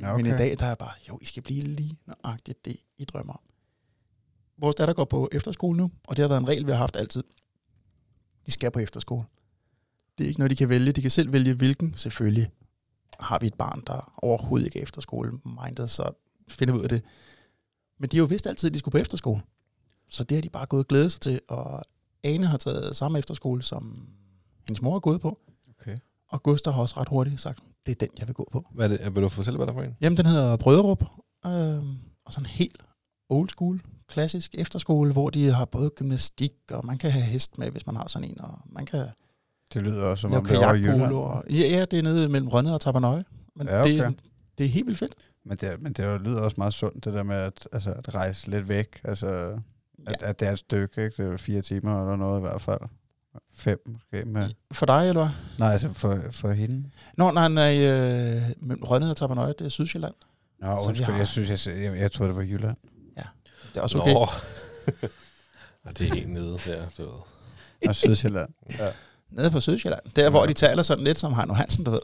Ja, 0.00 0.16
Men 0.16 0.26
i 0.26 0.28
okay. 0.28 0.38
dag, 0.38 0.58
der 0.58 0.64
er 0.64 0.70
jeg 0.70 0.78
bare, 0.78 0.92
jo, 1.08 1.18
I 1.22 1.24
skal 1.24 1.42
blive 1.42 1.62
lige 1.62 1.98
nøjagtigt 2.06 2.64
det, 2.64 2.76
I 2.98 3.04
drømmer 3.04 3.32
om. 3.32 3.40
Vores 4.58 4.76
datter 4.76 4.94
går 4.94 5.04
på 5.04 5.28
efterskole 5.32 5.76
nu, 5.76 5.90
og 6.06 6.16
det 6.16 6.22
har 6.22 6.28
været 6.28 6.40
en 6.40 6.48
regel, 6.48 6.66
vi 6.66 6.72
har 6.72 6.78
haft 6.78 6.96
altid. 6.96 7.22
De 8.46 8.50
skal 8.50 8.70
på 8.70 8.78
efterskole. 8.78 9.24
Det 10.18 10.24
er 10.24 10.28
ikke 10.28 10.40
noget, 10.40 10.50
de 10.50 10.56
kan 10.56 10.68
vælge. 10.68 10.92
De 10.92 11.02
kan 11.02 11.10
selv 11.10 11.32
vælge 11.32 11.54
hvilken, 11.54 11.94
selvfølgelig. 11.96 12.50
Har 13.20 13.38
vi 13.38 13.46
et 13.46 13.54
barn, 13.54 13.82
der 13.86 14.12
overhovedet 14.16 14.66
ikke 14.66 14.78
er 14.78 14.82
efterskole-minded, 14.82 15.88
så 15.88 16.10
finder 16.48 16.74
vi 16.74 16.78
ud 16.78 16.84
af 16.84 16.88
det. 16.88 17.02
Men 17.98 18.08
de 18.10 18.16
har 18.16 18.22
jo 18.22 18.26
vidst 18.26 18.46
altid, 18.46 18.68
at 18.68 18.74
de 18.74 18.78
skulle 18.78 18.92
på 18.92 18.98
efterskole. 18.98 19.42
Så 20.08 20.24
det 20.24 20.36
har 20.36 20.42
de 20.42 20.50
bare 20.50 20.66
gået 20.66 20.84
og 20.84 20.88
glædet 20.88 21.12
sig 21.12 21.20
til, 21.20 21.40
og 21.48 21.84
Ane 22.24 22.46
har 22.46 22.56
taget 22.56 22.96
samme 22.96 23.18
efterskole, 23.18 23.62
som 23.62 24.08
hendes 24.66 24.82
mor 24.82 24.96
er 24.96 25.00
gået 25.00 25.20
på. 25.20 25.38
Okay. 25.80 25.96
Og 26.28 26.42
Gustav 26.42 26.72
har 26.72 26.80
også 26.80 27.00
ret 27.00 27.08
hurtigt 27.08 27.40
sagt, 27.40 27.58
det 27.86 27.92
er 27.92 28.06
den, 28.06 28.08
jeg 28.18 28.28
vil 28.28 28.34
gå 28.34 28.48
på. 28.52 28.66
Hvad 28.74 28.90
er 28.90 28.96
det? 28.96 29.14
Vil 29.14 29.22
du 29.22 29.28
fortælle, 29.28 29.56
hvad 29.56 29.66
der 29.66 29.72
er 29.72 29.76
for 29.76 29.82
en? 29.82 29.96
Jamen, 30.00 30.16
den 30.16 30.26
hedder 30.26 30.56
Brøderup, 30.56 31.04
øh, 31.46 31.82
og 32.24 32.32
sådan 32.32 32.46
helt 32.46 32.82
old 33.28 33.48
school, 33.48 33.82
klassisk 34.08 34.54
efterskole, 34.58 35.12
hvor 35.12 35.30
de 35.30 35.52
har 35.52 35.64
både 35.64 35.90
gymnastik, 35.90 36.52
og 36.70 36.86
man 36.86 36.98
kan 36.98 37.10
have 37.10 37.24
hest 37.24 37.58
med, 37.58 37.70
hvis 37.70 37.86
man 37.86 37.96
har 37.96 38.08
sådan 38.08 38.30
en, 38.30 38.40
og 38.40 38.58
man 38.66 38.86
kan 38.86 39.06
Det 39.74 39.82
lyder 39.82 40.04
også 40.04 40.22
som 40.22 40.32
om 40.32 40.44
det 40.44 40.56
er 40.56 40.74
i 40.74 40.78
Jylland. 40.78 41.12
Og, 41.12 41.44
ja, 41.50 41.54
ja, 41.54 41.84
det 41.84 41.98
er 41.98 42.02
nede 42.02 42.28
mellem 42.28 42.48
Rønne 42.48 42.74
og 42.74 42.80
Tabernøje. 42.80 43.24
Men 43.56 43.66
Ja, 43.66 43.80
okay. 43.80 44.06
det, 44.06 44.22
det 44.58 44.66
er 44.66 44.70
helt 44.70 44.86
vildt 44.86 44.98
fedt. 44.98 45.14
Men 45.44 45.56
det, 45.56 45.82
men 45.82 45.92
det 45.92 46.20
lyder 46.20 46.40
også 46.40 46.54
meget 46.58 46.74
sundt, 46.74 47.04
det 47.04 47.12
der 47.14 47.22
med 47.22 47.36
at, 47.36 47.68
altså, 47.72 47.90
at 47.92 48.14
rejse 48.14 48.50
lidt 48.50 48.68
væk. 48.68 49.00
Altså, 49.04 49.58
Ja. 50.08 50.12
at 50.20 50.40
det 50.40 50.48
er 50.48 50.52
et 50.52 50.58
stykke, 50.58 51.04
ikke? 51.04 51.22
Det 51.22 51.32
er 51.32 51.36
fire 51.36 51.62
timer 51.62 52.00
eller 52.00 52.16
noget 52.16 52.38
i 52.38 52.40
hvert 52.40 52.62
fald. 52.62 52.80
Fem 53.54 53.78
måske. 53.86 54.24
Med. 54.24 54.50
For 54.72 54.86
dig, 54.86 55.08
eller 55.08 55.22
hvad? 55.22 55.30
Nej, 55.58 55.72
altså 55.72 55.92
for, 55.92 56.18
for 56.30 56.52
hende. 56.52 56.90
Nå, 57.16 57.30
nej, 57.30 57.48
nej, 57.48 57.76
øh, 57.78 58.42
mellem 58.60 58.82
Rønne 58.84 59.10
og 59.10 59.16
Tabernøje, 59.16 59.54
det 59.58 59.64
er 59.64 59.68
Sydsjælland. 59.68 60.14
Nå, 60.60 60.68
undskyld, 60.86 61.06
har- 61.06 61.16
jeg 61.16 61.28
synes, 61.28 61.66
jeg, 61.66 61.76
jeg, 61.82 61.98
jeg 61.98 62.12
troede, 62.12 62.28
det 62.28 62.36
var 62.36 62.42
Jylland. 62.42 62.76
Det 63.74 63.76
er 63.76 63.80
også 63.80 63.98
okay. 63.98 64.12
Nå. 64.14 64.20
Og 65.84 65.98
det 65.98 66.08
er 66.08 66.14
helt 66.14 66.28
nede 66.30 66.58
der, 66.66 66.86
du 66.98 67.02
ved. 67.02 67.08
Og 67.88 67.96
Sydsjælland. 67.96 68.48
Ja. 68.78 68.88
Nede 69.30 69.50
på 69.50 69.60
Sydsjælland. 69.60 70.00
Der, 70.16 70.30
hvor 70.30 70.46
de 70.46 70.52
taler 70.52 70.82
sådan 70.82 71.04
lidt 71.04 71.18
som 71.18 71.34
Heino 71.34 71.52
Hansen, 71.54 71.84
du 71.84 71.90
ved. 71.90 72.00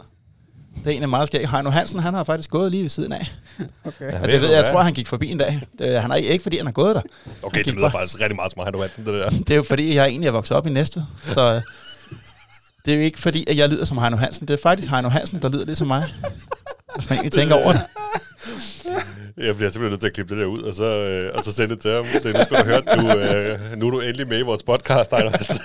Det 0.79 0.87
er 0.87 0.91
egentlig 0.91 1.09
meget 1.11 1.27
skægt. 1.27 1.51
Heino 1.51 1.70
Hansen, 1.70 1.99
han 1.99 2.14
har 2.14 2.24
faktisk 2.24 2.51
gået 2.51 2.70
lige 2.70 2.83
ved 2.83 2.89
siden 2.91 3.12
af. 3.12 3.33
Okay. 3.85 4.12
Ja, 4.12 4.20
Og 4.22 4.29
det 4.29 4.41
ved 4.41 4.49
jeg, 4.49 4.57
jeg 4.57 4.64
tror, 4.64 4.81
han 4.81 4.93
gik 4.95 5.07
forbi 5.07 5.31
en 5.31 5.39
dag. 5.39 5.61
Det, 5.79 6.01
han 6.03 6.11
er 6.11 6.14
ikke, 6.14 6.43
fordi 6.43 6.57
han 6.57 6.66
har 6.66 6.72
gået 6.72 6.95
der. 6.95 7.03
Okay, 7.43 7.64
det 7.64 7.66
lyder 7.74 7.81
bare- 7.91 8.01
faktisk 8.01 8.20
rigtig 8.20 8.37
meget 8.37 8.53
som 8.53 8.62
Heino 8.62 8.81
Hansen, 8.81 9.07
det 9.07 9.14
der. 9.14 9.31
Det 9.47 9.51
er 9.51 9.57
jo 9.57 9.62
fordi, 9.62 9.95
jeg 9.95 10.07
egentlig 10.07 10.29
er 10.29 10.33
vokset 10.33 10.57
op 10.57 10.66
i 10.66 10.70
Næstved. 10.70 11.03
Så 11.29 11.55
øh, 11.55 11.61
det 12.87 12.93
er 12.93 12.97
jo 12.99 13.03
ikke 13.03 13.18
fordi, 13.18 13.45
at 13.51 13.57
jeg 13.57 13.68
lyder 13.68 13.85
som 13.85 13.99
Heino 13.99 14.16
Hansen. 14.16 14.49
Det 14.49 14.55
er 14.55 14.62
faktisk 14.62 14.89
Heino 14.91 15.09
Hansen, 15.09 15.43
der 15.43 15.49
lyder 15.51 15.64
lidt 15.64 15.79
som 15.79 15.87
mig. 15.87 16.05
Hvis 16.95 17.11
man 17.11 17.18
egentlig 17.18 17.33
tænker 17.33 17.55
over 17.55 17.72
det. 17.72 17.83
Jeg 19.47 19.57
bliver 19.57 19.70
simpelthen 19.70 19.91
nødt 19.91 20.01
til 20.01 20.07
at 20.07 20.12
klippe 20.12 20.35
det 20.35 20.41
der 20.41 20.47
ud, 20.47 20.62
og 20.62 20.74
så, 20.74 20.85
øh, 20.85 21.31
og 21.35 21.45
så 21.45 21.53
sende 21.53 21.74
det 21.74 21.83
til 21.83 21.91
ham. 21.95 22.05
Så 22.05 22.29
nu 22.29 22.35
skal 22.45 22.57
du 22.59 22.64
høre, 22.64 22.81
du, 22.81 23.18
øh, 23.18 23.79
nu 23.79 23.87
er 23.87 23.91
du 23.91 24.01
endelig 24.01 24.29
med 24.29 24.39
i 24.39 24.43
vores 24.43 24.62
podcast, 24.62 25.11
Heino 25.11 25.31
Hansen. 25.31 25.59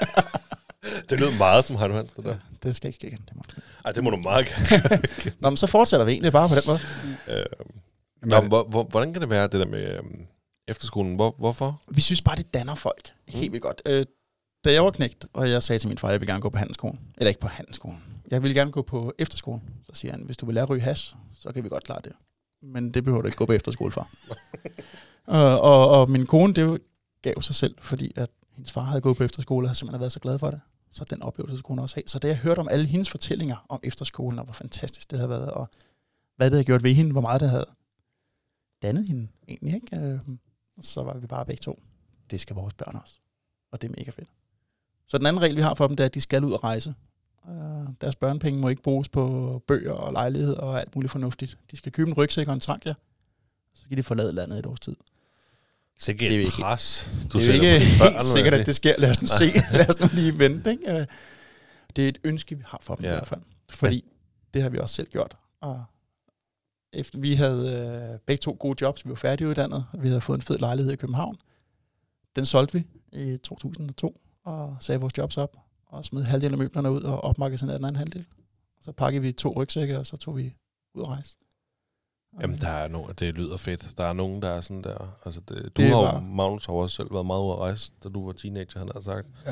Det 1.09 1.19
lød 1.19 1.37
meget 1.37 1.65
som 1.65 1.75
Heino 1.75 1.93
Hansen, 1.93 2.23
det 2.23 2.25
der. 2.25 2.37
Det 2.63 2.75
skal 2.75 2.87
ikke 2.87 2.95
ske 2.95 3.07
igen. 3.07 3.19
Det 3.27 3.35
må. 3.35 3.43
Ej, 3.85 3.91
det 3.91 4.03
må 4.03 4.09
du 4.09 4.17
meget 4.17 4.45
gerne. 4.47 5.01
Nå, 5.41 5.49
men 5.49 5.57
så 5.57 5.67
fortsætter 5.67 6.05
vi 6.05 6.11
egentlig 6.11 6.31
bare 6.31 6.49
på 6.49 6.55
den 6.55 6.63
måde. 6.67 6.79
Øh, 7.27 7.45
Nå, 8.21 8.41
men 8.41 8.47
hvor, 8.47 8.63
hvor, 8.63 8.83
hvordan 8.83 9.13
kan 9.13 9.21
det 9.21 9.29
være, 9.29 9.43
det 9.43 9.59
der 9.59 9.65
med 9.65 9.97
øhm, 9.97 10.25
efterskolen? 10.67 11.15
Hvor, 11.15 11.35
hvorfor? 11.37 11.81
Vi 11.87 12.01
synes 12.01 12.21
bare, 12.21 12.35
det 12.35 12.53
danner 12.53 12.75
folk 12.75 13.13
helt 13.27 13.51
vildt 13.51 13.63
godt. 13.63 13.81
Øh, 13.85 14.05
da 14.65 14.73
jeg 14.73 14.83
var 14.83 14.91
knægt, 14.91 15.25
og 15.33 15.49
jeg 15.49 15.63
sagde 15.63 15.79
til 15.79 15.87
min 15.87 15.97
far, 15.97 16.07
at 16.07 16.11
jeg 16.11 16.21
vil 16.21 16.27
gerne 16.27 16.41
gå 16.41 16.49
på 16.49 16.57
handelsskolen. 16.57 16.99
Eller 17.17 17.29
ikke 17.29 17.39
på 17.39 17.47
handelsskolen. 17.47 18.03
Jeg 18.31 18.43
vil 18.43 18.53
gerne 18.53 18.71
gå 18.71 18.81
på 18.81 19.13
efterskolen. 19.19 19.63
Så 19.83 19.91
siger 19.93 20.11
han, 20.11 20.21
hvis 20.21 20.37
du 20.37 20.45
vil 20.45 20.55
lære 20.55 20.63
at 20.63 20.69
ryge 20.69 20.81
hash, 20.81 21.15
så 21.39 21.51
kan 21.51 21.63
vi 21.63 21.69
godt 21.69 21.83
klare 21.83 22.01
det. 22.03 22.11
Men 22.63 22.91
det 22.93 23.03
behøver 23.03 23.21
du 23.21 23.27
ikke 23.27 23.37
gå 23.37 23.45
på 23.45 23.53
efterskole 23.53 23.91
for. 23.91 24.07
og, 25.25 25.61
og, 25.71 25.89
og 25.89 26.09
min 26.09 26.25
kone, 26.25 26.53
det 26.53 26.79
gav 27.21 27.41
sig 27.41 27.55
selv, 27.55 27.75
fordi 27.79 28.11
at 28.15 28.29
hendes 28.51 28.71
far 28.71 28.81
havde 28.81 29.01
gået 29.01 29.17
på 29.17 29.23
efterskole, 29.23 29.65
og 29.65 29.69
havde 29.69 29.77
simpelthen 29.77 29.99
været 29.99 30.11
så 30.11 30.19
glad 30.19 30.39
for 30.39 30.51
det. 30.51 30.59
Så 30.91 31.05
den 31.09 31.21
oplevelse 31.21 31.57
skulle 31.57 31.69
hun 31.75 31.79
også 31.79 31.95
have. 31.95 32.03
Så 32.07 32.19
da 32.19 32.27
jeg 32.27 32.37
hørte 32.37 32.59
om 32.59 32.67
alle 32.67 32.85
hendes 32.85 33.09
fortællinger 33.09 33.65
om 33.69 33.79
efterskolen, 33.83 34.39
og 34.39 34.45
hvor 34.45 34.53
fantastisk 34.53 35.11
det 35.11 35.19
havde 35.19 35.29
været, 35.29 35.51
og 35.51 35.69
hvad 36.35 36.49
det 36.49 36.53
havde 36.53 36.65
gjort 36.65 36.83
ved 36.83 36.93
hende, 36.93 37.11
hvor 37.11 37.21
meget 37.21 37.41
det 37.41 37.49
havde 37.49 37.65
dannet 38.81 39.07
hende 39.07 39.27
egentlig, 39.47 39.75
ikke? 39.75 39.97
Øhm, 39.97 40.39
så 40.81 41.03
var 41.03 41.17
vi 41.17 41.27
bare 41.27 41.45
begge 41.45 41.61
to. 41.61 41.83
Det 42.31 42.41
skal 42.41 42.55
vores 42.55 42.73
børn 42.73 42.99
også. 43.03 43.19
Og 43.71 43.81
det 43.81 43.87
er 43.87 43.93
mega 43.97 44.11
fedt. 44.11 44.29
Så 45.07 45.17
den 45.17 45.25
anden 45.25 45.41
regel, 45.41 45.55
vi 45.55 45.61
har 45.61 45.73
for 45.73 45.87
dem, 45.87 45.95
det 45.95 46.03
er, 46.03 46.05
at 46.05 46.13
de 46.13 46.21
skal 46.21 46.43
ud 46.43 46.51
og 46.51 46.63
rejse. 46.63 46.95
Øh, 47.49 47.87
deres 48.01 48.15
børnepenge 48.15 48.61
må 48.61 48.69
ikke 48.69 48.81
bruges 48.81 49.09
på 49.09 49.63
bøger 49.67 49.93
og 49.93 50.13
lejlighed 50.13 50.53
og 50.53 50.79
alt 50.79 50.95
muligt 50.95 51.11
fornuftigt. 51.11 51.57
De 51.71 51.77
skal 51.77 51.91
købe 51.91 52.09
en 52.09 52.17
rygsæk 52.17 52.47
og 52.47 52.53
en 52.53 52.59
tank, 52.59 52.85
ja. 52.85 52.93
Så 53.73 53.83
skal 53.83 53.97
de 53.97 54.03
forlade 54.03 54.33
landet 54.33 54.59
et 54.59 54.65
års 54.65 54.79
tid. 54.79 54.95
Sikke 56.01 56.27
Det 56.27 56.35
er 56.35 56.39
ikke- 56.39 56.51
pres, 56.61 57.09
du 57.33 57.39
det 57.39 57.49
er 57.49 57.53
ikke 57.53 57.97
børn, 57.99 58.07
helt 58.13 58.15
vil 58.15 58.23
sikkert, 58.35 58.53
at 58.53 58.65
det 58.65 58.75
sker. 58.75 58.95
Lad 58.97 59.11
os 59.11 59.21
nu 59.21 59.27
se. 59.27 59.45
Lad 59.71 59.89
os 59.89 59.99
nu 59.99 60.07
lige 60.13 60.39
vente. 60.39 60.71
Ikke? 60.71 60.91
Øh, 60.99 61.05
Det 61.95 62.03
er 62.05 62.09
et 62.09 62.17
ønske, 62.23 62.55
vi 62.57 62.63
har 62.67 62.77
for 62.81 62.95
dem 62.95 63.05
ja. 63.05 63.11
I 63.11 63.13
hvert 63.13 63.27
fald. 63.27 63.41
Fordi 63.69 64.03
det 64.53 64.61
har 64.61 64.69
vi 64.69 64.77
også 64.79 64.95
selv 64.95 65.07
gjort. 65.09 65.37
Og 65.61 65.83
efter 66.93 67.19
vi 67.19 67.33
havde 67.35 67.71
øh, 68.13 68.19
begge 68.19 68.41
to 68.41 68.57
gode 68.59 68.75
jobs, 68.81 69.05
vi 69.05 69.09
var 69.09 69.15
færdiguddannet, 69.15 69.85
og 69.93 70.03
vi 70.03 70.07
havde 70.07 70.21
fået 70.21 70.37
en 70.37 70.41
fed 70.41 70.57
lejlighed 70.57 70.93
i 70.93 70.95
København. 70.95 71.37
Den 72.35 72.45
solgte 72.45 72.73
vi 72.73 72.85
i 73.13 73.37
2002, 73.37 74.21
og 74.45 74.77
sagde 74.79 74.99
vores 75.01 75.17
jobs 75.17 75.37
op, 75.37 75.57
og 75.85 76.05
smed 76.05 76.23
halvdelen 76.23 76.53
af 76.53 76.57
møblerne 76.59 76.91
ud, 76.91 77.01
og 77.01 77.23
opmagasinerede 77.23 77.77
den 77.77 77.85
anden 77.85 77.99
halvdel. 77.99 78.25
Så 78.81 78.91
pakkede 78.91 79.21
vi 79.21 79.31
to 79.31 79.53
rygsække, 79.57 79.99
og 79.99 80.05
så 80.05 80.17
tog 80.17 80.37
vi 80.37 80.53
ud 80.93 81.01
og 81.01 81.07
rejse. 81.09 81.35
Jamen, 82.41 82.57
der 82.61 82.67
er 82.69 82.87
no, 82.87 83.03
det 83.19 83.33
lyder 83.35 83.57
fedt. 83.57 83.97
Der 83.97 84.03
er 84.03 84.13
nogen, 84.13 84.41
der 84.41 84.49
er 84.49 84.61
sådan 84.61 84.81
der. 84.83 85.17
Altså, 85.25 85.41
det, 85.49 85.57
du 85.77 85.81
Det 85.81 85.89
har 85.89 86.13
jo, 86.13 86.19
Magnus 86.19 86.65
har 86.65 86.73
også 86.73 86.95
selv 86.95 87.13
været 87.13 87.25
meget 87.25 87.41
ude 87.41 87.51
at 87.53 87.57
rejse, 87.59 87.91
da 88.03 88.09
du 88.09 88.25
var 88.25 88.33
teenager, 88.33 88.79
han 88.79 88.89
har 88.93 89.01
sagt. 89.01 89.27
Ja. 89.45 89.51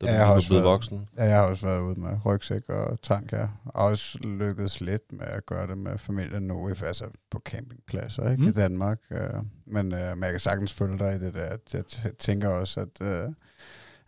Da 0.00 0.06
Ja, 0.06 0.06
du 0.06 0.12
jeg 0.12 0.20
har 0.20 0.26
var 0.26 0.34
også 0.34 0.48
blevet 0.48 0.62
været- 0.64 0.72
voksen. 0.72 1.08
Ja, 1.16 1.24
jeg 1.24 1.36
har 1.36 1.42
også 1.50 1.66
været 1.66 1.80
ude 1.80 2.00
med 2.00 2.18
rygsæk 2.26 2.68
og 2.68 2.98
tank, 3.02 3.32
ja. 3.32 3.48
Og 3.64 3.84
også 3.84 4.18
lykkedes 4.18 4.80
lidt 4.80 5.12
med 5.12 5.26
at 5.26 5.46
gøre 5.46 5.66
det 5.66 5.78
med 5.78 5.98
familien 5.98 6.42
nu, 6.42 6.68
altså 6.68 7.04
på 7.30 7.40
campingpladser 7.44 8.30
ikke? 8.30 8.42
Mm. 8.42 8.48
i 8.48 8.52
Danmark. 8.52 8.98
Øh, 9.10 9.18
men, 9.66 9.92
øh, 9.92 10.00
men 10.16 10.22
jeg 10.22 10.30
kan 10.30 10.40
sagtens 10.40 10.72
følge 10.74 10.98
dig 10.98 11.14
i 11.16 11.18
det 11.18 11.34
der. 11.34 11.56
Jeg 11.72 11.84
tænker 12.18 12.48
også, 12.48 12.80
at, 12.80 13.06
øh, 13.06 13.28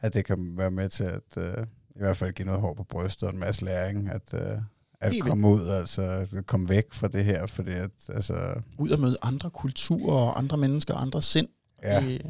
at 0.01 0.15
det 0.15 0.25
kan 0.25 0.55
være 0.59 0.71
med 0.71 0.89
til 0.89 1.05
at 1.05 1.37
øh, 1.39 1.67
i 1.97 1.99
hvert 1.99 2.17
fald 2.17 2.33
give 2.33 2.47
noget 2.47 2.61
hår 2.61 2.75
på 2.75 2.85
brystet 2.85 3.29
og 3.29 3.35
en 3.35 3.41
masse 3.41 3.65
læring. 3.65 4.11
At, 4.11 4.35
øh, 4.35 4.59
at 5.01 5.13
Helt 5.13 5.25
komme 5.25 5.49
ud, 5.49 5.69
altså 5.69 6.03
at 6.03 6.47
komme 6.47 6.69
væk 6.69 6.85
fra 6.93 7.09
det 7.09 7.25
her, 7.25 7.47
fordi 7.47 7.73
at, 7.73 7.91
altså, 8.09 8.55
Ud 8.79 8.91
og 8.91 9.01
møde 9.01 9.17
andre 9.23 9.51
kulturer, 9.51 10.15
og 10.19 10.39
andre 10.39 10.57
mennesker, 10.57 10.95
og 10.95 11.03
andre 11.03 11.23
sind. 11.23 11.49
ja. 11.83 12.05
Øh, 12.05 12.21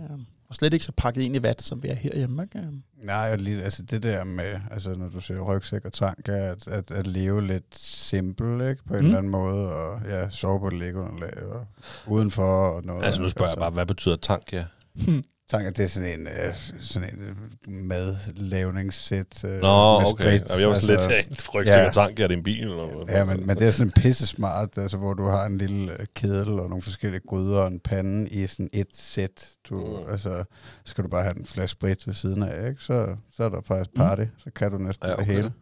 og 0.48 0.54
slet 0.54 0.72
ikke 0.74 0.84
så 0.84 0.92
pakket 0.96 1.22
ind 1.22 1.36
i 1.36 1.42
vat, 1.42 1.62
som 1.62 1.82
vi 1.82 1.88
er 1.88 1.94
herhjemme. 1.94 2.42
Ikke? 2.42 2.58
Øh, 2.58 2.72
Nej, 3.04 3.28
og 3.32 3.38
lige, 3.38 3.62
altså 3.64 3.82
det 3.82 4.02
der 4.02 4.24
med, 4.24 4.60
altså 4.70 4.94
når 4.94 5.08
du 5.08 5.20
siger 5.20 5.40
rygsæk 5.40 5.84
og 5.84 5.92
tank, 5.92 6.28
er 6.28 6.52
at, 6.52 6.68
at, 6.68 6.90
at 6.90 7.06
leve 7.06 7.46
lidt 7.46 7.78
simpel, 7.78 8.68
ikke, 8.70 8.84
på 8.84 8.94
en 8.94 9.00
Mm. 9.00 9.06
eller 9.06 9.18
anden 9.18 9.32
måde, 9.32 9.74
og 9.74 10.00
ja, 10.08 10.30
sove 10.30 10.60
på 10.60 10.66
et 10.66 10.72
lægeunderlag, 10.72 11.42
og 11.46 11.66
udenfor 12.06 12.42
og 12.68 12.84
noget. 12.84 13.04
Altså, 13.04 13.22
nu 13.22 13.28
spørger 13.28 13.50
jeg 13.50 13.58
bare, 13.58 13.70
hvad 13.70 13.86
betyder 13.86 14.16
tank, 14.16 14.52
ja? 14.52 14.64
Tank, 15.04 15.24
at 15.52 15.76
det 15.76 15.84
er 15.84 15.86
sådan 15.88 16.20
en, 16.20 16.28
øh, 16.28 16.54
sådan 16.80 17.08
en 17.14 17.22
øh, 17.22 17.36
madlavningssæt. 17.84 19.44
Øh, 19.44 19.50
Nå, 19.60 20.00
med 20.00 20.08
okay. 20.08 20.38
sprit, 20.38 20.50
Jamen, 20.50 20.60
jeg 20.60 20.68
var 20.68 20.74
sådan 20.74 20.94
altså, 20.94 21.08
lidt, 21.10 21.44
ja, 21.46 21.50
rygsæk 21.54 21.74
ja. 21.76 21.86
og 21.86 21.92
tank, 21.92 22.20
er 22.20 22.26
det 22.26 22.36
en 22.36 22.42
bil? 22.42 22.62
Eller 22.62 22.76
noget? 22.76 23.08
Ja, 23.08 23.24
men, 23.24 23.46
men 23.46 23.58
det 23.58 23.66
er 23.66 23.70
sådan 23.70 23.90
pisse 23.90 24.26
smart, 24.26 24.78
altså, 24.78 24.96
hvor 24.96 25.14
du 25.14 25.24
har 25.26 25.46
en 25.46 25.58
lille 25.58 26.00
øh, 26.00 26.06
kedel 26.14 26.48
og 26.60 26.68
nogle 26.68 26.82
forskellige 26.82 27.20
gryder 27.28 27.58
og 27.60 27.66
en 27.68 27.80
pande 27.80 28.28
i 28.30 28.46
sådan 28.46 28.68
et 28.72 28.86
sæt. 28.92 29.48
Du, 29.68 30.02
Mm. 30.04 30.12
altså, 30.12 30.44
så 30.84 30.90
skal 30.90 31.04
du 31.04 31.08
bare 31.08 31.22
have 31.22 31.38
en 31.38 31.46
flaske 31.46 31.72
sprit 31.72 32.06
ved 32.06 32.14
siden 32.14 32.42
af, 32.42 32.68
ikke? 32.68 32.82
Så, 32.82 33.16
så 33.36 33.44
er 33.44 33.48
der 33.48 33.60
faktisk 33.60 33.94
party, 33.94 34.22
så 34.38 34.50
kan 34.50 34.70
du 34.70 34.78
næsten 34.78 35.06
Ja, 35.06 35.12
det 35.12 35.20
okay. 35.20 35.32
hele. 35.32 35.52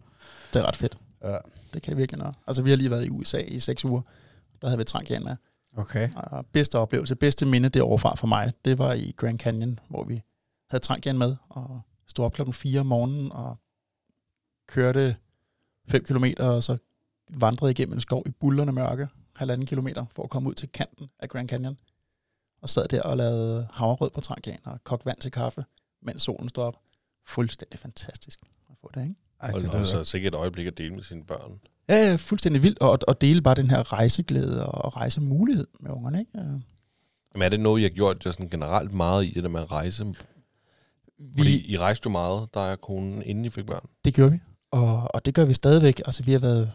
Det 0.54 0.62
er 0.62 0.66
ret 0.66 0.76
fedt. 0.76 0.98
Ja, 1.24 1.36
Det 1.74 1.82
kan 1.82 1.96
virkelig 1.96 2.18
noget. 2.18 2.34
Altså, 2.46 2.62
vi 2.62 2.70
har 2.70 2.76
lige 2.76 2.90
været 2.90 3.04
i 3.04 3.10
USA 3.10 3.38
i 3.38 3.58
seks 3.58 3.84
uger. 3.84 4.00
Der 4.62 4.68
havde 4.68 4.78
vi 4.78 4.84
Trankian 4.84 5.24
med. 5.24 5.36
Okay. 5.76 6.10
Og 6.16 6.46
bedste 6.46 6.78
oplevelse, 6.78 7.16
bedste 7.16 7.46
minde 7.46 7.68
det 7.68 7.82
overfra 7.82 8.14
for 8.16 8.26
mig, 8.26 8.52
det 8.64 8.78
var 8.78 8.92
i 8.92 9.12
Grand 9.16 9.38
Canyon, 9.38 9.78
hvor 9.88 10.04
vi 10.04 10.22
havde 10.70 10.82
Trankian 10.84 11.18
med, 11.18 11.36
og 11.48 11.80
stod 12.06 12.24
op 12.24 12.32
klokken 12.32 12.52
4 12.54 12.80
om 12.80 12.86
morgenen, 12.86 13.32
og 13.32 13.56
kørte 14.68 15.16
5 15.88 16.04
kilometer, 16.04 16.44
og 16.44 16.62
så 16.62 16.76
vandrede 17.30 17.70
igennem 17.70 17.94
en 17.94 18.00
skov 18.00 18.22
i 18.26 18.30
bullerne 18.30 18.72
mørke, 18.72 19.08
halvanden 19.36 19.66
kilometer, 19.66 20.04
for 20.10 20.22
at 20.22 20.30
komme 20.30 20.48
ud 20.48 20.54
til 20.54 20.68
kanten 20.68 21.10
af 21.18 21.28
Grand 21.28 21.48
Canyon. 21.48 21.78
Og 22.62 22.68
sad 22.68 22.88
der 22.88 23.02
og 23.02 23.16
lavede 23.16 23.68
havrød 23.72 24.10
på 24.10 24.20
Trankian, 24.20 24.58
og 24.64 24.84
kogte 24.84 25.06
vand 25.06 25.18
til 25.20 25.30
kaffe, 25.30 25.64
mens 26.02 26.22
solen 26.22 26.48
stod 26.48 26.64
op. 26.64 26.76
Fuldstændig 27.26 27.78
fantastisk 27.78 28.38
at 28.70 28.76
få 28.80 28.90
det, 28.94 29.02
ikke? 29.02 29.14
Ej, 29.40 29.50
Og, 29.54 29.60
det 29.60 29.68
og 29.70 29.74
lyder- 29.78 29.84
så 29.90 30.04
sikkert 30.04 30.34
et 30.34 30.38
øjeblik 30.38 30.66
at 30.66 30.78
dele 30.78 30.94
med 30.94 31.02
sine 31.02 31.24
børn. 31.24 31.60
Ja, 31.88 32.16
fuldstændig 32.16 32.62
vildt, 32.62 32.78
og, 32.78 32.98
og 33.08 33.20
dele 33.20 33.42
bare 33.42 33.54
den 33.54 33.70
her 33.70 33.92
rejseglæde 33.92 34.66
og 34.66 34.96
rejsemulighed 34.96 35.66
med 35.80 35.90
ungerne, 35.90 36.18
ikke? 36.20 36.38
Øh, 36.38 36.44
Men 37.34 37.42
er 37.42 37.48
det 37.48 37.60
noget, 37.60 37.80
I 37.80 37.82
har 37.82 37.90
gjort 37.90 38.24
sådan 38.24 38.48
generelt 38.48 38.92
meget 38.92 39.24
i, 39.24 39.30
det 39.30 39.42
der 39.42 39.48
med 39.50 39.60
at 39.60 39.70
rejse? 39.72 40.04
Vi, 41.18 41.30
Fordi 41.36 41.72
I 41.72 41.78
rejste 41.78 42.06
jo 42.06 42.10
meget, 42.10 42.48
der 42.54 42.60
er 42.60 42.76
konen, 42.76 43.22
inden 43.22 43.44
I 43.44 43.48
fik 43.48 43.66
børn. 43.66 43.88
Det 44.04 44.14
gjorde 44.14 44.32
vi, 44.32 44.38
og, 44.70 45.14
og 45.14 45.24
det 45.24 45.34
gør 45.34 45.44
vi 45.44 45.54
stadigvæk. 45.54 46.00
Altså, 46.04 46.22
vi 46.22 46.32
har 46.32 46.38
været, 46.38 46.72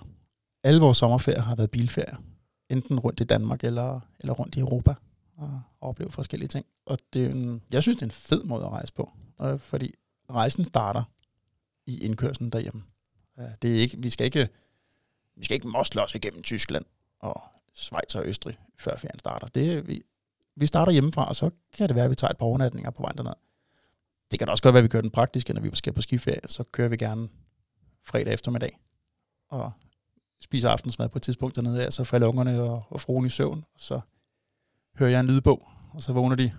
alle 0.64 0.82
vores 0.82 0.98
sommerferier 0.98 1.42
har 1.42 1.56
været 1.56 1.72
bilferier. 1.72 2.16
Enten 2.70 3.00
rundt 3.00 3.20
i 3.20 3.24
Danmark 3.24 3.64
eller, 3.64 4.00
eller 4.20 4.34
rundt 4.34 4.56
i 4.56 4.60
Europa 4.60 4.94
og 5.38 5.62
opleve 5.82 6.12
forskellige 6.12 6.48
ting. 6.48 6.66
Og 6.86 6.98
det 7.14 7.26
er 7.26 7.30
en, 7.30 7.62
jeg 7.72 7.82
synes, 7.82 7.98
det 7.98 8.02
er 8.02 8.08
en 8.08 8.12
fed 8.12 8.44
måde 8.44 8.64
at 8.64 8.70
rejse 8.72 8.94
på, 8.94 9.12
øh, 9.42 9.60
fordi 9.60 9.94
rejsen 10.30 10.66
starter 10.66 11.04
i 11.88 12.00
indkørslen 12.00 12.50
derhjemme. 12.50 12.84
Øh, 13.40 13.46
Det 13.62 13.76
er 13.76 13.80
ikke, 13.80 13.98
vi 13.98 14.10
skal 14.10 14.26
ikke, 14.26 14.50
vi 15.40 15.46
skal 15.46 15.56
ikke 15.56 15.68
mosle 15.68 16.04
os 16.04 16.16
igennem 16.16 16.44
Tyskland 16.44 16.86
og 17.20 17.42
Schweiz 17.74 18.16
og 18.16 18.26
Østrig, 18.28 18.58
før 18.80 18.98
ferien 18.98 19.20
starter. 19.20 19.48
Det, 19.48 19.88
vi, 19.88 20.02
vi 20.56 20.66
starter 20.66 20.92
hjemmefra, 20.92 21.28
og 21.28 21.36
så 21.36 21.50
kan 21.78 21.88
det 21.88 21.96
være, 21.96 22.06
at 22.06 22.12
vi 22.12 22.16
tager 22.16 22.32
et 22.32 22.38
par 22.38 22.46
overnatninger 22.46 22.92
på 22.92 23.02
vejen 23.02 23.18
derned. 23.18 23.34
Det 24.32 24.40
kan 24.40 24.50
også 24.50 24.64
godt 24.64 24.74
være, 24.74 24.80
at 24.80 24.84
vi 24.84 24.88
kører 24.90 25.02
den 25.02 25.12
praktiske, 25.12 25.54
når 25.54 25.62
vi 25.62 25.70
skal 25.74 25.94
på 25.94 26.02
skiferie, 26.02 26.40
så 26.48 26.64
kører 26.64 26.88
vi 26.90 26.98
gerne 26.98 27.30
fredag 28.06 28.34
eftermiddag 28.34 28.80
og 29.50 29.72
spiser 30.42 30.70
aftensmad 30.70 31.10
på 31.10 31.18
et 31.18 31.24
tidspunkt 31.24 31.56
dernede 31.56 31.86
af, 31.86 31.94
så 31.94 32.04
falder 32.04 32.28
ungerne 32.28 32.62
og, 32.62 32.84
og 32.90 33.02
fruen 33.02 33.26
i 33.26 33.30
søvn, 33.30 33.66
og 33.74 33.80
så 33.80 34.00
hører 34.98 35.10
jeg 35.10 35.20
en 35.20 35.28
lydbog, 35.28 35.70
og 35.94 36.02
så 36.04 36.14
vågner 36.14 36.36
de 36.36 36.52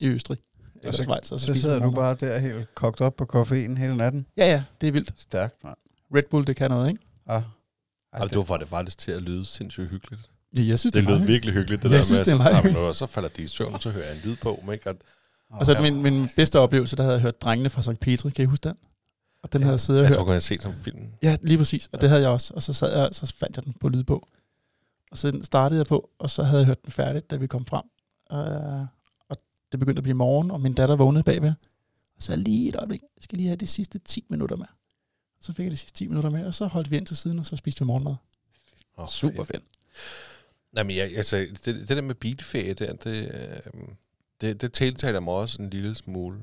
i 0.00 0.08
Østrig 0.08 0.38
eller 0.82 0.92
så- 0.92 1.02
Schweiz, 1.02 1.32
og 1.32 1.40
så, 1.40 1.46
Så 1.46 1.54
sidder 1.60 1.78
du 1.78 1.90
bare 1.90 2.14
der 2.14 2.38
helt 2.38 2.74
kogt 2.74 3.00
op 3.00 3.16
på 3.16 3.24
koffein 3.24 3.76
hele 3.76 3.96
natten. 3.96 4.26
Ja, 4.36 4.46
ja, 4.46 4.64
det 4.80 4.86
er 4.88 4.92
vildt. 4.92 5.12
Stærkt, 5.20 5.64
mand. 5.64 5.76
Red 6.14 6.22
Bull, 6.30 6.46
det 6.46 6.56
kan 6.56 6.70
noget, 6.70 6.88
ikke? 6.88 7.00
Ah. 7.28 7.42
Ej, 8.12 8.20
Altså, 8.22 8.34
du 8.34 8.44
får 8.44 8.56
det 8.56 8.68
faktisk 8.68 8.98
til 8.98 9.12
at 9.12 9.22
lyde 9.22 9.44
sindssygt 9.44 9.88
hyggeligt. 9.90 10.30
Ja, 10.56 10.62
jeg 10.62 10.78
synes, 10.78 10.92
Det 10.92 11.04
er 11.04 11.08
lød 11.18 11.26
virkelig 11.26 11.54
hyggeligt, 11.54 11.82
det 11.82 11.90
Jeg 11.90 11.98
der 11.98 12.04
synes, 12.04 12.18
med, 12.20 12.24
det 12.24 12.44
er 12.44 12.56
at 12.58 12.72
meget 12.74 12.96
så, 12.96 13.06
falder 13.06 13.28
de 13.28 13.42
i 13.42 13.46
søvn, 13.46 13.80
så 13.80 13.90
hører 13.90 14.04
jeg 14.06 14.14
en 14.14 14.20
lyd 14.24 14.36
på, 14.36 14.62
men 14.64 14.72
ikke? 14.72 14.90
Og, 14.90 14.96
Og 15.50 15.66
så 15.66 15.72
Ja. 15.72 15.80
min, 15.80 16.02
min 16.02 16.28
bedste 16.36 16.58
oplevelse, 16.58 16.96
der 16.96 17.02
havde 17.02 17.14
jeg 17.14 17.22
hørt 17.22 17.42
Drengene 17.42 17.70
fra 17.70 17.82
St. 17.82 18.00
Petri, 18.00 18.30
kan 18.30 18.42
I 18.42 18.46
huske 18.46 18.68
den? 18.68 18.76
Og 19.42 19.52
den 19.52 19.60
Ja. 19.60 19.64
havde 19.64 19.72
jeg 19.72 19.80
siddet 19.80 20.00
og 20.00 20.04
jeg 20.04 20.10
hørt. 20.10 20.16
tror, 20.18 20.26
jeg 20.26 20.34
har 20.34 20.40
set 20.40 20.62
som 20.62 20.74
film. 20.82 21.06
Ja, 21.22 21.36
lige 21.42 21.58
præcis. 21.58 21.88
Og 21.92 22.00
det 22.00 22.08
havde 22.08 22.22
jeg 22.22 22.30
også. 22.30 22.54
Og 22.54 22.62
så, 22.62 22.72
sad 22.72 22.96
jeg, 22.98 23.08
så 23.12 23.34
fandt 23.38 23.56
jeg 23.56 23.64
den 23.64 23.72
på 23.80 23.88
lydbog. 23.88 24.28
Og 25.10 25.18
så 25.18 25.40
startede 25.42 25.78
jeg 25.78 25.86
på, 25.86 26.10
og 26.18 26.30
så 26.30 26.42
havde 26.42 26.58
jeg 26.58 26.66
hørt 26.66 26.82
den 26.84 26.92
færdigt, 26.92 27.30
da 27.30 27.36
vi 27.36 27.46
kom 27.46 27.66
frem. 27.66 27.84
Uh, 28.32 28.86
og 29.30 29.36
det 29.72 29.80
begyndte 29.80 30.00
at 30.00 30.02
blive 30.02 30.14
morgen, 30.16 30.50
og 30.50 30.60
min 30.60 30.74
datter 30.74 30.96
vågnede 30.96 31.22
bagved. 31.24 31.52
Og 32.16 32.22
så 32.22 32.36
lige 32.36 32.68
et 32.68 32.76
øjeblik, 32.76 33.00
jeg 33.00 33.22
skal 33.22 33.36
lige 33.36 33.48
have 33.48 33.56
de 33.56 33.66
sidste 33.66 33.98
10 33.98 34.26
minutter 34.30 34.56
med. 34.56 34.66
Så 35.40 35.52
fik 35.52 35.64
jeg 35.64 35.70
de 35.70 35.76
sidste 35.76 35.98
10 35.98 36.06
minutter 36.06 36.30
med, 36.30 36.46
og 36.46 36.54
så 36.54 36.66
holdt 36.66 36.90
vi 36.90 36.96
ind 36.96 37.06
til 37.06 37.16
siden, 37.16 37.38
og 37.38 37.46
så 37.46 37.56
spiste 37.56 37.80
vi 37.80 37.86
morgenmad. 37.86 38.14
Oh, 38.96 39.08
Super 39.08 39.44
fedt. 39.44 39.62
Jamen, 40.76 40.96
jeg, 40.96 41.16
altså, 41.16 41.36
det, 41.36 41.64
det 41.64 41.88
der 41.88 42.00
med 42.00 42.14
bilferie, 42.14 42.74
det, 42.74 43.04
det, 43.04 43.30
øh, 43.34 43.88
det, 44.40 44.60
det 44.60 44.72
tiltaler 44.72 45.20
mig 45.20 45.34
også 45.34 45.62
en 45.62 45.70
lille 45.70 45.94
smule. 45.94 46.38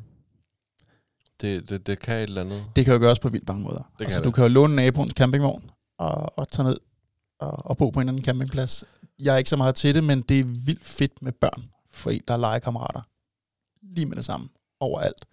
Det, 1.41 1.69
det, 1.69 1.87
det 1.87 1.99
kan 1.99 2.15
et 2.15 2.23
eller 2.23 2.41
andet. 2.41 2.65
Det 2.75 2.85
kan 2.85 2.93
jo 2.93 2.99
gøres 2.99 3.19
på 3.19 3.29
vildt 3.29 3.47
mange 3.47 3.63
måder. 3.63 3.91
kan 3.97 4.05
altså, 4.05 4.17
det. 4.17 4.25
du 4.25 4.31
kan 4.31 4.43
jo 4.43 4.47
låne 4.47 4.75
naboens 4.75 5.11
campingvogn 5.11 5.71
og, 5.97 6.37
og 6.39 6.47
tage 6.47 6.67
ned 6.67 6.77
og, 7.39 7.65
og 7.65 7.77
bo 7.77 7.89
på 7.89 7.99
en 7.99 8.01
eller 8.01 8.13
anden 8.13 8.25
campingplads. 8.25 8.83
Jeg 9.19 9.33
er 9.33 9.37
ikke 9.37 9.49
så 9.49 9.57
meget 9.57 9.75
til 9.75 9.95
det, 9.95 10.03
men 10.03 10.21
det 10.21 10.39
er 10.39 10.43
vildt 10.43 10.85
fedt 10.85 11.21
med 11.21 11.31
børn, 11.31 11.63
for 11.91 12.09
en, 12.09 12.21
der 12.27 12.33
er 12.33 12.37
legekammerater. 12.37 13.01
Lige 13.81 14.05
med 14.05 14.15
det 14.15 14.25
samme. 14.25 14.49
Overalt. 14.79 15.25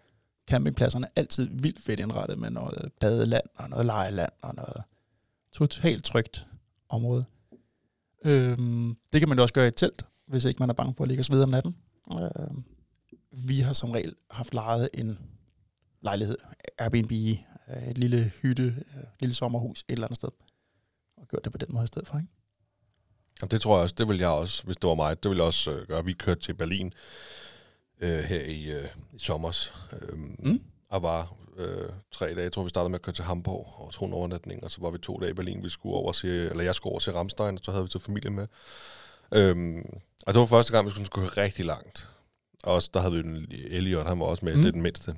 Campingpladserne 0.49 1.07
er 1.07 1.11
altid 1.17 1.49
vildt 1.53 1.83
fedt 1.83 2.01
indrettet 2.01 2.39
med 2.39 2.51
noget 2.51 2.93
badeland 3.01 3.45
og 3.55 3.71
noget 3.71 3.87
lejeland 3.87 4.33
og 4.43 4.55
noget 4.55 4.83
totalt 5.53 6.05
trygt 6.05 6.47
område. 6.89 7.25
Øhm, 8.25 8.97
det 9.13 9.21
kan 9.21 9.29
man 9.29 9.39
jo 9.39 9.43
også 9.43 9.55
gøre 9.55 9.65
i 9.65 9.69
et 9.69 9.77
telt, 9.77 10.05
hvis 10.27 10.45
ikke 10.45 10.59
man 10.61 10.71
er 10.71 10.75
bange 10.75 10.95
for 10.97 11.05
at 11.05 11.09
ligge 11.09 11.21
og 11.21 11.25
svede 11.25 11.43
om 11.43 11.49
natten. 11.49 11.77
Øhm, 12.13 12.65
vi 13.33 13.61
har 13.61 13.73
som 13.73 13.91
regel 13.91 14.15
haft 14.31 14.55
lejet 14.55 14.89
en 14.95 15.19
lejlighed, 16.03 16.37
Airbnb, 16.79 17.13
øh, 17.13 17.89
et 17.89 17.99
lille 17.99 18.33
hytte, 18.43 18.63
øh, 18.63 19.03
et 19.03 19.21
lille 19.21 19.35
sommerhus 19.35 19.85
et 19.89 19.93
eller 19.93 20.07
andet 20.07 20.17
sted, 20.17 20.29
og 21.17 21.29
gjort 21.29 21.45
det 21.45 21.53
på 21.53 21.59
den 21.59 21.69
måde 21.71 21.85
i 21.85 21.87
stedet 21.87 22.09
for. 22.09 22.19
Ikke? 22.19 22.31
Jamen, 23.43 23.51
det 23.51 23.61
tror 23.61 23.77
jeg 23.77 23.83
også, 23.83 23.95
det 23.99 24.09
vil 24.09 24.19
jeg 24.19 24.29
også, 24.29 24.65
hvis 24.65 24.77
det 24.77 24.89
var 24.89 24.95
mig, 24.95 25.23
det 25.23 25.31
vil 25.31 25.37
jeg 25.37 25.47
også 25.47 25.71
øh, 25.71 25.87
gøre. 25.89 26.05
Vi 26.05 26.13
kørte 26.13 26.41
til 26.41 26.55
Berlin 26.55 26.93
øh, 28.01 28.19
her 28.25 28.41
i, 28.41 28.63
øh, 28.65 28.89
i 29.13 29.19
sommers. 29.19 29.73
Øh, 29.93 30.19
Mm. 30.39 30.61
Og 30.91 31.03
var 31.03 31.35
øh, 31.57 31.89
tre 32.13 32.27
dage. 32.27 32.43
Jeg 32.43 32.53
tror, 32.53 32.63
vi 32.63 32.69
startede 32.69 32.91
med 32.91 32.99
at 32.99 33.03
køre 33.03 33.15
til 33.15 33.25
Hamburg 33.25 33.75
og 33.79 33.91
tog 33.93 34.09
en 34.09 34.15
overnatning, 34.15 34.65
og 34.65 34.71
så 34.71 34.79
var 34.81 34.91
vi 34.91 34.99
to 34.99 35.19
dage 35.19 35.31
i 35.31 35.35
Berlin. 35.35 35.63
Vi 35.63 35.69
skulle 35.69 35.97
over 35.97 36.13
se, 36.13 36.29
eller 36.29 36.65
jeg 36.65 36.75
skulle 36.75 36.91
over 36.91 37.01
til 37.01 37.13
Ramstein, 37.13 37.55
og 37.55 37.61
så 37.65 37.71
havde 37.71 37.85
vi 37.85 37.91
så 37.91 37.99
familie 37.99 38.31
med. 38.31 38.47
Øhm, 39.35 39.85
og 40.27 40.35
det 40.35 40.41
var 40.41 40.47
første 40.47 40.73
gang, 40.73 40.87
vi 40.87 40.91
skulle 40.91 41.09
køre 41.11 41.45
rigtig 41.45 41.65
langt. 41.65 42.09
Og 42.65 42.83
der 42.95 43.01
havde 43.01 43.13
vi 43.15 43.23
den 43.23 43.47
Elliot, 43.51 44.07
han 44.07 44.21
var 44.21 44.27
også 44.27 44.45
med, 44.45 44.55
Mm. 44.55 44.61
det 44.63 44.69
er 44.69 44.73
den 44.73 44.83
mindste. 44.83 45.15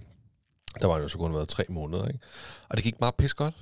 Der 0.81 0.87
var 0.87 0.99
jo 0.99 1.09
så 1.09 1.19
kun 1.19 1.35
været 1.35 1.49
tre 1.49 1.65
måneder, 1.69 2.07
ikke? 2.07 2.19
Og 2.69 2.77
det 2.77 2.85
gik 2.85 2.99
bare 2.99 3.13
pis 3.19 3.35
godt. 3.35 3.55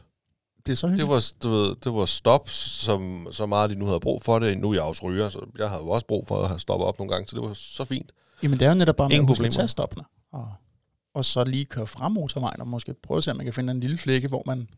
Det 0.66 0.72
er 0.72 0.76
så 0.76 0.86
Det 0.88 1.08
var, 1.08 1.32
du 1.42 1.48
ved, 1.50 1.76
det 1.84 1.92
var 1.92 2.04
stop, 2.04 2.48
som 2.50 3.28
så 3.32 3.46
meget 3.46 3.70
de 3.70 3.74
nu 3.74 3.86
havde 3.86 4.00
brug 4.00 4.22
for 4.22 4.38
det. 4.38 4.58
Nu 4.58 4.70
er 4.70 4.74
jeg 4.74 4.82
også 4.82 5.02
ryger, 5.06 5.28
så 5.28 5.46
jeg 5.58 5.68
havde 5.68 5.82
også 5.82 6.06
brug 6.06 6.26
for 6.26 6.42
at 6.42 6.48
have 6.48 6.60
stoppet 6.60 6.86
op 6.88 6.98
nogle 6.98 7.12
gange, 7.12 7.28
så 7.28 7.36
det 7.36 7.42
var 7.48 7.52
så 7.54 7.84
fint. 7.84 8.12
Jamen 8.42 8.58
det 8.58 8.66
er 8.66 8.70
jo 8.70 8.74
netop 8.74 8.96
bare 8.96 9.12
at 9.12 9.18
huske 9.18 9.22
at 9.22 9.26
problemer. 9.36 9.50
tage 9.50 9.68
stoppene. 9.68 10.04
Og, 10.32 10.52
og 11.14 11.24
så 11.24 11.44
lige 11.44 11.64
køre 11.64 11.86
frem 11.86 12.12
motorvejen 12.12 12.60
og 12.60 12.68
måske 12.68 12.94
prøve 12.94 13.18
at 13.18 13.24
se, 13.24 13.30
om 13.30 13.36
man 13.36 13.46
kan 13.46 13.52
finde 13.52 13.70
en 13.70 13.80
lille 13.80 13.98
flække, 13.98 14.28
hvor 14.28 14.42
man 14.46 14.68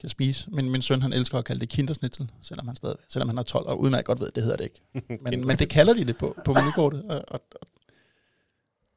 kan 0.00 0.08
spise. 0.08 0.50
Men 0.50 0.70
min 0.70 0.82
søn, 0.82 1.02
han 1.02 1.12
elsker 1.12 1.38
at 1.38 1.44
kalde 1.44 1.60
det 1.60 1.68
kindersnitzel, 1.68 2.30
selvom 2.40 2.66
han, 2.66 2.76
stadig, 2.76 2.96
selvom 3.08 3.28
han 3.28 3.38
er 3.38 3.42
12 3.42 3.66
og 3.66 3.80
udmærket 3.80 4.06
godt 4.06 4.20
ved, 4.20 4.30
det 4.30 4.42
hedder 4.42 4.56
det 4.56 4.64
ikke. 4.64 4.80
Men, 5.24 5.46
men 5.46 5.58
det 5.58 5.68
kalder 5.70 5.94
de 5.94 6.04
det 6.04 6.16
på, 6.18 6.36
på 6.44 6.54
menukortet. 6.54 7.04
Og, 7.04 7.24
og, 7.28 7.40
og, 7.60 7.68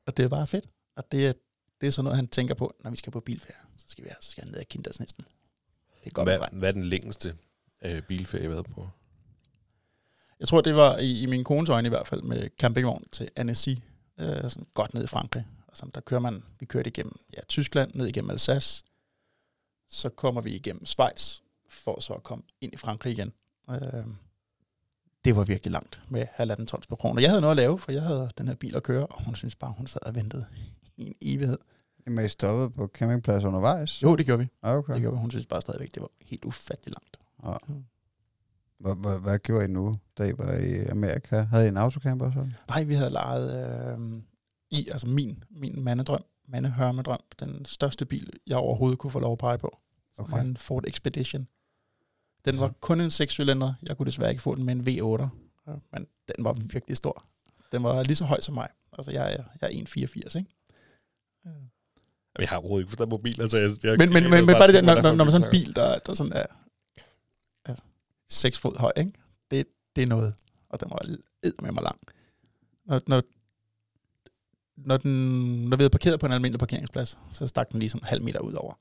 og 0.07 0.17
det 0.17 0.23
er 0.23 0.27
bare 0.29 0.47
fedt. 0.47 0.65
Og 0.95 1.11
det 1.11 1.27
er, 1.27 1.33
det 1.81 1.87
er 1.87 1.91
sådan 1.91 2.03
noget, 2.03 2.15
han 2.15 2.27
tænker 2.27 2.55
på, 2.55 2.73
når 2.83 2.91
vi 2.91 2.97
skal 2.97 3.11
på 3.11 3.19
bilferie. 3.19 3.55
Så 3.77 3.85
skal 3.89 4.03
vi 4.03 4.09
her, 4.09 4.15
så 4.21 4.31
skal 4.31 4.43
han 4.43 4.51
ned 4.51 4.59
af 4.59 4.67
kindersnitzel. 4.67 5.23
Det 6.03 6.05
er 6.05 6.09
godt 6.09 6.27
Hvad, 6.27 6.37
hvad? 6.37 6.47
hvad 6.51 6.69
er 6.69 6.73
den 6.73 6.83
længste 6.83 7.35
øh, 7.85 8.01
bilferie, 8.01 8.43
jeg 8.43 8.49
har 8.49 8.55
været 8.55 8.65
på? 8.75 8.89
Jeg 10.41 10.47
tror, 10.47 10.61
det 10.61 10.75
var 10.75 10.97
i, 10.97 11.21
i 11.21 11.25
min 11.25 11.43
kones 11.43 11.69
øjne 11.69 11.85
i 11.85 11.89
hvert 11.89 12.07
fald 12.07 12.21
med 12.21 12.49
campingvogn 12.59 13.03
til 13.11 13.29
Annecy, 13.35 13.69
øh, 14.17 14.27
sådan 14.27 14.67
godt 14.73 14.93
ned 14.93 15.03
i 15.03 15.07
Frankrig. 15.07 15.47
Altså, 15.67 15.85
der 15.95 16.01
kører 16.01 16.19
man, 16.19 16.43
vi 16.59 16.65
kørte 16.65 16.89
igennem 16.89 17.19
ja, 17.33 17.41
Tyskland, 17.47 17.91
ned 17.93 18.07
igennem 18.07 18.29
Alsace, 18.29 18.83
så 19.89 20.09
kommer 20.09 20.41
vi 20.41 20.55
igennem 20.55 20.85
Schweiz, 20.85 21.39
for 21.69 21.99
så 21.99 22.13
at 22.13 22.23
komme 22.23 22.43
ind 22.61 22.73
i 22.73 22.77
Frankrig 22.77 23.11
igen. 23.11 23.33
Øh, 23.69 24.05
det 25.25 25.35
var 25.35 25.43
virkelig 25.43 25.71
langt 25.71 26.01
med 26.09 26.25
halvanden 26.31 26.67
tons 26.67 26.87
per 26.87 26.95
kroner. 26.95 27.21
Jeg 27.21 27.29
havde 27.29 27.41
noget 27.41 27.51
at 27.51 27.57
lave, 27.57 27.79
for 27.79 27.91
jeg 27.91 28.01
havde 28.01 28.29
den 28.37 28.47
her 28.47 28.55
bil 28.55 28.75
at 28.75 28.83
køre, 28.83 29.07
og 29.07 29.23
hun 29.23 29.35
synes 29.35 29.55
bare, 29.55 29.73
hun 29.77 29.87
sad 29.87 30.05
og 30.05 30.15
ventede 30.15 30.45
i 30.97 31.05
en 31.07 31.15
evighed. 31.21 31.57
Jamen, 32.07 32.25
I 32.25 32.27
stoppet 32.27 32.75
på 32.75 32.87
campingplads 32.87 33.43
undervejs? 33.43 34.03
Jo, 34.03 34.15
det 34.15 34.25
gjorde 34.25 34.43
vi. 34.43 34.49
Okay. 34.61 34.93
Det 34.93 35.01
gjorde 35.01 35.17
vi. 35.17 35.21
Hun 35.21 35.31
synes 35.31 35.45
bare 35.45 35.61
stadigvæk, 35.61 35.93
det 35.93 36.01
var 36.01 36.09
helt 36.21 36.45
ufattelig 36.45 36.93
langt. 36.93 37.19
Ja. 37.45 37.75
Hvad, 38.81 38.95
hvad, 38.95 39.19
hvad 39.19 39.39
gjorde 39.39 39.65
I 39.65 39.67
nu, 39.67 39.95
da 40.17 40.23
I 40.23 40.37
var 40.37 40.53
i 40.53 40.85
Amerika? 40.85 41.41
Havde 41.41 41.65
I 41.65 41.67
en 41.67 41.77
autocamper 41.77 42.31
sådan? 42.31 42.53
Nej, 42.67 42.83
vi 42.83 42.93
havde 42.93 43.09
lejet 43.09 43.47
øh, 43.99 44.21
i, 44.71 44.89
altså 44.91 45.07
min, 45.07 45.43
min 45.49 45.83
mandedrøm, 45.83 46.23
mandehørmedrøm, 46.47 47.19
den 47.39 47.65
største 47.65 48.05
bil, 48.05 48.29
jeg 48.47 48.57
overhovedet 48.57 48.99
kunne 48.99 49.11
få 49.11 49.19
lov 49.19 49.31
at 49.31 49.37
pege 49.37 49.57
på. 49.57 49.77
Okay. 50.17 50.31
var 50.31 50.41
en 50.41 50.57
Ford 50.57 50.83
Expedition. 50.87 51.47
Den 52.45 52.53
Så- 52.53 52.61
var 52.61 52.73
kun 52.79 53.01
en 53.01 53.07
6-cylinder. 53.07 53.73
Jeg 53.83 53.97
kunne 53.97 54.05
desværre 54.05 54.29
ikke 54.29 54.41
få 54.41 54.55
den 54.55 54.63
med 54.63 54.75
en 54.75 54.81
V8, 54.81 55.23
øh, 55.69 55.77
men 55.93 56.07
den 56.35 56.43
var 56.45 56.53
virkelig 56.53 56.97
stor. 56.97 57.23
Den 57.71 57.83
var 57.83 58.03
lige 58.03 58.15
så 58.15 58.25
høj 58.25 58.41
som 58.41 58.53
mig. 58.53 58.67
Altså, 58.97 59.11
jeg 59.11 59.33
er, 59.33 59.43
jeg 59.61 59.69
er 59.71 59.83
1,84, 59.83 60.37
ikke? 60.37 60.49
Øh. 61.47 61.51
Jeg 62.39 62.49
har 62.49 62.57
overhovedet 62.57 62.83
ikke 62.83 62.89
forstand 62.89 63.09
på 63.09 63.17
bil, 63.17 63.41
altså 63.41 63.57
jeg, 63.57 63.69
jeg, 63.83 63.95
Men, 63.97 64.13
men, 64.13 64.23
jeg 64.23 64.31
men, 64.31 64.45
men 64.45 64.55
bare 64.55 64.67
det 64.67 64.75
der, 64.75 64.81
når, 64.81 65.01
når, 65.01 65.15
når 65.15 65.23
man 65.23 65.31
sådan 65.31 65.47
en 65.47 65.51
bil, 65.51 65.75
der, 65.75 65.99
der 65.99 66.13
sådan 66.13 66.33
er 66.33 66.45
6 68.31 68.59
fod 68.59 68.77
høj, 68.79 68.91
ikke? 68.97 69.11
Det, 69.51 69.65
det 69.95 70.01
er 70.01 70.07
noget. 70.07 70.33
Og 70.69 70.79
den 70.79 70.89
var 70.89 70.99
med 71.61 71.71
mig 71.71 71.83
lang. 71.83 71.99
Når, 72.85 73.01
når, 73.07 73.21
når, 74.77 74.97
den, 74.97 75.11
når 75.69 75.77
vi 75.77 75.81
havde 75.81 75.89
parkeret 75.89 76.19
på 76.19 76.25
en 76.25 76.31
almindelig 76.31 76.59
parkeringsplads, 76.59 77.17
så 77.29 77.47
stak 77.47 77.71
den 77.71 77.79
lige 77.79 77.89
sådan 77.89 78.03
en 78.03 78.07
halv 78.07 78.23
meter 78.23 78.39
ud 78.39 78.53
over. 78.53 78.73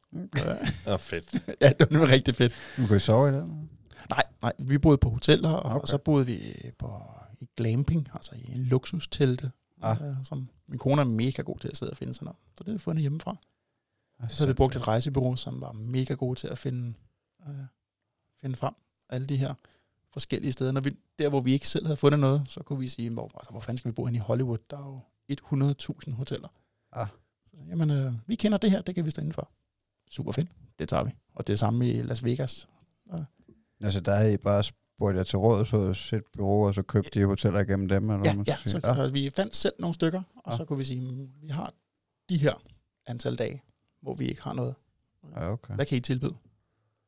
Ah, 0.87 0.99
fedt. 1.11 1.35
ja, 1.61 1.69
det 1.69 1.81
var 1.81 1.87
nemlig 1.91 2.09
rigtig 2.09 2.35
fedt. 2.35 2.53
Nu 2.79 2.87
kunne 2.87 2.97
I 2.97 3.01
sove 3.01 3.31
i 3.31 3.33
den? 3.33 3.71
Nej, 4.11 4.23
nej, 4.43 4.53
vi 4.59 4.79
boede 4.79 4.99
på 4.99 5.11
hoteller, 5.11 5.49
og, 5.51 5.59
okay. 5.59 5.71
Okay. 5.71 5.81
og 5.81 5.89
så 5.89 5.99
boede 5.99 6.27
vi 6.27 6.41
på, 6.79 7.03
i 7.41 7.49
glamping, 7.57 8.09
altså 8.15 8.33
i 8.35 8.53
en 8.53 8.65
luksustelte. 8.65 9.51
Ah. 9.83 9.99
Øh, 10.09 10.15
som 10.25 10.49
min 10.69 10.79
kone 10.79 11.01
er 11.01 11.07
mega 11.07 11.43
god 11.43 11.59
til 11.59 11.69
at 11.69 11.77
sidde 11.77 11.91
og 11.91 11.97
finde 11.97 12.15
sådan 12.15 12.25
noget. 12.25 12.37
Så 12.57 12.65
det 12.65 12.67
har 12.67 12.73
vi 12.73 12.79
fundet 12.79 13.01
hjemmefra. 13.01 13.37
Ah, 14.21 14.31
Så 14.31 14.39
havde 14.39 14.49
vi 14.49 14.55
brugt 14.57 14.77
et 14.77 14.89
rejsebureau, 14.89 15.37
som 15.37 15.61
var 15.61 15.73
mega 15.73 16.15
gode 16.15 16.39
til 16.39 16.49
at 16.49 16.59
finde, 16.59 16.95
øh, 17.49 17.55
finde 18.41 18.57
frem 18.57 18.75
alle 19.13 19.27
de 19.27 19.37
her 19.37 19.55
forskellige 20.13 20.53
steder. 20.53 20.73
Når 20.73 20.81
vi, 20.81 20.97
der, 21.19 21.29
hvor 21.29 21.41
vi 21.41 21.53
ikke 21.53 21.69
selv 21.69 21.87
havde 21.87 21.97
fundet 21.97 22.21
noget, 22.21 22.43
så 22.49 22.63
kunne 22.63 22.79
vi 22.79 22.89
sige, 22.89 23.11
hvor, 23.11 23.31
altså, 23.35 23.51
hvor 23.51 23.61
fanden 23.61 23.79
skal 23.79 23.89
vi 23.91 23.95
bo 23.95 24.05
hen 24.07 24.15
i 24.15 24.19
Hollywood? 24.19 24.59
Der 24.71 24.77
er 24.77 24.87
jo 24.87 25.01
100.000 25.33 26.13
hoteller. 26.15 26.49
Ah. 26.93 27.07
Så, 27.51 27.57
jamen, 27.69 27.91
øh, 27.91 28.13
vi 28.27 28.35
kender 28.35 28.59
det 28.59 28.71
her, 28.71 28.83
det 28.83 28.95
kan 28.95 29.07
vi 29.07 29.11
stå 29.11 29.21
indenfor. 29.23 29.51
Super 30.11 30.33
fedt, 30.33 30.49
det 30.79 30.89
tager 30.89 31.05
vi. 31.05 31.11
Og 31.35 31.47
det 31.47 31.53
er 31.53 31.57
samme 31.57 31.89
i 31.89 32.03
Las 32.03 32.25
Vegas. 32.25 32.69
Altså, 33.83 34.01
der 34.01 34.15
havde 34.15 34.35
I 34.35 34.37
bare 34.37 34.65
spurgt 34.65 35.17
jer 35.17 35.23
til 35.23 35.39
råd, 35.39 35.65
så 35.95 36.17
et 36.17 36.23
bureau, 36.33 36.67
og 36.67 36.75
så 36.75 36.83
købte 36.83 37.21
I 37.21 37.23
hoteller 37.23 37.61
igennem 37.61 37.89
dem? 37.89 38.11
Eller 38.11 38.25
Ja, 38.25 38.35
ja 38.47 38.57
så 38.65 38.71
sige? 38.71 38.87
ah. 38.87 39.15
vi 39.15 39.31
fandt 39.31 39.57
selv 39.57 39.75
nogle 39.79 39.95
stykker, 39.95 40.23
og 40.37 40.53
Ah. 40.53 40.57
så 40.57 40.65
kunne 40.65 40.79
vi 40.79 40.85
sige, 40.85 41.01
"Mm, 41.01 41.31
vi 41.43 41.49
har 41.49 41.73
de 42.29 42.37
her 42.39 42.55
antal 43.07 43.37
dage, 43.37 43.63
hvor 44.03 44.15
vi 44.15 44.25
ikke 44.29 44.43
har 44.43 44.53
noget. 44.53 44.75
Ja, 45.37 45.53
okay. 45.53 45.75
Hvad 45.75 45.87
kan 45.87 45.99
I 45.99 46.01
tilbyde? 46.01 46.35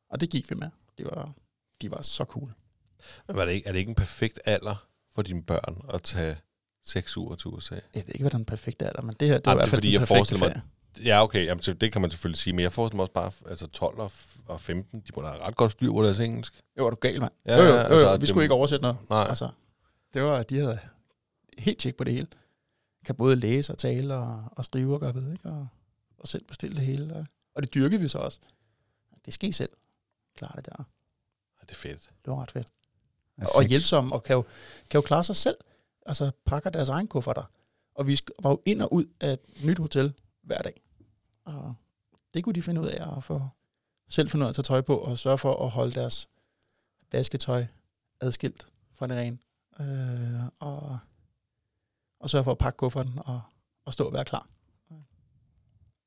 Og 0.09 0.21
det 0.21 0.29
gik 0.29 0.49
vi 0.49 0.55
med. 0.55 0.69
Det 0.97 1.05
var, 1.05 1.33
de 1.81 1.91
var 1.91 2.01
så 2.01 2.23
cool. 2.23 2.53
Men 3.27 3.37
er 3.39 3.45
det, 3.45 3.51
ikke, 3.51 3.67
er 3.67 3.71
det 3.71 3.79
ikke 3.79 3.89
en 3.89 3.95
perfekt 3.95 4.39
alder 4.45 4.87
for 5.15 5.21
dine 5.21 5.43
børn 5.43 5.85
at 5.93 6.03
tage 6.03 6.37
seks 6.85 7.17
uger 7.17 7.35
til 7.35 7.47
USA? 7.47 7.75
Jeg 7.75 7.81
ved 7.93 8.01
ikke, 8.07 8.19
hvad 8.23 8.29
der 8.31 8.35
er 8.35 8.39
den 8.39 8.45
perfekte 8.45 8.85
alder, 8.87 9.01
men 9.01 9.15
det 9.19 9.27
her, 9.27 9.37
det 9.37 9.47
Ej, 9.47 9.53
var 9.53 9.59
i 9.59 9.63
er 9.63 9.65
hvert 9.65 9.69
fald 9.69 9.77
fordi, 9.77 9.87
den 9.87 9.93
jeg 9.93 9.99
perfekte 9.99 10.17
forestiller 10.17 10.47
mig. 10.47 10.61
Ja, 11.05 11.23
okay, 11.23 11.45
jamen, 11.45 11.61
det 11.61 11.91
kan 11.91 12.01
man 12.01 12.11
selvfølgelig 12.11 12.39
sige, 12.39 12.53
men 12.53 12.63
jeg 12.63 12.71
forestiller 12.71 12.95
mig 12.97 13.01
også 13.03 13.13
bare, 13.13 13.31
altså 13.49 13.67
12 13.67 13.99
og, 13.99 14.05
f- 14.15 14.39
og 14.47 14.61
15, 14.61 14.99
de 14.99 15.11
må 15.15 15.21
da 15.21 15.27
have 15.27 15.41
ret 15.41 15.55
godt 15.55 15.71
styr 15.71 15.91
på 15.91 16.03
deres 16.03 16.19
engelsk. 16.19 16.61
Jo, 16.77 16.83
var 16.83 16.89
du 16.89 16.95
gal, 16.95 17.19
mand. 17.21 17.31
Ja, 17.45 17.57
jo, 17.57 17.63
jo, 17.63 17.69
ja, 17.69 17.73
jo, 17.75 17.79
altså, 17.83 18.05
jo, 18.07 18.13
vi 18.13 18.19
det- 18.19 18.29
skulle 18.29 18.43
ikke 18.43 18.53
oversætte 18.53 18.81
noget. 18.83 18.97
Nej, 19.09 19.23
Altså, 19.29 19.49
det 20.13 20.23
var, 20.23 20.43
de 20.43 20.57
havde 20.57 20.79
helt 21.57 21.79
tjek 21.79 21.95
på 21.95 22.03
det 22.03 22.13
hele. 22.13 22.27
Kan 23.05 23.15
både 23.15 23.35
læse 23.35 23.71
og 23.73 23.77
tale 23.77 24.15
og, 24.15 24.43
og 24.51 24.65
skrive 24.65 24.93
og 24.93 24.99
gøre 24.99 25.15
ved, 25.15 25.31
ikke? 25.31 25.49
Og, 25.49 25.67
og 26.17 26.27
selv 26.27 26.43
bestille 26.45 26.77
det 26.77 26.85
hele. 26.85 27.15
Og, 27.15 27.25
og 27.55 27.63
det 27.63 27.73
dyrkede 27.73 28.01
vi 28.01 28.07
så 28.07 28.17
også. 28.17 28.39
Det 29.25 29.33
skal 29.33 29.49
I 29.49 29.51
selv 29.51 29.69
klare 30.37 30.51
det 30.55 30.65
der. 30.65 30.83
Det 31.69 31.71
er 31.71 31.79
fedt. 31.79 32.11
Det 32.25 32.31
var 32.31 32.41
ret 32.41 32.51
fedt. 32.51 32.67
Ja, 33.37 33.43
og 33.57 33.63
hjælpsomme, 33.63 34.15
og 34.15 34.23
kan 34.23 34.35
jo, 34.35 34.43
kan 34.89 34.97
jo 34.97 35.01
klare 35.01 35.23
sig 35.23 35.35
selv. 35.35 35.57
Altså 36.05 36.31
pakker 36.45 36.69
deres 36.69 36.89
egen 36.89 37.07
kufferter. 37.07 37.43
Og 37.95 38.07
vi 38.07 38.19
var 38.39 38.49
jo 38.49 38.61
ind 38.65 38.81
og 38.81 38.93
ud 38.93 39.05
af 39.19 39.33
et 39.33 39.39
nyt 39.63 39.79
hotel 39.79 40.13
hver 40.41 40.61
dag. 40.61 40.81
Og 41.45 41.75
det 42.33 42.43
kunne 42.43 42.53
de 42.53 42.61
finde 42.61 42.81
ud 42.81 42.87
af 42.87 43.17
at 43.17 43.23
få 43.23 43.47
selv 44.09 44.29
finde 44.29 44.43
ud 44.43 44.47
af 44.47 44.49
at 44.49 44.55
tage 44.55 44.63
tøj 44.63 44.81
på, 44.81 44.97
og 44.97 45.17
sørge 45.17 45.37
for 45.37 45.65
at 45.65 45.69
holde 45.69 45.91
deres 45.91 46.29
vasketøj 47.11 47.65
adskilt 48.21 48.67
fra 48.95 49.07
det 49.07 49.17
rene. 49.17 49.37
Øh, 49.79 50.45
og, 50.59 50.99
og 52.19 52.29
sørge 52.29 52.43
for 52.43 52.51
at 52.51 52.57
pakke 52.57 52.77
kufferten 52.77 53.19
og, 53.25 53.41
og 53.85 53.93
stå 53.93 54.07
og 54.07 54.13
være 54.13 54.25
klar. 54.25 54.47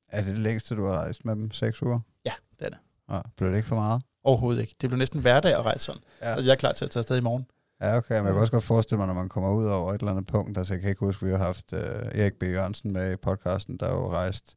Er 0.09 0.22
det 0.22 0.26
det 0.26 0.38
længste, 0.38 0.76
du 0.76 0.86
har 0.86 0.92
rejst 0.92 1.24
med 1.24 1.36
dem? 1.36 1.50
Seks 1.52 1.82
uger? 1.82 2.00
Ja, 2.24 2.32
det 2.59 2.64
er 2.64 2.68
det. 2.68 2.78
Ja, 3.09 3.20
blev 3.36 3.50
det 3.50 3.57
ikke 3.57 3.68
for 3.68 3.74
meget? 3.74 4.02
Overhovedet 4.27 4.61
ikke. 4.61 4.74
Det 4.81 4.91
blev 4.91 4.99
næsten 4.99 5.20
hverdag 5.20 5.53
at 5.53 5.64
rejse 5.64 5.85
sådan. 5.85 6.03
Ja. 6.22 6.27
Altså, 6.27 6.51
jeg 6.51 6.53
er 6.53 6.59
klar 6.59 6.72
til 6.72 6.85
at 6.85 6.91
tage 6.91 7.01
afsted 7.01 7.16
i 7.16 7.20
morgen. 7.20 7.47
Ja, 7.81 7.97
okay, 7.97 8.14
men 8.18 8.24
jeg 8.24 8.33
kan 8.33 8.41
også 8.41 8.53
godt 8.53 8.64
forestille 8.64 8.99
mig, 8.99 9.07
når 9.07 9.14
man 9.14 9.29
kommer 9.29 9.51
ud 9.51 9.66
over 9.66 9.93
et 9.93 10.01
eller 10.01 10.12
andet 10.12 10.27
punkt, 10.27 10.59
altså 10.59 10.74
jeg 10.74 10.81
kan 10.81 10.91
ikke 10.91 11.05
huske, 11.05 11.27
vi 11.27 11.31
har 11.31 11.39
haft 11.39 11.72
uh, 11.72 11.79
Erik 12.20 12.33
B. 12.41 12.43
Jørgensen 12.43 12.93
med 12.93 13.12
i 13.12 13.16
podcasten, 13.16 13.77
der 13.77 13.87
har 13.87 13.95
jo 13.95 14.12
rejst 14.12 14.57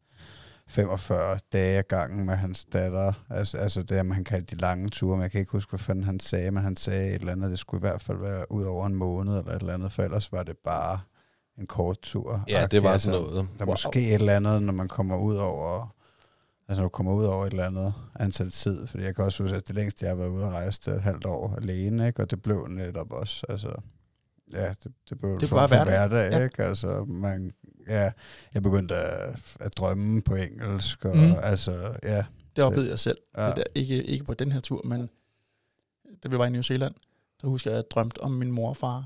45 0.67 1.39
dage 1.53 1.77
ad 1.77 1.83
gangen 1.83 2.25
med 2.25 2.35
hans 2.35 2.65
datter. 2.65 3.13
Altså, 3.29 3.57
altså 3.57 3.83
det, 3.83 4.05
man 4.05 4.23
kaldte 4.23 4.55
de 4.55 4.61
lange 4.61 4.89
ture, 4.89 5.17
men 5.17 5.21
jeg 5.23 5.31
kan 5.31 5.39
ikke 5.39 5.51
huske, 5.51 5.69
hvad 5.69 5.79
fanden 5.79 6.03
han 6.03 6.19
sagde, 6.19 6.51
men 6.51 6.63
han 6.63 6.75
sagde 6.75 7.07
et 7.07 7.19
eller 7.19 7.31
andet, 7.31 7.51
det 7.51 7.59
skulle 7.59 7.79
i 7.79 7.87
hvert 7.89 8.01
fald 8.01 8.17
være 8.17 8.51
ud 8.51 8.63
over 8.63 8.85
en 8.85 8.95
måned 8.95 9.37
eller 9.37 9.51
et 9.51 9.59
eller 9.59 9.73
andet, 9.73 9.91
for 9.91 10.03
ellers 10.03 10.31
var 10.31 10.43
det 10.43 10.57
bare 10.63 10.99
en 11.57 11.67
kort 11.67 11.99
tur. 12.01 12.43
Ja, 12.47 12.65
det 12.71 12.83
var 12.83 12.91
Altså, 12.91 13.11
sådan 13.11 13.21
noget. 13.21 13.47
Der 13.59 13.65
er 13.65 13.69
måske 13.69 14.07
et 14.07 14.13
eller 14.13 14.35
andet, 14.35 14.61
når 14.61 14.73
man 14.73 14.87
kommer 14.87 15.17
ud 15.17 15.35
over 15.35 15.95
altså 16.69 16.81
når 16.81 16.83
du 16.85 16.89
kommer 16.89 17.13
ud 17.13 17.25
over 17.25 17.45
et 17.45 17.51
eller 17.51 17.65
andet 17.65 17.93
antal 18.19 18.51
tid, 18.51 18.87
fordi 18.87 19.03
jeg 19.03 19.15
kan 19.15 19.25
også 19.25 19.43
huske, 19.43 19.55
at 19.57 19.67
det 19.67 19.75
længste, 19.75 20.05
jeg 20.05 20.11
har 20.11 20.15
været 20.15 20.29
ude 20.29 20.45
og 20.45 20.51
rejse, 20.51 20.81
det 20.81 20.87
er 20.87 20.95
et 20.95 21.03
halvt 21.03 21.25
år 21.25 21.55
alene, 21.55 22.07
ikke? 22.07 22.21
og 22.21 22.31
det 22.31 22.41
blev 22.41 22.67
netop 22.67 23.11
også, 23.11 23.45
altså, 23.49 23.73
ja, 24.53 24.69
det, 24.83 24.91
det 25.09 25.19
blev 25.19 25.31
Det 25.31 25.41
det 25.41 25.51
var 25.51 25.67
for, 25.67 25.75
for 25.77 25.83
hverdag. 25.85 26.31
Ja. 26.31 26.43
ikke? 26.43 26.63
Altså, 26.63 27.03
man, 27.07 27.51
ja, 27.87 28.11
jeg 28.53 28.63
begyndte 28.63 28.95
at, 28.95 29.57
at 29.59 29.77
drømme 29.77 30.21
på 30.21 30.35
engelsk, 30.35 31.05
og 31.05 31.17
Mm. 31.17 31.23
mm. 31.23 31.33
altså, 31.43 31.93
ja, 32.03 32.25
Det 32.55 32.63
oplevede 32.63 32.89
jeg 32.89 32.99
selv. 32.99 33.17
ja. 33.37 33.47
Det 33.47 33.55
der, 33.55 33.63
ikke, 33.75 34.03
ikke 34.03 34.25
på 34.25 34.33
den 34.33 34.51
her 34.51 34.59
tur, 34.59 34.81
men 34.85 35.09
da 36.23 36.27
vi 36.29 36.37
var 36.37 36.45
i 36.45 36.49
New 36.49 36.61
Zealand, 36.61 36.95
der 37.41 37.47
husker 37.47 37.69
jeg, 37.71 37.77
at 37.79 37.83
jeg 37.83 37.91
drømte 37.91 38.21
om 38.21 38.31
min 38.31 38.51
mor 38.51 38.69
og 38.69 38.77
far, 38.77 39.05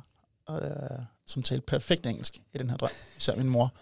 øh, 0.50 1.06
som 1.26 1.44
talte 1.44 1.66
perfekt 1.68 2.06
engelsk 2.06 2.42
i 2.54 2.58
den 2.58 2.70
her 2.70 2.78
drøm. 2.78 2.90
Især 3.18 3.36
min 3.36 3.50
mor. 3.50 3.74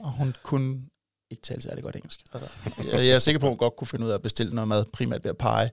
Og 0.00 0.12
hun 0.12 0.34
kunne 0.42 0.82
ikke 1.30 1.42
tale 1.42 1.62
særlig 1.62 1.84
godt 1.84 1.96
engelsk. 1.96 2.20
Altså, 2.32 2.50
jeg, 2.92 3.06
jeg 3.06 3.08
er 3.14 3.18
sikker 3.18 3.38
på, 3.38 3.46
at 3.46 3.50
hun 3.50 3.58
godt 3.58 3.76
kunne 3.76 3.88
finde 3.88 4.04
ud 4.06 4.10
af 4.10 4.14
at 4.14 4.22
bestille 4.22 4.54
noget 4.54 4.68
mad, 4.68 4.84
primært 4.92 5.24
ved 5.24 5.30
at 5.30 5.38
pege. 5.38 5.70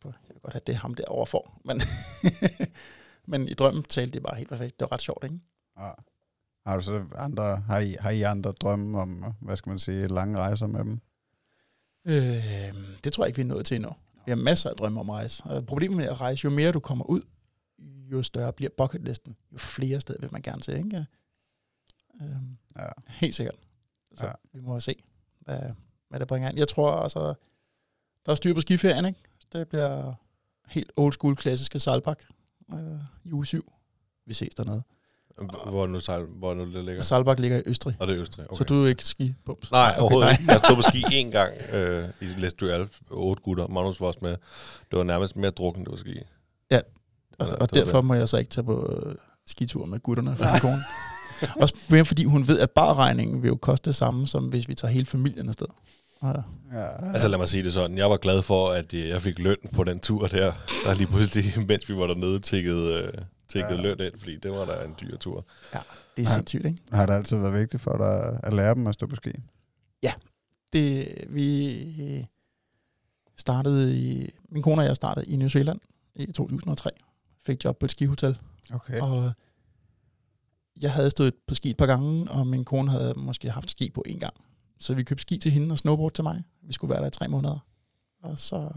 på, 0.00 0.08
Jeg 0.28 0.34
vil 0.34 0.40
godt 0.42 0.52
have 0.54 0.62
det, 0.66 0.76
ham 0.76 0.94
derovre 0.94 1.26
får. 1.26 1.60
Men, 1.64 1.80
men 3.30 3.48
i 3.48 3.54
drømmen 3.54 3.82
talte 3.82 4.12
det 4.12 4.22
bare 4.22 4.36
helt 4.36 4.48
perfekt. 4.48 4.80
Det 4.80 4.86
var 4.90 4.92
ret 4.92 5.02
sjovt, 5.02 5.24
ikke? 5.24 5.38
Ja. 5.78 5.90
Har 6.66 6.76
du 6.76 6.82
så 6.82 7.04
andre, 7.14 7.56
har 7.56 7.78
I, 7.78 7.96
har 8.00 8.10
I 8.10 8.22
andre 8.22 8.52
drømme 8.52 9.00
om, 9.00 9.24
hvad 9.40 9.56
skal 9.56 9.70
man 9.70 9.78
sige, 9.78 10.08
lange 10.08 10.38
rejser 10.38 10.66
med 10.66 10.80
dem? 10.80 11.00
Øh, 12.04 12.74
det 13.04 13.12
tror 13.12 13.24
jeg 13.24 13.28
ikke, 13.28 13.36
vi 13.36 13.42
er 13.42 13.46
nået 13.46 13.66
til 13.66 13.74
endnu. 13.74 13.90
Vi 14.26 14.30
har 14.30 14.36
masser 14.36 14.70
af 14.70 14.76
drømme 14.76 15.00
om 15.00 15.10
at 15.10 15.14
rejse. 15.16 15.44
Og 15.44 15.66
problemet 15.66 15.96
med 15.96 16.04
at 16.06 16.20
rejse, 16.20 16.44
jo 16.44 16.50
mere 16.50 16.72
du 16.72 16.80
kommer 16.80 17.04
ud, 17.04 17.22
jo 18.12 18.22
større 18.22 18.52
bliver 18.52 18.70
bucketlisten. 18.76 19.36
Jo 19.52 19.58
flere 19.58 20.00
steder 20.00 20.20
vil 20.20 20.32
man 20.32 20.42
gerne 20.42 20.60
til, 20.62 20.76
ikke? 20.76 21.06
Øh, 22.22 22.28
Ja. 22.76 22.88
helt 23.08 23.34
sikkert. 23.34 23.54
Så 24.18 24.26
Ja. 24.26 24.32
vi 24.52 24.60
må 24.60 24.80
se, 24.80 24.94
hvad, 25.40 25.60
hvad 26.08 26.20
det 26.20 26.28
bringer 26.28 26.48
ind. 26.48 26.58
Jeg 26.58 26.68
tror 26.68 26.90
altså, 26.92 27.34
der 28.26 28.32
er 28.32 28.34
styr 28.34 28.54
på 28.54 28.60
skiferien, 28.60 29.04
ikke? 29.04 29.20
Det 29.52 29.68
bliver 29.68 30.12
helt 30.68 30.92
old 30.96 31.12
school 31.12 31.36
klassiske 31.36 31.80
sejlpak 31.80 32.18
øh, 32.74 32.78
i 33.24 33.32
uge 33.32 33.46
7. 33.46 33.72
Vi 34.26 34.34
ses 34.34 34.54
dernede. 34.54 34.82
Hvor- 35.36 35.70
Hvor 35.70 35.86
nu, 35.86 36.00
sejl, 36.00 36.24
hvor 36.24 36.54
nu 36.54 36.64
det 36.72 36.84
ligger? 36.84 36.98
Og 37.00 37.04
Sejlbak 37.04 37.38
ligger 37.40 37.58
i 37.58 37.62
Østrig. 37.66 37.96
Og 38.00 38.06
det 38.06 38.16
er 38.16 38.20
Østrig, 38.22 38.46
okay. 38.50 38.58
Så 38.58 38.64
du 38.64 38.84
er 38.84 38.88
ikke 38.88 39.04
skibums? 39.04 39.70
Nej, 39.72 39.90
okay, 39.90 40.00
overhovedet 40.00 40.26
nej. 40.26 40.32
ikke. 40.40 40.52
Jeg 40.52 40.60
stod 40.64 40.76
på 40.76 40.82
ski 40.82 40.98
én 41.22 41.30
gang 41.30 41.52
øh, 41.72 42.08
i 42.20 42.24
Læsby 42.24 42.64
Alp. 42.64 42.92
Otte 43.10 43.42
gutter. 43.42 43.66
Magnus 43.66 44.00
var 44.00 44.06
også 44.06 44.18
med. 44.22 44.30
Det 44.90 44.98
var 44.98 45.02
nærmest 45.02 45.36
mere 45.36 45.50
drukken, 45.50 45.84
det 45.84 45.90
var 45.90 45.96
ski. 45.96 46.18
Og, 46.18 46.24
Ja, 46.70 46.80
og 47.38 47.46
var 47.60 47.66
derfor 47.66 48.00
må 48.00 48.14
jeg 48.14 48.28
så 48.28 48.36
ikke 48.36 48.50
tage 48.50 48.64
på 48.64 48.92
øh, 49.06 49.14
skitur 49.46 49.86
med 49.86 50.00
gutterne 50.00 50.36
for 50.36 50.44
min 50.44 50.60
kone. 50.70 50.82
Også 51.60 51.74
mere 51.90 52.04
fordi 52.04 52.24
hun 52.24 52.48
ved, 52.48 52.58
at 52.58 52.70
barregningen 52.70 53.42
vil 53.42 53.48
jo 53.48 53.56
koste 53.56 53.84
det 53.90 53.94
samme, 53.94 54.26
som 54.26 54.44
hvis 54.44 54.68
vi 54.68 54.74
tager 54.74 54.92
hele 54.92 55.06
familien 55.06 55.48
afsted. 55.48 55.66
Og, 56.20 56.42
Ja. 56.72 57.12
Altså 57.12 57.28
lad 57.28 57.38
mig 57.38 57.48
sige 57.48 57.62
det 57.64 57.72
sådan. 57.72 57.98
Jeg 57.98 58.10
var 58.10 58.16
glad 58.16 58.42
for, 58.42 58.68
at 58.68 58.94
øh, 58.94 59.08
jeg 59.08 59.22
fik 59.22 59.38
løn 59.38 59.56
på 59.72 59.84
den 59.84 60.00
tur 60.00 60.26
der. 60.26 60.52
Der 60.84 60.94
lige 60.94 61.06
pludselig, 61.06 61.44
mens 61.68 61.88
vi 61.88 61.96
var 61.96 62.06
dernede, 62.06 62.40
tikkede, 62.40 62.92
øh, 62.92 63.12
tikkede 63.48 63.74
Ja. 63.74 63.80
løn 63.82 64.00
ind, 64.00 64.18
fordi 64.18 64.36
det 64.36 64.50
var 64.50 64.64
da 64.64 64.84
en 64.84 64.94
dyr 65.00 65.16
tur. 65.16 65.44
det 65.72 65.76
er 65.76 65.82
Ja. 66.18 66.24
sindssygt, 66.24 66.66
ikke? 66.66 66.78
Har 66.92 67.06
det 67.06 67.14
altid 67.14 67.36
været 67.36 67.54
vigtigt 67.60 67.82
for 67.82 67.96
dig 67.96 68.40
at 68.42 68.52
lære 68.52 68.74
dem 68.74 68.86
at 68.86 68.94
stå 68.94 69.06
på 69.06 69.16
ski? 69.16 69.30
Det, 70.72 71.08
vi 71.28 72.26
startede 73.36 73.98
i, 73.98 74.30
min 74.48 74.62
kone 74.62 74.82
og 74.82 74.86
jeg 74.86 74.96
startede 74.96 75.26
i 75.26 75.36
New 75.36 75.48
Zealand 75.48 75.80
i 76.14 76.32
2003. 76.32 76.90
Fik 77.46 77.64
job 77.64 77.78
på 77.78 77.86
et 77.86 77.90
skihotel. 77.90 78.38
Okay. 78.74 79.00
Og 79.00 79.32
jeg 80.82 80.92
havde 80.92 81.10
stået 81.10 81.34
på 81.46 81.54
ski 81.54 81.70
et 81.70 81.76
par 81.76 81.86
gange, 81.86 82.30
og 82.30 82.46
min 82.46 82.64
kone 82.64 82.90
havde 82.90 83.14
måske 83.16 83.50
haft 83.50 83.70
ski 83.70 83.90
på 83.90 84.02
en 84.06 84.18
gang. 84.18 84.34
Så 84.78 84.94
vi 84.94 85.02
købte 85.02 85.22
ski 85.22 85.38
til 85.38 85.52
hende 85.52 85.72
og 85.72 85.78
snowboard 85.78 86.12
til 86.12 86.24
mig. 86.24 86.42
Vi 86.62 86.72
skulle 86.72 86.90
være 86.90 87.00
der 87.00 87.06
i 87.06 87.10
tre 87.10 87.28
måneder. 87.28 87.58
Og 88.22 88.38
så 88.38 88.70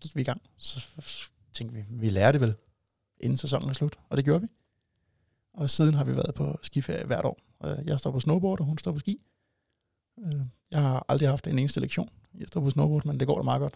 gik 0.00 0.16
vi 0.16 0.20
i 0.20 0.24
gang. 0.24 0.40
Så 0.56 0.86
tænkte 1.52 1.76
vi, 1.76 1.84
vi 1.90 2.10
lærer 2.10 2.32
det 2.32 2.40
vel, 2.40 2.54
inden 3.20 3.36
sæsonen 3.36 3.68
er 3.68 3.72
slut. 3.72 3.98
Og 4.08 4.16
det 4.16 4.24
gjorde 4.24 4.40
vi. 4.40 4.48
Og 5.54 5.70
siden 5.70 5.94
har 5.94 6.04
vi 6.04 6.16
været 6.16 6.34
på 6.34 6.58
skiferie 6.62 7.06
hvert 7.06 7.24
år. 7.24 7.38
Jeg 7.84 7.98
står 7.98 8.10
på 8.10 8.20
snowboard, 8.20 8.60
og 8.60 8.66
hun 8.66 8.78
står 8.78 8.92
på 8.92 8.98
ski. 8.98 9.20
Øh, 10.24 10.40
jeg 10.70 10.82
har 10.82 11.06
aldrig 11.08 11.28
haft 11.28 11.46
en 11.46 11.58
eneste 11.58 11.80
lektion. 11.80 12.08
Jeg 12.38 12.48
står 12.48 12.60
på 12.60 12.70
snowboard, 12.70 13.04
men 13.04 13.20
det 13.20 13.26
går 13.26 13.36
da 13.36 13.42
meget 13.42 13.60
godt. 13.60 13.74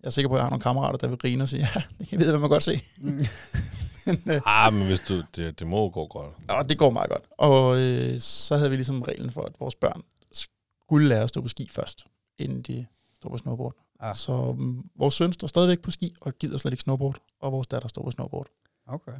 Jeg 0.00 0.06
er 0.06 0.10
sikker 0.10 0.28
på, 0.28 0.34
at 0.34 0.38
jeg 0.38 0.44
har 0.44 0.50
nogle 0.50 0.62
kammerater, 0.62 0.98
der 0.98 1.08
vil 1.08 1.18
grine 1.18 1.42
og 1.42 1.48
sige, 1.48 1.60
ja, 1.74 1.82
det 1.98 2.08
kan 2.08 2.12
jeg 2.12 2.20
vide, 2.20 2.30
hvad 2.30 2.40
man 2.40 2.50
godt 2.50 2.62
se. 2.62 2.80
Mm. 2.98 3.18
Ah, 4.46 4.72
men 4.72 4.86
hvis 4.86 5.00
du, 5.00 5.22
det, 5.36 5.58
det 5.58 5.66
må 5.66 5.90
gå 5.90 6.06
godt. 6.06 6.34
Ja, 6.48 6.62
det 6.62 6.78
går 6.78 6.90
meget 6.90 7.10
godt. 7.10 7.24
Og 7.38 7.78
øh, 7.78 8.20
så 8.20 8.56
havde 8.56 8.70
vi 8.70 8.76
ligesom 8.76 9.02
reglen 9.02 9.30
for, 9.30 9.42
at 9.42 9.60
vores 9.60 9.74
børn 9.74 10.02
skulle 10.32 11.08
lære 11.08 11.22
at 11.22 11.28
stå 11.28 11.40
på 11.40 11.48
ski 11.48 11.68
først, 11.72 12.06
inden 12.38 12.62
de 12.62 12.86
står 13.14 13.28
på 13.30 13.38
snowboard. 13.38 13.74
Ah. 14.00 14.14
Så 14.16 14.32
um, 14.32 14.90
vores 14.96 15.14
søn 15.14 15.32
står 15.32 15.46
stadigvæk 15.46 15.80
på 15.80 15.90
ski 15.90 16.14
og 16.20 16.32
gider 16.38 16.58
slet 16.58 16.72
ikke 16.72 16.82
snowboard, 16.82 17.16
og 17.40 17.52
vores 17.52 17.66
datter 17.66 17.88
står 17.88 18.02
på 18.02 18.10
snowboard. 18.10 18.46
Okay. 18.86 19.12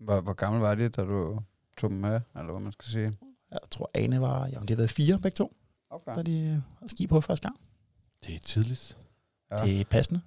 Hvor, 0.00 0.20
hvor 0.20 0.32
gammel 0.32 0.60
var 0.60 0.74
de, 0.74 0.88
da 0.88 1.02
du 1.02 1.38
tog 1.78 1.90
dem 1.90 1.98
med, 1.98 2.20
eller 2.36 2.52
hvad 2.52 2.60
man 2.60 2.72
skal 2.72 2.90
sige? 2.90 3.16
Jeg 3.50 3.58
tror, 3.70 3.90
Ane 3.94 4.20
var, 4.20 4.46
jamen 4.46 4.68
det 4.68 4.70
har 4.70 4.76
været 4.76 4.90
fire 4.90 5.18
begge 5.18 5.36
to, 5.36 5.56
Okay. 5.90 6.16
da 6.16 6.22
de 6.22 6.38
øh, 6.40 6.46
havde 6.48 6.88
ski 6.88 7.06
på 7.06 7.20
første 7.20 7.48
gang. 7.48 7.60
Det 8.26 8.34
er 8.34 8.38
tidligt. 8.38 8.98
Ja. 9.50 9.64
Det 9.64 9.80
er 9.80 9.84
passende. 9.84 10.20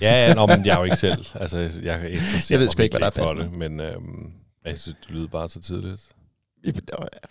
Ja, 0.00 0.26
ja, 0.26 0.34
nå, 0.34 0.46
men 0.46 0.66
jeg 0.66 0.74
er 0.74 0.78
jo 0.78 0.84
ikke 0.84 0.96
selv. 0.96 1.26
Altså, 1.34 1.58
jeg, 1.58 2.02
Jeg 2.50 2.58
ved 2.60 2.70
sgu 2.70 2.82
ikke, 2.82 2.92
hvad 2.92 3.00
der 3.00 3.06
er 3.22 3.28
for 3.28 3.34
det, 3.34 3.52
men 3.52 3.80
øhm, 3.80 4.32
jeg 4.64 4.78
synes, 4.78 4.98
det 5.06 5.10
lyder 5.10 5.28
bare 5.28 5.48
så 5.48 5.60
tidligt. 5.60 6.08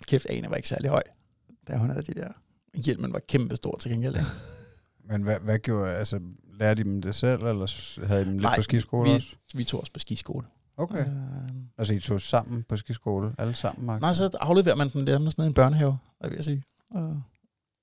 Kæft, 0.08 0.26
Ane 0.30 0.50
var 0.50 0.56
ikke 0.56 0.68
særlig 0.70 0.90
høj, 0.90 1.02
da 1.68 1.78
hun 1.78 1.90
havde 1.90 2.04
de 2.04 2.14
der. 2.14 2.28
Hjelmen 2.86 3.14
var 3.14 3.22
kæmpe 3.28 3.56
stor 3.56 3.78
til 3.78 3.92
gengæld. 3.92 4.16
ikke? 4.16 4.28
Men 5.10 5.22
hvad, 5.24 5.40
hvad 5.40 5.60
gjorde, 5.60 5.92
altså, 5.92 6.20
lærte 6.60 6.82
I 6.82 6.84
dem 6.84 7.02
det 7.02 7.16
selv, 7.16 7.42
eller 7.44 8.06
havde 8.08 8.22
I 8.22 8.26
dem 8.26 8.32
lidt 8.34 8.42
Nej, 8.42 8.56
på 8.56 8.62
skiskole 8.62 9.10
vi- 9.10 9.16
også? 9.16 9.28
Vi 9.56 9.64
tog 9.64 9.82
os 9.82 9.90
på 9.90 10.00
skiskole. 10.00 10.46
Okay. 10.78 11.00
Øh, 11.08 11.08
Altså, 11.78 11.94
I 11.94 12.00
tog 12.00 12.22
sammen 12.22 12.64
på 12.70 12.78
skiskole, 12.78 13.36
alle 13.38 13.54
sammen? 13.56 13.86
Mark? 13.86 14.02
Nej, 14.02 14.14
så 14.14 14.30
afleverer 14.40 14.76
man 14.76 14.90
den 14.90 15.08
der 15.08 15.20
ned 15.20 15.32
i 15.38 15.42
en 15.48 15.54
børnehave, 15.54 15.98
jeg 16.24 16.32
at 16.38 16.46
sige. 16.46 16.64
Og 16.92 17.22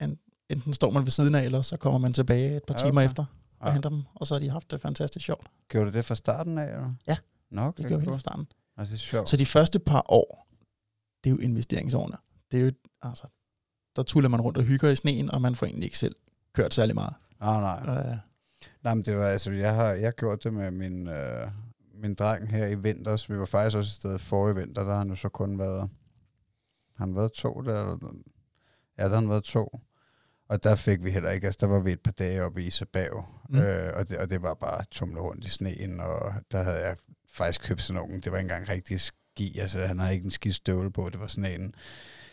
en, 0.00 0.18
enten 0.48 0.74
står 0.74 0.90
man 0.90 1.04
ved 1.04 1.10
siden 1.10 1.34
af, 1.34 1.42
eller 1.44 1.62
så 1.62 1.76
kommer 1.76 1.98
man 1.98 2.12
tilbage 2.12 2.56
et 2.56 2.62
par 2.64 2.74
Ja, 2.78 2.86
timer 2.86 3.00
okay. 3.00 3.08
efter 3.10 3.24
og 3.60 3.66
Ja. 3.68 3.72
henter 3.72 3.88
dem. 3.88 4.02
Og 4.14 4.26
så 4.26 4.34
har 4.34 4.38
de 4.40 4.50
haft 4.50 4.70
det 4.70 4.80
fantastisk 4.80 5.26
sjovt. 5.26 5.46
Gjorde 5.68 5.90
du 5.90 5.96
det 5.96 6.04
fra 6.04 6.14
starten 6.14 6.58
af, 6.58 6.64
eller? 6.64 6.92
Ja. 7.06 7.16
Nå, 7.50 7.60
okay, 7.62 7.82
Det 7.82 7.88
gjorde 7.88 8.00
vi 8.00 8.06
fra 8.06 8.18
starten. 8.18 8.46
Altså, 8.76 8.92
det 8.92 8.98
er 8.98 9.02
sjovt. 9.04 9.28
Så 9.28 9.36
de 9.36 9.46
første 9.46 9.78
par 9.78 10.04
år, 10.08 10.46
det 11.24 11.30
er 11.30 11.34
jo 11.34 11.38
investeringsårene. 11.40 12.16
Det 12.52 12.60
er 12.60 12.64
jo, 12.64 12.72
altså, 13.02 13.26
der 13.96 14.02
tuller 14.02 14.28
man 14.28 14.40
rundt 14.40 14.58
og 14.58 14.64
hygger 14.64 14.88
i 14.90 14.96
sneen, 14.96 15.30
og 15.30 15.42
man 15.42 15.54
får 15.54 15.66
egentlig 15.66 15.84
ikke 15.86 15.98
selv 15.98 16.16
kørt 16.52 16.74
særlig 16.74 16.94
meget. 16.94 17.14
Nej, 17.40 17.60
nej. 17.84 17.98
Øh, 18.10 18.16
Nej, 18.82 18.94
men 18.94 19.04
det 19.04 19.16
var, 19.18 19.26
altså, 19.26 19.50
jeg 19.52 19.74
har, 19.74 19.86
jeg 19.86 20.06
har 20.06 20.10
gjort 20.12 20.44
det 20.44 20.54
med 20.54 20.70
min, 20.70 21.08
øh, 21.08 21.48
min 21.94 22.14
dreng 22.14 22.50
her 22.50 22.66
i 22.66 22.74
vinters. 22.74 23.30
Vi 23.30 23.38
var 23.38 23.44
faktisk 23.44 23.76
også 23.76 23.88
et 23.90 23.94
sted 23.94 24.18
forrige 24.18 24.54
vinter, 24.56 24.82
der 24.84 24.90
har 24.90 24.98
han 24.98 25.08
jo 25.08 25.16
så 25.16 25.28
kun 25.28 25.58
været, 25.58 25.80
har 26.96 27.04
han 27.06 27.16
været 27.16 27.32
to 27.32 27.60
der? 27.60 27.98
Ja, 28.98 29.02
der 29.04 29.08
har 29.08 29.16
han 29.16 29.28
været 29.28 29.44
to. 29.44 29.80
Og 30.50 30.64
der 30.64 30.74
fik 30.74 31.04
vi 31.04 31.10
heller 31.10 31.30
ikke, 31.30 31.46
altså 31.46 31.58
der 31.60 31.66
var 31.66 31.80
vi 31.80 31.92
et 31.92 32.00
par 32.00 32.12
dage 32.12 32.44
oppe 32.44 32.62
i 32.62 32.66
Isabag, 32.66 33.10
Mm. 33.48 33.58
øh, 33.58 33.92
og, 33.96 34.08
det, 34.08 34.18
og 34.18 34.30
det 34.30 34.42
var 34.42 34.54
bare 34.54 34.84
tumle 34.90 35.20
rundt 35.20 35.44
i 35.44 35.48
sneen, 35.48 36.00
og 36.00 36.34
der 36.52 36.62
havde 36.62 36.86
jeg 36.86 36.96
faktisk 37.32 37.62
købt 37.64 37.82
sådan 37.82 38.02
nogle, 38.02 38.20
det 38.20 38.32
var 38.32 38.38
ikke 38.38 38.50
engang 38.50 38.68
rigtig 38.68 39.00
ski, 39.00 39.58
altså 39.58 39.78
han 39.86 39.98
havde 39.98 40.14
ikke 40.14 40.24
en 40.24 40.30
skistøvle 40.30 40.92
på, 40.92 41.08
det 41.08 41.20
var 41.20 41.26
sådan 41.26 41.60
en, 41.60 41.74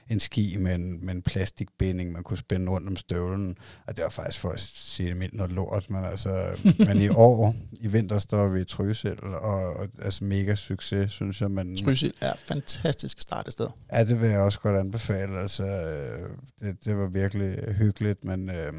en 0.09 0.19
ski 0.19 0.55
med 0.59 0.75
en, 0.75 1.05
med 1.05 1.15
en 1.15 1.21
plastikbinding, 1.21 2.11
man 2.11 2.23
kunne 2.23 2.38
spænde 2.38 2.71
rundt 2.71 2.88
om 2.88 2.95
støvlen, 2.95 3.57
og 3.88 3.97
det 3.97 4.03
var 4.03 4.09
faktisk 4.09 4.41
for 4.41 4.49
at 4.49 4.59
sige 4.59 5.09
det 5.09 5.17
mildt 5.17 5.34
noget 5.34 5.51
lort, 5.51 5.89
men 5.89 6.03
altså, 6.03 6.59
men 6.79 7.01
i 7.01 7.09
år, 7.29 7.55
i 7.71 7.88
vinter, 7.88 8.35
var 8.35 8.47
vi 8.47 8.61
i 8.61 8.65
Trysil, 8.65 9.23
og, 9.23 9.75
og 9.75 9.88
altså 10.01 10.23
mega 10.23 10.55
succes, 10.55 11.11
synes 11.11 11.41
jeg, 11.41 11.51
men 11.51 11.77
Trysil 11.77 12.13
er 12.21 12.34
fantastisk 12.38 13.19
start 13.19 13.53
sted. 13.53 13.67
ja, 13.93 14.03
det 14.03 14.21
vil 14.21 14.29
jeg 14.29 14.39
også 14.39 14.59
godt 14.59 14.77
anbefale, 14.77 15.39
altså, 15.39 15.63
øh, 15.63 16.29
det, 16.59 16.85
det 16.85 16.97
var 16.97 17.07
virkelig 17.07 17.75
hyggeligt, 17.75 18.23
men, 18.23 18.49
øh, 18.49 18.73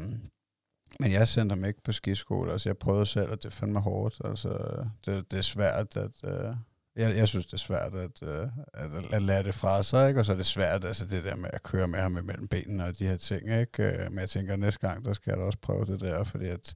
men 0.99 1.11
jeg 1.11 1.27
sendte 1.27 1.53
ham 1.53 1.65
ikke 1.65 1.83
på 1.83 1.91
skiskole, 1.91 2.51
altså 2.51 2.69
jeg 2.69 2.77
prøvede 2.77 3.05
selv, 3.05 3.29
og 3.29 3.37
det 3.37 3.45
er 3.45 3.49
fandme 3.49 3.79
hårdt, 3.79 4.21
altså, 4.25 4.49
det, 5.05 5.31
det 5.31 5.37
er 5.37 5.43
svært 5.43 5.97
at, 5.97 6.11
øh, 6.23 6.53
jeg, 6.99 7.17
jeg 7.17 7.27
synes, 7.27 7.45
det 7.45 7.53
er 7.53 7.57
svært 7.57 7.93
at, 7.95 8.23
øh, 8.23 8.47
at, 8.73 8.89
at 9.11 9.21
lære 9.21 9.43
det 9.43 9.55
fra 9.55 9.83
sig, 9.83 10.07
ikke? 10.07 10.19
og 10.19 10.25
så 10.25 10.31
er 10.31 10.35
det 10.35 10.45
svært, 10.45 10.83
altså 10.85 11.05
det 11.05 11.23
der 11.23 11.35
med 11.35 11.49
at 11.53 11.63
køre 11.63 11.87
med 11.87 11.99
ham 11.99 12.17
imellem 12.17 12.47
benene 12.47 12.85
og 12.85 12.99
de 12.99 13.07
her 13.07 13.17
ting, 13.17 13.59
ikke? 13.59 13.83
Øh, 13.83 14.11
men 14.11 14.19
jeg 14.19 14.29
tænker, 14.29 14.53
at 14.53 14.59
næste 14.59 14.79
gang, 14.87 15.05
der 15.05 15.13
skal 15.13 15.31
jeg 15.31 15.37
da 15.37 15.43
også 15.43 15.59
prøve 15.61 15.85
det 15.85 16.01
der, 16.01 16.23
fordi 16.23 16.45
at, 16.45 16.73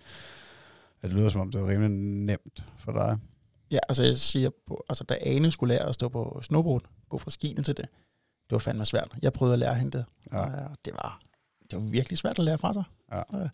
at 1.02 1.10
det 1.10 1.14
lyder 1.14 1.30
som 1.30 1.42
om, 1.42 1.52
det 1.52 1.62
var 1.62 1.68
rimelig 1.68 1.90
nemt 2.26 2.64
for 2.78 2.92
dig. 2.92 3.18
Ja, 3.72 3.80
altså 3.90 4.04
jeg 4.04 4.16
siger, 4.16 4.50
på, 4.68 4.86
altså 4.90 5.04
da 5.04 5.18
Ane 5.22 5.52
skulle 5.52 5.74
lære 5.76 5.88
at 5.90 5.94
stå 5.96 6.10
på 6.10 6.40
snowboard, 6.44 6.84
gå 7.10 7.18
fra 7.18 7.32
skiene 7.32 7.64
til 7.64 7.78
det, 7.78 7.86
det 8.50 8.52
var 8.52 8.58
fandme 8.60 8.86
svært. 8.86 9.12
Jeg 9.22 9.34
prøvede 9.34 9.54
at 9.54 9.60
lære 9.60 9.76
hende 9.76 9.98
det, 9.98 10.06
Ja. 10.32 10.40
og 10.40 10.52
øh, 10.52 10.70
det 10.86 10.94
var, 10.94 11.20
det 11.72 11.80
var 11.82 11.86
virkelig 11.86 12.18
svært 12.18 12.40
at 12.40 12.46
lære 12.46 12.58
fra 12.58 12.74
sig. 12.74 12.84
Ja. 13.12 13.22
Øh, 13.44 13.50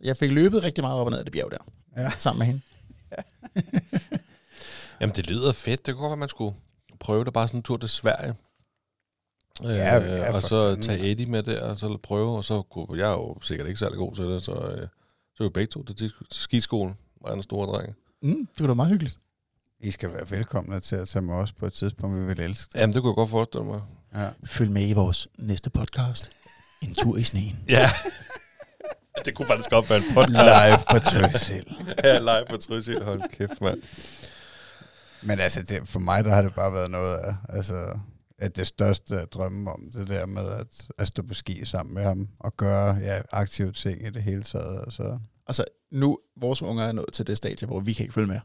Jeg 0.00 0.16
fik 0.16 0.30
løbet 0.30 0.62
rigtig 0.64 0.84
meget 0.84 1.00
op 1.00 1.06
og 1.06 1.10
ned 1.10 1.18
af 1.18 1.24
det 1.24 1.32
bjerg 1.32 1.50
der, 1.50 1.58
Ja. 1.96 2.10
sammen 2.10 2.38
med 2.38 2.46
hende. 2.46 2.60
Jamen, 5.00 5.16
det 5.16 5.26
lyder 5.30 5.52
fedt. 5.52 5.86
Det 5.86 5.94
kunne 5.94 6.00
godt 6.02 6.10
være, 6.10 6.16
man 6.16 6.28
skulle 6.28 6.56
prøve 7.00 7.24
det 7.24 7.32
bare 7.32 7.48
sådan 7.48 7.58
en 7.58 7.62
tur 7.62 7.76
til 7.76 7.88
Sverige. 7.88 8.34
Ja, 9.62 9.98
øh, 10.00 10.08
ja, 10.08 10.28
og 10.28 10.40
for 10.40 10.48
så 10.48 10.68
fanden, 10.70 10.82
tage. 10.82 11.10
Eddie 11.10 11.26
med 11.26 11.42
der, 11.42 11.64
og 11.70 11.76
så 11.76 11.98
prøve, 12.02 12.36
og 12.36 12.44
så 12.44 12.62
kunne 12.62 12.98
jeg 12.98 13.06
er 13.08 13.12
jo 13.12 13.38
sikkert 13.42 13.68
ikke 13.68 13.78
særlig 13.80 13.98
god 13.98 14.14
til 14.14 14.24
det, 14.24 14.42
så, 14.42 14.52
øh, 14.52 14.88
så 15.34 15.44
er 15.44 15.48
vi 15.48 15.52
begge 15.52 15.66
to 15.66 15.84
til 15.84 16.12
skiskolen, 16.30 16.96
var 17.20 17.32
en 17.32 17.42
store 17.42 17.66
dreng. 17.66 17.96
Mm, 18.22 18.46
det 18.46 18.60
var 18.60 18.66
da 18.66 18.74
meget 18.74 18.90
hyggeligt. 18.90 19.18
I 19.80 19.90
skal 19.90 20.12
være 20.12 20.30
velkomne 20.30 20.80
til 20.80 20.96
at 20.96 21.08
tage 21.08 21.22
med 21.22 21.34
os 21.34 21.52
på 21.52 21.66
et 21.66 21.72
tidspunkt, 21.72 22.16
vi 22.20 22.24
vil 22.26 22.40
elske. 22.40 22.78
Jamen, 22.78 22.94
det 22.94 23.02
kunne 23.02 23.10
jeg 23.10 23.14
godt 23.14 23.30
forestille 23.30 23.64
mig. 23.66 23.80
Ja. 24.14 24.28
Følg 24.44 24.70
med 24.70 24.88
i 24.88 24.92
vores 24.92 25.28
næste 25.38 25.70
podcast. 25.70 26.30
En 26.82 26.94
tur 26.94 27.16
i 27.16 27.22
sneen. 27.22 27.58
Ja. 27.68 27.90
det 29.24 29.34
kunne 29.34 29.46
faktisk 29.46 29.70
godt 29.70 29.90
være 29.90 29.98
en 29.98 30.04
podcast. 30.14 30.32
Live 30.32 30.78
for 30.90 30.98
Trysil. 30.98 31.76
ja, 32.04 32.18
live 32.18 32.44
på 32.50 32.56
Trysil. 32.56 33.02
Hold 33.04 33.22
kæft, 33.32 33.60
mand. 33.60 33.82
Men 35.22 35.40
altså, 35.40 35.62
det, 35.62 35.88
for 35.88 36.00
mig, 36.00 36.24
der 36.24 36.34
har 36.34 36.42
det 36.42 36.54
bare 36.54 36.72
været 36.72 36.90
noget 36.90 37.16
af, 37.16 37.34
altså, 37.48 37.98
at 38.38 38.56
det 38.56 38.66
største 38.66 39.14
jeg 39.14 39.32
drømme 39.32 39.72
om, 39.72 39.90
det 39.92 40.08
der 40.08 40.26
med 40.26 40.48
at, 40.48 40.88
at 40.98 41.08
stå 41.08 41.22
på 41.22 41.34
ski 41.34 41.64
sammen 41.64 41.94
med 41.94 42.02
ham, 42.02 42.28
og 42.38 42.56
gøre 42.56 42.94
ja, 42.94 43.20
aktive 43.32 43.72
ting 43.72 44.06
i 44.06 44.10
det 44.10 44.22
hele 44.22 44.42
taget. 44.42 44.80
Altså. 44.80 45.18
Altså, 45.46 45.64
nu, 45.90 46.18
vores 46.36 46.62
unger 46.62 46.84
er 46.84 46.92
nået 46.92 47.12
til 47.12 47.26
det 47.26 47.36
stadie, 47.36 47.66
hvor 47.66 47.80
vi 47.80 47.92
kan 47.92 48.04
ikke 48.04 48.14
følge 48.14 48.26
med. 48.26 48.40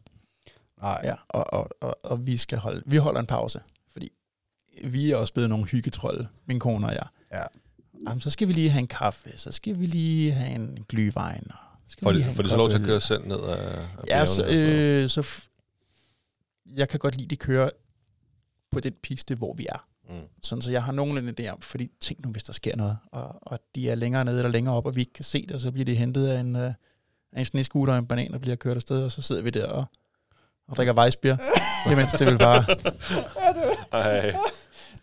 Nej, 0.82 1.02
Ja, 1.04 1.14
og, 1.30 1.54
og, 1.54 1.70
og, 1.82 1.98
og 2.04 2.28
vi 2.28 2.38
skal 2.38 2.58
holde, 2.58 2.84
vi 2.86 2.98
holder 2.98 3.20
en 3.20 3.26
pause, 3.26 3.60
fordi 3.92 4.12
vi 4.84 5.12
er 5.12 5.16
også 5.16 5.34
blevet 5.34 5.50
nogle 5.50 5.66
hyggetrolde, 5.66 6.28
min 6.46 6.60
kone 6.60 6.88
og 6.88 6.94
jeg. 6.94 7.08
Ja. 7.34 7.44
Jamen, 8.08 8.22
så 8.22 8.30
skal 8.30 8.48
vi 8.48 8.54
lige 8.54 8.70
have 8.70 8.80
en 8.80 8.88
kaffe, 8.88 9.32
så 9.36 9.52
skal 9.52 9.80
vi 9.80 9.86
lige 9.86 10.32
have 10.32 10.56
en 10.56 10.86
skal 11.88 12.04
Får 12.04 12.12
vi 12.12 12.18
lige 12.18 12.30
de, 12.30 12.34
får 12.34 12.44
de 12.44 12.50
så 12.50 12.58
lov 12.58 12.70
til 12.70 12.78
at 12.78 12.84
køre 12.84 13.02
selv 13.02 13.28
ned 13.28 13.40
af, 13.40 13.80
af 13.98 14.08
Ja, 14.08 14.26
så, 14.26 14.46
øh, 14.46 15.10
så 15.10 15.48
jeg 16.66 16.90
kan 16.90 17.00
godt 17.00 17.16
lide, 17.18 17.28
de 17.28 17.36
kører 17.36 17.70
på 18.72 18.80
den 18.80 18.94
piste, 19.04 19.36
hvor 19.36 19.54
vi 19.54 19.66
er. 19.70 19.88
Mm. 20.10 20.22
Sådan, 20.44 20.62
så 20.62 20.72
jeg 20.72 20.84
har 20.84 20.92
nogenlunde 20.92 21.34
idé 21.40 21.50
om, 21.50 21.62
fordi 21.62 21.88
tænk 22.02 22.26
nu, 22.26 22.32
hvis 22.32 22.44
der 22.44 22.54
sker 22.54 22.76
noget, 22.76 22.98
og, 23.12 23.36
og 23.42 23.60
de 23.76 23.90
er 23.90 23.96
længere 23.96 24.26
nede 24.26 24.38
eller 24.38 24.50
længere 24.52 24.76
op, 24.76 24.86
og 24.86 24.96
vi 24.96 25.02
ikke 25.02 25.14
kan 25.14 25.24
se 25.26 25.42
det, 25.42 25.52
og 25.52 25.60
så 25.60 25.72
bliver 25.72 25.86
de 25.86 25.96
hentet 25.96 26.28
af 26.28 26.40
en, 26.40 26.56
øh, 26.56 26.74
af 27.34 27.40
en 27.40 27.46
snescooter 27.46 27.94
og 27.94 28.00
en 28.00 28.08
banan, 28.08 28.34
og 28.34 28.42
bliver 28.42 28.56
kørt 28.56 28.76
afsted, 28.76 29.04
og 29.04 29.12
så 29.12 29.22
sidder 29.22 29.42
vi 29.42 29.50
der 29.50 29.68
og, 29.68 29.86
og 30.68 30.76
drikker 30.76 30.94
Weissbier. 31.02 31.38
Imens 31.92 32.12
det 32.12 32.28
vil 32.28 32.38
bare, 32.38 32.64
Ej. 33.92 34.36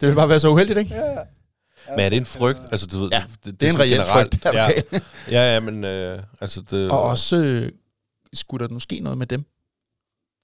det 0.00 0.08
vil 0.08 0.14
bare 0.14 0.28
være 0.28 0.40
så 0.40 0.48
uheldigt, 0.48 0.78
ikke? 0.78 0.94
Ja. 0.94 1.16
Men 1.90 2.00
er 2.00 2.08
det 2.08 2.16
en 2.16 2.26
frygt? 2.26 2.60
Altså, 2.70 2.86
du 2.86 2.98
ved, 2.98 3.08
Ja, 3.12 3.24
det, 3.44 3.60
Det 3.60 3.68
er 3.68 3.72
en 3.72 3.80
reel 3.80 3.90
generelt- 3.90 4.10
frygt, 4.12 4.42
der 4.44 4.52
ja, 4.52 4.70
ja. 5.30 5.54
ja, 5.54 5.60
men 5.60 5.84
øh, 5.84 6.22
altså 6.40 6.60
det... 6.70 6.90
Og 6.90 7.02
også, 7.02 7.36
øh, 7.36 7.72
skulle 8.32 8.66
der 8.66 8.72
nu 8.72 8.78
ske 8.78 9.00
noget 9.00 9.18
med 9.18 9.26
dem 9.26 9.44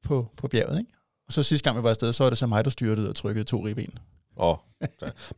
på, 0.05 0.33
på 0.37 0.49
bjerget, 0.49 0.79
ikke? 0.79 0.93
Og 1.29 1.33
så 1.33 1.43
sidste 1.43 1.65
gang 1.65 1.77
vi 1.79 1.83
var 1.83 1.91
afsted, 1.91 2.13
så 2.13 2.25
var 2.25 2.31
det 2.31 2.39
så 2.39 2.47
mig, 2.47 2.65
der 2.65 2.71
styrtede 2.71 3.09
og 3.09 3.17
trykkede 3.17 3.45
to 3.45 3.67
ribben. 3.67 3.99
Åh, 4.37 4.57
ja. 4.81 4.87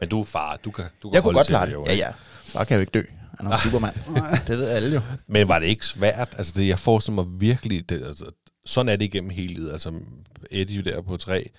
men 0.01 0.09
du 0.09 0.21
er 0.21 0.25
far, 0.25 0.57
du 0.65 0.71
kan, 0.71 0.85
du 1.03 1.09
kan 1.11 1.15
Jeg 1.15 1.23
kunne 1.23 1.35
godt 1.35 1.47
klare 1.47 1.67
det. 1.67 1.73
jo, 1.73 1.85
Ja, 1.89 1.95
ja. 1.95 2.11
Far 2.43 2.65
kan 2.65 2.75
jo 2.77 2.81
ikke 2.81 2.91
dø. 2.91 3.03
Han 3.39 3.47
er 3.47 3.53
en 3.53 3.59
supermand. 3.61 3.95
det 4.49 4.59
ved 4.59 4.69
alle 4.69 4.95
jo. 4.95 5.01
Men 5.27 5.49
var 5.49 5.59
det 5.59 5.67
ikke 5.67 5.87
svært? 5.87 6.35
Altså, 6.39 6.53
det, 6.57 6.69
jeg 6.69 6.79
forestiller 6.79 7.23
mig 7.25 7.41
virkelig, 7.41 7.89
det, 7.89 8.07
altså, 8.07 8.25
sådan 8.67 8.89
er 8.89 8.97
det 8.97 9.05
igennem 9.05 9.31
hele 9.31 9.55
livet. 9.55 9.73
Altså, 9.73 9.93
Eddie 10.51 10.83
der 10.83 11.03
på 11.03 11.17
tre, 11.17 11.51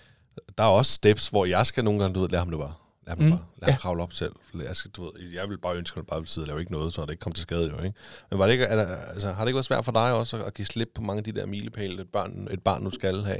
der 0.57 0.63
er 0.63 0.67
også 0.67 0.91
steps, 0.91 1.27
hvor 1.29 1.45
jeg 1.45 1.65
skal 1.65 1.83
nogle 1.83 1.99
gange, 1.99 2.15
du 2.15 2.19
ved, 2.21 2.29
lade 2.29 2.39
ham 2.39 2.49
det 2.49 2.59
bare. 2.59 2.73
Lad 3.07 3.15
ham, 3.15 3.25
Mm, 3.25 3.31
bare. 3.31 3.39
Lad 3.61 3.69
ham 3.69 3.71
ja. 3.73 3.77
kravle 3.77 4.03
op 4.03 4.13
selv. 4.13 4.31
Jeg, 4.67 4.75
skal, 4.75 4.91
du 4.91 5.03
ved, 5.03 5.11
jeg 5.33 5.49
vil 5.49 5.57
bare 5.57 5.75
ønske, 5.75 5.93
at 5.93 5.97
han 5.97 6.05
bare 6.05 6.19
vil 6.19 6.27
sidde 6.27 6.45
og 6.45 6.47
lave 6.47 6.59
ikke 6.59 6.71
noget, 6.71 6.93
så 6.93 7.01
det 7.01 7.09
ikke 7.09 7.19
kommer 7.21 7.35
til 7.35 7.41
skade 7.43 7.69
jo, 7.69 7.77
ikke? 7.83 7.97
Men 8.29 8.39
var 8.39 8.45
det 8.45 8.53
ikke, 8.53 8.65
er 8.65 8.75
der, 8.75 8.95
altså, 8.97 9.31
har 9.31 9.39
det 9.43 9.47
ikke 9.49 9.55
været 9.55 9.65
svært 9.65 9.85
for 9.85 9.91
dig 9.91 10.13
også 10.13 10.37
at, 10.37 10.43
at 10.43 10.53
give 10.53 10.65
slip 10.65 10.89
på 10.95 11.01
mange 11.01 11.17
af 11.17 11.23
de 11.23 11.31
der 11.31 11.45
milepæle, 11.45 12.01
et 12.01 12.09
barn, 12.09 12.47
et 12.51 12.63
barn 12.63 12.81
nu 12.83 12.91
skal 12.91 13.23
have? 13.23 13.39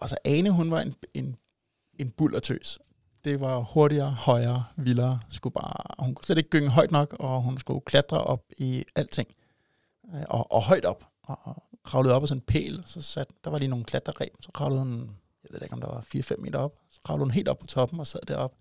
Altså, 0.00 0.16
Ane, 0.24 0.50
hun 0.50 0.70
var 0.70 0.80
en, 0.80 0.94
en, 1.14 1.36
en 1.94 2.10
bullertøs. 2.10 2.78
Det 3.24 3.40
var 3.40 3.58
hurtigere, 3.58 4.10
højere, 4.10 4.64
vildere. 4.76 5.20
Skulle 5.28 5.54
bare, 5.54 6.04
hun 6.04 6.14
kunne 6.14 6.24
slet 6.24 6.38
ikke 6.38 6.50
gynge 6.50 6.68
højt 6.68 6.90
nok, 6.90 7.16
og 7.18 7.42
hun 7.42 7.58
skulle 7.58 7.80
klatre 7.80 8.24
op 8.24 8.44
i 8.58 8.84
alting. 8.96 9.28
Øh, 10.14 10.22
Og, 10.28 10.52
og 10.52 10.62
højt 10.62 10.84
op. 10.84 11.04
Og, 11.22 11.38
og 11.42 11.62
kravlede 11.84 12.14
op 12.14 12.22
af 12.22 12.28
sådan 12.28 12.38
en 12.38 12.44
pæl. 12.46 12.82
Så 12.86 13.02
sat, 13.02 13.26
der 13.44 13.50
var 13.50 13.58
lige 13.58 13.68
nogle 13.68 13.84
klatreræb. 13.84 14.32
Så 14.40 14.50
kravlede 14.54 14.80
hun, 14.80 15.00
jeg 15.44 15.50
ved 15.50 15.62
ikke, 15.62 15.74
om 15.74 15.80
der 15.80 15.88
var 15.88 16.04
4-5 16.14 16.36
meter 16.40 16.58
op. 16.58 16.74
Så 16.90 17.00
kravlede 17.04 17.24
hun 17.24 17.30
helt 17.30 17.48
op 17.48 17.58
på 17.58 17.66
toppen 17.66 18.00
og 18.00 18.06
sad 18.06 18.20
deroppe. 18.28 18.56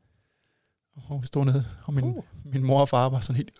Og 1.10 1.22
vi 1.22 1.28
stod 1.28 1.46
nede, 1.46 1.66
og 1.86 1.94
min, 1.94 2.04
uh. 2.04 2.24
min 2.44 2.64
mor 2.64 2.82
og 2.82 2.90
far 2.90 3.10
var 3.10 3.20
sådan 3.20 3.36
helt... 3.36 3.52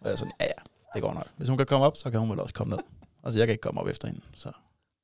Og 0.00 0.06
jeg 0.06 0.12
er 0.12 0.16
sådan, 0.16 0.32
ja 0.40 0.44
ja, 0.44 0.62
det 0.94 1.02
går 1.02 1.14
nok. 1.14 1.28
Hvis 1.36 1.48
hun 1.48 1.56
kan 1.58 1.66
komme 1.66 1.86
op, 1.86 1.96
så 1.96 2.10
kan 2.10 2.20
hun 2.20 2.30
vel 2.30 2.40
også 2.40 2.54
komme 2.54 2.70
ned. 2.70 2.82
Altså, 3.24 3.38
jeg 3.38 3.46
kan 3.46 3.52
ikke 3.52 3.62
komme 3.62 3.80
op 3.80 3.86
efter 3.88 4.08
hende, 4.08 4.20
så 4.34 4.52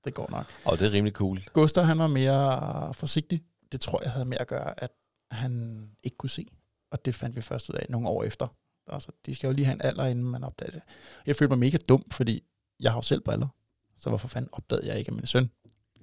det 0.09 0.14
går 0.14 0.30
nok. 0.30 0.47
Og 0.64 0.78
det 0.78 0.86
er 0.86 0.93
rimelig 0.93 1.12
cool. 1.14 1.40
Gustav, 1.52 1.85
han 1.85 1.98
var 1.98 2.06
mere 2.06 2.94
forsigtig. 2.94 3.43
Det 3.72 3.80
tror 3.80 4.02
jeg 4.02 4.12
havde 4.12 4.24
med 4.24 4.36
at 4.40 4.47
gøre, 4.48 4.82
at 4.82 4.90
han 5.30 5.82
ikke 6.02 6.16
kunne 6.16 6.30
se. 6.30 6.47
Og 6.90 7.05
det 7.05 7.14
fandt 7.14 7.36
vi 7.36 7.40
først 7.40 7.70
ud 7.70 7.74
af 7.74 7.86
nogle 7.89 8.09
år 8.09 8.24
efter. 8.24 8.47
Altså, 8.86 9.12
de 9.26 9.35
skal 9.35 9.48
jo 9.48 9.52
lige 9.55 9.64
have 9.64 9.74
en 9.74 9.82
alder, 9.82 10.05
inden 10.06 10.24
man 10.24 10.44
opdager 10.44 10.70
det. 10.72 10.82
Jeg 11.26 11.36
følte 11.36 11.48
mig 11.51 11.59
mega 11.59 11.78
dum, 11.89 12.10
fordi 12.10 12.44
jeg 12.80 12.90
har 12.93 12.98
jo 12.98 13.02
selv 13.02 13.20
briller. 13.20 13.48
Så 13.97 14.09
hvorfor 14.09 14.28
fanden 14.28 14.48
opdagede 14.52 14.86
jeg 14.86 14.98
ikke, 14.98 15.09
at 15.09 15.14
min 15.14 15.26
søn 15.26 15.51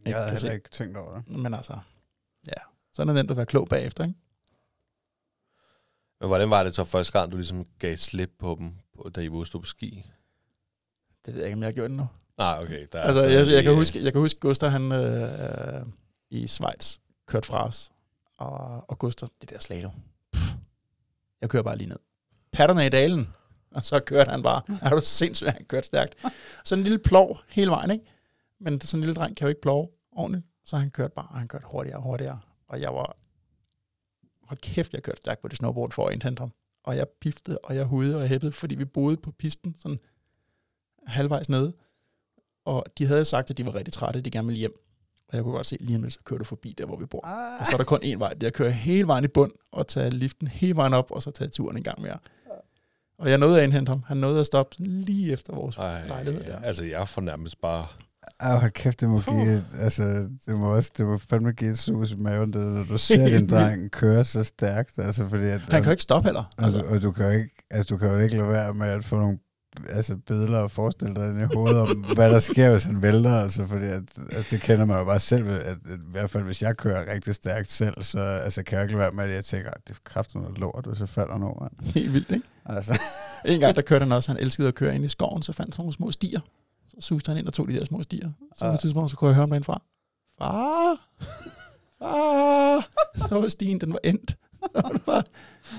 Jeg 0.05 0.13
havde 0.15 0.25
kan 0.29 0.37
heller 0.37 0.49
se? 0.49 0.53
ikke 0.55 0.69
tænkt 0.69 0.97
over 0.97 1.21
det. 1.21 1.37
Men 1.37 1.53
altså, 1.53 1.79
ja. 2.47 2.61
Sådan 2.93 3.09
er 3.09 3.13
det 3.13 3.19
nemt 3.19 3.31
at 3.31 3.37
være 3.37 3.45
klog 3.45 3.67
bagefter, 3.67 4.03
ikke? 4.03 4.19
Men 6.19 6.27
hvordan 6.29 6.49
var 6.49 6.63
det 6.63 6.75
så 6.75 6.83
første 6.83 7.19
gang, 7.19 7.31
du 7.31 7.37
ligesom 7.37 7.65
gav 7.79 7.97
slip 7.97 8.31
på 8.39 8.55
dem, 8.59 8.73
på- 8.95 9.09
da 9.09 9.21
I 9.21 9.31
var 9.31 9.47
på 9.51 9.63
ski? 9.63 10.05
Det 11.25 11.33
ved 11.33 11.41
jeg 11.41 11.47
ikke, 11.47 11.55
om 11.55 11.61
jeg 11.61 11.67
har 11.67 11.73
gjort 11.73 11.89
det 11.89 11.97
nu. 11.97 12.07
Nej, 12.37 12.59
okay. 12.63 12.87
Der, 12.91 13.01
Altså, 13.01 13.21
der, 13.21 13.27
jeg, 13.29 13.47
jeg, 13.47 13.63
kan 13.63 13.71
det- 13.71 13.75
huske, 13.79 14.03
jeg 14.03 14.11
kan 14.11 14.21
huske, 14.21 14.39
Gustav, 14.39 14.69
han 14.69 14.91
øh, 14.91 15.21
øh, 15.23 15.85
i 16.29 16.47
Schweiz 16.47 16.97
kørte 17.27 17.47
fra 17.47 17.67
os. 17.67 17.91
Og, 18.37 18.89
og 18.89 18.99
Gustav, 18.99 19.29
det 19.41 19.49
der. 19.49 19.89
Pff, 20.33 20.53
jeg 21.41 21.49
kører 21.49 21.63
bare 21.63 21.77
lige 21.77 21.87
ned. 21.89 21.97
Patterne 22.51 22.85
i 22.85 22.89
dalen. 22.89 23.27
Og 23.71 23.85
så 23.85 23.99
kørte 23.99 24.31
han 24.31 24.41
bare. 24.41 24.61
Er 24.81 24.89
du 24.89 25.01
sindssygt, 25.03 25.49
han 25.49 25.65
kørte 25.65 25.87
stærkt. 25.87 26.15
Sådan 26.65 26.79
en 26.79 26.83
lille 26.83 26.99
plov 26.99 27.39
hele 27.49 27.69
vejen, 27.71 27.91
ikke? 27.91 28.05
Men 28.59 28.81
sådan 28.81 28.99
en 28.99 29.05
lille 29.05 29.15
dreng 29.15 29.37
kan 29.37 29.45
jo 29.45 29.49
ikke 29.49 29.61
plove 29.61 29.89
ordentligt. 30.11 30.45
Så 30.65 30.77
han 30.77 30.89
kørte 30.91 31.13
bare, 31.15 31.27
og 31.29 31.37
han 31.39 31.47
kørte 31.47 31.65
hurtigere 31.67 31.97
og 31.97 32.03
hurtigere. 32.03 32.39
Og 32.67 32.81
jeg 32.81 32.93
var, 32.93 33.17
hold 34.43 34.59
kæft, 34.59 34.93
jeg 34.93 35.03
kørte 35.03 35.17
stærkt 35.17 35.41
på 35.41 35.47
det 35.47 35.57
snowboard 35.57 35.91
for 35.91 36.07
at 36.07 36.13
indhente 36.13 36.39
ham. 36.39 36.51
Og 36.83 36.97
jeg 36.97 37.07
piftede, 37.21 37.57
og 37.63 37.75
jeg 37.75 37.85
hudede 37.85 38.21
og 38.21 38.27
hæppede, 38.27 38.51
fordi 38.51 38.75
vi 38.75 38.85
boede 38.85 39.17
på 39.17 39.31
pisten, 39.31 39.75
sådan 39.79 39.99
halvvejs 41.07 41.49
nede. 41.49 41.73
Og 42.65 42.83
de 42.97 43.05
havde 43.07 43.25
sagt, 43.25 43.49
at 43.49 43.57
de 43.57 43.65
var 43.65 43.75
rigtig 43.75 43.93
trætte, 43.93 44.21
de 44.21 44.31
gerne 44.31 44.47
ville 44.47 44.59
hjem. 44.59 44.71
Og 45.29 45.35
jeg 45.35 45.43
kunne 45.43 45.53
godt 45.55 45.67
se, 45.67 45.77
lige 45.79 45.95
om 45.95 46.01
lidt, 46.03 46.13
så 46.13 46.19
kører 46.25 46.37
du 46.37 46.45
forbi 46.45 46.75
der, 46.77 46.85
hvor 46.85 46.97
vi 46.97 47.05
bor. 47.05 47.25
Ah. 47.25 47.59
Og 47.59 47.65
så 47.65 47.73
er 47.73 47.77
der 47.77 47.83
kun 47.83 47.99
én 48.03 48.17
vej. 48.17 48.33
Det 48.33 48.43
er 48.43 48.47
at 48.47 48.53
køre 48.53 48.71
hele 48.71 49.07
vejen 49.07 49.23
i 49.23 49.27
bund, 49.27 49.51
og 49.71 49.87
tage 49.87 50.09
liften 50.09 50.47
hele 50.47 50.75
vejen 50.75 50.93
op, 50.93 51.11
og 51.11 51.21
så 51.21 51.31
tage 51.31 51.47
turen 51.49 51.77
en 51.77 51.83
gang 51.83 52.01
mere. 52.01 52.17
Og 53.19 53.29
jeg 53.29 53.37
nåede 53.37 53.57
at 53.57 53.63
indhente 53.63 53.89
ham. 53.89 54.03
Han 54.07 54.17
nåede 54.17 54.39
at 54.39 54.45
stoppe 54.45 54.75
lige 54.79 55.33
efter 55.33 55.53
vores 55.55 55.77
Ej, 55.77 56.07
lejlighed 56.07 56.43
der. 56.43 56.59
Altså, 56.59 56.83
jeg 56.83 57.07
får 57.09 57.21
nærmest 57.21 57.61
bare... 57.61 57.85
Ah, 58.39 58.59
hold 58.59 58.71
kæft, 58.71 59.01
det 59.01 59.09
må 59.09 59.19
give 59.21 59.53
et, 59.57 59.65
altså, 59.79 60.03
det 60.45 60.57
må 60.57 60.75
også, 60.75 60.91
det 60.97 61.05
må 61.05 61.17
fandme 61.17 61.51
give 61.51 61.71
et 61.71 61.77
sus 61.79 62.11
i 62.11 62.15
maven, 62.15 62.53
det, 62.53 62.61
når 62.61 62.83
du 62.83 62.97
ser 62.97 63.23
vildt. 63.31 63.51
dreng 63.51 63.91
køre 63.91 64.25
så 64.25 64.43
stærkt, 64.43 64.99
altså, 64.99 65.27
fordi 65.27 65.43
at, 65.45 65.59
Han 65.61 65.71
kan 65.71 65.83
jo 65.85 65.91
ikke 65.91 66.03
stoppe 66.03 66.27
heller. 66.27 66.43
og, 66.57 66.63
Altså, 66.63 66.79
du, 66.79 66.85
og 66.87 67.01
du 67.01 67.11
kan 67.11 67.25
jo 67.25 67.31
ikke, 67.31 67.65
altså, 67.71 67.95
du 67.95 67.97
kan 67.99 68.09
jo 68.09 68.17
ikke 68.19 68.37
lade 68.37 68.49
være 68.49 68.73
med 68.73 68.87
at 68.87 69.05
få 69.05 69.19
nogle 69.19 69.37
altså, 69.89 70.15
billeder 70.15 70.59
og 70.59 70.71
forestille 70.71 71.15
dig 71.15 71.29
ind 71.29 71.41
i 71.41 71.55
hovedet 71.55 71.79
om, 71.79 72.05
hvad 72.15 72.29
der 72.29 72.39
sker, 72.39 72.71
hvis 72.71 72.83
han 72.83 73.01
vælter, 73.01 73.39
altså, 73.39 73.65
fordi 73.65 73.85
at, 73.85 74.03
altså, 74.31 74.47
det 74.51 74.61
kender 74.61 74.85
man 74.85 74.97
jo 74.97 75.05
bare 75.05 75.19
selv, 75.19 75.49
at, 75.49 75.61
at, 75.61 75.77
i 75.85 76.11
hvert 76.11 76.29
fald 76.29 76.43
hvis 76.43 76.61
jeg 76.61 76.77
kører 76.77 77.13
rigtig 77.13 77.35
stærkt 77.35 77.71
selv, 77.71 78.03
så 78.03 78.19
altså, 78.19 78.63
kan 78.63 78.77
jeg 78.77 78.85
ikke 78.85 78.99
være 78.99 79.11
med, 79.11 79.23
at 79.23 79.31
jeg 79.31 79.45
tænker, 79.45 79.71
at 79.71 79.81
det 79.87 79.95
er 79.95 79.99
kraftigt 80.03 80.43
noget 80.43 80.57
lort, 80.57 80.85
hvis 80.87 80.99
jeg 80.99 81.09
falder 81.09 81.37
mand. 81.37 81.93
helt 81.93 82.13
vildt, 82.13 82.31
ikke? 82.31 82.47
Altså, 82.65 82.99
En 83.45 83.59
gang, 83.59 83.75
der 83.75 83.81
kørte 83.81 84.03
han 84.03 84.11
også. 84.11 84.31
Han 84.31 84.41
elskede 84.41 84.67
at 84.67 84.75
køre 84.75 84.95
ind 84.95 85.05
i 85.05 85.07
skoven, 85.07 85.43
så 85.43 85.53
fandt 85.53 85.75
han 85.75 85.83
nogle 85.83 85.93
små 85.93 86.11
stier. 86.11 86.39
Så 86.87 86.95
suste 86.99 87.29
han 87.29 87.37
ind 87.37 87.47
og 87.47 87.53
tog 87.53 87.67
de 87.67 87.73
der 87.73 87.85
små 87.85 88.03
stier. 88.03 88.31
Så 88.55 88.65
på 88.65 88.73
et 88.73 88.79
tidspunkt, 88.79 89.11
så 89.11 89.17
kunne 89.17 89.27
jeg 89.27 89.35
høre 89.35 89.41
ham 89.41 89.49
derindefra. 89.49 89.81
Far! 90.41 91.07
Far! 91.99 92.87
Så 93.27 93.39
var 93.39 93.47
stien, 93.47 93.81
den 93.81 93.93
var 93.93 93.99
endt. 94.03 94.37
Så, 94.75 94.99
var 95.05 95.25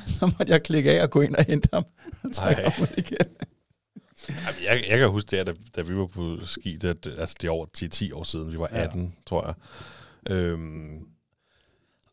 så 0.06 0.26
måtte 0.26 0.52
jeg 0.52 0.62
klikke 0.62 0.92
af 0.92 1.02
og 1.02 1.10
gå 1.10 1.20
ind 1.20 1.34
og 1.36 1.44
hente 1.44 1.68
ham. 1.72 1.84
Og 2.24 2.32
trække 2.32 2.62
ham 2.62 2.82
ud 2.82 2.94
igen. 2.96 3.26
Jamen, 4.28 4.60
jeg, 4.64 4.84
jeg 4.90 4.98
kan 4.98 5.08
huske 5.08 5.36
det, 5.36 5.46
da, 5.46 5.52
da 5.76 5.82
vi 5.82 5.96
var 5.96 6.06
på 6.06 6.36
ski, 6.44 6.76
det, 6.76 7.06
altså 7.18 7.34
det 7.40 7.48
er 7.48 7.52
over 7.52 7.66
10-10 7.78 8.14
år 8.14 8.22
siden, 8.24 8.52
vi 8.52 8.58
var 8.58 8.68
Ja. 8.72 8.82
18, 8.82 9.02
ja. 9.02 9.08
tror 9.26 9.46
jeg. 9.46 9.54
Øhm, 10.36 10.98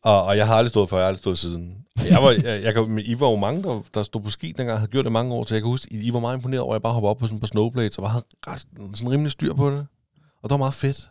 og, 0.02 0.24
og 0.24 0.36
jeg 0.36 0.46
har 0.46 0.54
aldrig 0.56 0.70
stået 0.70 0.88
før, 0.88 0.96
jeg 0.96 1.04
har 1.04 1.08
aldrig 1.08 1.22
stået 1.22 1.38
siden. 1.38 1.84
Jeg 2.08 2.22
var, 2.22 2.30
jeg, 2.30 2.62
jeg 2.62 2.74
kan, 2.74 2.88
men 2.88 3.04
I 3.04 3.20
var 3.20 3.28
jo 3.30 3.36
mange, 3.36 3.62
der, 3.62 3.82
der 3.94 4.02
stod 4.02 4.20
på 4.22 4.30
ski 4.30 4.52
dengang, 4.56 4.78
havde 4.78 4.90
gjort 4.90 5.04
det 5.04 5.12
mange 5.12 5.34
år, 5.34 5.44
så 5.44 5.54
jeg 5.54 5.62
kan 5.62 5.68
huske, 5.70 5.92
I, 5.94 6.06
I 6.06 6.12
var 6.12 6.20
meget 6.20 6.36
imponeret 6.36 6.60
over, 6.60 6.72
at 6.72 6.76
jeg 6.76 6.82
bare 6.82 6.92
hoppede 6.92 7.10
op 7.10 7.18
på 7.18 7.26
sådan 7.26 7.40
på 7.40 7.46
snowblades, 7.46 7.98
og 7.98 8.10
havde 8.10 8.24
ret, 8.46 8.66
sådan 8.94 9.10
rimelig 9.10 9.32
styr 9.32 9.54
på 9.54 9.70
det. 9.70 9.86
Og 10.42 10.50
det 10.50 10.50
var 10.50 10.56
meget 10.56 10.74
fedt. 10.74 11.08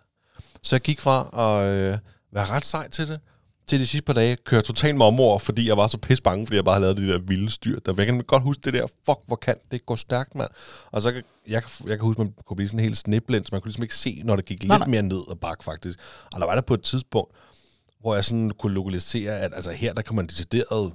Så 0.62 0.76
jeg 0.76 0.82
gik 0.82 1.02
fra 1.02 1.30
at 1.34 1.68
øh, 1.68 1.98
være 2.32 2.46
ret 2.46 2.66
sej 2.66 2.90
til 2.90 3.08
det, 3.08 3.20
til 3.68 3.80
de 3.80 3.88
sidste 3.88 4.06
par 4.06 4.14
dage 4.14 4.36
køre 4.46 4.62
totalt 4.62 4.96
mig 4.98 5.08
omord, 5.08 5.40
fordi 5.40 5.68
jeg 5.68 5.78
var 5.78 5.88
så 5.88 5.98
pis 5.98 6.22
bange, 6.22 6.48
fordi 6.48 6.56
jeg 6.56 6.66
bare 6.66 6.76
havde 6.82 6.82
lavet 6.96 6.98
de 6.98 7.14
der 7.14 7.20
vilde 7.20 7.52
styr. 7.52 7.80
Der, 7.80 7.94
jeg 7.98 8.06
kan 8.06 8.20
godt 8.24 8.44
huske 8.44 8.62
det 8.62 8.74
der, 8.74 8.88
fuck, 9.06 9.20
hvor 9.28 9.36
kan 9.36 9.56
det 9.72 9.86
gå 9.86 9.96
stærkt, 9.96 10.36
mand. 10.36 10.50
Og 10.92 11.02
så 11.02 11.12
kan 11.12 11.24
jeg, 11.48 11.64
kan- 11.64 11.88
jeg 11.90 11.98
kan 11.98 12.06
huske, 12.06 12.22
man 12.22 12.34
kunne 12.46 12.56
blive 12.56 12.68
sådan 12.68 12.80
helt 12.80 12.98
snibblind, 12.98 13.46
så 13.46 13.50
man 13.52 13.62
kunne 13.62 13.70
ligesom 13.70 13.84
ikke 13.84 13.96
se, 13.98 14.22
når 14.26 14.36
det 14.36 14.46
gik 14.46 14.60
lidt 14.60 14.68
Nej, 14.68 14.78
nej. 14.78 14.88
mere 14.88 15.02
ned 15.02 15.30
og 15.30 15.40
bak, 15.40 15.64
faktisk. 15.64 16.00
Og 16.34 16.40
der 16.40 16.46
var 16.46 16.56
der 16.56 16.62
på 16.62 16.74
et 16.74 16.82
tidspunkt, 16.84 17.36
hvor 18.00 18.16
jeg 18.16 18.26
sådan 18.26 18.50
kunne 18.50 18.74
lokalisere, 18.74 19.40
at 19.40 19.52
altså 19.56 19.72
her, 19.72 19.94
der 19.94 20.02
kan 20.02 20.16
man 20.16 20.28
decideret 20.28 20.94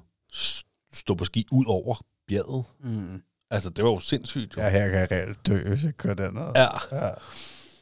stå 0.93 1.15
på 1.15 1.25
ski 1.25 1.47
ud 1.53 1.65
over 1.69 1.95
bjerget. 2.29 2.65
mm. 2.85 3.23
Altså, 3.51 3.71
det 3.71 3.85
var 3.85 3.91
jo 3.91 4.01
sindssygt. 4.01 4.57
Jo. 4.57 4.63
ja, 4.63 4.71
her 4.71 4.89
kan 4.89 4.99
jeg 4.99 5.11
reelt 5.11 5.47
dø, 5.47 5.69
hvis 5.69 5.85
jeg 5.85 5.97
kører 5.97 6.15
derned. 6.15 6.53
Ja. 6.55 6.69
ja. 7.07 7.11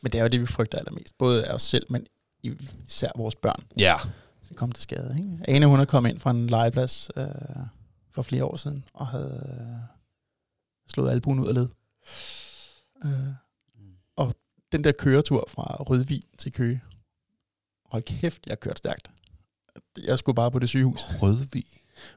Men 0.03 0.13
det 0.13 0.19
er 0.19 0.23
jo 0.23 0.29
det, 0.29 0.41
vi 0.41 0.47
frygter 0.47 0.79
allermest. 0.79 1.19
Både 1.19 1.45
af 1.47 1.55
os 1.55 1.63
selv, 1.63 1.87
men 1.91 2.07
især 2.43 3.09
vores 3.17 3.35
børn. 3.37 3.63
ja. 3.79 3.95
Så 4.49 4.55
kom 4.55 4.73
til 4.73 4.83
skade. 4.83 5.15
Ikke? 5.19 5.39
Ane, 5.49 5.67
hun 5.67 5.81
er 5.81 5.85
kommet 5.85 6.11
ind 6.11 6.21
fra 6.21 6.31
en 6.31 6.47
legeplads 6.47 7.11
øh, 7.17 7.27
for 8.11 8.23
flere 8.23 8.45
år 8.45 8.57
siden, 8.57 8.85
og 8.95 9.07
havde 9.07 9.57
øh, 9.61 9.89
slået 10.93 11.11
albuen 11.11 11.41
ud 11.41 11.49
af 11.49 11.55
led. 11.55 11.69
Øh, 13.05 13.11
og 14.17 14.35
den 14.73 14.85
der 14.85 14.93
køretur 14.93 15.45
fra 15.49 15.77
Rødvig 15.83 16.23
til 16.39 16.53
Køge, 16.53 16.81
hold 17.87 18.03
kæft, 18.03 18.43
jeg 18.47 18.61
kørte 18.61 18.79
stærkt. 18.79 19.11
Jeg 20.05 20.19
skulle 20.19 20.37
bare 20.37 20.51
på 20.51 20.59
det 20.59 20.69
sygehus. 20.69 21.05
Rødvig. 21.23 21.65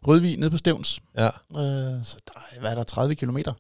Rødvig 0.07 0.38
nede 0.38 0.51
på 0.51 0.57
Stævns. 0.57 1.01
Ja. 1.18 1.27
Øh, 1.27 2.03
så 2.06 2.18
der, 2.27 2.39
er- 2.51 2.60
hvad 2.60 2.72
er 2.72 2.76
der, 2.76 2.84
30 2.84 3.15
kilometer? 3.15 3.53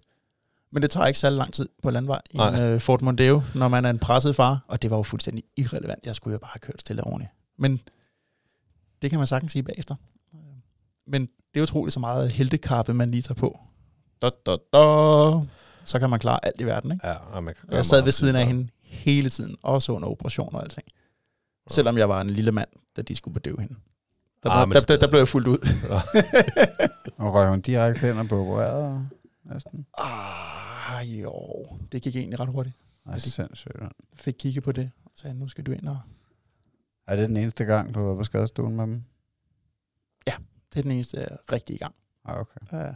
Men 0.71 0.83
det 0.83 0.91
tager 0.91 1.05
ikke 1.07 1.19
særlig 1.19 1.37
lang 1.37 1.53
tid 1.53 1.69
på 1.83 1.89
landvej 1.91 2.21
i 2.31 2.37
en 2.37 2.61
øh, 2.61 2.79
Ford 2.81 3.01
Mondeo, 3.01 3.41
når 3.55 3.67
man 3.67 3.85
er 3.85 3.89
en 3.89 3.99
presset 3.99 4.35
far. 4.35 4.65
Og 4.67 4.81
det 4.81 4.89
var 4.91 4.97
jo 4.97 5.03
fuldstændig 5.03 5.43
irrelevant. 5.57 6.05
Jeg 6.05 6.15
skulle 6.15 6.31
jo 6.33 6.37
bare 6.39 6.49
have 6.53 6.59
kørt 6.59 6.79
stille 6.81 7.03
og 7.03 7.07
ordentligt. 7.07 7.31
Men 7.57 7.81
det 9.01 9.09
kan 9.09 9.19
man 9.19 9.27
sagtens 9.27 9.51
sige 9.51 9.63
bagefter. 9.63 9.95
Men 11.07 11.21
det 11.53 11.59
er 11.59 11.63
utroligt 11.63 11.93
så 11.93 11.99
meget 11.99 12.31
heltekappe, 12.31 12.93
man 12.93 13.11
lige 13.11 13.21
tager 13.21 13.35
på. 13.35 13.59
Da, 14.21 14.29
da, 14.45 14.51
da. 14.73 15.45
Så 15.83 15.99
kan 15.99 16.09
man 16.09 16.19
klare 16.19 16.45
alt 16.45 16.61
i 16.61 16.63
verden, 16.63 16.91
ikke? 16.91 17.07
Ja, 17.07 17.13
og 17.13 17.43
man 17.43 17.53
kan 17.53 17.67
gøre 17.67 17.75
jeg 17.77 17.85
sad 17.85 18.03
ved 18.03 18.11
siden 18.11 18.35
af 18.35 18.45
hende 18.47 18.69
hele 18.83 19.29
tiden, 19.29 19.55
også 19.63 19.91
under 19.91 20.07
operation 20.07 20.55
og 20.55 20.63
alting. 20.63 20.87
Selvom 21.69 21.97
jeg 21.97 22.09
var 22.09 22.21
en 22.21 22.29
lille 22.29 22.51
mand, 22.51 22.69
da 22.97 23.01
de 23.01 23.15
skulle 23.15 23.33
bedøve 23.33 23.61
hende. 23.61 23.75
Der, 24.43 24.49
Ah, 24.49 24.67
der, 24.71 24.79
der, 24.79 24.97
der 24.97 25.07
blev 25.07 25.19
jeg 25.19 25.27
fuldt 25.27 25.47
ud. 25.47 25.57
Og 27.17 27.33
røg 27.33 27.49
hun 27.49 27.61
direkte 27.61 28.07
hen 28.07 28.17
og 28.17 28.25
blev 28.27 28.39
opereret 28.39 29.09
næsten. 29.43 29.85
ah, 29.97 31.21
jo. 31.21 31.33
Det 31.91 32.01
gik 32.01 32.15
egentlig 32.15 32.39
ret 32.39 32.47
hurtigt. 32.49 32.75
Nej, 33.05 33.17
sindssygt. 33.17 33.75
Fik 34.15 34.33
kigget 34.39 34.63
på 34.63 34.71
det, 34.71 34.91
og 35.05 35.11
sagde, 35.15 35.39
nu 35.39 35.47
skal 35.47 35.63
du 35.63 35.71
ind 35.71 35.87
og... 35.87 35.99
Er 37.09 37.15
det 37.15 37.29
den 37.29 37.37
eneste 37.37 37.63
gang, 37.63 37.93
du 37.93 37.99
var 37.99 38.15
på 38.15 38.23
skadestuen 38.23 38.75
med 38.75 38.83
dem? 38.83 39.03
Det 40.73 40.79
er 40.79 40.81
den 40.81 40.91
eneste 40.91 41.27
rigtige 41.51 41.77
gang. 41.77 41.95
Ah, 42.25 42.39
okay. 42.39 42.87
Uh, 42.89 42.93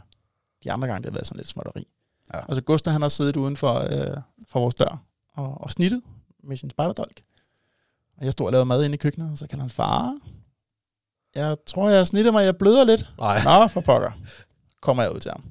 de 0.64 0.72
andre 0.72 0.88
gange, 0.88 1.02
det 1.02 1.10
har 1.10 1.14
været 1.14 1.26
sådan 1.26 1.36
lidt 1.36 1.48
småtteri. 1.48 1.86
Ja. 2.34 2.40
Altså, 2.48 2.62
Gustav, 2.62 2.92
han 2.92 3.02
har 3.02 3.08
siddet 3.08 3.36
uden 3.36 3.56
for, 3.56 3.80
uh, 3.80 4.22
for 4.48 4.60
vores 4.60 4.74
dør 4.74 5.02
og, 5.32 5.60
og 5.60 5.70
snittet 5.70 6.02
med 6.42 6.56
sin 6.56 6.70
spejderdolk. 6.70 7.22
Og 8.16 8.24
jeg 8.24 8.32
stod 8.32 8.46
og 8.46 8.52
lavede 8.52 8.66
mad 8.66 8.84
inde 8.84 8.94
i 8.94 8.96
køkkenet, 8.96 9.30
og 9.30 9.38
så 9.38 9.46
kalder 9.46 9.62
han, 9.62 9.70
far, 9.70 10.18
jeg 11.34 11.56
tror, 11.66 11.88
jeg 11.88 11.98
har 11.98 12.04
snittet 12.04 12.32
mig, 12.32 12.44
jeg 12.44 12.56
bløder 12.56 12.84
lidt. 12.84 13.08
Nej, 13.18 13.44
Nå, 13.44 13.68
for 13.68 13.80
pokker. 13.80 14.10
Kommer 14.80 15.02
jeg 15.02 15.14
ud 15.14 15.20
til 15.20 15.30
ham. 15.30 15.44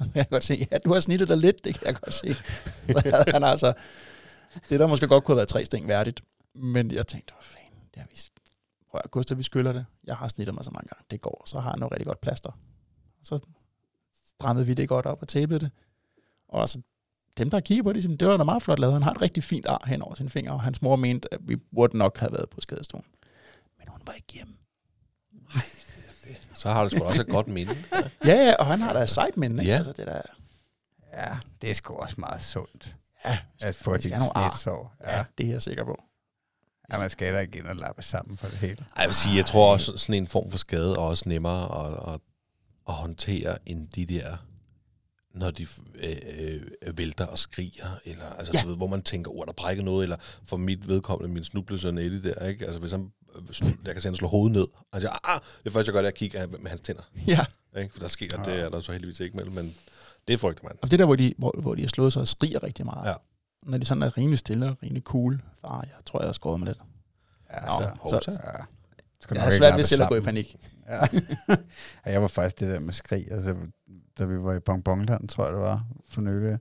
Og 0.00 0.06
Jeg 0.14 0.26
kan 0.26 0.30
godt 0.30 0.44
se, 0.44 0.68
ja, 0.70 0.78
du 0.78 0.92
har 0.92 1.00
snittet 1.00 1.28
dig 1.28 1.36
lidt, 1.36 1.64
det 1.64 1.78
kan 1.78 1.86
jeg 1.86 1.94
godt 1.94 2.14
se. 2.14 2.34
Så 2.92 3.24
han 3.32 3.44
altså, 3.44 3.72
det 4.68 4.80
der 4.80 4.86
måske 4.86 5.08
godt 5.08 5.24
kunne 5.24 5.32
have 5.32 5.36
været 5.36 5.48
tre 5.48 5.64
sting 5.64 5.88
værdigt. 5.88 6.20
Men 6.54 6.90
jeg 6.90 7.06
tænkte, 7.06 7.32
hvad 7.34 7.42
fanden, 7.42 7.88
det 7.94 8.00
har 8.02 8.08
vi... 8.10 8.16
Prøv 8.90 9.00
at 9.04 9.10
Gustav, 9.10 9.38
vi 9.38 9.42
skyller 9.42 9.72
det. 9.72 9.86
Jeg 10.04 10.16
har 10.16 10.28
snittet 10.28 10.54
mig 10.54 10.64
så 10.64 10.70
mange 10.70 10.88
gange. 10.88 11.04
Det 11.10 11.20
går, 11.20 11.42
så 11.46 11.60
har 11.60 11.70
jeg 11.70 11.78
noget 11.78 11.92
rigtig 11.92 12.06
godt 12.06 12.20
plaster. 12.20 12.58
Så 13.22 13.38
strammede 14.38 14.66
vi 14.66 14.74
det 14.74 14.88
godt 14.88 15.06
op 15.06 15.22
og 15.22 15.28
tapede 15.28 15.60
det. 15.60 15.70
Og 16.48 16.68
så 16.68 16.80
dem, 17.38 17.50
der 17.50 17.60
kigger 17.60 17.82
på 17.84 17.92
det, 17.92 18.02
siger, 18.02 18.16
det 18.16 18.28
var 18.28 18.36
da 18.36 18.44
meget 18.44 18.62
flot 18.62 18.78
lavet. 18.78 18.92
Han 18.92 19.02
har 19.02 19.10
et 19.10 19.22
rigtig 19.22 19.42
fint 19.44 19.66
ar 19.66 19.82
hen 19.86 20.02
over 20.02 20.14
sine 20.14 20.30
fingre, 20.30 20.52
og 20.52 20.62
hans 20.62 20.82
mor 20.82 20.96
mente, 20.96 21.34
at 21.34 21.40
vi 21.42 21.56
burde 21.56 21.96
nok 21.98 22.18
have 22.18 22.32
været 22.32 22.50
på 22.50 22.60
skadestuen. 22.60 23.04
Men 23.78 23.88
hun 23.88 24.00
var 24.06 24.12
ikke 24.12 24.32
hjemme. 24.32 24.54
så 26.54 26.70
har 26.70 26.84
du 26.84 26.90
sgu 26.90 27.04
også 27.04 27.20
et 27.22 27.28
godt 27.28 27.48
minde. 27.48 27.74
Ja, 28.26 28.44
ja, 28.44 28.54
og 28.58 28.66
han 28.66 28.80
har 28.80 28.92
da 28.92 29.02
et 29.02 29.08
sejt 29.08 29.36
minde, 29.36 29.62
ikke? 29.62 29.72
Ja. 29.72 29.76
Altså, 29.76 29.92
det 29.92 30.06
der, 30.06 30.20
Ja, 31.12 31.38
det 31.62 31.70
er 31.70 31.74
sgu 31.74 31.94
også 31.94 32.16
meget 32.18 32.42
sundt. 32.42 32.96
ja, 33.24 33.38
At 33.60 33.74
få 33.74 33.96
dit 33.96 34.02
snitsår. 34.02 34.94
ja, 35.00 35.16
Ja. 35.16 35.24
det 35.38 35.46
er 35.46 35.50
jeg 35.50 35.62
sikker 35.62 35.84
på. 35.84 36.02
Ja, 36.92 36.98
man 36.98 37.10
skal 37.10 37.34
da 37.34 37.38
ikke 37.38 37.58
ind 37.58 37.66
og 37.66 37.76
lappe 37.76 38.02
sammen 38.02 38.36
for 38.36 38.46
det 38.48 38.58
hele. 38.58 38.76
Ej, 38.96 39.00
jeg 39.00 39.06
vil 39.08 39.14
sige, 39.14 39.36
jeg 39.36 39.46
tror 39.46 39.72
også, 39.72 39.96
sådan 39.96 40.14
en 40.14 40.26
form 40.28 40.50
for 40.50 40.58
skade 40.58 40.90
er 40.90 40.96
også 40.98 41.28
nemmere 41.28 41.86
at, 41.86 42.14
at, 42.14 42.20
at 42.88 42.94
håndtere 42.94 43.56
end 43.66 43.88
de 43.88 44.06
der, 44.06 44.36
når 45.34 45.50
de 45.50 45.66
øh, 46.02 46.16
øh, 46.82 46.98
vælter 46.98 47.26
og 47.26 47.38
skriger, 47.38 47.98
eller 48.04 48.24
altså, 48.24 48.52
Ja. 48.54 48.60
ja. 48.62 48.66
ved, 48.68 48.76
hvor 48.76 48.86
man 48.86 49.02
tænker, 49.02 49.30
oh, 49.30 49.40
er 49.40 49.44
der 49.44 49.52
brækket 49.52 49.84
noget, 49.84 50.02
eller 50.02 50.16
for 50.44 50.56
mit 50.56 50.88
vedkommende, 50.88 51.34
min 51.34 51.44
snublesøn 51.44 51.98
Eddie 51.98 52.22
der, 52.22 52.46
ikke? 52.46 52.64
Altså, 52.64 52.80
hvis 52.80 52.90
han, 52.92 53.12
øh, 53.36 53.72
jeg 53.84 53.92
kan 53.94 54.02
se, 54.02 54.08
han 54.08 54.14
slår 54.16 54.28
hovedet 54.28 54.52
ned, 54.56 54.66
og 54.92 55.00
siger, 55.00 55.28
ah, 55.34 55.40
det 55.64 55.72
første, 55.72 55.88
jeg 55.88 55.92
gør, 55.94 56.00
det 56.00 56.06
er 56.06 56.12
at 56.12 56.14
kigge 56.14 56.46
med 56.46 56.70
hans 56.70 56.80
tænder, 56.80 57.02
Ja, 57.26 57.44
ikke? 57.78 57.92
For 57.92 58.00
der 58.00 58.08
sker, 58.08 58.42
det 58.42 58.54
er 58.60 58.68
der 58.68 58.80
så 58.80 58.92
heldigvis 58.92 59.20
ikke 59.20 59.36
mellem, 59.36 59.54
men 59.54 59.74
det 60.28 60.40
frygter 60.40 60.64
man. 60.64 60.72
og 60.82 60.90
det 60.90 60.98
der, 60.98 61.04
hvor 61.04 61.16
de, 61.16 61.34
hvor, 61.38 61.54
hvor 61.62 61.74
de 61.74 61.80
har 61.82 61.88
slået 61.88 62.12
sig 62.12 62.20
og 62.22 62.28
skriger 62.28 62.62
rigtig 62.62 62.84
meget. 62.84 63.08
Ja. 63.08 63.14
Når 63.64 63.78
de 63.78 63.84
sådan 63.86 64.02
er 64.02 64.16
rimelig 64.18 64.38
stille 64.38 64.68
og 64.68 64.76
rimelig 64.82 65.02
cool. 65.02 65.42
Far, 65.60 65.80
jeg 65.80 66.04
tror, 66.06 66.20
jeg 66.20 66.28
har 66.28 66.32
skåret 66.32 66.60
mig 66.60 66.66
lidt. 66.66 66.78
Ja, 67.52 67.60
Nå, 67.60 67.70
så, 68.10 68.18
så- 68.24 68.40
ja. 68.44 68.64
Skal 69.20 69.34
Jeg 69.34 69.44
har 69.44 69.50
svært 69.50 69.76
ved 69.76 69.84
selv 69.84 70.02
at 70.02 70.08
gå 70.08 70.14
i 70.16 70.20
panik. 70.20 70.56
Ja. 70.88 71.00
ja, 72.06 72.12
jeg 72.12 72.22
var 72.22 72.28
faktisk 72.28 72.60
det 72.60 72.68
der 72.68 72.80
med 72.80 72.92
skrig, 72.92 73.32
altså, 73.32 73.56
da 74.18 74.24
vi 74.24 74.42
var 74.42 74.54
i 74.54 74.60
Bonbonland, 74.60 75.28
tror 75.28 75.44
jeg 75.44 75.52
det 75.52 75.60
var, 75.60 75.86
for 76.08 76.20
nylig, 76.20 76.58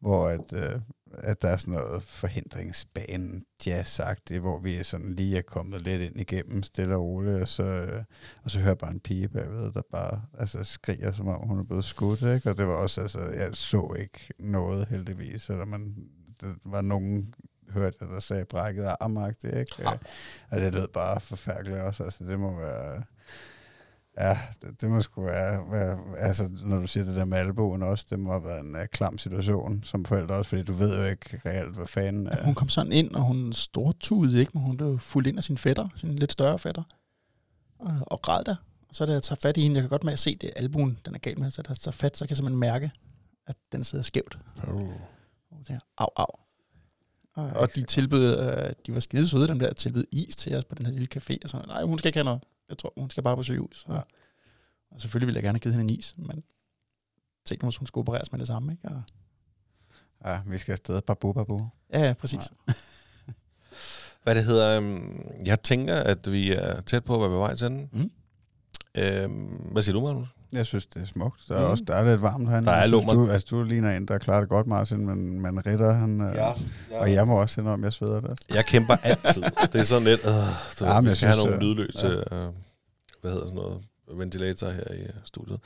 hvor 0.00 0.28
at, 0.28 0.52
øh, 0.52 0.80
at 1.14 1.42
der 1.42 1.48
er 1.48 1.56
sådan 1.56 1.74
noget 1.74 2.02
forhindringsbane 2.02 3.42
jazz 3.66 4.00
hvor 4.40 4.58
vi 4.60 4.84
sådan 4.84 5.14
lige 5.14 5.38
er 5.38 5.42
kommet 5.42 5.82
lidt 5.82 6.02
ind 6.02 6.20
igennem, 6.20 6.62
stille 6.62 6.94
og 6.94 7.02
roligt, 7.02 7.40
og 7.42 7.48
så, 7.48 7.62
øh, 7.62 8.04
og 8.44 8.50
så 8.50 8.58
hører 8.58 8.70
jeg 8.70 8.78
bare 8.78 8.90
en 8.90 9.00
pige 9.00 9.28
bagved, 9.28 9.72
der 9.72 9.82
bare 9.92 10.22
altså, 10.38 10.64
skriger, 10.64 11.12
som 11.12 11.28
om 11.28 11.48
hun 11.48 11.58
er 11.58 11.64
blevet 11.64 11.84
skudt, 11.84 12.22
ikke? 12.22 12.50
og 12.50 12.56
det 12.58 12.66
var 12.66 12.74
også, 12.74 13.00
altså, 13.00 13.20
jeg 13.20 13.50
så 13.52 13.96
ikke 13.98 14.28
noget 14.38 14.88
heldigvis, 14.88 15.50
eller 15.50 15.64
man, 15.64 15.94
der 16.40 16.54
var 16.64 16.80
nogen 16.80 17.34
hørte 17.70 17.96
jeg, 18.00 18.08
der 18.08 18.20
sagde 18.20 18.44
brækket 18.44 18.92
armagtigt, 19.00 19.54
ikke? 19.54 19.74
Ja. 19.78 19.90
Og 20.50 20.60
det 20.60 20.74
lød 20.74 20.88
bare 20.88 21.20
forfærdeligt 21.20 21.78
også, 21.78 22.02
altså 22.04 22.24
det 22.24 22.40
må 22.40 22.56
være... 22.56 23.02
Ja, 24.20 24.38
det, 24.62 24.80
det 24.80 24.90
må 24.90 25.00
sgu 25.00 25.22
være, 25.22 25.70
være, 25.70 25.98
altså 26.18 26.50
når 26.64 26.78
du 26.78 26.86
siger 26.86 27.04
det 27.04 27.16
der 27.16 27.24
med 27.24 27.38
albuen 27.38 27.82
også, 27.82 28.06
det 28.10 28.18
må 28.18 28.30
have 28.30 28.44
været 28.44 28.60
en 28.60 28.76
uh, 28.76 28.84
klam 28.92 29.18
situation 29.18 29.80
som 29.84 30.04
forældre 30.04 30.34
også, 30.34 30.48
fordi 30.48 30.62
du 30.62 30.72
ved 30.72 30.98
jo 30.98 31.04
ikke 31.04 31.40
reelt, 31.46 31.76
hvad 31.76 31.86
fanden 31.86 32.26
Ja. 32.26 32.32
er. 32.32 32.44
Hun 32.44 32.54
kom 32.54 32.68
sådan 32.68 32.92
ind, 32.92 33.14
og 33.14 33.22
hun 33.22 33.52
stortudede 33.52 34.40
ikke, 34.40 34.50
men 34.54 34.62
hun 34.62 34.76
blev 34.76 34.98
fuldt 34.98 35.28
ind 35.28 35.38
af 35.38 35.44
sine 35.44 35.58
fætter, 35.58 35.88
sine 35.96 36.16
lidt 36.16 36.32
større 36.32 36.58
fætter, 36.58 36.82
og, 37.78 37.92
og 38.06 38.22
græd 38.22 38.44
der. 38.44 38.56
Og 38.88 38.94
så 38.94 39.06
da 39.06 39.12
jeg 39.12 39.22
tager 39.22 39.38
fat 39.42 39.56
i 39.56 39.62
hende, 39.62 39.74
jeg 39.76 39.82
kan 39.82 39.90
godt 39.90 40.04
med 40.04 40.12
at 40.12 40.18
se 40.18 40.36
det, 40.36 40.50
albuen 40.56 40.98
den 41.04 41.14
er 41.14 41.18
galt 41.18 41.38
med, 41.38 41.50
så 41.50 41.62
da 41.62 41.68
jeg 41.68 41.76
tager 41.76 41.92
fat, 41.92 42.16
så 42.16 42.24
kan 42.24 42.30
jeg 42.30 42.36
simpelthen 42.36 42.60
mærke, 42.60 42.90
at 43.46 43.56
den 43.72 43.84
sidder 43.84 44.04
skævt. 44.04 44.38
Uh. 44.72 44.90
Og 45.60 45.66
tænker, 45.66 45.80
au, 45.98 46.08
au. 46.16 46.26
Og, 47.34 47.44
og 47.44 47.74
de 47.74 47.84
tilbød, 47.84 48.38
øh, 48.40 48.72
de 48.86 48.94
var 48.94 49.00
skide 49.00 49.28
søde, 49.28 49.48
dem 49.48 49.58
der, 49.58 49.72
tilbød 49.72 50.04
is 50.12 50.36
til 50.36 50.56
os 50.56 50.64
på 50.64 50.74
den 50.74 50.86
her 50.86 50.92
lille 50.92 51.08
café, 51.16 51.36
og 51.44 51.50
sådan, 51.50 51.68
nej, 51.68 51.82
hun 51.82 51.98
skal 51.98 52.08
ikke 52.08 52.16
have 52.16 52.24
noget. 52.24 52.42
Jeg 52.68 52.78
tror, 52.78 52.92
hun 52.96 53.10
skal 53.10 53.22
bare 53.22 53.36
på 53.36 53.42
sygehus. 53.42 53.84
Og, 53.88 54.06
og 54.90 55.00
selvfølgelig 55.00 55.26
ville 55.26 55.36
jeg 55.36 55.42
gerne 55.42 55.56
have 55.56 55.60
givet 55.60 55.74
hende 55.76 55.94
en 55.94 55.98
is, 55.98 56.14
men 56.18 56.42
tænkte 57.44 57.66
måske, 57.66 57.78
hun 57.80 57.86
skulle 57.86 58.02
opereres 58.02 58.32
med 58.32 58.38
det 58.38 58.46
samme, 58.46 58.72
ikke? 58.72 58.88
Og, 58.88 59.02
Ja, 60.24 60.40
vi 60.46 60.58
skal 60.58 60.72
afsted, 60.72 61.00
babu, 61.02 61.32
babu. 61.32 61.68
ja, 61.92 62.00
ja, 62.06 62.12
præcis. 62.12 62.40
Hvad 64.22 64.34
det 64.34 64.44
hedder, 64.44 64.78
øhm, 64.78 65.30
jeg 65.44 65.62
tænker, 65.62 65.96
at 65.96 66.32
vi 66.32 66.52
er 66.52 66.80
tæt 66.80 67.04
på 67.04 67.14
at 67.14 67.20
være 67.20 67.30
på 67.30 67.38
vej 67.38 67.54
til 67.54 67.66
den. 67.66 67.88
Mm. 67.92 68.10
Øhm, 68.94 69.46
hvad 69.72 69.82
siger 69.82 69.92
du, 69.92 70.00
Magnus? 70.00 70.28
Jeg 70.52 70.66
synes, 70.66 70.86
det 70.86 71.02
er 71.02 71.06
smukt. 71.06 71.42
Der 71.48 71.54
er, 71.56 71.64
Mm. 71.64 71.70
også, 71.70 71.84
der 71.86 71.94
er 71.94 72.04
lidt 72.10 72.22
varmt 72.22 72.48
herinde. 72.48 72.66
Der 72.66 72.72
er 72.72 72.76
Jeg 72.80 72.88
synes, 72.88 73.06
lummer. 73.06 73.14
du, 73.26 73.30
altså, 73.30 73.46
du 73.50 73.62
ligner 73.62 73.96
en, 73.96 74.06
der 74.08 74.18
klarer 74.18 74.40
det 74.40 74.48
godt, 74.48 74.66
Martin, 74.66 75.06
men, 75.06 75.40
men 75.42 75.66
Ritter, 75.66 75.92
han... 75.92 76.20
øh, 76.20 76.34
ja. 76.34 76.52
Og 77.00 77.12
jeg 77.12 77.26
må 77.26 77.40
også 77.40 77.60
indrømme, 77.60 77.84
jeg 77.86 77.92
sveder 77.92 78.20
lidt. 78.28 78.40
Jeg 78.54 78.64
kæmper 78.64 78.94
altid. 79.02 79.42
Det 79.72 79.74
er 79.74 79.82
sådan 79.82 80.04
lidt, 80.04 80.20
øh, 80.20 80.30
så 80.76 80.84
Ja, 80.86 80.92
ja, 80.94 81.00
vi 81.00 81.08
jeg 81.08 81.16
skal 81.16 81.28
have 81.28 81.38
nogle 81.38 81.54
øh, 81.54 81.60
lydløse, 81.60 82.06
ja. 82.06 82.14
øh, 82.46 82.52
hvad 83.20 83.30
hedder 83.30 83.46
sådan 83.46 83.54
noget, 83.62 83.82
ventilator 84.14 84.70
her 84.70 84.92
i 84.94 85.00
øh, 85.02 85.08
studiet. 85.24 85.60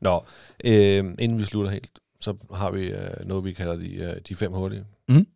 Nå, 0.00 0.24
øh, 0.64 1.04
inden 1.18 1.38
vi 1.38 1.44
slutter 1.44 1.70
helt, 1.70 1.98
så 2.20 2.34
har 2.54 2.70
vi 2.70 2.86
øh, 2.92 3.26
noget, 3.26 3.44
vi 3.44 3.52
kalder 3.52 3.76
de, 3.76 3.94
øh, 3.94 4.16
de 4.28 4.34
fem 4.34 4.52
hurtige. 4.52 4.84
Mhm. 5.08 5.26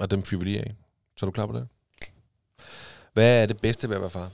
Og 0.00 0.10
dem 0.10 0.22
fyrer 0.22 0.38
vi 0.38 0.44
lige 0.44 0.58
af. 0.60 0.74
Så 1.16 1.26
er 1.26 1.30
du 1.30 1.32
klar 1.32 1.46
på 1.46 1.52
det? 1.52 1.68
Hvad 3.12 3.42
er 3.42 3.46
det 3.46 3.60
bedste 3.60 3.88
ved 3.88 3.96
at 3.96 4.00
være 4.02 4.10
far? 4.10 4.30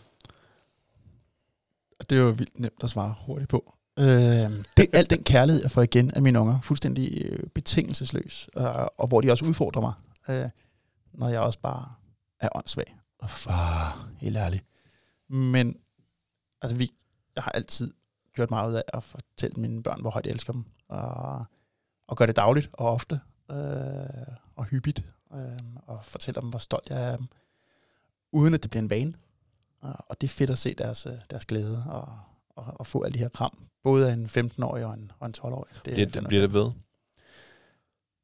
Og 2.00 2.10
det 2.10 2.18
er 2.18 2.22
jo 2.22 2.28
vildt 2.30 2.60
nemt 2.60 2.82
at 2.82 2.90
svare 2.90 3.14
hurtigt 3.26 3.50
på. 3.50 3.74
Øh, 3.98 4.64
det 4.76 4.88
er 4.92 4.98
al 4.98 5.10
den 5.10 5.22
kærlighed, 5.22 5.62
jeg 5.62 5.70
får 5.70 5.82
igen 5.82 6.10
af 6.14 6.22
mine 6.22 6.40
unger. 6.40 6.60
Fuldstændig 6.60 7.24
øh, 7.24 7.46
betingelsesløs. 7.54 8.48
Øh, 8.56 8.64
og 8.98 9.08
hvor 9.08 9.20
de 9.20 9.30
også 9.30 9.44
udfordrer 9.44 9.80
mig. 9.80 9.92
Øh, 10.28 10.50
når 11.12 11.28
jeg 11.28 11.40
også 11.40 11.58
bare 11.58 11.92
er 12.40 12.48
åndssvag. 12.54 12.96
Og 13.18 13.30
far, 13.30 14.08
helt 14.18 14.36
ærligt. 14.36 14.64
Men 15.28 15.76
altså, 16.62 16.76
vi, 16.76 16.92
jeg 17.36 17.42
har 17.44 17.50
altid 17.50 17.94
gjort 18.34 18.50
meget 18.50 18.70
ud 18.70 18.74
af 18.74 18.82
at 18.94 19.02
fortælle 19.02 19.60
mine 19.60 19.82
børn, 19.82 20.00
hvor 20.00 20.10
højt 20.10 20.26
jeg 20.26 20.32
elsker 20.32 20.52
dem. 20.52 20.64
Og, 20.88 21.44
og 22.06 22.16
gør 22.16 22.26
det 22.26 22.36
dagligt 22.36 22.70
og 22.72 22.92
ofte. 22.92 23.20
Øh, 23.50 23.56
og 24.56 24.64
hyppigt. 24.64 25.04
Øh, 25.34 25.58
og 25.86 26.04
fortæller 26.04 26.40
dem, 26.40 26.50
hvor 26.50 26.58
stolt 26.58 26.90
jeg 26.90 27.02
er 27.02 27.12
af 27.12 27.18
dem. 27.18 27.26
Uden 28.32 28.54
at 28.54 28.62
det 28.62 28.70
bliver 28.70 28.82
en 28.82 28.90
vane. 28.90 29.14
Og 29.80 29.94
og 30.08 30.20
det 30.20 30.26
er 30.26 30.32
fedt 30.32 30.50
at 30.50 30.58
se 30.58 30.74
deres, 30.74 31.06
øh, 31.06 31.12
deres 31.30 31.46
glæde 31.46 31.84
og, 31.86 32.18
og, 32.56 32.64
og 32.76 32.86
få 32.86 33.02
alle 33.02 33.14
de 33.14 33.18
her 33.18 33.28
kram. 33.28 33.58
Både 33.82 34.08
af 34.10 34.12
en 34.14 34.26
15-årig 34.26 34.84
og 34.84 34.94
en, 34.94 35.12
og 35.20 35.26
en 35.26 35.34
12-årig. 35.38 35.74
Det, 35.74 35.82
Bliver, 35.94 36.06
det, 36.08 36.24
bliver 36.28 36.40
det 36.40 36.52
ved? 36.54 36.70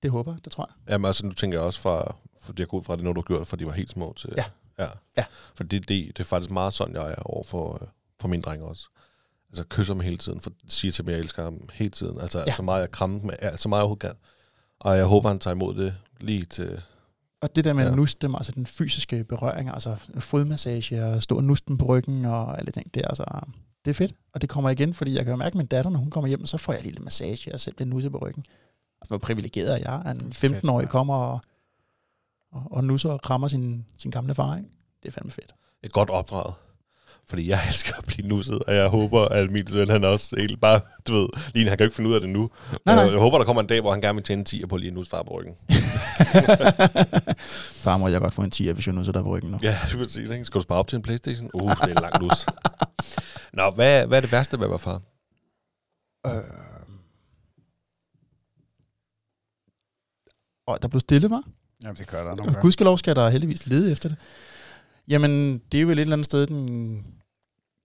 det 0.03 0.11
håber 0.11 0.33
jeg, 0.33 0.45
det 0.45 0.53
tror 0.53 0.71
jeg. 0.87 0.93
Jamen 0.93 1.05
altså, 1.07 1.27
nu 1.27 1.33
tænker 1.33 1.59
jeg 1.59 1.67
også 1.67 1.81
fra, 1.81 2.17
for 2.41 2.53
jeg 2.59 2.69
går 2.69 2.79
ud 2.79 2.85
fra, 2.85 2.93
at 2.93 2.99
det 2.99 3.05
noget, 3.05 3.17
du 3.17 3.21
har 3.21 3.27
gjort, 3.27 3.47
fra 3.47 3.57
de 3.57 3.67
var 3.67 3.73
helt 3.73 3.91
små 3.91 4.15
til... 4.17 4.31
Ja. 4.37 4.45
ja. 4.79 4.87
Ja. 5.17 5.25
For 5.55 5.65
det, 5.65 5.89
det, 5.89 6.07
det 6.07 6.21
er 6.21 6.25
faktisk 6.25 6.51
meget 6.51 6.75
sådan, 6.75 6.95
jeg 6.95 7.11
er 7.11 7.23
over 7.23 7.45
for, 7.45 7.79
øh, 7.83 7.89
for 8.21 8.29
mine 8.29 8.43
drenge 8.43 8.67
også. 8.67 8.89
Altså 9.49 9.65
kysser 9.65 9.95
dem 9.95 10.01
hele 10.01 10.17
tiden, 10.17 10.41
for 10.41 10.51
siger 10.69 10.93
til 10.93 11.05
dem, 11.05 11.09
at 11.09 11.15
jeg 11.17 11.23
elsker 11.23 11.43
ham 11.45 11.69
hele 11.73 11.91
tiden. 11.91 12.21
Altså 12.21 12.45
Ja. 12.47 12.53
så 12.53 12.63
meget 12.63 12.81
jeg 12.81 12.91
krammer 12.91 13.21
dem, 13.21 13.31
ja, 13.43 13.57
så 13.57 13.69
meget 13.69 13.79
jeg 13.81 13.85
overhovedet 13.85 14.01
kan. 14.03 14.15
Og 14.81 14.97
jeg 14.97 15.05
håber, 15.05 15.29
han 15.29 15.39
tager 15.39 15.55
imod 15.55 15.75
det 15.75 15.95
lige 16.21 16.45
til, 16.45 16.83
Og 17.41 17.57
det 17.57 17.65
der 17.65 17.73
med 17.73 17.85
Ja. 17.85 17.91
at 17.91 17.97
nusse 17.97 18.17
dem, 18.21 18.35
altså 18.35 18.53
den 18.53 18.67
fysiske 18.67 19.25
berøring, 19.25 19.71
altså 19.71 19.97
fodmassage 20.19 21.05
og 21.07 21.23
stå 21.23 21.37
og 21.37 21.45
nusse 21.45 21.65
dem 21.69 21.79
på 21.79 21.85
ryggen 21.85 22.25
og 22.25 22.59
alle 22.59 22.73
ting, 22.73 22.95
det 22.95 23.05
er 23.05 23.09
altså, 23.09 23.25
det 23.85 23.91
er 23.91 23.95
fedt. 23.95 24.15
Og 24.33 24.41
det 24.41 24.49
kommer 24.51 24.71
igen, 24.71 24.95
fordi 24.95 25.15
jeg 25.15 25.25
kan 25.25 25.31
jo 25.31 25.37
mærke, 25.37 25.53
at 25.53 25.55
min 25.55 25.67
datter, 25.67 25.91
når 25.91 25.99
hun 25.99 26.11
kommer 26.11 26.29
hjem, 26.29 26.47
så 26.47 26.59
får 26.59 26.73
jeg 26.73 26.83
lige 26.83 26.93
lidt 26.93 27.05
massage, 27.05 27.53
og 27.53 27.61
selv 27.61 27.75
bliver 27.75 27.89
nusset 27.89 28.13
på 28.13 28.19
ryggen. 28.19 28.45
Og 29.01 29.07
hvor 29.09 29.19
privilegeret 29.19 29.73
er 29.73 29.77
jeg, 29.77 30.03
at 30.07 30.23
en 30.23 30.33
15-årig 30.33 30.85
mand. 30.85 30.89
kommer 30.89 31.15
og, 31.15 31.41
og, 32.53 32.63
og 32.71 32.85
nusser 32.85 33.11
og 33.11 33.23
krammer 33.23 33.49
sin, 33.49 33.87
sin 33.97 34.11
gamle 34.11 34.35
far, 34.35 34.57
ikke? 34.57 34.69
Det 35.03 35.09
er 35.09 35.13
fandme 35.13 35.31
fedt. 35.31 35.55
Et 35.83 35.93
godt 35.93 36.11
opdraget. 36.11 36.55
Fordi 37.31 37.49
jeg 37.49 37.61
elsker 37.67 37.95
at 37.99 38.05
blive 38.05 38.29
nusset, 38.29 38.63
og 38.63 38.75
jeg 38.75 38.89
håber, 38.89 39.21
at 39.21 39.51
min 39.51 39.67
søn, 39.67 39.89
han 39.89 40.05
også 40.05 40.37
helt 40.39 40.61
bare, 40.61 40.81
du 41.09 41.13
ved, 41.15 41.29
lige 41.55 41.69
han 41.69 41.79
kan 41.79 41.85
jo 41.85 41.89
ikke 41.89 41.97
finde 41.97 42.11
ud 42.11 42.15
af 42.15 42.21
det 42.21 42.31
nu. 42.31 42.51
Nej, 42.87 42.95
nej. 42.95 43.05
Jeg 43.05 43.19
håber, 43.19 43.39
der 43.39 43.45
kommer 43.45 43.63
en 43.63 43.69
dag, 43.69 43.81
hvor 43.81 43.91
han 43.91 44.01
gerne 44.01 44.15
vil 44.17 44.25
tjene 44.25 44.45
10 44.45 44.67
på 44.67 44.77
lige 44.77 44.91
nusse 44.91 45.11
far 45.11 45.23
på 45.23 45.39
ryggen. 45.41 45.55
far 47.85 47.97
må 47.97 48.09
jeg 48.09 48.21
godt 48.21 48.35
få 48.35 48.43
en 48.43 48.51
10, 48.51 48.69
hvis 48.71 48.87
jeg 48.87 48.95
nusser 48.95 49.13
dig 49.13 49.23
på 49.23 49.37
ryggen 49.37 49.51
nu. 49.51 49.59
Ja, 49.63 49.79
det 49.87 49.95
er 49.95 49.99
præcis. 49.99 50.31
Ikke? 50.31 50.45
Skal 50.45 50.59
du 50.59 50.63
spare 50.63 50.79
op 50.79 50.89
til 50.89 50.97
en 50.97 51.03
Playstation? 51.03 51.51
Uh, 51.55 51.71
det 51.71 51.81
er 51.81 51.87
en 51.87 52.03
lang 52.03 52.23
nus. 52.23 52.47
Nå, 53.53 53.71
hvad, 53.71 54.07
hvad 54.07 54.19
er 54.19 54.21
det 54.21 54.33
værste 54.33 54.59
ved 54.59 54.65
at 54.65 54.71
være 54.71 54.79
far? 54.79 55.01
Øh. 56.27 56.43
Og 60.67 60.83
der 60.83 60.89
blev 60.89 61.01
stille, 61.01 61.31
var? 61.31 61.43
Jamen, 61.83 61.97
det 61.97 62.07
gør 62.07 62.19
der 62.19 62.25
nogle 62.25 62.43
Og 62.43 62.47
gange. 62.47 62.61
gudskelov 62.63 62.99
skal 62.99 63.17
der 63.17 63.31
heldigvis 63.31 63.67
lede 63.67 63.93
efter 63.93 64.09
det. 64.09 64.19
Jamen, 65.09 65.59
det 65.73 65.79
er 65.79 65.83
jo 65.83 65.91
et 65.91 65.99
eller 65.99 66.13
andet 66.13 66.25
sted 66.25 66.47
den 66.47 67.05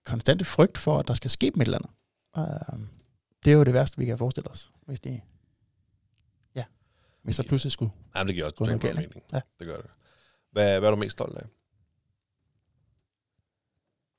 konstante 0.06 0.44
frygt 0.44 0.78
for, 0.78 0.98
at 0.98 1.08
der 1.08 1.14
skal 1.14 1.30
ske 1.30 1.50
dem 1.50 1.60
et 1.60 1.64
eller 1.64 1.78
andet. 1.78 1.90
Uh, 2.36 2.80
det 3.44 3.52
er 3.52 3.56
jo 3.56 3.64
det 3.64 3.74
værste, 3.74 3.98
vi 3.98 4.04
kan 4.04 4.18
forestille 4.18 4.50
os, 4.50 4.72
hvis 4.86 5.00
det 5.00 5.20
ja, 6.54 6.64
hvis 7.22 7.36
der 7.36 7.42
pludselig 7.42 7.72
skulle. 7.72 7.92
Men 8.14 8.26
det 8.26 8.34
giver 8.34 8.44
også 8.44 8.78
galt, 8.80 8.96
mening. 8.96 9.22
Ja. 9.32 9.40
Det 9.58 9.66
gør 9.66 9.76
det. 9.76 9.90
Hvad, 10.50 10.78
hvad 10.78 10.88
er 10.88 10.90
du 10.90 10.96
mest 10.96 11.12
stolt 11.12 11.36
af? 11.38 11.46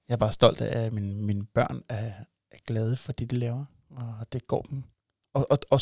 Jeg 0.07 0.13
er 0.13 0.17
bare 0.17 0.31
stolt 0.31 0.61
af, 0.61 0.85
at 0.85 0.93
mine, 0.93 1.23
mine 1.23 1.45
børn 1.45 1.83
er, 1.89 2.13
er 2.51 2.57
glade 2.65 2.95
for 2.95 3.11
det, 3.11 3.31
de 3.31 3.35
laver, 3.35 3.65
og 3.89 4.33
det 4.33 4.47
går 4.47 4.61
dem. 4.61 4.83
Og, 5.33 5.47
og, 5.51 5.59
og 5.69 5.79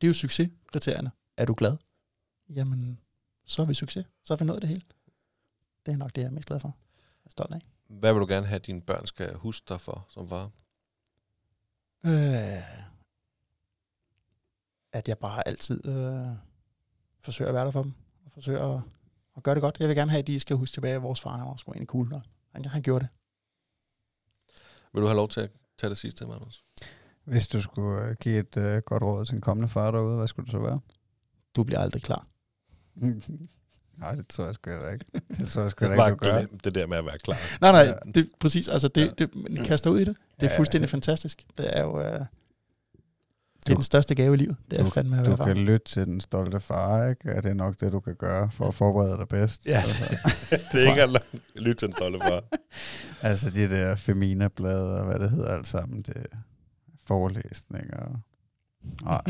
det 0.00 0.02
er 0.02 0.08
jo 0.08 0.14
succeskriterierne. 0.14 1.10
Er 1.36 1.44
du 1.44 1.54
glad? 1.54 1.76
Jamen, 2.48 3.00
så 3.44 3.62
er 3.62 3.66
vi 3.66 3.74
succes. 3.74 4.06
Så 4.22 4.32
har 4.32 4.38
vi 4.38 4.44
nået 4.44 4.62
det 4.62 4.68
hele. 4.68 4.82
Det 5.86 5.92
er 5.92 5.96
nok 5.96 6.14
det, 6.14 6.22
jeg 6.22 6.28
er 6.28 6.32
mest 6.32 6.48
glad 6.48 6.60
for. 6.60 6.76
Jeg 6.98 7.28
er 7.28 7.30
stolt 7.30 7.54
af. 7.54 7.60
Hvad 7.88 8.12
vil 8.12 8.20
du 8.20 8.26
gerne 8.26 8.46
have, 8.46 8.56
at 8.56 8.66
dine 8.66 8.82
børn 8.82 9.06
skal 9.06 9.34
huske 9.34 9.66
dig 9.68 9.80
for 9.80 10.06
som 10.10 10.28
far? 10.28 10.50
Øh, 12.06 12.62
at 14.92 15.08
jeg 15.08 15.18
bare 15.18 15.48
altid 15.48 15.86
øh, 15.86 16.36
forsøger 17.20 17.48
at 17.48 17.54
være 17.54 17.64
der 17.64 17.70
for 17.70 17.82
dem. 17.82 17.92
Og 18.24 18.32
forsøger 18.32 18.74
at, 18.74 18.82
at 19.36 19.42
gøre 19.42 19.54
det 19.54 19.62
godt. 19.62 19.76
Jeg 19.80 19.88
vil 19.88 19.96
gerne 19.96 20.10
have, 20.10 20.18
at 20.18 20.26
de 20.26 20.40
skal 20.40 20.56
huske 20.56 20.74
tilbage, 20.74 20.94
at 20.94 21.02
vores 21.02 21.20
far 21.20 21.36
han 21.36 21.46
var 21.46 21.56
sgu 21.56 21.72
egentlig 21.72 21.88
cool. 21.88 22.12
Og 22.12 22.22
han, 22.52 22.64
han 22.64 22.82
gjorde 22.82 23.04
det. 23.04 23.08
Vil 24.92 25.02
du 25.02 25.06
have 25.06 25.16
lov 25.16 25.28
til 25.28 25.40
at 25.40 25.50
tage 25.78 25.90
det 25.90 25.98
sidste, 25.98 26.26
Magnus? 26.26 26.64
Hvis 27.24 27.46
du 27.46 27.60
skulle 27.60 28.02
øh, 28.04 28.16
give 28.20 28.38
et 28.38 28.56
øh, 28.56 28.82
godt 28.82 29.02
råd 29.02 29.24
til 29.24 29.34
en 29.34 29.40
kommende 29.40 29.68
far 29.68 29.90
derude, 29.90 30.16
hvad 30.16 30.28
skulle 30.28 30.46
det 30.46 30.52
så 30.52 30.58
være? 30.58 30.80
Du 31.56 31.64
bliver 31.64 31.80
aldrig 31.80 32.02
klar. 32.02 32.26
Nej, 33.98 34.14
det 34.14 34.28
tror 34.28 34.44
jeg 34.44 34.54
sgu 34.54 34.70
ikke. 34.70 35.04
Det 35.38 35.48
tror 35.48 35.62
jeg 35.62 35.70
sgu 35.70 35.84
ikke, 35.84 35.96
du 36.10 36.14
gør. 36.14 36.44
det 36.64 36.74
der 36.74 36.86
med 36.86 36.98
at 36.98 37.06
være 37.06 37.18
klar. 37.18 37.36
Nej, 37.60 37.72
nej, 37.72 37.80
Ja. 37.82 38.10
det 38.12 38.16
er 38.16 38.24
præcis. 38.40 38.68
Altså, 38.68 38.88
det, 38.88 39.00
Ja. 39.06 39.10
det, 39.18 39.30
man 39.50 39.64
kaster 39.64 39.90
ud 39.90 39.98
i 40.00 40.04
det. 40.04 40.16
Det 40.40 40.46
er 40.46 40.50
Ja, 40.52 40.58
fuldstændig 40.58 40.86
det- 40.86 40.90
fantastisk. 40.90 41.44
Det 41.58 41.76
er 41.78 41.82
jo... 41.82 42.00
Øh, 42.00 42.20
det 43.66 43.72
er 43.72 43.74
den 43.76 43.82
største 43.82 44.14
gave 44.14 44.34
i 44.34 44.36
livet. 44.36 44.56
Det 44.70 44.80
er 44.80 44.84
du- 44.84 44.90
fandme 44.90 45.20
at 45.20 45.26
Du 45.26 45.36
kan 45.36 45.56
lytte 45.56 45.86
til 45.86 46.06
den 46.06 46.20
stolte 46.20 46.60
far, 46.60 47.06
ikke? 47.08 47.28
Er 47.28 47.40
det 47.40 47.56
nok 47.56 47.80
det, 47.80 47.92
du 47.92 48.00
kan 48.00 48.14
gøre 48.14 48.50
for 48.50 48.68
at 48.68 48.74
forberede 48.74 49.16
dig 49.18 49.28
bedst? 49.28 49.66
Ja. 49.66 49.82
Altså, 49.82 50.04
det 50.72 50.82
er 50.84 50.88
ikke 50.90 51.02
engang 51.02 51.24
lyt 51.56 51.76
til 51.76 51.86
en 51.86 51.92
stolte 51.92 52.18
far. 52.22 52.42
altså 53.28 53.50
de 53.50 53.70
der 53.70 53.96
Femina-blade 53.96 54.98
og 55.00 55.04
hvad 55.06 55.18
det 55.18 55.30
hedder 55.30 55.48
alt 55.56 55.66
sammen, 55.66 56.02
det 56.02 56.16
er 56.16 56.36
forelæsninger. 57.06 58.20
Nej, 59.02 59.22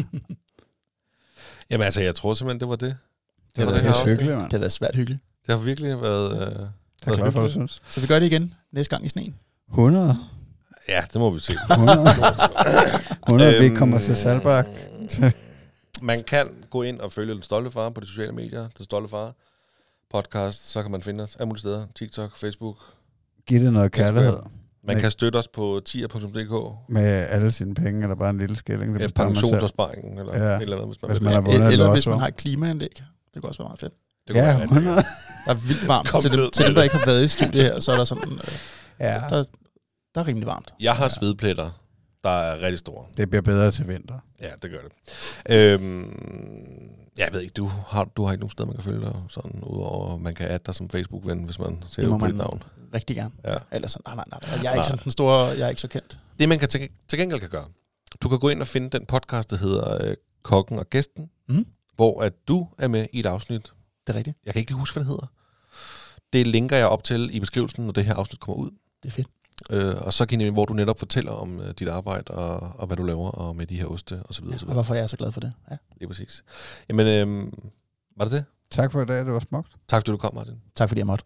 Jamen 1.71 1.85
altså, 1.85 2.01
jeg 2.03 2.15
tror 2.15 2.35
simpelthen, 2.35 2.61
det 2.61 2.69
var 2.69 2.77
det. 2.77 2.99
Det 3.57 3.67
var 3.67 3.73
har 3.73 3.79
det 3.79 3.85
været 3.85 4.03
er 4.03 4.07
hyggeligt. 4.09 4.37
Det 4.45 4.53
har 4.53 4.59
været 4.59 4.73
svært 4.73 4.95
hyggeligt. 4.97 5.21
Det 5.47 5.59
har 5.59 5.65
virkelig 5.65 6.03
været... 6.03 6.33
Øh... 6.33 6.47
Det 6.47 6.53
er 6.53 6.67
jeg 7.07 7.17
glad 7.17 7.33
for, 7.33 7.41
du 7.41 7.49
synes. 7.49 7.83
Så 7.89 8.01
vi 8.01 8.07
gør 8.07 8.19
det 8.19 8.27
igen 8.27 8.55
næste 8.73 8.91
gang 8.91 9.07
i 9.07 9.09
sneen. 9.09 9.35
100. 9.71 10.17
Ja, 10.89 11.01
det 11.13 11.21
må 11.21 11.31
vi 11.31 11.39
se. 11.41 11.53
100. 11.71 11.99
100 13.29 13.59
vi 13.61 13.67
Øhm, 13.67 13.77
kommer 13.77 13.99
til 13.99 14.17
Salbak. 14.17 14.67
Man 16.03 16.23
kan 16.27 16.49
gå 16.71 16.83
ind 16.83 17.01
og 17.01 17.13
følge 17.13 17.35
Den 17.35 17.43
Stolte 17.43 17.71
Far 17.71 17.91
på 17.91 18.01
de 18.01 18.07
sociale 18.07 18.33
medier. 18.33 18.69
Den 18.79 18.85
Stolte 18.85 19.09
Far 19.09 19.33
podcast, 20.13 20.71
så 20.71 20.83
kan 20.83 20.91
man 20.91 21.03
finde 21.03 21.25
os 21.25 21.37
alle 21.37 21.47
mulige 21.47 21.61
steder. 21.61 21.87
TikTok, 21.95 22.37
Facebook. 22.37 22.77
Giv 23.47 23.61
det 23.61 23.73
noget 23.73 23.93
kærlighed 23.93 24.37
Man 24.85 25.01
kan 25.01 25.11
støtte 25.11 25.37
os 25.37 25.49
på 25.49 25.81
tier.dk. 25.85 26.75
med 26.89 27.27
alle 27.31 27.53
sine 27.53 27.75
penge, 27.75 28.03
eller 28.03 28.15
bare 28.17 28.31
en 28.31 28.39
lille 28.39 28.57
skilling. 28.57 28.95
Det 28.95 29.01
Ja, 29.01 29.09
pensionsopsparingen, 29.15 30.19
eller 30.19 30.49
Ja. 30.51 30.57
et 30.57 30.63
eller 30.63 30.77
andet, 30.77 30.89
hvis 30.89 31.03
man 31.03 31.11
Hvis 31.11 31.21
man 31.21 31.33
har 31.33 31.41
vundet 31.41 31.65
et 31.67 31.73
Eller 31.73 31.93
hvis 31.93 32.07
man 32.07 32.19
har 32.19 32.27
et 32.29 32.37
klimaanlæg. 32.37 33.03
Det 33.37 33.43
kan 33.43 33.49
også 33.49 33.63
være 33.63 33.69
meget 33.69 33.81
fedt. 33.81 33.93
Det 34.27 34.35
kunne 34.35 34.39
Ja, 34.45 34.47
være 34.47 34.63
rigtig 34.63 34.77
100. 34.77 34.95
godt. 34.97 35.07
Der 35.47 35.51
er 35.53 35.55
vildt 35.69 35.89
varmt. 35.89 36.09
Kom 36.11 36.21
til, 36.21 36.33
dem, 36.33 36.51
til 36.51 36.65
dem, 36.67 36.75
der 36.75 36.81
det. 36.81 36.87
ikke 36.87 36.97
har 36.97 37.07
været 37.07 37.25
i 37.25 37.29
studiet 37.29 37.65
her, 37.65 37.81
så 37.81 37.93
er 37.93 37.97
der 37.97 38.05
sådan... 38.05 38.33
Øh, 38.33 38.59
Ja, 39.01 39.13
der, 39.29 39.45
der 40.15 40.21
er 40.21 40.27
rimelig 40.27 40.47
varmt. 40.47 40.75
Jeg 40.81 40.95
har 40.97 41.09
svedpletter, 41.09 41.71
der 42.25 42.31
er 42.31 42.61
rigtig 42.61 42.79
store. 42.79 43.05
det 43.17 43.31
bliver 43.31 43.43
bedre 43.43 43.71
til 43.71 43.89
vinter. 43.89 44.19
Ja, 44.41 44.49
det 44.63 44.71
gør 44.71 44.79
det. 44.79 44.93
Øhm, 45.51 46.91
jeg 47.19 47.29
ved 47.33 47.41
ikke, 47.41 47.53
du 47.53 47.67
har, 47.87 48.05
du 48.05 48.25
har 48.25 48.33
ikke 48.33 48.41
nogen 48.41 48.51
steder, 48.51 48.67
man 48.67 48.75
kan 48.77 48.85
følge 48.85 49.01
dig 49.01 49.15
sådan, 49.29 49.63
udover 49.63 50.19
man 50.19 50.35
kan 50.35 50.49
adde 50.51 50.65
dig 50.67 50.75
som 50.75 50.91
Facebook-ven, 50.91 51.45
hvis 51.45 51.59
man 51.59 51.83
ser 51.89 52.03
Det 52.03 52.11
må 52.11 52.19
på 52.19 52.27
dit 52.27 52.37
navn. 52.37 52.63
rigtig 52.95 53.17
gerne. 53.17 53.31
Ja. 53.45 53.55
Eller 53.73 53.89
sådan, 53.89 54.17
nej, 54.17 54.25
nej, 54.31 54.39
nej. 54.43 54.51
Jeg 54.51 54.57
er 54.57 54.73
ikke 54.73 54.77
Nej. 54.77 54.83
sådan 54.85 55.05
den 55.05 55.13
store, 55.13 55.39
jeg 55.47 55.61
er 55.61 55.69
ikke 55.69 55.81
så 55.81 55.89
kendt. 55.89 56.19
Det, 56.39 56.49
man 56.49 56.59
kan 56.59 56.69
til, 56.69 56.89
til 57.09 57.19
gengæld 57.19 57.41
kan 57.41 57.49
gøre, 57.49 57.67
du 58.23 58.29
kan 58.29 58.39
gå 58.39 58.49
ind 58.49 58.61
og 58.61 58.67
finde 58.67 58.91
den 58.99 59.07
podcast, 59.07 59.51
der 59.51 59.57
hedder 59.57 60.05
øh, 60.07 60.15
Kokken 60.43 60.79
og 60.79 60.87
Gæsten, 60.91 61.31
Mhm. 61.49 61.67
Hvor 61.97 62.23
at 62.23 62.49
du 62.49 62.69
er 62.79 62.89
med 62.89 63.07
i 63.13 63.19
et 63.21 63.27
afsnit. 63.27 63.73
Det 64.07 64.13
er 64.13 64.19
rigtigt. 64.19 64.37
Jeg 64.45 64.53
kan 64.53 64.61
ikke 64.61 64.71
lige 64.71 64.79
huske, 64.79 64.95
hvad 64.95 65.05
det 65.05 65.09
hedder. 65.11 65.27
Det 66.33 66.47
linker 66.47 66.77
jeg 66.77 66.87
op 66.87 67.05
til 67.05 67.31
i 67.33 67.41
beskrivelsen, 67.41 67.85
når 67.85 67.93
det 67.93 68.05
her 68.05 68.15
afsnit 68.15 68.41
kommer 68.41 68.65
ud. 68.65 68.71
Det 69.03 69.09
er 69.09 69.13
fedt. 69.13 69.29
Øh, 69.71 69.95
og 70.01 70.13
så 70.13 70.27
kan 70.27 70.41
I, 70.41 70.49
hvor 70.49 70.65
du 70.65 70.73
netop 70.75 70.99
fortæller 70.99 71.33
om 71.33 71.61
øh, 71.61 71.75
dit 71.79 71.89
arbejde 71.89 72.31
og, 72.35 72.73
og 72.81 72.87
hvad 72.87 72.97
du 72.97 73.03
laver 73.03 73.31
og 73.31 73.57
med 73.57 73.67
de 73.67 73.77
her 73.77 73.87
oste 73.87 74.23
og 74.23 74.35
så 74.35 74.43
videre. 74.43 74.53
Ja, 74.53 74.57
og 74.57 74.61
så 74.61 74.65
og 74.65 74.69
videre. 74.69 74.75
hvorfor 74.75 74.95
jeg 74.95 75.03
er 75.03 75.07
så 75.07 75.17
glad 75.17 75.33
for 75.33 75.41
det. 75.41 75.53
Ja. 75.71 75.77
Lige 75.97 76.09
præcis. 76.09 76.45
Jamen, 76.89 77.07
øh, 77.07 77.53
var 78.17 78.25
det 78.25 78.33
det? 78.33 78.45
Tak 78.71 78.93
for 78.93 79.03
i 79.03 79.05
dag, 79.05 79.17
det 79.25 79.33
var 79.33 79.39
smukt. 79.39 79.73
Tak 79.89 80.01
fordi 80.01 80.11
du 80.11 80.17
kom, 80.17 80.35
Martin. 80.35 80.55
Tak 80.75 80.89
fordi 80.89 80.99
jeg 80.99 81.07
måtte. 81.07 81.25